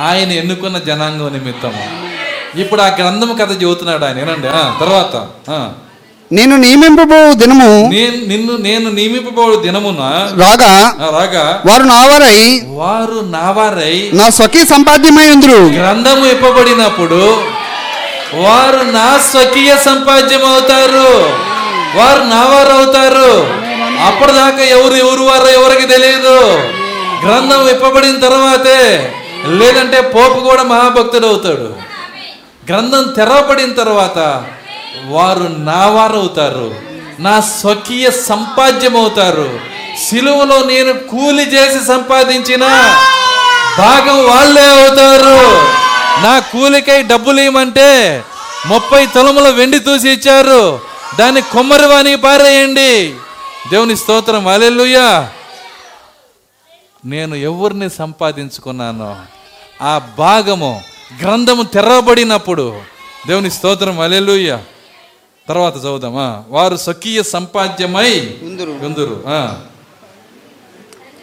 ఆయన 0.07 0.29
ఎన్నుకున్న 0.41 0.77
జనాంగం 0.87 1.29
నిమిత్తము. 1.35 1.83
ఇప్పుడు 2.61 2.81
ఆ 2.81 2.89
గ్రంథం 2.99 3.29
కథ 3.39 3.51
చెబుతున్నాడు 3.61 4.03
ఆయన 4.05 4.17
ఏనండి 4.23 4.47
తర్వాత. 4.81 5.13
నేను 6.31 6.53
నియమింపబో 6.63 7.19
దినము 7.41 7.67
నేను 7.93 8.17
నిన్ను 8.31 8.53
నేను 8.67 8.87
నియమింపబడు 8.97 9.57
దినమున 9.65 10.01
రాగా 10.41 10.71
రాగా 11.17 11.43
వారు 11.67 11.85
నావారై 11.93 12.39
వారు 12.79 13.19
నావారై 13.35 13.95
నా 14.19 14.25
స్వకీ 14.37 14.61
సంపాద్యమై 14.73 15.27
ఉందరు. 15.35 15.59
గ్రంథము 15.79 16.25
ఇప్పబడినప్పుడు 16.33 17.21
వారు 18.45 18.81
నా 18.97 19.07
స్వకీయ 19.31 19.71
సంపాద్యం 19.89 20.43
అవుతారు 20.53 21.09
వారు 21.97 22.23
నా 22.33 22.41
వారు 22.53 22.73
అవుతారు 22.79 23.31
అప్పటిదాకా 24.07 24.63
ఎవరు 24.77 24.95
ఎవరు 25.03 25.23
వారు 25.29 25.47
ఎవరికి 25.59 25.87
తెలియదు. 25.93 26.39
గ్రంథం 27.25 27.65
విప్పబడిన 27.65 28.19
తర్వాతే 28.19 29.13
లేదంటే 29.47 30.01
పోపు 30.01 30.39
కూడా 30.39 30.63
మహాభక్తుడు 30.63 31.27
అవుతాడు 31.27 31.67
గ్రంథం 32.69 33.03
తెరవబడిన 33.03 33.73
తర్వాత 33.73 34.43
వారు 35.05 35.47
నా 35.59 35.87
వారు 35.87 36.17
అవుతారు 36.17 36.75
నా 37.19 37.41
స్వకీయ 37.41 38.11
సంపాద్యం 38.11 38.97
అవుతారు 38.97 39.59
సిలువలో 40.09 40.63
నేను 40.63 40.93
కూలి 40.93 41.43
చేసి 41.43 41.87
సంపాదించిన 41.87 42.65
భాగం 43.77 44.25
వాళ్ళే 44.25 44.65
అవుతారు. 44.65 45.39
నా 46.23 46.39
కూలికై 46.39 47.03
డబ్బులు 47.03 47.41
ఇవ్వమంటే 47.41 48.23
ముప్పై 48.65 49.05
తొలముల 49.05 49.49
వెండి 49.49 49.79
తూసి 49.79 50.09
ఇచ్చారు. 50.09 50.79
దాన్ని 51.19 51.41
కొమ్మరివాని 51.41 52.15
పారేయండి. 52.15 53.13
దేవుని 53.69 53.97
స్తోత్రం. 53.97 54.47
అలెలుయ్యా 54.47 55.27
నేను 57.07 57.35
ఎవరిని 57.35 57.89
సంపాదించుకున్నానో 57.89 59.15
ఆ 59.81 60.01
భాగము 60.17 60.81
గ్రంథము 61.23 61.63
తెరవబడినప్పుడు 61.63 62.81
దేవుని 63.27 63.51
స్తోత్రం 63.51 63.99
అలెలుయ్య 63.99 64.59
తర్వాత 65.49 65.77
చదువుదామా? 65.77 66.43
వారు 66.49 66.75
స్వకీయ 66.75 67.23
సంపాద్యమై 67.23 68.35
ఉందురు. 68.83 69.23
ఆ. 69.27 69.57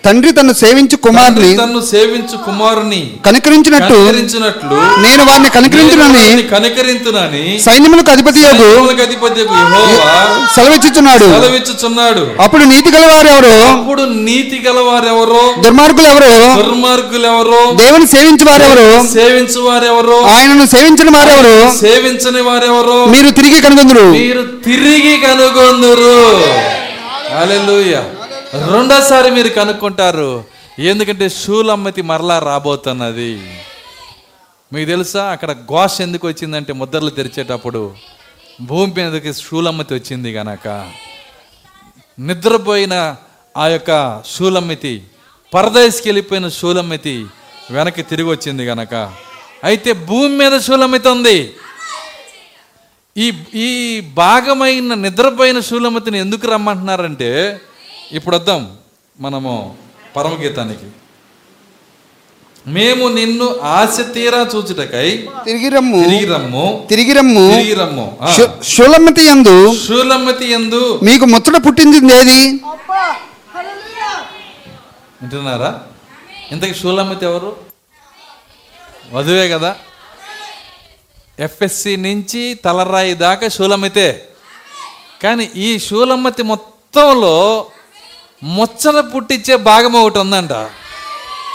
తండ్రి 0.05 0.33
తను 0.33 0.53
సేవించు 0.53 0.97
కుమారుని 0.97 1.51
తన్ను 1.57 1.81
సేవించు 1.81 2.37
కుమారుని 2.37 3.01
కనికరించినట్టు 3.27 3.95
కనికరించినట్లు 3.95 4.77
నేను 5.01 5.23
వారిని 5.25 5.51
కనికరించునని 5.51 6.43
కనికరించునని 6.43 7.45
సైన్యములకు 7.65 8.11
అధిపతి 8.11 8.41
యెహోవా 8.41 10.17
సెలవిచ్చుచున్నాడు. 10.55 11.29
సెలవిచ్చుచున్నాడు. 11.35 12.25
అప్పుడు 12.41 12.65
నీతి 12.65 12.91
గలవారు 12.91 13.29
ఎవరు? 13.29 13.55
అప్పుడు 13.73 14.03
నీతి 14.03 14.63
గలవారెవరో 14.67 15.55
దుర్మార్గులు 15.65 16.07
ఎవరు? 16.07 16.33
దుర్మార్గులు 16.63 17.27
ఎవరో? 17.27 17.61
దేవుని 17.75 18.07
సేవించు 18.07 18.45
వారెవరు 18.45 18.89
సేవించు 19.13 19.61
వారెవరో 19.61 20.19
ఆయనను 20.35 20.67
సేవించిన 20.67 21.09
వారెవరు 21.17 21.57
సేవించని 21.81 22.41
వారెవరో 22.41 23.07
మీరు 23.07 23.31
తిరిగి 23.31 23.61
కనుగొందురు. 23.61 24.07
మీరు 24.19 24.43
తిరిగి 24.65 25.17
కనుగొందురు. 25.17 26.17
హల్లెలూయా. 27.39 28.03
రెండోసారి 28.55 29.31
మీరు 29.31 29.49
కనుక్కుంటారు. 29.49 30.45
ఎందుకంటే 30.79 31.29
షూలమ్మతి 31.29 32.03
మరలా 32.03 32.39
రాబోతున్నది. 32.39 33.61
మీకు 34.73 34.89
తెలుసా? 34.89 35.25
అక్కడ 35.25 35.53
ఘోష 35.53 36.01
ఎందుకు 36.01 36.29
వచ్చిందంటే 36.29 36.73
ముద్రలు 36.73 37.11
తెరిచేటప్పుడు 37.11 37.95
భూమి 38.61 38.93
మీదకి 38.93 39.35
షూలమ్మతి 39.35 39.95
వచ్చింది 39.95 40.33
గనక. 40.33 40.91
నిద్రపోయిన 42.19 43.17
ఆ 43.57 43.67
యొక్క 43.67 44.23
షూలమ్మితి 44.37 45.03
పరదేశ్కి 45.55 46.09
వెళ్ళిపోయిన 46.09 46.49
షూలమ్మితి 46.49 47.27
వెనక్కి 47.71 48.03
తిరిగి 48.03 48.29
వచ్చింది 48.29 48.67
గనక. 48.67 49.13
అయితే 49.65 49.93
భూమి 49.93 50.37
మీద 50.37 50.61
శూలమితి 50.61 51.09
ఉంది. 51.09 51.55
ఈ 53.17 53.33
ఈ 53.55 54.01
భాగమైన 54.01 54.95
నిద్రపోయిన 54.95 55.61
శూలమతిని 55.61 56.19
ఎందుకు 56.19 56.47
రమ్మంటున్నారంటే 56.47 57.61
ఇప్పుడు 58.13 58.37
వద్దాం 58.37 58.77
మనము 59.21 59.77
పరమగీతానికి. 60.17 60.87
మేము 62.67 63.09
నిన్ను 63.09 63.61
ఆశ 63.63 64.01
తీరా 64.13 64.39
చూచుటకై 64.39 65.29
తిరిగి 65.45 65.69
రమ్ము 65.69 66.03
తిరిగి 66.05 66.25
రమ్ము 66.25 66.87
తిరిగి 66.89 67.13
రమ్ము 67.13 67.51
తిరిగి 67.51 67.75
రమ్ము 67.75 68.19
ఆ. 68.21 68.37
శు- 68.37 68.63
శూలమతి 68.63 69.25
ఎందు 69.25 71.01
మీకు 71.03 71.25
ముచ్చట 71.25 71.67
పుట్టింది 71.67 71.97
ఏది? 72.15 72.61
వింటున్నారా? 75.23 75.81
ఇంతకి 76.53 76.75
శూలమ్మతి 76.75 77.25
ఎవరు? 77.25 77.57
వధువే 79.13 79.49
కదా. 79.49 79.77
ఎఫ్ఎస్సి 81.41 81.97
నుంచి 81.97 82.55
తలరాయి 82.55 83.15
దాకా 83.15 83.49
శూలమ్మతే. 83.49 84.29
కానీ 85.23 85.51
ఈ 85.57 85.79
శూలమ్మతి 85.79 86.43
మొత్తంలో 86.43 87.67
ముచ్చట 88.43 88.95
పుట్టించే 89.15 89.57
భాగం 89.57 89.93
ఒకటి 89.93 90.19
ఉందంట. 90.19 90.53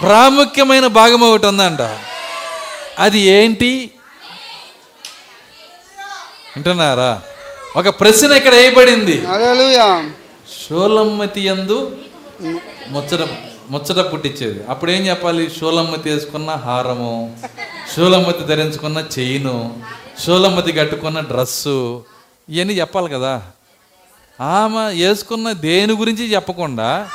ప్రాముఖ్యమైన 0.01 0.87
భాగం 0.87 1.21
ఒకటి 1.21 1.45
ఉందంట. 1.45 1.81
అది 2.99 3.19
ఏంటి? 3.19 3.91
వింటున్నారా? 6.55 7.21
ఒక 7.75 7.89
ప్రశ్న 7.89 8.31
ఇక్కడ 8.31 8.55
వేయబడింది. 8.55 9.25
షోలమ్మతి 10.61 11.41
యందు 11.47 11.97
ముచ్చట 12.87 13.27
ముచ్చట 13.69 14.13
పుట్టించేది. 14.13 14.59
అప్పుడు 14.69 14.91
ఏం 14.91 15.07
చెప్పాలి? 15.07 15.51
షోలమ్మతి 15.59 16.09
వేసుకున్న 16.09 16.51
హారము 16.51 17.37
షోలమ్మతి 17.95 18.43
ధరించుకున్న 18.43 19.03
చైను 19.19 19.77
షోలమ్మతి 20.25 20.71
కట్టుకున్న 20.71 21.19
డ్రస్సు 21.19 22.05
ఇవన్నీ 22.49 22.73
చెప్పాలి 22.73 23.09
కదా. 23.09 23.41
ఆమె 24.41 25.05
వేసుకున్న 25.05 25.51
దేని 25.51 25.93
గురించి 25.93 26.33
చెప్పకుండా 26.33 27.07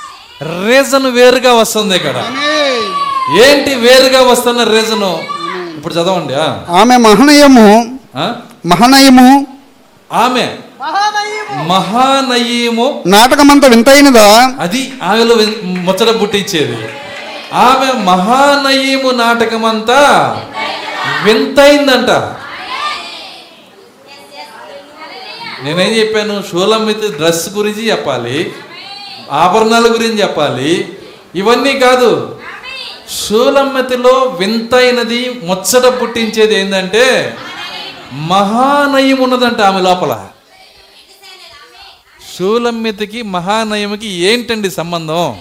రీజన్ 0.42 1.06
వేరుగా 1.06 1.52
వస్తుంది 1.52 1.96
ఇక్కడ. 1.96 2.24
ఏంటి 3.44 3.74
వేరుగా 3.74 4.22
వస్తున్న 4.22 4.62
రీజను 4.62 5.22
ఇప్పుడు 5.76 5.94
చదవండి 5.94 6.34
ఆ. 6.34 6.60
ఆమె 6.70 6.96
మహనయము 6.96 7.98
ఆ? 8.16 8.32
మహనయము 8.66 9.46
ఆమె 10.12 10.56
మహానయీము. 11.68 13.02
నాటకమంత 13.06 13.64
వింతైనదా? 13.64 14.52
అది 14.60 14.92
ఆమెలో 15.02 15.34
ముచ్చట 15.64 16.22
పుట్టించేది. 16.22 16.76
ఆమె 17.54 17.92
మహానయీము 17.92 19.10
నాటకమంతా 19.10 20.00
వింతైందంట. 21.24 22.10
నేనేం 25.64 25.92
చెప్పాను? 25.92 26.44
షూలమ్మితి 26.50 27.08
డ్రెస్ 27.08 27.48
గురించి 27.48 27.90
చెప్పాలి. 27.90 28.52
ఆభరణాల 29.30 29.92
గురించి 29.92 30.22
చెప్పాలి. 30.22 30.98
ఇవన్నీ 31.34 31.80
కాదు. 31.80 32.40
షూలమ్మతిలో 33.28 34.10
వింతైనది 34.10 35.28
ముచ్చట 35.28 36.02
పుట్టించేది 36.02 36.54
ఏంటంటే 36.54 37.36
మహానయం 38.12 39.22
ఉన్నదంట 39.22 39.60
ఆమె 39.60 39.80
లోపల. 39.80 40.28
షూలమ్మితికి 42.38 43.22
మహానయముకి 43.22 44.08
ఏంటండి 44.08 44.70
సంబంధం? 44.70 45.40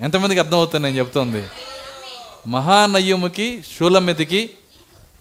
ఎంతమందికి 0.00 0.40
అర్థమవుతుంది 0.40 0.86
నేను 0.86 0.98
చెప్తోంది? 0.98 1.44
మహానయ్యముకి 2.46 3.62
షూలమ్మితికి 3.78 4.50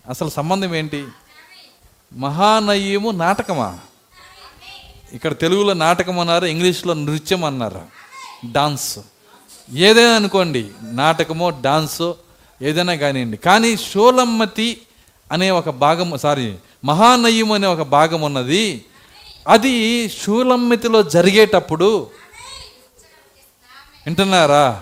అసలు 0.09 0.30
సంబంధం 0.30 0.76
ఏంటి? 0.76 1.05
మహానయ్యము 2.14 3.11
నాటకమా? 3.11 3.77
ఇక్కడ 5.14 5.38
తెలుగులో 5.38 5.73
నాటకం 5.73 6.19
అన్నారు 6.19 6.45
ఇంగ్లీష్లో 6.45 6.94
నృత్యం 6.94 7.44
అన్నారు. 7.44 7.81
డాన్స్ 8.52 8.99
ఏదైనా 9.73 10.10
అనుకోండి 10.10 10.69
నాటకమో 10.81 11.49
డాన్సో 11.49 12.15
ఏదైనా 12.61 12.95
కానివ్వండి. 12.95 13.38
కానీ 13.38 13.77
షోలమ్మతి 13.77 14.81
అనే 15.31 15.52
ఒక 15.52 15.69
భాగం 15.69 16.18
సారీ 16.18 16.56
మహానయ్యం 16.86 17.52
అనే 17.52 17.68
ఒక 17.68 17.81
భాగం 17.81 18.22
ఉన్నది. 18.22 18.86
అది 19.48 20.10
షూలమ్మతిలో 20.10 21.03
జరిగేటప్పుడు 21.03 22.10
వింటున్నారా? 24.06 24.81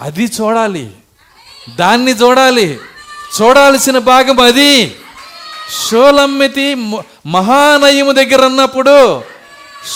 అది 0.00 0.24
చూడాలి. 0.24 0.90
దాన్ని 1.76 2.12
చూడాలి. 2.12 2.78
చూడాల్సిన 3.42 3.98
భాగం 3.98 4.40
అది. 4.40 4.96
షోలమ్మితి 5.70 6.74
మహానయము 7.26 8.12
దగ్గర 8.12 8.46
ఉన్నప్పుడు 8.46 9.22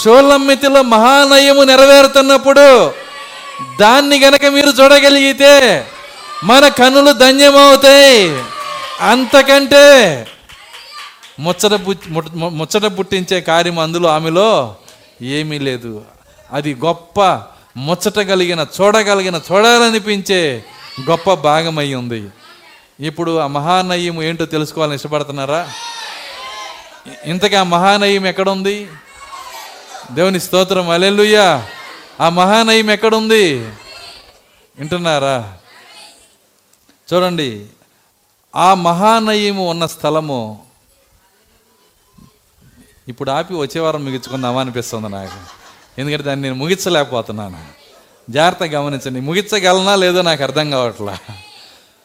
షోలమ్మితిలో 0.04 0.82
మహానయము 0.82 1.62
నెరవేరుతున్నప్పుడు 1.62 2.88
దాన్ని 3.80 4.24
గనక 4.24 4.46
మీరు 4.46 4.70
చూడగలిగితే 4.70 5.86
మన 6.44 6.68
కన్నులు 6.68 7.12
ధన్యమవుతాయి. 7.12 8.42
అంతకంటే 9.00 10.26
ముచ్చట 11.40 11.80
ము- 12.08 12.34
ముచ్చట 12.34 12.82
పుట్టించే 12.82 13.40
కార్యం 13.40 13.78
అందులో 13.78 14.08
ఆమెలో 14.08 14.74
ఏమీ 15.22 15.58
లేదు. 15.58 16.04
అది 16.52 16.74
గొప్ప 16.74 17.20
ముచ్చట 17.76 18.14
కలిగిన 18.14 18.66
చూడగలిగిన 18.80 19.40
చూడాలనిపించే 19.52 20.64
గొప్ప 21.10 21.34
భాగమై 21.34 21.94
ఉంది. 21.94 22.24
ఇప్పుడు 23.00 23.38
ఆ 23.38 23.46
మహానయ్యం 23.46 24.22
ఏంటో 24.22 24.46
తెలుసుకోవాలని 24.46 24.94
ఇష్టపడుతున్నారా? 24.94 25.72
ఇంతకీ 27.24 27.54
ఆ 27.54 27.62
మహానయ్యం 27.62 28.26
ఎక్కడుంది? 28.26 28.88
దేవుని 30.10 30.40
స్తోత్రం 30.40 30.90
అలెలుయ్యా 30.90 31.68
ఆ 32.20 32.28
మహానయం 32.28 32.90
ఎక్కడుంది? 32.90 33.58
వింటున్నారా? 34.78 35.58
చూడండి 37.14 37.66
ఆ 38.56 38.74
మహానయము 38.74 39.70
ఉన్న 39.70 39.86
స్థలము 39.86 40.64
ఇప్పుడు 43.08 43.30
ఆపి 43.30 43.54
వచ్చే 43.54 43.80
వారం 43.80 44.04
ముగించుకుందామా 44.04 44.60
అనిపిస్తుంది 44.60 45.08
నాకు. 45.08 45.40
ఎందుకంటే 46.00 46.22
దాన్ని 46.22 46.42
నేను 46.42 46.54
ముగించలేకపోతున్నాను. 46.54 47.66
జాగ్రత్తగా 48.30 48.80
గమనించండి 48.80 49.20
ముగించగలనా 49.20 49.94
లేదో 49.94 50.22
నాకు 50.22 50.42
అర్థం 50.42 50.70
కావట్లా. 50.70 51.18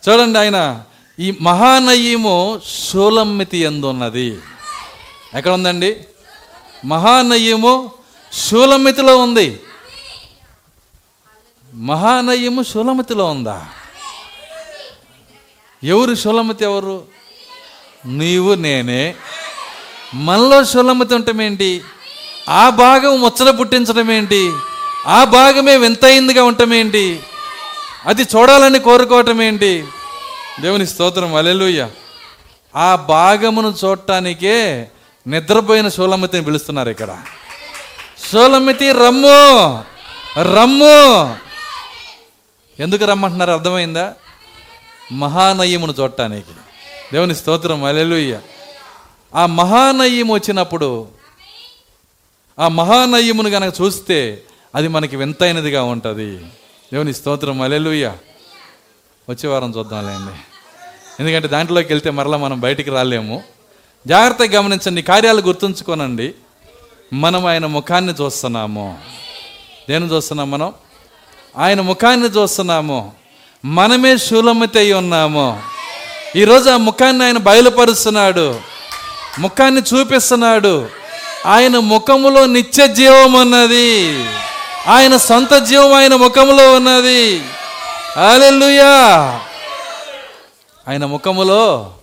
చూడండి 0.10 0.40
ఆయన 0.40 0.84
ఈ 1.20 1.38
మహానయీము 1.42 2.62
షూలమ్మితి 2.90 3.58
ఎందు 3.58 3.86
ఉన్నది 3.86 4.40
ఎక్కడ 5.34 5.52
ఉందండి? 5.52 6.06
మహానయ్యము 6.86 7.92
షూలమ్మితిలో 8.34 9.18
ఉంది. 9.18 9.60
మహానయ్యము 11.74 12.64
షూలమితిలో 12.64 13.26
ఉందా? 13.26 13.66
ఎవరు 15.84 16.16
షూలమతి 16.16 16.64
ఎవరు? 16.64 17.04
నీవు 18.06 18.54
నేనే. 18.54 19.16
మనలో 20.14 20.66
షూలమతి 20.66 21.16
ఉండటమేంటి 21.16 21.66
ఏంటి? 21.66 21.86
ఆ 22.50 22.70
భాగం 22.70 23.22
ముచ్చట 23.22 23.60
పుట్టించడం 23.60 24.12
ఏంటి? 24.12 24.52
ఆ 25.08 25.24
భాగమే 25.24 25.78
వింతైందిగా 25.78 26.44
ఉండటమేంటి 26.44 27.00
ఏంటి? 27.00 27.24
అది 28.06 28.24
చూడాలని 28.24 28.80
కోరుకోవటం 28.80 29.42
ఏంటి? 29.42 29.86
దేవుని 30.62 30.88
స్తోత్రం 30.88 31.36
అలెలుయ్య 31.36 31.90
ఆ 32.76 32.96
భాగమును 32.96 33.76
చూడటానికే 33.86 34.90
నిద్రపోయిన 35.28 35.88
సోలమ్మతిని 35.88 36.46
పిలుస్తున్నారు 36.46 36.90
ఇక్కడ. 36.90 37.18
సోలమ్మతి 38.32 38.92
రమ్ము 38.92 39.84
రమ్ము. 40.56 41.36
ఎందుకు 42.80 43.06
రమ్మంటున్నారు? 43.06 43.52
అర్థమైందా? 43.52 44.14
మహానయ్యమును 45.12 45.94
చూడటానికి. 46.00 46.52
దేవుని 47.14 47.36
స్తోత్రం 47.36 47.84
అలెలుయ్య 47.84 48.40
ఆ 49.36 49.46
మహానయ్యం 49.46 50.30
వచ్చినప్పుడు 50.30 51.08
ఆ 52.60 52.68
మహానయ్యమును 52.68 53.50
కనుక 53.50 53.74
చూస్తే 53.82 54.42
అది 54.76 54.88
మనకి 54.88 55.16
వింతైనదిగా 55.16 55.84
ఉంటుంది. 55.84 56.46
దేవుని 56.94 57.14
స్తోత్రం 57.14 57.62
అలెలుయ్య 57.62 58.14
వచ్చే 59.30 59.50
వారం 59.50 59.74
చూద్దాంలేండి 59.78 60.32
ఎందుకంటే 61.20 61.48
దాంట్లోకి 61.48 61.88
వెళ్తే 61.88 62.10
మరలా 62.10 62.38
మనం 62.38 62.60
బయటికి 62.60 62.90
రాలేము. 62.90 63.44
జాగ్రత్తగా 64.08 64.60
గమనించండి 64.60 65.02
కార్యాలు 65.02 65.42
గుర్తుంచుకోనండి. 65.42 66.34
మనం 67.14 67.46
ఆయన 67.46 67.66
ముఖాన్ని 67.66 68.14
చూస్తున్నాము. 68.14 69.00
దేని 69.90 70.06
చూస్తున్నాం 70.06 70.52
మనం? 70.52 70.74
ఆయన 71.58 71.82
ముఖాన్ని 71.82 72.28
చూస్తున్నాము. 72.28 73.12
మనమే 73.66 74.18
శూలమితై 74.18 74.92
ఉన్నాము. 74.92 75.64
ఈరోజు 76.36 76.70
ఆ 76.70 76.78
ముఖాన్ని 76.78 77.26
ఆయన 77.26 77.38
బయలుపరుస్తున్నాడు. 77.38 78.60
ముఖాన్ని 79.40 79.82
చూపిస్తున్నాడు. 79.82 80.90
ఆయన 81.46 81.80
ముఖములో 81.80 82.46
నిత్య 82.46 82.88
జీవం 82.88 83.34
ఉన్నది. 83.34 84.26
ఆయన 84.88 85.18
సొంత 85.18 85.54
జీవం 85.54 85.94
ఆయన 85.94 86.16
ముఖములో 86.16 86.74
ఉన్నది. 86.74 87.40
హల్లెలూయా. 88.18 88.94
ఆయన 90.88 91.06
ముఖములో 91.06 91.94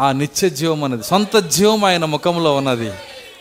ఆ 0.00 0.12
నిత్య 0.12 0.50
జీవం 0.50 0.84
అన్నది 0.84 1.02
సొంత 1.02 1.36
జీవం 1.36 1.84
ఆయన 1.84 2.04
ముఖంలో 2.04 2.56
ఉన్నది. 2.56 2.92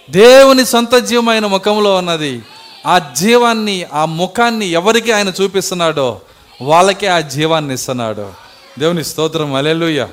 దేవుని 0.09 0.65
సొంత 0.65 0.95
జీవం 0.95 1.29
ఆయన 1.29 1.45
ముఖంలో 1.45 1.95
ఉన్నది. 1.95 2.41
ఆ 2.87 2.99
జీవాన్ని 2.99 3.85
ఆ 3.93 4.05
ముఖాన్ని 4.05 4.65
ఎవరికి 4.65 5.11
ఆయన 5.11 5.33
చూపిస్తున్నాడో 5.41 6.19
వాళ్ళకే 6.61 7.07
ఆ 7.07 7.19
జీవాన్ని 7.19 7.73
ఇస్తున్నాడు. 7.73 8.31
దేవుని 8.79 9.03
స్తోత్రం. 9.03 9.55
అలెలుయ్య 9.55 10.07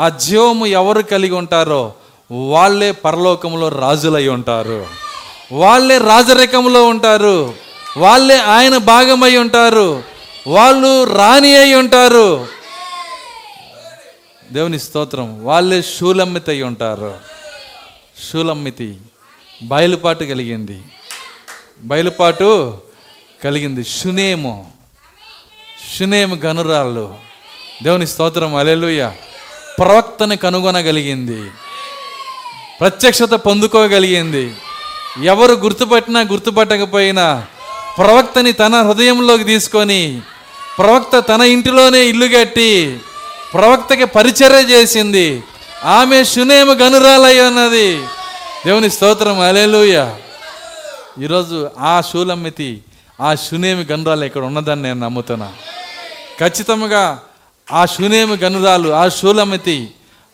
ఆ 0.00 0.08
జీవము 0.08 0.66
ఎవరు 0.66 1.02
కలిగి 1.02 1.34
ఉంటారో 1.34 1.92
వాళ్ళే 2.32 2.92
పరలోకంలో 2.92 3.68
రాజులై 3.68 4.28
ఉంటారు. 4.28 4.86
వాళ్ళే 5.52 5.98
రాజరికంలో 5.98 6.84
ఉంటారు. 6.84 7.65
వాళ్ళే 7.96 8.38
ఆయన 8.38 8.76
భాగమై 8.76 9.36
ఉంటారు. 9.36 10.02
వాళ్ళు 10.46 11.04
రాణి 11.04 11.56
అయి 11.56 11.74
ఉంటారు. 11.74 12.48
దేవుని 14.52 14.80
స్తోత్రం 14.80 15.44
వాళ్ళే 15.44 15.82
శూలమ్మిత 15.82 16.50
అయి 16.50 16.62
ఉంటారు. 16.62 17.18
శూలమ్మితి 18.32 18.96
బయలుపాటు 19.62 20.24
కలిగింది. 20.24 20.82
బయలుపాటు 21.80 22.78
కలిగింది 23.44 23.84
శునేము. 23.84 24.72
శునేము 25.98 26.34
గనురాళ్ళు. 26.34 27.14
దేవుని 27.82 28.06
స్తోత్రం 28.06 28.54
అలెలుయ 28.54 29.10
ప్రవక్తని 29.78 30.36
కనుగొనగలిగింది. 30.36 31.50
ప్రత్యక్షత 32.80 33.30
పొందుకోగలిగింది. 33.34 34.56
ఎవరు 35.24 35.52
గుర్తుపట్టినా 35.52 36.20
గుర్తుపట్టకపోయినా 36.20 37.46
ప్రవక్తని 37.98 38.52
తన 38.52 38.82
హృదయంలోకి 38.82 39.44
తీసుకొని 39.44 40.20
ప్రవక్త 40.78 41.18
తన 41.18 41.42
ఇంటిలోనే 41.42 42.00
ఇల్లు 42.04 42.26
కట్టి 42.26 42.98
ప్రవక్తకి 43.54 44.04
పరిచర్య 44.04 44.62
చేసింది. 44.74 45.42
ఆమె 45.84 46.24
శునేము 46.24 46.72
గనురాలయ్య 46.72 47.42
ఉన్నది 47.42 47.88
దేవుని 48.66 48.90
స్తోత్రం 48.90 49.40
అలేలుయ 49.40 50.12
ఈరోజు 51.22 51.70
ఆ 51.80 52.00
శూలమ్మితి 52.00 52.80
ఆ 53.20 53.34
శునేమి 53.34 53.84
గనురాలు 53.92 54.24
ఇక్కడ 54.24 54.42
ఉన్నదని 54.42 54.82
నేను 54.82 55.00
నమ్ముతున్నా. 55.00 55.52
ఖచ్చితంగా 56.40 57.18
ఆ 57.72 57.86
శునేమి 57.86 58.36
గనురాలు 58.36 58.88
ఆ 58.88 59.08
శూలమితి 59.08 59.90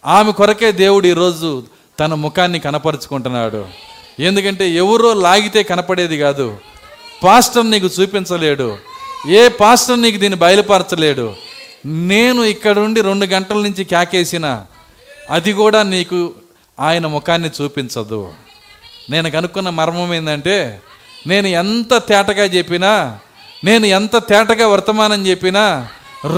ఆమె 0.06 0.32
కొరకే 0.32 0.72
దేవుడు 0.72 1.06
ఈరోజు 1.06 1.62
తన 2.00 2.14
ముఖాన్ని 2.14 2.60
కనపరుచుకుంటున్నాడు. 2.60 3.64
ఎందుకంటే 4.20 4.70
ఎవరో 4.70 5.14
లాగితే 5.14 5.62
కనపడేది 5.62 6.18
కాదు. 6.18 6.56
పాస్టర్ 7.24 7.70
నీకు 7.70 7.86
చూపించలేడు. 7.86 8.68
ఏ 9.28 9.48
పాస్టర్ 9.48 10.02
నీకు 10.02 10.18
దీన్ని 10.18 10.38
బయలుపరచలేడు. 10.38 11.26
నేను 11.86 12.44
ఇక్కడుండి 12.44 13.00
రెండు 13.00 13.26
గంటల 13.26 13.58
నుంచి 13.62 13.84
కేకేసిన 13.84 14.46
అది 15.30 15.52
కూడా 15.52 15.82
నీకు 15.82 16.18
ఆయన 16.80 17.06
ముఖాన్ని 17.06 17.50
చూపించదు. 17.62 18.32
నేను 19.10 19.30
కనుక్కున్న 19.30 19.70
మర్మం 19.70 20.14
ఏంటంటే 20.14 20.80
నేను 21.26 21.46
ఎంత 21.46 21.94
తేటగా 22.08 22.44
చెప్పినా 22.44 23.18
నేను 23.64 23.86
ఎంత 23.86 24.16
తేటగా 24.16 24.66
వర్తమానం 24.68 25.26
చెప్పినా 25.26 25.88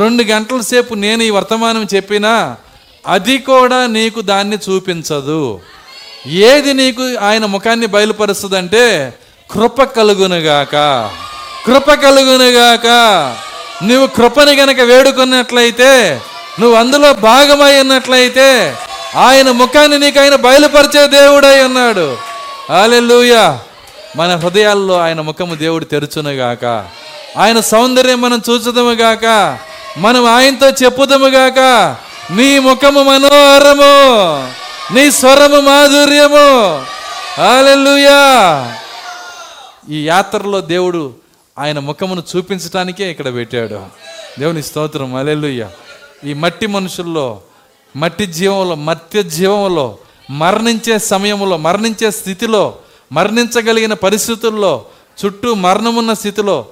రెండు 0.01 0.23
గంటల 0.23 0.61
సేపు 0.61 0.95
నేను 0.95 1.23
ఈ 1.23 1.31
వర్తమానం 1.31 1.87
చెప్పినా 1.95 2.57
అది 3.07 3.39
కూడా 3.39 3.87
నీకు 3.87 4.21
దాన్ని 4.21 4.59
చూపించదు. 4.67 5.61
ఏది 6.27 6.73
నీకు 6.73 7.17
ఆయన 7.17 7.45
ముఖాన్ని 7.45 7.87
బయలుపరుస్తుందంటే 7.87 8.85
కృప 9.55 9.83
కలుగునుగాక. 9.83 10.75
కృప 11.67 11.93
కలుగునుగాక. 11.93 12.87
నువ్వు 13.85 14.07
కృపని 14.07 14.57
గనక 14.57 14.81
వేడుకున్నట్లయితే 14.81 16.21
నువ్వు 16.61 16.77
అందులో 16.77 17.13
భాగమై 17.13 17.81
ఉన్నట్లయితే 17.81 18.77
ఆయన 19.17 19.51
ముఖాన్ని 19.51 19.99
నీకు 19.99 20.21
ఆయన 20.21 20.35
బయలుపరిచే 20.35 21.07
దేవుడై 21.07 21.65
ఉన్నాడు. 21.65 22.17
హల్లెలూయా. 22.71 23.59
మన 24.17 24.37
హృదయాల్లో 24.37 25.01
ఆయన 25.01 25.21
ముఖము 25.21 25.55
దేవుడు 25.55 25.85
తెరుచునుగాక. 25.85 26.87
ఆయన 27.39 27.61
సౌందర్యం 27.61 28.21
మనం 28.21 28.43
చూచుదము 28.51 28.91
గాక 28.91 29.59
మనం 29.99 30.27
ఆయనతో 30.27 30.71
చెప్పుదము 30.71 31.27
గాక 31.27 31.59
నీ 32.31 32.59
ముఖము 32.59 33.03
మనోహరము. 33.03 33.95
నీ 34.95 35.11
స్వరము 35.11 35.61
మాధుర్యము. 35.61 36.85
హల్లెలూయా. 37.39 38.73
ఈ 39.91 40.07
యాత్రలో 40.07 40.61
దేవుడు 40.61 41.15
ఆయన 41.59 41.79
ముఖమును 41.79 42.23
చూపించటానికే 42.37 43.11
ఇక్కడ 43.11 43.35
పెట్టాడు. 43.35 43.87
దేవుని 44.41 44.63
స్తోత్రం 44.63 45.15
అలెలుయ్య 45.15 45.71
ఈ 46.25 46.35
మట్టి 46.35 46.67
మనుషుల్లో 46.67 47.41
మట్టి 47.97 48.27
జీవంలో 48.27 48.75
మత్య 48.75 49.23
జీవంలో 49.23 49.99
మరణించే 50.31 50.99
సమయంలో 50.99 51.57
మరణించే 51.57 52.11
స్థితిలో 52.11 52.79
మరణించగలిగిన 53.13 53.93
పరిస్థితుల్లో 53.93 54.87
చుట్టూ 55.25 55.55
మరణమున్న 55.55 56.13
స్థితిలో 56.13 56.67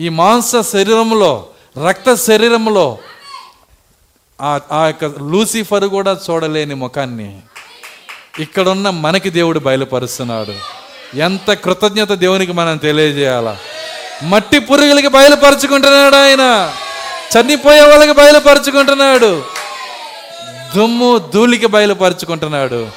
ఈ 0.00 0.08
మాంస 0.08 0.56
శరీరంలో 0.60 1.46
రక్త 1.88 2.14
శరీరంలో 2.14 2.98
ఆ 4.40 4.60
ఆ 4.72 4.86
యొక్క 4.86 5.04
లూసిఫర్ 5.04 5.84
కూడా 5.84 6.20
చూడలేని 6.30 6.74
ముఖాన్ని. 6.74 7.40
ఇక్కడున్న 8.38 8.90
మనకి 8.90 9.30
దేవుడు 9.30 9.58
బయలుపరుస్తున్నాడు. 9.58 10.83
ఎంత 11.16 11.52
కృతజ్ఞత 11.52 12.12
దేవునికి 12.12 12.52
మనం 12.52 12.76
తెలియజేయాలా? 12.76 13.56
మట్టి 14.22 14.58
పురుగులకి 14.58 15.08
బయలుపరుచుకుంటున్నాడు 15.08 16.16
ఆయన. 16.16 16.72
చనిపోయే 17.36 17.80
వాళ్ళకి 17.80 18.12
బయలుపరుచుకుంటున్నాడు. 18.12 19.42
దుమ్ము 20.76 21.30
ధూళికి 21.34 21.66
బయలుపరుచుకుంటున్నాడు. 21.66 22.88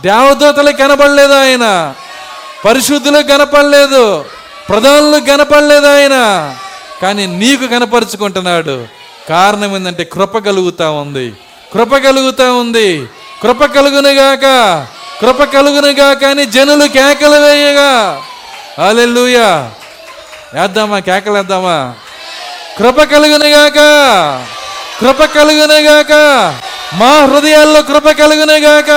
దేవదూతలు 0.00 0.72
కనపడలేదు 0.72 1.32
ఆయన. 1.32 1.94
పరిశుద్ధులకు 2.64 3.26
కనపడలేదు. 3.26 4.24
ప్రధానులకు 4.68 5.24
కనపడలేదు 5.24 5.86
ఆయన. 5.86 6.56
కానీ 7.02 7.26
నీకు 7.26 7.66
కనపరుచుకుంటున్నాడు. 7.66 8.86
కారణం 9.28 9.76
ఏంటంటే 9.76 10.04
కృప 10.04 10.38
కలుగుతా 10.38 10.90
ఉంది. 10.90 11.32
కృప 11.74 11.96
కలుగుతా 11.96 12.52
ఉంది. 12.52 13.06
కృప 13.42 13.64
కలుగునుగాక. 13.64 14.86
కృప 15.20 15.42
కలుగునుగా 15.54 16.08
కానీ 16.22 16.44
జనులు 16.54 16.86
కేకలు 16.96 17.38
వేయగా. 17.44 17.90
అలెలుయా 18.86 19.48
వేద్దామా 20.54 20.98
కేకలు 21.08 21.34
వేద్దామా? 21.34 21.76
కృప 22.78 22.98
కలుగునుగాక 23.12 23.78
కృప 25.00 25.20
కలుగునుగాక 25.36 26.12
మా 27.00 27.12
హృదయాల్లో 27.30 27.80
కృప 27.82 28.08
కలుగునుగాక 28.20 28.90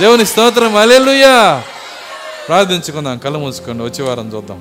దేవుని 0.00 0.24
స్తోత్రం 0.32 0.74
అలెలుయా 0.82 1.34
ప్రార్థించుకుందాం 2.48 3.18
కళ్ళు 3.24 3.38
మూసుకోండి 3.38 3.82
వచ్చే 3.84 4.02
వారం 4.08 4.28
చూద్దాం. 4.34 4.60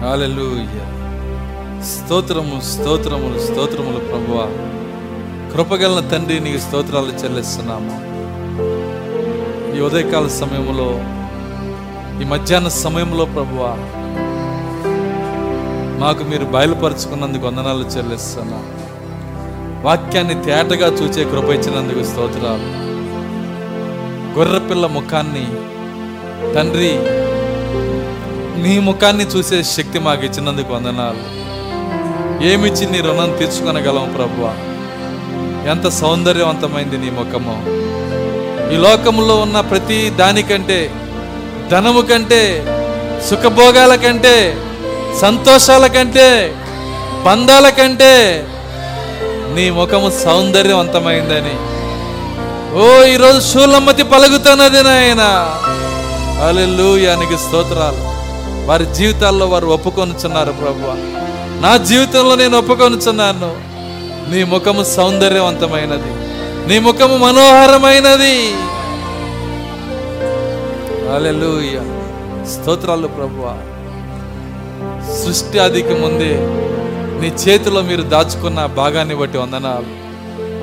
Hallelujah. 0.00 0.93
స్తోత్రము 1.84 2.60
స్తోత్రములు 2.60 3.38
స్తోత్రములు 3.38 4.00
ప్రభువ. 4.04 4.38
కృపగలన 5.54 6.08
తండ్రి 6.08 6.40
నీకు 6.40 6.58
స్తోత్రాలు 6.58 7.06
చెల్లిస్తున్నాము. 7.06 7.96
ఈ 9.76 9.80
ఉదయకాల 9.80 10.28
సమయంలో 10.28 10.88
ఈ 12.22 12.24
మధ్యాహ్న 12.24 12.68
సమయంలో 12.68 13.24
ప్రభువ 13.24 13.76
మాకు 16.00 16.24
మీరు 16.24 16.44
బయలుపరుచుకున్నందుకు 16.44 17.46
వందనాలు 17.46 17.84
చెల్లిస్తున్నా. 17.84 18.60
వాక్యాన్ని 19.82 20.34
తేటగా 20.34 20.88
చూచే 20.88 21.24
కృప 21.24 21.44
ఇచ్చినందుకు 21.44 22.04
స్తోత్రాలు. 22.04 22.68
గొర్రెపిల్ల 24.38 24.86
ముఖాన్ని 24.86 25.46
తండ్రి 26.54 26.92
నీ 28.62 28.78
ముఖాన్ని 28.78 29.24
చూసే 29.24 29.62
శక్తి 29.62 29.98
మాకు 29.98 30.24
ఇచ్చినందుకు 30.24 30.74
వందనాలు. 30.74 31.43
ఏమిచ్చి 32.44 32.86
నీ 32.90 32.98
రుణం 33.00 33.36
తీర్చుకొనగలం 33.38 34.14
ప్రభు 34.16 34.48
ఎంత 35.68 35.88
సౌందర్యవంతమైంది 35.88 36.98
నీ 36.98 37.10
ముఖము. 37.10 37.56
ఈ 38.74 38.76
లోకంలో 38.76 39.36
ఉన్న 39.36 39.60
ప్రతి 39.60 40.10
దానికంటే 40.10 40.90
ధనము 41.70 42.00
కంటే 42.00 42.66
సుఖభోగాల 43.30 43.94
కంటే 43.94 44.56
సంతోషాల 45.20 45.86
కంటే 45.86 46.54
బంధాల 47.26 47.68
కంటే 47.68 48.46
నీ 49.54 49.70
ముఖము 49.70 50.12
సౌందర్యవంతమైందని. 50.24 51.56
ఓ 52.78 53.04
ఈరోజు 53.04 53.40
శూలమ్మతి 53.52 54.02
పలుకుతున్నది 54.02 54.82
నాయన. 54.82 55.22
అలెలుయానికి 56.48 57.38
స్తోత్రాలు. 57.38 58.14
వారి 58.66 58.94
జీవితాల్లో 58.94 59.46
వారు 59.46 59.66
ఒప్పుకొనుచున్నారు 59.66 60.52
ప్రభు 60.52 61.23
నా 61.64 61.76
జీవితంలో 61.76 62.34
నేను 62.34 62.58
ఒప్పుకొనుచున్నాను. 62.58 63.56
నీ 64.30 64.44
ముఖము 64.44 64.84
సౌందర్యవంతమైనది. 64.84 66.10
నీ 66.68 66.78
ముఖము 66.78 67.16
మనోహరమైనది. 67.16 68.52
అలెలుయ 71.14 71.78
స్తోత్రాలు 72.46 73.06
ప్రభు 73.06 73.46
సృష్టి 75.24 75.58
అధికం 75.58 76.02
ముందే 76.02 76.34
నీ 77.20 77.28
చేతిలో 77.28 77.80
మీరు 77.80 78.02
దాచుకున్న 78.02 78.66
భాగాన్ని 78.66 79.14
బట్టి 79.14 79.38
వందనాలు. 79.38 79.90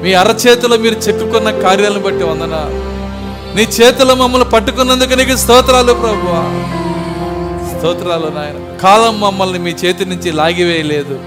మీ 0.04 0.14
అరచేతిలో 0.14 0.78
మీరు 0.78 0.94
చెక్కుకున్న 0.94 1.52
కార్యాలను 1.52 2.00
బట్టి 2.00 2.24
వందనాలు. 2.24 2.78
నీ 3.56 3.64
చేతిలో 3.64 4.16
మమ్మల్ని 4.16 4.50
పట్టుకున్నందుకు 4.50 5.14
నీకు 5.14 5.36
స్తోత్రాలు 5.36 5.94
ప్రభు 5.94 6.28
స్తోత్రాలు 7.78 8.28
నాయన. 8.36 8.71
కాలం 8.84 9.22
మమ్మల్ని 9.22 9.60
మీ 9.60 9.72
చేతి 9.72 10.06
నుంచి 10.06 10.32
లాగివేయలేదు. 10.32 11.20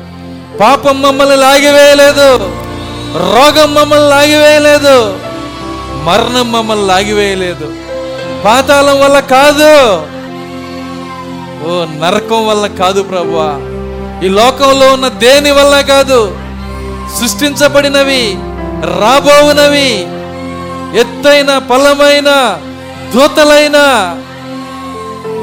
పాపం 0.60 1.02
మమ్మల్ని 1.02 1.36
లాగివేయలేదు. 1.36 2.38
రోగం 3.16 3.74
మమ్మల్ని 3.74 4.08
లాగివేయలేదు. 4.08 5.18
మరణం 6.04 6.52
మమ్మల్ని 6.52 6.86
లాగివేయలేదు. 6.86 7.72
పాతాళం 8.44 9.00
వల్ల 9.00 9.20
కాదు. 9.20 10.02
ఓ 11.66 11.84
నరకం 11.84 12.46
వల్ల 12.46 12.66
కాదు 12.66 13.02
ప్రభా 13.02 13.60
ఈ 14.24 14.28
లోకంలో 14.28 14.92
ఉన్న 14.92 15.08
దేని 15.08 15.50
వల్ల 15.50 15.80
కాదు? 15.80 16.36
సృష్టించబడినవి 17.20 18.38
రాబోవునవి 19.00 20.06
ఎత్తైన 21.00 21.58
ఫలమైన 21.58 22.58
దూతలైన 23.14 23.78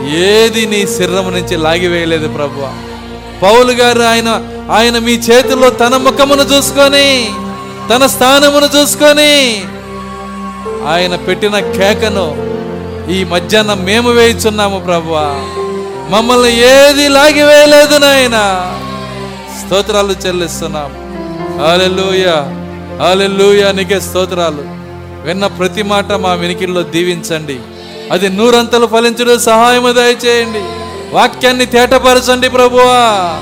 ఏది 0.09 0.65
నీ 0.65 0.87
శరీరం 0.87 1.31
నుంచి 1.31 1.57
లాగివేయలేదు 1.57 2.27
ప్రభు 2.27 2.61
పౌలు 3.41 3.71
గారు 3.71 4.01
ఆయన 4.01 4.43
ఆయన 4.69 4.99
మీ 4.99 5.11
చేతిలో 5.11 5.69
తన 5.69 5.97
ముఖమును 5.97 6.41
చూసుకొని 6.41 7.29
తన 7.93 8.05
స్థానమును 8.05 8.79
చూసుకొని 8.79 9.63
ఆయన 10.87 11.15
పెట్టిన 11.15 11.59
కేకను 11.59 12.51
ఈ 13.11 13.23
మధ్యాహ్నం 13.23 13.85
మేము 13.85 14.09
వేయిచున్నాము 14.09 14.79
ప్రభు 14.79 15.11
మమ్మల్ని 16.11 16.57
ఏది 16.65 17.07
లాగివేయలేదు 17.07 17.97
నాయన. 17.97 18.37
స్తోత్రాలు 19.59 20.15
చెల్లిస్తున్నాం. 20.27 20.91
హాలెలూయ 21.61 22.27
హాలెలూయ 22.99 23.71
నీకే 23.71 23.99
స్తోత్రాలు. 23.99 24.63
విన్న 25.25 25.47
ప్రతి 25.47 25.83
మాట 25.83 26.11
మా 26.11 26.33
వెనికిల్లో 26.33 26.83
దీవించండి. 26.83 27.59
అది 28.11 28.29
నూరంతలు 28.29 28.87
ఫలించడం 28.87 29.39
సహాయము 29.39 29.91
దయచేయండి. 29.91 30.61
వాక్యాన్ని 31.15 31.65
తేటపరచండి 31.65 32.49
ప్రభువా. 32.49 33.37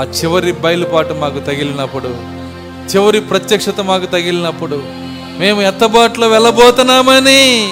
ఆ 0.00 0.04
చివరి 0.04 0.52
బయలుపాటు 0.52 1.14
మాకు 1.14 1.38
తగిలినప్పుడు 1.38 2.08
చివరి 2.94 3.20
ప్రత్యక్షత 3.20 3.80
మాకు 3.80 4.06
తగిలినప్పుడు 4.06 4.82
మేము 5.38 5.62
ఎత్తబాట్లో 5.62 6.28
వెళ్ళబోతున్నామని? 6.28 7.68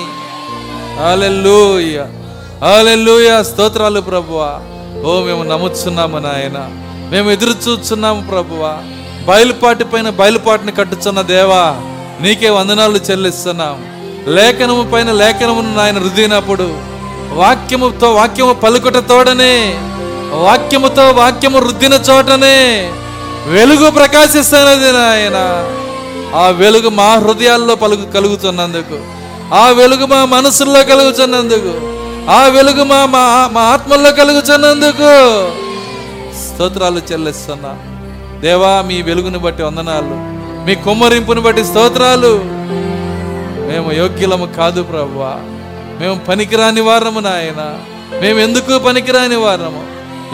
ఆలెల్లుయ 1.02 2.04
ఆలెల్లుయ 2.64 3.42
స్తోత్రాలు 3.42 4.00
ప్రభువా. 4.00 4.60
ఓ 5.06 5.20
మేము 5.20 5.42
నమ్ముతున్నాము 5.42 6.18
నాయన. 6.18 6.70
మేము 7.10 7.30
ఎదురు 7.30 7.70
చూస్తున్నాము 7.70 8.26
ప్రభువా. 8.30 8.78
బయలుపాటి 9.24 9.84
పైన 9.84 10.10
బయలుపాటిని 10.10 10.72
కట్టుచున్న 10.72 11.20
దేవా 11.20 11.76
నీకే 12.20 12.50
వందనాలు 12.50 12.96
చెల్లిస్తున్నాం. 12.96 13.93
లేఖనము 14.26 14.82
పైన 14.84 15.10
లేఖనమును 15.12 15.70
నాయన 15.74 15.98
రుదినప్పుడు 15.98 16.66
వాక్యముతో 17.32 18.12
వాక్యము 18.12 18.52
పలుకుట 18.54 18.96
తోడనే 18.96 19.54
వాక్యముతో 20.44 21.10
వాక్యము 21.10 21.58
రుద్దిన 21.58 21.94
చోటనే 22.08 22.56
వెలుగు 23.46 23.90
ప్రకాశిస్తున్నది 23.90 24.92
నాయన. 24.92 25.38
ఆ 26.34 26.48
వెలుగు 26.50 26.88
మా 26.88 27.08
హృదయాల్లో 27.14 27.74
పలుకు 27.74 28.06
కలుగుతున్నందుకు 28.12 28.98
ఆ 29.52 29.70
వెలుగు 29.70 30.06
మా 30.06 30.24
మనసుల్లో 30.24 30.82
కలుగుతున్నందుకు 30.82 31.72
ఆ 32.30 32.48
వెలుగు 32.48 32.84
మా 32.84 33.06
మా 33.06 33.48
మా 33.52 33.60
ఆత్మల్లో 33.60 34.12
కలుగుతున్నందుకు 34.12 35.12
స్తోత్రాలు 36.44 37.00
చెల్లిస్తున్నా. 37.10 37.72
దేవా 38.40 38.82
మీ 38.82 39.02
వెలుగుని 39.02 39.38
బట్టి 39.38 39.62
వందనాలు 39.62 40.16
మీ 40.66 40.74
కుమ్మరింపుని 40.74 41.40
బట్టి 41.40 41.64
స్తోత్రాలు 41.64 42.32
మేము 43.74 43.92
యోగ్యులము 43.92 44.46
కాదు 44.46 44.82
ప్రభువా. 44.82 45.32
మేము 46.00 46.20
పనికిరాని 46.28 46.80
వారము 46.80 47.20
నాయన. 47.20 47.78
మేము 48.20 48.38
ఎందుకు 48.38 48.78
పనికిరాని 48.78 49.36
వారము? 49.36 49.86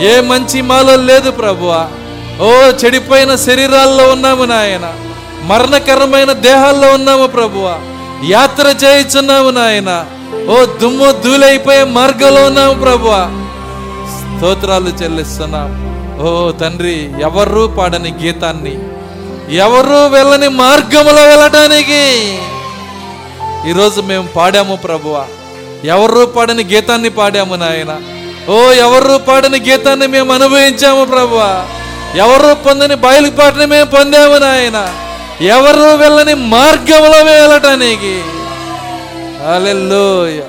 ఏ 0.03 0.21
మంచి 0.21 0.63
మాలో 0.63 0.97
లేదు 0.97 1.31
ప్రభువా. 1.31 1.87
ఓ 2.41 2.51
చెడిపోయిన 2.85 3.35
శరీరాల్లో 3.35 4.09
ఉన్నాము 4.09 4.45
నాయన. 4.45 4.93
మరణకరమైన 5.43 6.33
దేహాల్లో 6.33 6.95
ఉన్నాము 6.95 7.27
ప్రభువా. 7.27 7.79
యాత్ర 8.25 8.87
చేయుచున్నాము 8.87 9.51
నాయన. 9.51 10.07
ఓ 10.51 10.65
దుమ్ము 10.65 11.13
దూలైపోయే 11.13 11.85
మార్గంలో 11.85 12.45
ఉన్నాము 12.45 12.81
ప్రభువా. 12.81 13.31
స్తోత్రాలు 14.37 14.89
చెల్లిస్తున్నాం. 14.89 15.91
ఓ 16.23 16.51
తండ్రి 16.51 17.11
ఎవరు 17.21 17.75
పాడని 17.79 18.15
గీతాన్ని? 18.23 18.79
ఎవరు 19.57 20.09
వెళ్ళని 20.09 20.49
మార్గములో 20.49 21.23
వెళ్ళటానికి? 21.23 22.39
ఈరోజు 23.69 24.01
మేము 24.01 24.29
పాడాము 24.37 24.77
ప్రభువ. 24.77 25.27
ఎవరు 25.85 26.27
పాడని 26.27 26.65
గీతాన్ని 26.65 27.09
పాడాము 27.09 27.55
నాయన? 27.55 28.01
ఓ 28.53 28.71
ఎవరు 28.71 29.19
పాడని 29.19 29.61
గీతాన్ని 29.61 30.07
మేము 30.07 30.33
అనుభవించాము 30.33 31.05
ప్రభువ. 31.05 31.67
ఎవరు 32.17 32.55
పొందని 32.55 32.95
బయలుపాటుని 32.95 33.67
మేము 33.67 33.91
పొందాము 33.91 34.39
నాయన? 34.39 34.95
ఎవరు 35.45 35.97
వెళ్ళని 35.97 36.35
మార్గంలో 36.35 37.33
వెళ్ళటానికి? 37.33 38.23
హల్లెలూయా. 39.47 40.45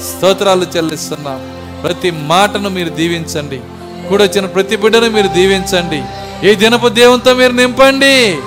స్తోత్రాలు 0.00 0.66
చెల్లిస్తున్నాం. 0.76 1.52
ప్రతి 1.82 2.10
మాటను 2.10 2.68
మీరు 2.68 2.88
దీవించండి. 2.88 3.60
కూడొచ్చిన 4.08 4.46
ప్రతి 4.46 4.76
బిడ్డను 4.76 5.10
మీరు 5.10 5.28
దీవించండి. 5.28 6.02
ఈ 6.48 6.54
దినపు 6.54 6.88
దేవునితో 6.88 7.34
మీరు 7.34 7.52
నింపండి. 7.52 8.38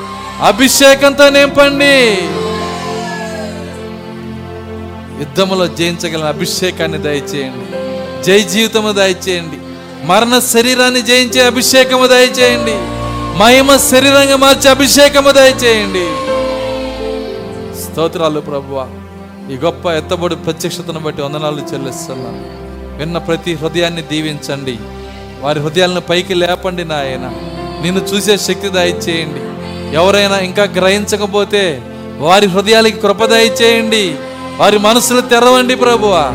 అభిషేకంతో 0.41 1.29
నింపండి. 1.29 2.17
యుద్ధములో 5.19 5.67
జయించగల 5.67 6.23
అభిషేకాన్ని 6.23 6.97
దయచేయండి. 6.97 7.95
జై 8.23 8.39
జీవితము 8.39 8.91
దయచేయండి. 8.91 9.57
మరణ 10.05 10.39
శరీరాన్ని 10.39 11.01
జయించే 11.01 11.43
అభిషేకము 11.43 12.07
దయచేయండి. 12.07 13.05
మహిమ 13.39 13.77
శరీరంగా 13.77 14.35
మార్చే 14.35 14.69
అభిషేకము 14.69 15.31
దయచేయండి. 15.31 16.05
స్తోత్రాలు 17.83 18.39
ప్రభువ 18.39 18.87
ఈ 19.51 19.55
గొప్ప 19.55 19.85
ఎత్తబడి 19.87 20.35
ప్రత్యక్షతను 20.35 20.99
బట్టి 20.99 21.21
వందనాలు 21.21 21.61
చెల్లిస్తున్నాను. 21.73 22.65
విన్న 22.97 23.17
ప్రతి 23.17 23.53
హృదయాన్ని 23.53 24.01
దీవించండి. 24.01 24.77
వారి 25.41 25.59
హృదయాలను 25.59 26.01
పైకి 26.01 26.33
లేపండి 26.33 26.85
నాయన. 26.85 27.31
నిన్ను 27.83 28.01
చూసే 28.03 28.37
శక్తి 28.37 28.69
దయచేయండి. 28.69 29.39
ఎవరైనా 29.95 30.39
ఇంకా 30.39 30.63
గ్రహించకపోతే 30.63 31.81
వారి 32.17 32.47
హృదయాలకి 32.47 33.01
కృప 33.01 33.25
దయచేయండి. 33.25 34.15
వారి 34.57 34.77
మనసులు 34.77 35.21
తెరవండి 35.21 35.75
ప్రభువా. 35.75 36.31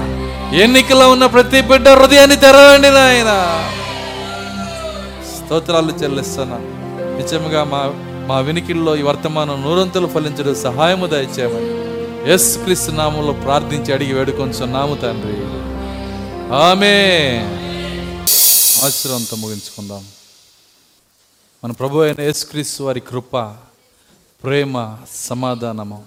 ఎన్నికలో 0.54 1.10
ఉన్న 1.10 1.26
ప్రతి 1.26 1.60
బిడ్డ 1.60 1.88
హృదయాన్ని 1.88 2.36
తెరవండి 2.36 2.88
నాయన. 2.90 3.30
స్తోత్రాలు 5.36 5.92
చెల్లిస్తున్నాను 5.92 6.68
నిజముగా 7.22 7.64
మా 7.64 7.80
మా 8.26 8.38
వినికిల్లో 8.40 8.96
ఈ 8.96 9.02
వర్తమానం 9.02 9.62
నూరంతులు 9.62 10.06
ఫలించడం 10.06 10.54
సహాయము 10.54 11.06
దయచేయమని 11.06 11.80
ఎస్ 12.32 12.58
క్రీస్తు 12.58 12.90
నామంలో 12.90 13.32
ప్రార్థించి 13.32 13.94
అడిగి 13.94 14.12
వేడుకొంచున్నాము 14.12 14.94
తండ్రి. 14.94 15.36
ఆమె 16.54 16.94
ఆశ్రమంతో 18.86 19.36
ముగించుకుందాం. 19.36 20.04
మన 21.64 21.72
ప్రభు 21.72 22.00
అయిన 22.00 22.20
యేసుక్రీస్తు 22.20 22.84
వారి 22.84 23.00
కృప 23.00 23.36
ప్రేమ 24.44 24.96
సమాధానము. 25.14 26.02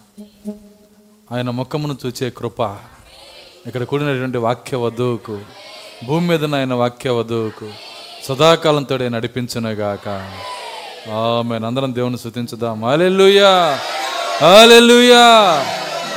ఆయన 1.34 1.50
ముఖమును 1.50 1.98
చూచే 2.06 2.30
కృప. 2.30 2.62
ఇక్కడ 3.68 3.84
కూడినటువంటి 3.84 4.38
వాక్య 4.38 4.78
వధువుకు 4.78 5.40
భూమి 6.06 6.28
మీద 6.28 6.56
ఆయన 6.56 6.74
వాక్య 6.74 7.10
వధువుకు 7.10 7.68
సదాకాలంతో 8.24 8.98
నడిపించునుగాక. 8.98 10.08
ఆమె 11.12 11.56
అందరం 11.56 11.96
దేవుని 11.96 12.18
స్థుతించుదాం 12.18 12.86
హాలెలూయా 12.86 13.80
హాలెలూయా 14.42 15.26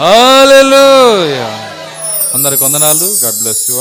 హాలెలూయా 0.00 1.48
అందరికి 2.34 2.64
వందనాలు. 2.64 3.06
God 3.24 3.38
bless 3.42 3.70
you 3.70 3.76